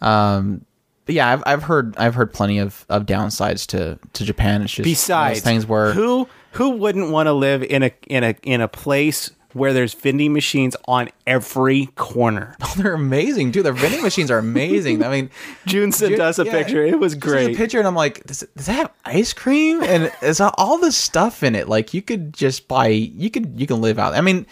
Um, 0.00 0.64
but 1.06 1.14
yeah, 1.14 1.28
I've, 1.32 1.42
I've 1.46 1.62
heard 1.62 1.96
I've 1.96 2.14
heard 2.14 2.32
plenty 2.32 2.58
of, 2.58 2.84
of 2.88 3.06
downsides 3.06 3.66
to, 3.68 3.98
to 4.12 4.24
Japan. 4.24 4.62
It's 4.62 4.72
just 4.72 4.78
one 4.78 4.82
of 4.82 4.86
those 4.86 5.02
Besides, 5.02 5.40
things 5.40 5.66
where 5.66 5.92
who 5.92 6.28
who 6.52 6.70
wouldn't 6.70 7.10
want 7.10 7.26
to 7.26 7.32
live 7.32 7.62
in 7.62 7.82
a 7.82 7.92
in 8.06 8.24
a 8.24 8.34
in 8.42 8.60
a 8.60 8.68
place 8.68 9.30
where 9.52 9.72
there's 9.72 9.94
vending 9.94 10.32
machines 10.32 10.76
on 10.86 11.08
every 11.26 11.86
corner? 11.96 12.54
Oh, 12.62 12.74
they're 12.76 12.94
amazing, 12.94 13.50
dude. 13.50 13.64
Their 13.64 13.72
vending 13.72 14.00
machines 14.02 14.30
are 14.30 14.38
amazing. 14.38 15.02
I 15.02 15.08
mean, 15.08 15.30
June 15.66 15.90
sent 15.90 16.14
Ju- 16.14 16.22
us 16.22 16.38
a 16.38 16.44
yeah. 16.44 16.52
picture. 16.52 16.86
It 16.86 17.00
was 17.00 17.16
great. 17.16 17.52
a 17.54 17.56
picture, 17.58 17.78
and 17.80 17.88
I'm 17.88 17.96
like, 17.96 18.22
does, 18.26 18.44
it- 18.44 18.56
does 18.56 18.66
that 18.66 18.74
have 18.74 18.92
ice 19.04 19.32
cream? 19.32 19.82
And 19.82 20.12
it's 20.22 20.40
all 20.40 20.78
this 20.78 20.96
stuff 20.96 21.42
in 21.42 21.56
it. 21.56 21.68
Like 21.68 21.92
you 21.92 22.02
could 22.02 22.32
just 22.32 22.68
buy, 22.68 22.86
you 22.86 23.28
could 23.28 23.58
you 23.60 23.66
can 23.66 23.80
live 23.80 23.98
out. 23.98 24.14
I 24.14 24.20
mean, 24.20 24.46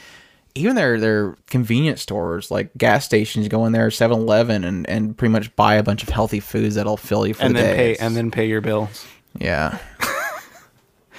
even 0.58 0.74
their 0.76 0.98
their 1.00 1.36
convenience 1.48 2.02
stores, 2.02 2.50
like 2.50 2.70
gas 2.76 3.04
stations, 3.04 3.48
go 3.48 3.64
in 3.66 3.72
there, 3.72 3.88
7-Eleven, 3.88 4.64
and 4.64 4.88
and 4.88 5.16
pretty 5.16 5.32
much 5.32 5.54
buy 5.56 5.74
a 5.74 5.82
bunch 5.82 6.02
of 6.02 6.08
healthy 6.08 6.40
foods 6.40 6.74
that'll 6.74 6.96
fill 6.96 7.26
you 7.26 7.34
for 7.34 7.42
and 7.44 7.56
the 7.56 7.60
then 7.60 7.76
day. 7.76 7.94
pay 7.96 8.04
and 8.04 8.16
then 8.16 8.30
pay 8.30 8.46
your 8.46 8.60
bills. 8.60 9.06
yeah. 9.38 9.78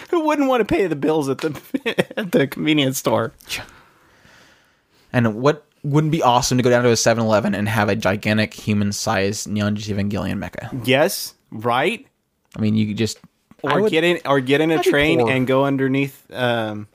Who 0.10 0.26
wouldn't 0.26 0.48
want 0.48 0.62
to 0.62 0.66
pay 0.66 0.88
the 0.88 0.96
bills 0.96 1.30
at 1.30 1.38
the 1.40 2.14
at 2.18 2.32
the 2.32 2.48
convenience 2.48 2.98
store? 2.98 3.32
And 5.14 5.36
what 5.42 5.66
wouldn't 5.84 6.12
be 6.12 6.22
awesome 6.22 6.58
to 6.58 6.64
go 6.64 6.70
down 6.70 6.84
to 6.84 6.90
a 6.90 6.94
7-Eleven 6.94 7.56
and 7.56 7.68
have 7.70 7.90
a 7.90 7.96
gigantic 7.96 8.54
human-sized 8.54 9.48
Neon 9.48 9.76
Evangelion 9.76 10.38
mecha? 10.38 10.86
Yes, 10.86 11.34
right. 11.52 12.06
I 12.56 12.60
mean, 12.62 12.76
you 12.76 12.88
could 12.88 12.98
just 12.98 13.20
Or 13.64 13.82
would- 13.82 13.92
get 13.92 14.04
in 14.04 14.20
or 14.26 14.40
get 14.40 14.62
in 14.62 14.72
a 14.72 14.82
train 14.84 15.28
and 15.30 15.46
go 15.48 15.64
underneath 15.66 16.26
um, 16.34 16.88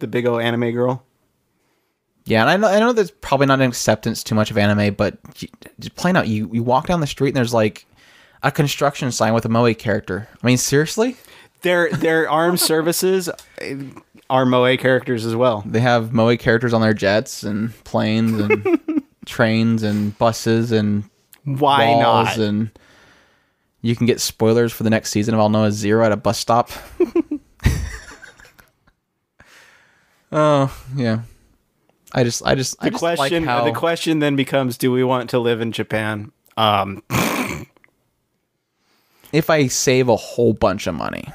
the 0.00 0.06
big 0.06 0.26
old 0.26 0.42
anime 0.42 0.70
girl. 0.72 1.04
Yeah, 2.24 2.40
and 2.42 2.50
I 2.50 2.56
know 2.56 2.68
I 2.68 2.78
know 2.78 2.92
there's 2.92 3.10
probably 3.10 3.46
not 3.46 3.60
an 3.60 3.68
acceptance 3.68 4.22
too 4.22 4.34
much 4.34 4.50
of 4.50 4.58
anime, 4.58 4.94
but 4.94 5.18
you- 5.38 5.48
just 5.80 5.94
plain 5.96 6.16
out, 6.16 6.28
you 6.28 6.48
you 6.52 6.62
walk 6.62 6.86
down 6.86 7.00
the 7.00 7.06
street 7.06 7.28
and 7.30 7.36
there's 7.36 7.52
like 7.54 7.84
a 8.42 8.50
construction 8.50 9.10
sign 9.12 9.34
with 9.34 9.44
a 9.44 9.48
Moe 9.48 9.72
character. 9.74 10.28
I 10.42 10.46
mean, 10.46 10.56
seriously, 10.56 11.16
Their 11.62 11.90
their 11.90 12.28
armed 12.40 12.60
services 12.60 13.28
uh, 13.28 13.34
are 14.30 14.46
moe 14.46 14.76
characters 14.76 15.26
as 15.26 15.34
well. 15.36 15.62
they 15.66 15.80
have 15.80 16.12
Moe 16.12 16.36
characters 16.36 16.72
on 16.72 16.80
their 16.80 16.94
jets 16.94 17.42
and 17.42 17.72
planes 17.84 18.32
and 18.40 18.80
trains 19.26 19.82
and 19.82 20.16
buses 20.18 20.72
and 20.72 21.04
Why 21.44 21.98
not? 22.00 22.36
and 22.38 22.70
you 23.80 23.94
can 23.96 24.06
get 24.06 24.20
spoilers 24.20 24.72
for 24.72 24.84
the 24.84 24.90
next 24.90 25.10
season 25.10 25.34
of 25.34 25.40
Aldnoah.Zero 25.40 26.04
at 26.06 26.12
a 26.12 26.16
bus 26.16 26.38
stop. 26.38 26.70
oh 30.32 30.82
yeah, 30.96 31.20
I 32.14 32.24
just 32.24 32.42
I 32.44 32.54
just 32.54 32.76
I 32.80 32.86
the 32.86 32.90
just 32.90 33.02
like 33.02 33.16
question 33.16 33.44
how 33.44 33.64
the 33.64 33.72
question 33.72 34.18
then 34.18 34.36
becomes: 34.36 34.76
Do 34.76 34.92
we 34.92 35.02
want 35.02 35.30
to 35.30 35.38
live 35.38 35.60
in 35.60 35.72
Japan? 35.72 36.32
Um, 36.56 37.02
if 39.32 39.48
I 39.48 39.66
save 39.68 40.08
a 40.08 40.16
whole 40.16 40.52
bunch 40.52 40.86
of 40.86 40.94
money, 40.94 41.28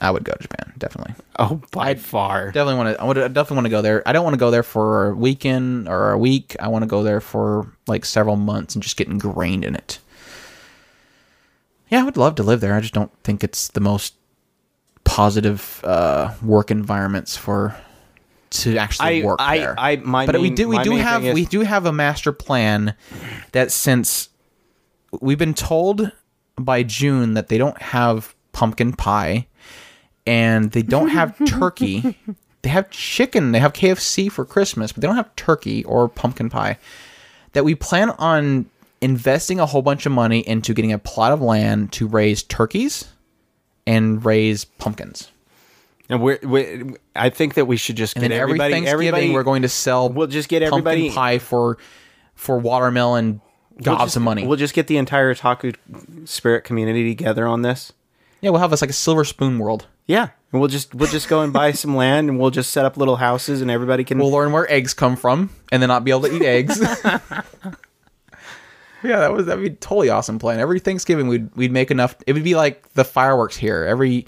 I 0.00 0.10
would 0.10 0.24
go 0.24 0.32
to 0.32 0.38
Japan. 0.38 0.72
Definitely, 0.78 1.14
oh, 1.38 1.60
by 1.72 1.96
far. 1.96 2.52
definitely 2.52 2.76
want 2.76 2.96
to. 2.96 3.02
I 3.02 3.04
would 3.04 3.18
I 3.18 3.28
definitely 3.28 3.56
want 3.56 3.66
to 3.66 3.70
go 3.70 3.82
there. 3.82 4.02
I 4.06 4.12
don't 4.12 4.24
want 4.24 4.34
to 4.34 4.38
go 4.38 4.50
there 4.50 4.62
for 4.62 5.08
a 5.08 5.14
weekend 5.14 5.88
or 5.88 6.12
a 6.12 6.18
week. 6.18 6.54
I 6.60 6.68
want 6.68 6.82
to 6.82 6.86
go 6.86 7.02
there 7.02 7.20
for 7.20 7.72
like 7.88 8.04
several 8.04 8.36
months 8.36 8.74
and 8.74 8.82
just 8.82 8.96
get 8.96 9.08
ingrained 9.08 9.64
in 9.64 9.74
it. 9.74 9.98
Yeah, 11.88 12.00
I 12.00 12.04
would 12.04 12.16
love 12.16 12.34
to 12.36 12.42
live 12.42 12.60
there. 12.60 12.74
I 12.74 12.80
just 12.80 12.94
don't 12.94 13.12
think 13.22 13.42
it's 13.42 13.68
the 13.68 13.80
most 13.80 14.14
positive 15.04 15.80
uh, 15.84 16.34
work 16.42 16.70
environments 16.70 17.36
for 17.36 17.76
to 18.62 18.76
actually 18.76 19.22
I, 19.22 19.24
work 19.24 19.38
I, 19.40 19.58
there. 19.58 19.74
I, 19.78 19.96
my 19.96 20.26
but 20.26 20.40
we 20.40 20.50
do 20.50 20.68
we 20.68 20.82
do 20.82 20.96
have 20.96 21.24
is- 21.24 21.34
we 21.34 21.44
do 21.44 21.60
have 21.60 21.86
a 21.86 21.92
master 21.92 22.32
plan 22.32 22.94
that 23.52 23.72
since 23.72 24.28
we've 25.20 25.38
been 25.38 25.54
told 25.54 26.12
by 26.56 26.82
June 26.82 27.34
that 27.34 27.48
they 27.48 27.58
don't 27.58 27.80
have 27.80 28.34
pumpkin 28.52 28.92
pie 28.92 29.46
and 30.26 30.72
they 30.72 30.82
don't 30.82 31.08
have 31.08 31.36
turkey. 31.46 32.16
They 32.62 32.70
have 32.70 32.90
chicken, 32.90 33.52
they 33.52 33.60
have 33.60 33.72
KFC 33.74 34.30
for 34.30 34.44
Christmas, 34.44 34.90
but 34.92 35.00
they 35.00 35.06
don't 35.06 35.16
have 35.16 35.34
turkey 35.36 35.84
or 35.84 36.08
pumpkin 36.08 36.50
pie. 36.50 36.78
That 37.52 37.64
we 37.64 37.74
plan 37.74 38.10
on 38.10 38.66
investing 39.00 39.60
a 39.60 39.66
whole 39.66 39.82
bunch 39.82 40.04
of 40.06 40.12
money 40.12 40.40
into 40.40 40.74
getting 40.74 40.92
a 40.92 40.98
plot 40.98 41.32
of 41.32 41.40
land 41.40 41.92
to 41.92 42.08
raise 42.08 42.42
turkeys 42.42 43.06
and 43.86 44.24
raise 44.24 44.64
pumpkins. 44.64 45.30
And 46.08 46.22
we're, 46.22 46.38
we 46.42 46.94
I 47.14 47.30
think 47.30 47.54
that 47.54 47.66
we 47.66 47.76
should 47.76 47.96
just 47.96 48.14
And 48.16 48.22
get 48.22 48.28
then 48.28 48.38
every 48.38 48.52
everybody. 48.52 48.72
Thanksgiving 48.74 48.92
everybody 49.08 49.30
we're 49.32 49.42
going 49.42 49.62
to 49.62 49.68
sell 49.68 50.08
We'll 50.08 50.28
just 50.28 50.48
get 50.48 50.62
everybody- 50.62 51.08
pumpkin 51.08 51.14
pie 51.16 51.38
for 51.38 51.78
for 52.34 52.58
watermelon 52.58 53.40
gobs 53.82 53.86
we'll 53.98 54.06
just, 54.06 54.16
of 54.16 54.22
money. 54.22 54.46
We'll 54.46 54.56
just 54.58 54.74
get 54.74 54.86
the 54.86 54.96
entire 54.98 55.34
Otaku 55.34 55.74
Spirit 56.26 56.62
community 56.64 57.14
together 57.14 57.46
on 57.46 57.62
this. 57.62 57.92
yeah, 58.40 58.50
we'll 58.50 58.60
have 58.60 58.70
this 58.70 58.80
like 58.82 58.90
a 58.90 58.94
silver 58.94 59.24
spoon 59.24 59.58
world. 59.58 59.86
Yeah, 60.06 60.28
and 60.52 60.60
we'll 60.60 60.68
just 60.68 60.94
we'll 60.94 61.10
just 61.10 61.28
go 61.28 61.40
and 61.40 61.52
buy 61.52 61.72
some 61.72 61.96
land, 61.96 62.28
and 62.28 62.38
we'll 62.38 62.50
just 62.50 62.70
set 62.70 62.84
up 62.84 62.96
little 62.96 63.16
houses, 63.16 63.60
and 63.60 63.70
everybody 63.70 64.04
can. 64.04 64.18
We'll 64.18 64.30
learn 64.30 64.52
where 64.52 64.70
eggs 64.70 64.94
come 64.94 65.16
from 65.16 65.50
and 65.72 65.82
then 65.82 65.88
not 65.88 66.04
be 66.04 66.12
able 66.12 66.22
to 66.22 66.32
eat 66.36 66.42
eggs. 66.42 66.78
yeah, 69.02 69.18
that 69.20 69.32
was 69.32 69.46
that'd 69.46 69.62
be 69.64 69.70
a 69.70 69.74
totally 69.74 70.08
awesome 70.10 70.38
plan. 70.38 70.60
Every 70.60 70.78
Thanksgiving 70.80 71.26
we'd 71.28 71.54
we'd 71.56 71.72
make 71.72 71.90
enough 71.90 72.14
it 72.26 72.32
would 72.34 72.44
be 72.44 72.54
like 72.54 72.92
the 72.94 73.04
fireworks 73.04 73.56
here. 73.56 73.84
Every 73.84 74.26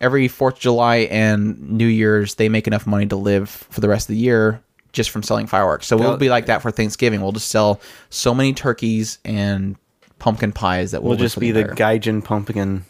every 0.00 0.28
4th 0.28 0.54
of 0.54 0.58
July 0.58 0.96
and 1.10 1.60
New 1.70 1.86
Year's 1.86 2.36
they 2.36 2.48
make 2.48 2.66
enough 2.66 2.86
money 2.86 3.06
to 3.06 3.16
live 3.16 3.48
for 3.48 3.80
the 3.80 3.88
rest 3.88 4.08
of 4.08 4.14
the 4.14 4.20
year 4.20 4.62
just 4.92 5.10
from 5.10 5.22
selling 5.22 5.46
fireworks. 5.46 5.86
So 5.86 5.96
we'll 5.96 6.16
be 6.16 6.30
like 6.30 6.46
that 6.46 6.62
for 6.62 6.70
Thanksgiving. 6.70 7.20
We'll 7.20 7.32
just 7.32 7.48
sell 7.48 7.80
so 8.08 8.34
many 8.34 8.52
turkeys 8.52 9.18
and 9.24 9.76
pumpkin 10.18 10.52
pies 10.52 10.90
that 10.90 11.02
we'll, 11.02 11.10
we'll 11.10 11.18
just 11.18 11.38
be 11.38 11.52
the 11.52 11.60
entire- 11.70 11.98
Gaijin 11.98 12.24
pumpkin 12.24 12.84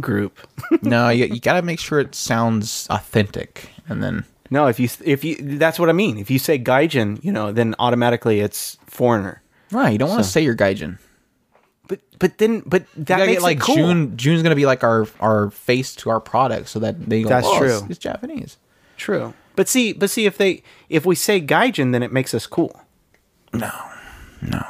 group. 0.00 0.38
No, 0.82 1.08
you, 1.08 1.26
you 1.26 1.40
got 1.40 1.54
to 1.54 1.62
make 1.62 1.78
sure 1.78 2.00
it 2.00 2.14
sounds 2.14 2.86
authentic 2.90 3.70
and 3.88 4.02
then 4.02 4.24
no, 4.50 4.66
if 4.66 4.80
you 4.80 4.88
if 5.04 5.22
you 5.24 5.36
that's 5.36 5.78
what 5.78 5.88
I 5.88 5.92
mean. 5.92 6.18
If 6.18 6.30
you 6.30 6.38
say 6.40 6.58
Gaijin, 6.58 7.22
you 7.22 7.30
know, 7.30 7.52
then 7.52 7.74
automatically 7.78 8.40
it's 8.40 8.76
foreigner. 8.86 9.42
Right, 9.70 9.90
you 9.92 9.98
don't 9.98 10.08
want 10.08 10.24
to 10.24 10.28
say 10.28 10.40
you're 10.42 10.56
gaijin. 10.56 10.98
But 11.90 11.98
but 12.20 12.38
then 12.38 12.60
but 12.64 12.84
that 12.94 13.18
makes 13.18 13.32
get 13.32 13.42
like 13.42 13.56
it 13.56 13.62
cool. 13.62 13.74
June. 13.74 14.16
June's 14.16 14.44
gonna 14.44 14.54
be 14.54 14.64
like 14.64 14.84
our 14.84 15.08
our 15.18 15.50
face 15.50 15.92
to 15.96 16.10
our 16.10 16.20
product, 16.20 16.68
so 16.68 16.78
that 16.78 17.08
they 17.10 17.24
go. 17.24 17.28
That's 17.28 17.48
"Oh, 17.48 17.58
true. 17.58 17.78
It's, 17.78 17.90
it's 17.90 17.98
Japanese. 17.98 18.58
True. 18.96 19.34
But 19.56 19.68
see, 19.68 19.92
but 19.92 20.08
see 20.08 20.24
if 20.24 20.38
they 20.38 20.62
if 20.88 21.04
we 21.04 21.16
say 21.16 21.40
Gaijin, 21.40 21.90
then 21.90 22.04
it 22.04 22.12
makes 22.12 22.32
us 22.32 22.46
cool. 22.46 22.80
No, 23.52 23.72
no. 24.40 24.64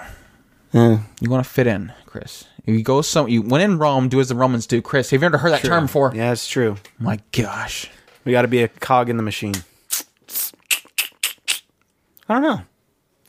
You 1.20 1.28
want 1.28 1.44
to 1.44 1.50
fit 1.50 1.66
in, 1.66 1.92
Chris. 2.06 2.46
If 2.64 2.74
you 2.74 2.82
go 2.82 3.02
some, 3.02 3.28
you 3.28 3.42
when 3.42 3.60
in 3.60 3.76
Rome, 3.76 4.08
do 4.08 4.18
as 4.18 4.30
the 4.30 4.34
Romans 4.34 4.66
do. 4.66 4.80
Chris, 4.80 5.10
have 5.10 5.20
you 5.20 5.26
ever 5.26 5.36
heard 5.36 5.52
that 5.52 5.62
term 5.62 5.84
before? 5.84 6.12
Yeah, 6.14 6.32
it's 6.32 6.48
true. 6.48 6.76
My 6.98 7.20
gosh. 7.32 7.90
We 8.24 8.32
got 8.32 8.42
to 8.42 8.48
be 8.48 8.62
a 8.62 8.68
cog 8.68 9.10
in 9.10 9.18
the 9.18 9.22
machine. 9.22 9.56
I 12.28 12.34
don't 12.34 12.42
know. 12.42 12.62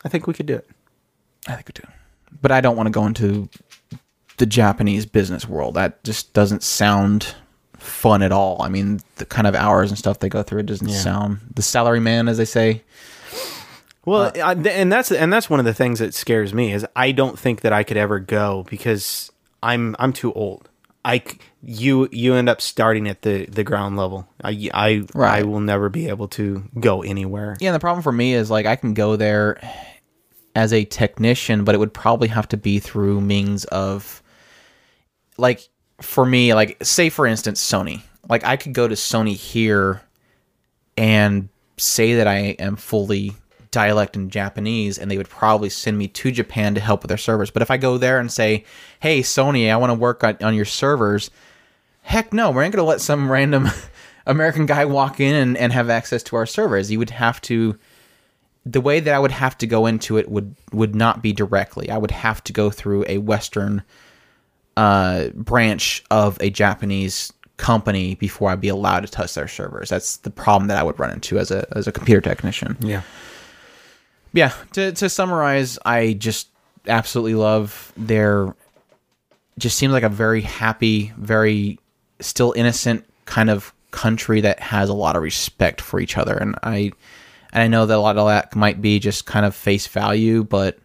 I 0.05 0.09
think 0.09 0.27
we 0.27 0.33
could 0.33 0.45
do 0.45 0.55
it. 0.55 0.69
I 1.47 1.55
think 1.55 1.67
we 1.67 1.73
do. 1.81 1.87
But 2.41 2.51
I 2.51 2.61
don't 2.61 2.77
want 2.77 2.87
to 2.87 2.91
go 2.91 3.05
into 3.05 3.49
the 4.41 4.47
Japanese 4.47 5.05
business 5.05 5.47
world. 5.47 5.75
That 5.75 6.03
just 6.03 6.33
doesn't 6.33 6.63
sound 6.63 7.35
fun 7.77 8.23
at 8.23 8.31
all. 8.31 8.59
I 8.63 8.69
mean, 8.69 8.99
the 9.17 9.25
kind 9.25 9.45
of 9.45 9.53
hours 9.53 9.91
and 9.91 9.99
stuff 9.99 10.17
they 10.17 10.29
go 10.29 10.41
through, 10.41 10.61
it 10.61 10.65
doesn't 10.65 10.89
sound 10.89 11.41
the 11.53 11.61
salary 11.61 11.99
man, 11.99 12.27
as 12.27 12.39
they 12.39 12.45
say. 12.45 12.81
Well, 14.03 14.31
uh, 14.35 14.39
I, 14.39 14.53
and 14.53 14.91
that's 14.91 15.11
and 15.11 15.31
that's 15.31 15.47
one 15.47 15.59
of 15.59 15.65
the 15.67 15.75
things 15.75 15.99
that 15.99 16.15
scares 16.15 16.55
me 16.55 16.73
is 16.73 16.87
I 16.95 17.11
don't 17.11 17.37
think 17.37 17.61
that 17.61 17.71
I 17.71 17.83
could 17.83 17.97
ever 17.97 18.17
go 18.17 18.65
because 18.67 19.31
I'm 19.61 19.95
I'm 19.99 20.11
too 20.11 20.33
old. 20.33 20.67
I 21.05 21.21
you 21.61 22.09
you 22.11 22.33
end 22.33 22.49
up 22.49 22.61
starting 22.61 23.07
at 23.07 23.21
the 23.21 23.45
the 23.45 23.63
ground 23.63 23.95
level. 23.95 24.27
I 24.43 24.71
I 24.73 25.03
I 25.13 25.43
will 25.43 25.59
never 25.59 25.87
be 25.89 26.07
able 26.07 26.29
to 26.29 26.63
go 26.79 27.03
anywhere. 27.03 27.57
Yeah, 27.59 27.69
and 27.69 27.75
the 27.75 27.79
problem 27.79 28.01
for 28.01 28.11
me 28.11 28.33
is 28.33 28.49
like 28.49 28.65
I 28.65 28.75
can 28.75 28.95
go 28.95 29.17
there 29.17 29.61
as 30.55 30.73
a 30.73 30.83
technician, 30.85 31.63
but 31.63 31.75
it 31.75 31.77
would 31.77 31.93
probably 31.93 32.29
have 32.29 32.47
to 32.49 32.57
be 32.57 32.79
through 32.79 33.21
means 33.21 33.65
of 33.65 34.21
like 35.41 35.67
for 35.99 36.25
me, 36.25 36.53
like 36.53 36.77
say 36.83 37.09
for 37.09 37.25
instance, 37.25 37.61
Sony. 37.61 38.01
Like 38.29 38.45
I 38.45 38.55
could 38.55 38.73
go 38.73 38.87
to 38.87 38.95
Sony 38.95 39.35
here 39.35 40.01
and 40.95 41.49
say 41.77 42.15
that 42.15 42.27
I 42.27 42.55
am 42.59 42.75
fully 42.75 43.33
dialect 43.71 44.15
in 44.15 44.29
Japanese 44.29 44.99
and 44.99 45.09
they 45.09 45.17
would 45.17 45.29
probably 45.29 45.69
send 45.69 45.97
me 45.97 46.07
to 46.07 46.31
Japan 46.31 46.75
to 46.75 46.81
help 46.81 47.01
with 47.01 47.09
their 47.09 47.17
servers. 47.17 47.49
But 47.49 47.61
if 47.61 47.71
I 47.71 47.77
go 47.77 47.97
there 47.97 48.19
and 48.19 48.31
say, 48.31 48.63
"Hey 48.99 49.21
Sony, 49.21 49.71
I 49.71 49.77
want 49.77 49.89
to 49.89 49.95
work 49.95 50.23
on, 50.23 50.37
on 50.41 50.55
your 50.55 50.65
servers." 50.65 51.31
Heck 52.03 52.33
no, 52.33 52.51
we 52.51 52.63
ain't 52.63 52.73
going 52.73 52.83
to 52.83 52.89
let 52.89 53.01
some 53.01 53.31
random 53.31 53.69
American 54.25 54.65
guy 54.65 54.85
walk 54.85 55.19
in 55.19 55.35
and, 55.35 55.57
and 55.57 55.73
have 55.73 55.89
access 55.89 56.23
to 56.23 56.35
our 56.35 56.45
servers. 56.45 56.91
You 56.91 56.99
would 56.99 57.11
have 57.11 57.41
to 57.41 57.77
the 58.65 58.81
way 58.81 58.99
that 58.99 59.13
I 59.13 59.19
would 59.19 59.31
have 59.31 59.57
to 59.59 59.67
go 59.67 59.87
into 59.87 60.17
it 60.17 60.29
would 60.29 60.55
would 60.71 60.95
not 60.95 61.21
be 61.23 61.33
directly. 61.33 61.89
I 61.89 61.97
would 61.97 62.11
have 62.11 62.43
to 62.45 62.53
go 62.53 62.69
through 62.69 63.05
a 63.07 63.17
Western 63.17 63.83
uh, 64.77 65.29
branch 65.29 66.03
of 66.11 66.37
a 66.41 66.49
Japanese 66.49 67.31
company 67.57 68.15
before 68.15 68.49
I'd 68.49 68.59
be 68.59 68.69
allowed 68.69 69.01
to 69.01 69.07
touch 69.07 69.35
their 69.35 69.47
servers. 69.47 69.89
That's 69.89 70.17
the 70.17 70.31
problem 70.31 70.67
that 70.69 70.77
I 70.77 70.83
would 70.83 70.99
run 70.99 71.11
into 71.11 71.37
as 71.37 71.51
a 71.51 71.67
as 71.77 71.87
a 71.87 71.91
computer 71.91 72.21
technician. 72.21 72.77
Yeah. 72.79 73.03
Yeah. 74.33 74.53
To 74.73 74.91
to 74.91 75.09
summarize, 75.09 75.77
I 75.85 76.13
just 76.13 76.49
absolutely 76.87 77.35
love 77.35 77.93
their. 77.95 78.55
Just 79.59 79.77
seems 79.77 79.93
like 79.93 80.03
a 80.03 80.09
very 80.09 80.41
happy, 80.41 81.13
very 81.17 81.77
still 82.19 82.53
innocent 82.55 83.05
kind 83.25 83.49
of 83.49 83.73
country 83.91 84.41
that 84.41 84.59
has 84.59 84.89
a 84.89 84.93
lot 84.93 85.15
of 85.15 85.21
respect 85.21 85.81
for 85.81 85.99
each 85.99 86.17
other, 86.17 86.35
and 86.35 86.55
I, 86.63 86.93
and 87.51 87.61
I 87.61 87.67
know 87.67 87.85
that 87.85 87.97
a 87.97 87.99
lot 87.99 88.17
of 88.17 88.25
that 88.27 88.55
might 88.55 88.81
be 88.81 88.97
just 88.97 89.25
kind 89.25 89.45
of 89.45 89.53
face 89.53 89.85
value, 89.85 90.43
but 90.43 90.79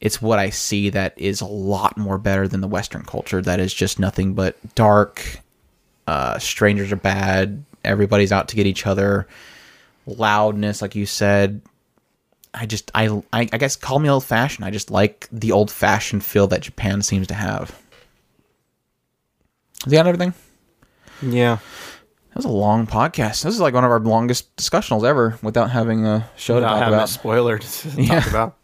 it's 0.00 0.22
what 0.22 0.38
I 0.38 0.50
see 0.50 0.90
that 0.90 1.12
is 1.18 1.40
a 1.40 1.46
lot 1.46 1.96
more 1.98 2.16
better 2.18 2.48
than 2.48 2.60
the 2.60 2.68
Western 2.68 3.02
culture. 3.04 3.42
That 3.42 3.60
is 3.60 3.72
just 3.74 3.98
nothing 3.98 4.34
but 4.34 4.56
dark. 4.74 5.22
Uh, 6.06 6.38
strangers 6.38 6.90
are 6.92 6.96
bad. 6.96 7.64
Everybody's 7.84 8.32
out 8.32 8.48
to 8.48 8.56
get 8.56 8.66
each 8.66 8.86
other. 8.86 9.26
Loudness, 10.06 10.80
like 10.82 10.94
you 10.94 11.06
said, 11.06 11.60
I 12.54 12.66
just 12.66 12.90
I 12.94 13.08
I, 13.32 13.42
I 13.52 13.58
guess 13.58 13.76
call 13.76 13.98
me 13.98 14.08
old 14.08 14.24
fashioned. 14.24 14.64
I 14.64 14.70
just 14.70 14.90
like 14.90 15.28
the 15.30 15.52
old 15.52 15.70
fashioned 15.70 16.24
feel 16.24 16.46
that 16.48 16.62
Japan 16.62 17.02
seems 17.02 17.26
to 17.28 17.34
have. 17.34 17.78
Is 19.86 19.92
that 19.92 20.06
everything? 20.06 20.34
Yeah. 21.22 21.56
That 22.30 22.36
was 22.36 22.44
a 22.44 22.48
long 22.48 22.86
podcast. 22.86 23.42
This 23.42 23.54
is 23.54 23.60
like 23.60 23.74
one 23.74 23.84
of 23.84 23.90
our 23.90 24.00
longest 24.00 24.54
discussionals 24.56 25.04
ever 25.04 25.38
without 25.42 25.70
having 25.70 26.06
a 26.06 26.28
show 26.36 26.56
to 26.56 26.60
talk 26.66 26.78
having 26.78 26.94
a 26.94 26.96
about. 26.98 27.08
spoiler 27.08 27.58
to 27.58 27.88
Yeah. 28.00 28.20
talk 28.20 28.30
about. 28.30 28.56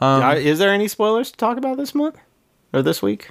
Um, 0.00 0.36
is 0.36 0.58
there 0.58 0.70
any 0.72 0.88
spoilers 0.88 1.30
to 1.30 1.36
talk 1.36 1.56
about 1.58 1.76
this 1.76 1.94
month 1.94 2.18
or 2.72 2.82
this 2.82 3.02
week? 3.02 3.30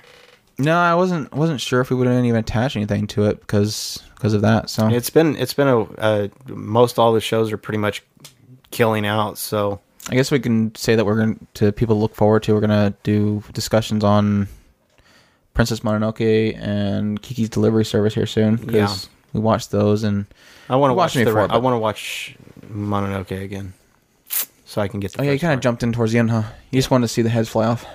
no, 0.58 0.78
I 0.78 0.96
wasn't 0.96 1.34
wasn't 1.34 1.60
sure 1.60 1.82
if 1.82 1.90
we 1.90 1.96
would 1.98 2.08
even 2.08 2.36
attach 2.38 2.76
anything 2.78 3.08
to 3.08 3.26
it 3.26 3.42
because 3.42 4.02
because 4.16 4.34
of 4.34 4.42
that. 4.42 4.70
So 4.70 4.88
It's 4.88 5.10
been 5.10 5.36
it's 5.36 5.54
been 5.54 5.68
a 5.68 5.82
uh, 5.82 6.28
most 6.48 6.98
all 6.98 7.12
the 7.14 7.20
shows 7.22 7.52
are 7.52 7.58
pretty 7.58 7.78
much 7.80 8.02
killing 8.72 9.06
out. 9.06 9.38
So 9.38 9.82
I 10.10 10.16
guess 10.16 10.32
we 10.32 10.40
can 10.40 10.74
say 10.76 10.96
that 10.96 11.06
we're 11.06 11.16
going 11.18 11.46
to 11.56 11.72
people 11.74 12.00
look 12.00 12.16
forward 12.16 12.44
to. 12.44 12.54
We're 12.54 12.62
gonna 12.62 12.94
do 13.04 13.44
discussions 13.54 14.04
on 14.04 14.48
Princess 15.54 15.82
Mononoke 15.82 16.58
and 16.58 17.22
Kiki's 17.22 17.50
Delivery 17.50 17.86
Service 17.86 18.14
here 18.16 18.26
soon 18.26 18.56
because 18.56 19.04
Yeah. 19.06 19.10
we 19.34 19.40
watched 19.42 19.72
those 19.72 20.04
and 20.04 20.26
I 20.70 20.78
want 20.78 20.90
to 20.92 20.96
watch 20.96 21.14
the 21.16 21.26
before, 21.26 21.52
I 21.52 21.58
want 21.58 21.74
to 21.76 21.80
watch 21.80 22.36
Mononoke 22.72 23.42
again, 23.44 23.74
so 24.76 24.82
I 24.82 24.90
can 24.90 25.00
get. 25.00 25.14
The 25.14 25.22
oh 25.22 25.24
yeah, 25.24 25.32
you 25.32 25.40
kind 25.40 25.54
of 25.54 25.62
jumped 25.62 25.84
in 25.84 25.94
towards 25.94 26.12
the 26.12 26.20
end, 26.20 26.30
huh? 26.30 26.44
You 26.70 26.78
just 26.78 26.92
wanted 26.92 27.08
to 27.08 27.14
see 27.14 27.22
the 27.22 27.30
heads 27.30 27.48
fly 27.48 27.66
off. 27.66 27.86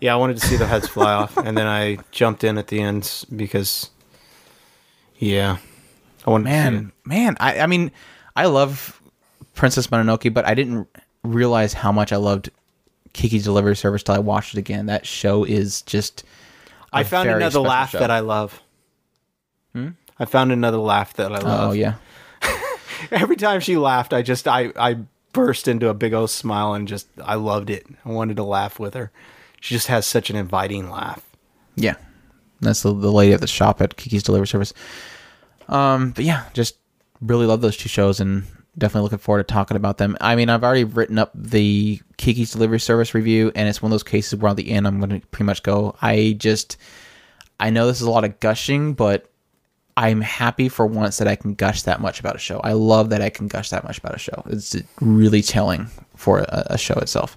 Yeah, 0.00 0.14
I 0.14 0.16
wanted 0.16 0.36
to 0.38 0.46
see 0.46 0.54
the 0.54 0.68
heads 0.68 0.86
fly 0.86 1.12
off, 1.12 1.36
and 1.36 1.58
then 1.58 1.66
I 1.66 1.98
jumped 2.12 2.44
in 2.44 2.58
at 2.58 2.68
the 2.68 2.80
end 2.80 3.24
because, 3.34 3.90
yeah, 5.16 5.56
I 6.24 6.30
wanted 6.30 6.44
to 6.44 6.50
see 6.50 6.54
Man, 6.54 6.74
it. 6.76 7.08
man, 7.08 7.36
I 7.40 7.58
I 7.58 7.66
mean, 7.66 7.90
I 8.36 8.46
love 8.46 9.02
Princess 9.56 9.88
Mononoke, 9.88 10.32
but 10.32 10.46
I 10.46 10.54
didn't 10.54 10.86
realize 11.24 11.72
how 11.72 11.90
much 11.90 12.12
I 12.12 12.16
loved 12.16 12.50
Kiki's 13.14 13.42
Delivery 13.42 13.74
Service 13.74 14.04
till 14.04 14.14
I 14.14 14.20
watched 14.20 14.54
it 14.54 14.58
again. 14.58 14.86
That 14.86 15.06
show 15.06 15.42
is 15.42 15.82
just. 15.82 16.22
I 16.92 17.00
a 17.00 17.04
found 17.04 17.26
very 17.26 17.42
another 17.42 17.58
laugh 17.58 17.90
show. 17.90 17.98
that 17.98 18.12
I 18.12 18.20
love. 18.20 18.62
Hmm? 19.72 19.88
I 20.20 20.24
found 20.24 20.52
another 20.52 20.78
laugh 20.78 21.14
that 21.14 21.32
I 21.32 21.40
oh, 21.40 21.44
love. 21.44 21.70
Oh 21.70 21.72
yeah. 21.72 21.94
Every 23.10 23.34
time 23.34 23.58
she 23.58 23.76
laughed, 23.76 24.14
I 24.14 24.22
just 24.22 24.46
I 24.46 24.72
I 24.76 24.98
burst 25.38 25.68
into 25.68 25.88
a 25.88 25.94
big 25.94 26.12
old 26.12 26.30
smile 26.30 26.74
and 26.74 26.86
just 26.86 27.08
I 27.22 27.34
loved 27.34 27.70
it. 27.70 27.86
I 28.04 28.10
wanted 28.10 28.36
to 28.36 28.44
laugh 28.44 28.78
with 28.78 28.94
her. 28.94 29.10
She 29.60 29.74
just 29.74 29.88
has 29.88 30.06
such 30.06 30.30
an 30.30 30.36
inviting 30.36 30.90
laugh. 30.90 31.24
Yeah, 31.74 31.94
that's 32.60 32.82
the, 32.82 32.92
the 32.92 33.12
lady 33.12 33.32
at 33.32 33.40
the 33.40 33.46
shop 33.46 33.80
at 33.80 33.96
Kiki's 33.96 34.22
Delivery 34.22 34.46
Service. 34.46 34.72
Um, 35.68 36.12
but 36.12 36.24
yeah, 36.24 36.44
just 36.54 36.76
really 37.20 37.46
love 37.46 37.60
those 37.60 37.76
two 37.76 37.88
shows, 37.88 38.20
and 38.20 38.44
definitely 38.76 39.02
looking 39.02 39.18
forward 39.18 39.46
to 39.46 39.52
talking 39.52 39.76
about 39.76 39.98
them. 39.98 40.16
I 40.20 40.36
mean, 40.36 40.48
I've 40.48 40.64
already 40.64 40.84
written 40.84 41.18
up 41.18 41.32
the 41.34 42.00
Kiki's 42.16 42.52
Delivery 42.52 42.80
Service 42.80 43.14
review, 43.14 43.52
and 43.54 43.68
it's 43.68 43.82
one 43.82 43.90
of 43.90 43.94
those 43.94 44.02
cases 44.02 44.38
where 44.38 44.50
at 44.50 44.56
the 44.56 44.70
end 44.70 44.86
I'm 44.86 44.98
going 45.00 45.20
to 45.20 45.26
pretty 45.28 45.44
much 45.44 45.62
go. 45.62 45.96
I 46.00 46.36
just, 46.38 46.76
I 47.58 47.70
know 47.70 47.86
this 47.86 48.00
is 48.00 48.06
a 48.06 48.10
lot 48.10 48.24
of 48.24 48.38
gushing, 48.40 48.94
but 48.94 49.27
I'm 49.98 50.20
happy 50.20 50.68
for 50.68 50.86
once 50.86 51.18
that 51.18 51.26
I 51.26 51.34
can 51.34 51.54
gush 51.54 51.82
that 51.82 52.00
much 52.00 52.20
about 52.20 52.36
a 52.36 52.38
show. 52.38 52.60
I 52.60 52.70
love 52.70 53.10
that 53.10 53.20
I 53.20 53.30
can 53.30 53.48
gush 53.48 53.70
that 53.70 53.82
much 53.82 53.98
about 53.98 54.14
a 54.14 54.18
show. 54.18 54.44
It's 54.46 54.76
really 55.00 55.42
telling 55.42 55.86
for 56.14 56.38
a, 56.38 56.66
a 56.70 56.78
show 56.78 56.94
itself. 57.00 57.36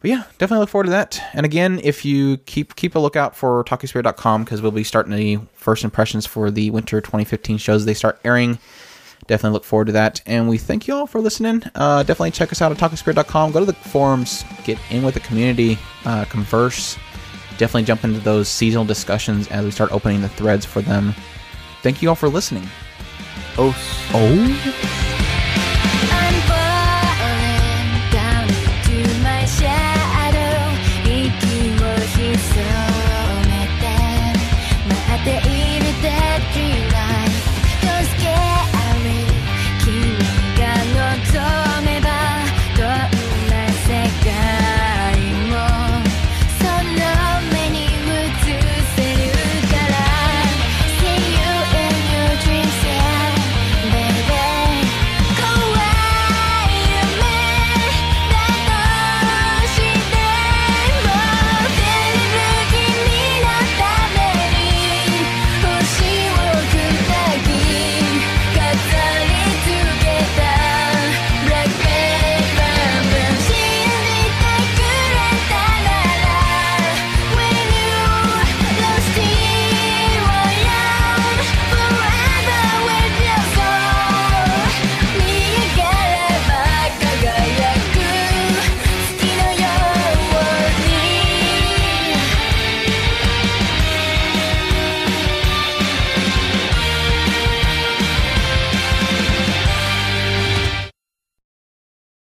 But 0.00 0.10
yeah, 0.10 0.22
definitely 0.38 0.60
look 0.60 0.70
forward 0.70 0.86
to 0.86 0.92
that. 0.92 1.22
And 1.34 1.44
again, 1.44 1.78
if 1.84 2.02
you 2.02 2.38
keep 2.38 2.76
keep 2.76 2.94
a 2.94 2.98
lookout 2.98 3.36
for 3.36 3.62
otakuspirit.com 3.62 4.42
because 4.44 4.62
we'll 4.62 4.70
be 4.70 4.84
starting 4.84 5.14
the 5.14 5.38
first 5.52 5.84
impressions 5.84 6.24
for 6.24 6.50
the 6.50 6.70
winter 6.70 6.98
2015 7.02 7.58
shows. 7.58 7.84
They 7.84 7.92
start 7.92 8.18
airing. 8.24 8.58
Definitely 9.26 9.52
look 9.52 9.64
forward 9.64 9.88
to 9.88 9.92
that. 9.92 10.22
And 10.24 10.48
we 10.48 10.56
thank 10.56 10.88
you 10.88 10.94
all 10.94 11.06
for 11.06 11.20
listening. 11.20 11.62
Uh, 11.74 12.04
definitely 12.04 12.30
check 12.30 12.52
us 12.52 12.62
out 12.62 12.72
at 12.72 12.78
otakuspirit.com. 12.78 13.52
Go 13.52 13.60
to 13.60 13.66
the 13.66 13.74
forums, 13.74 14.46
get 14.64 14.78
in 14.88 15.02
with 15.02 15.12
the 15.12 15.20
community, 15.20 15.78
uh, 16.06 16.24
converse. 16.24 16.96
Definitely 17.58 17.82
jump 17.84 18.02
into 18.04 18.20
those 18.20 18.48
seasonal 18.48 18.86
discussions 18.86 19.46
as 19.48 19.62
we 19.62 19.70
start 19.70 19.92
opening 19.92 20.22
the 20.22 20.30
threads 20.30 20.64
for 20.64 20.80
them. 20.80 21.14
Thank 21.82 22.02
you 22.02 22.08
all 22.08 22.14
for 22.14 22.28
listening. 22.28 22.68
Oh, 23.58 23.74
Oh. 24.12 25.26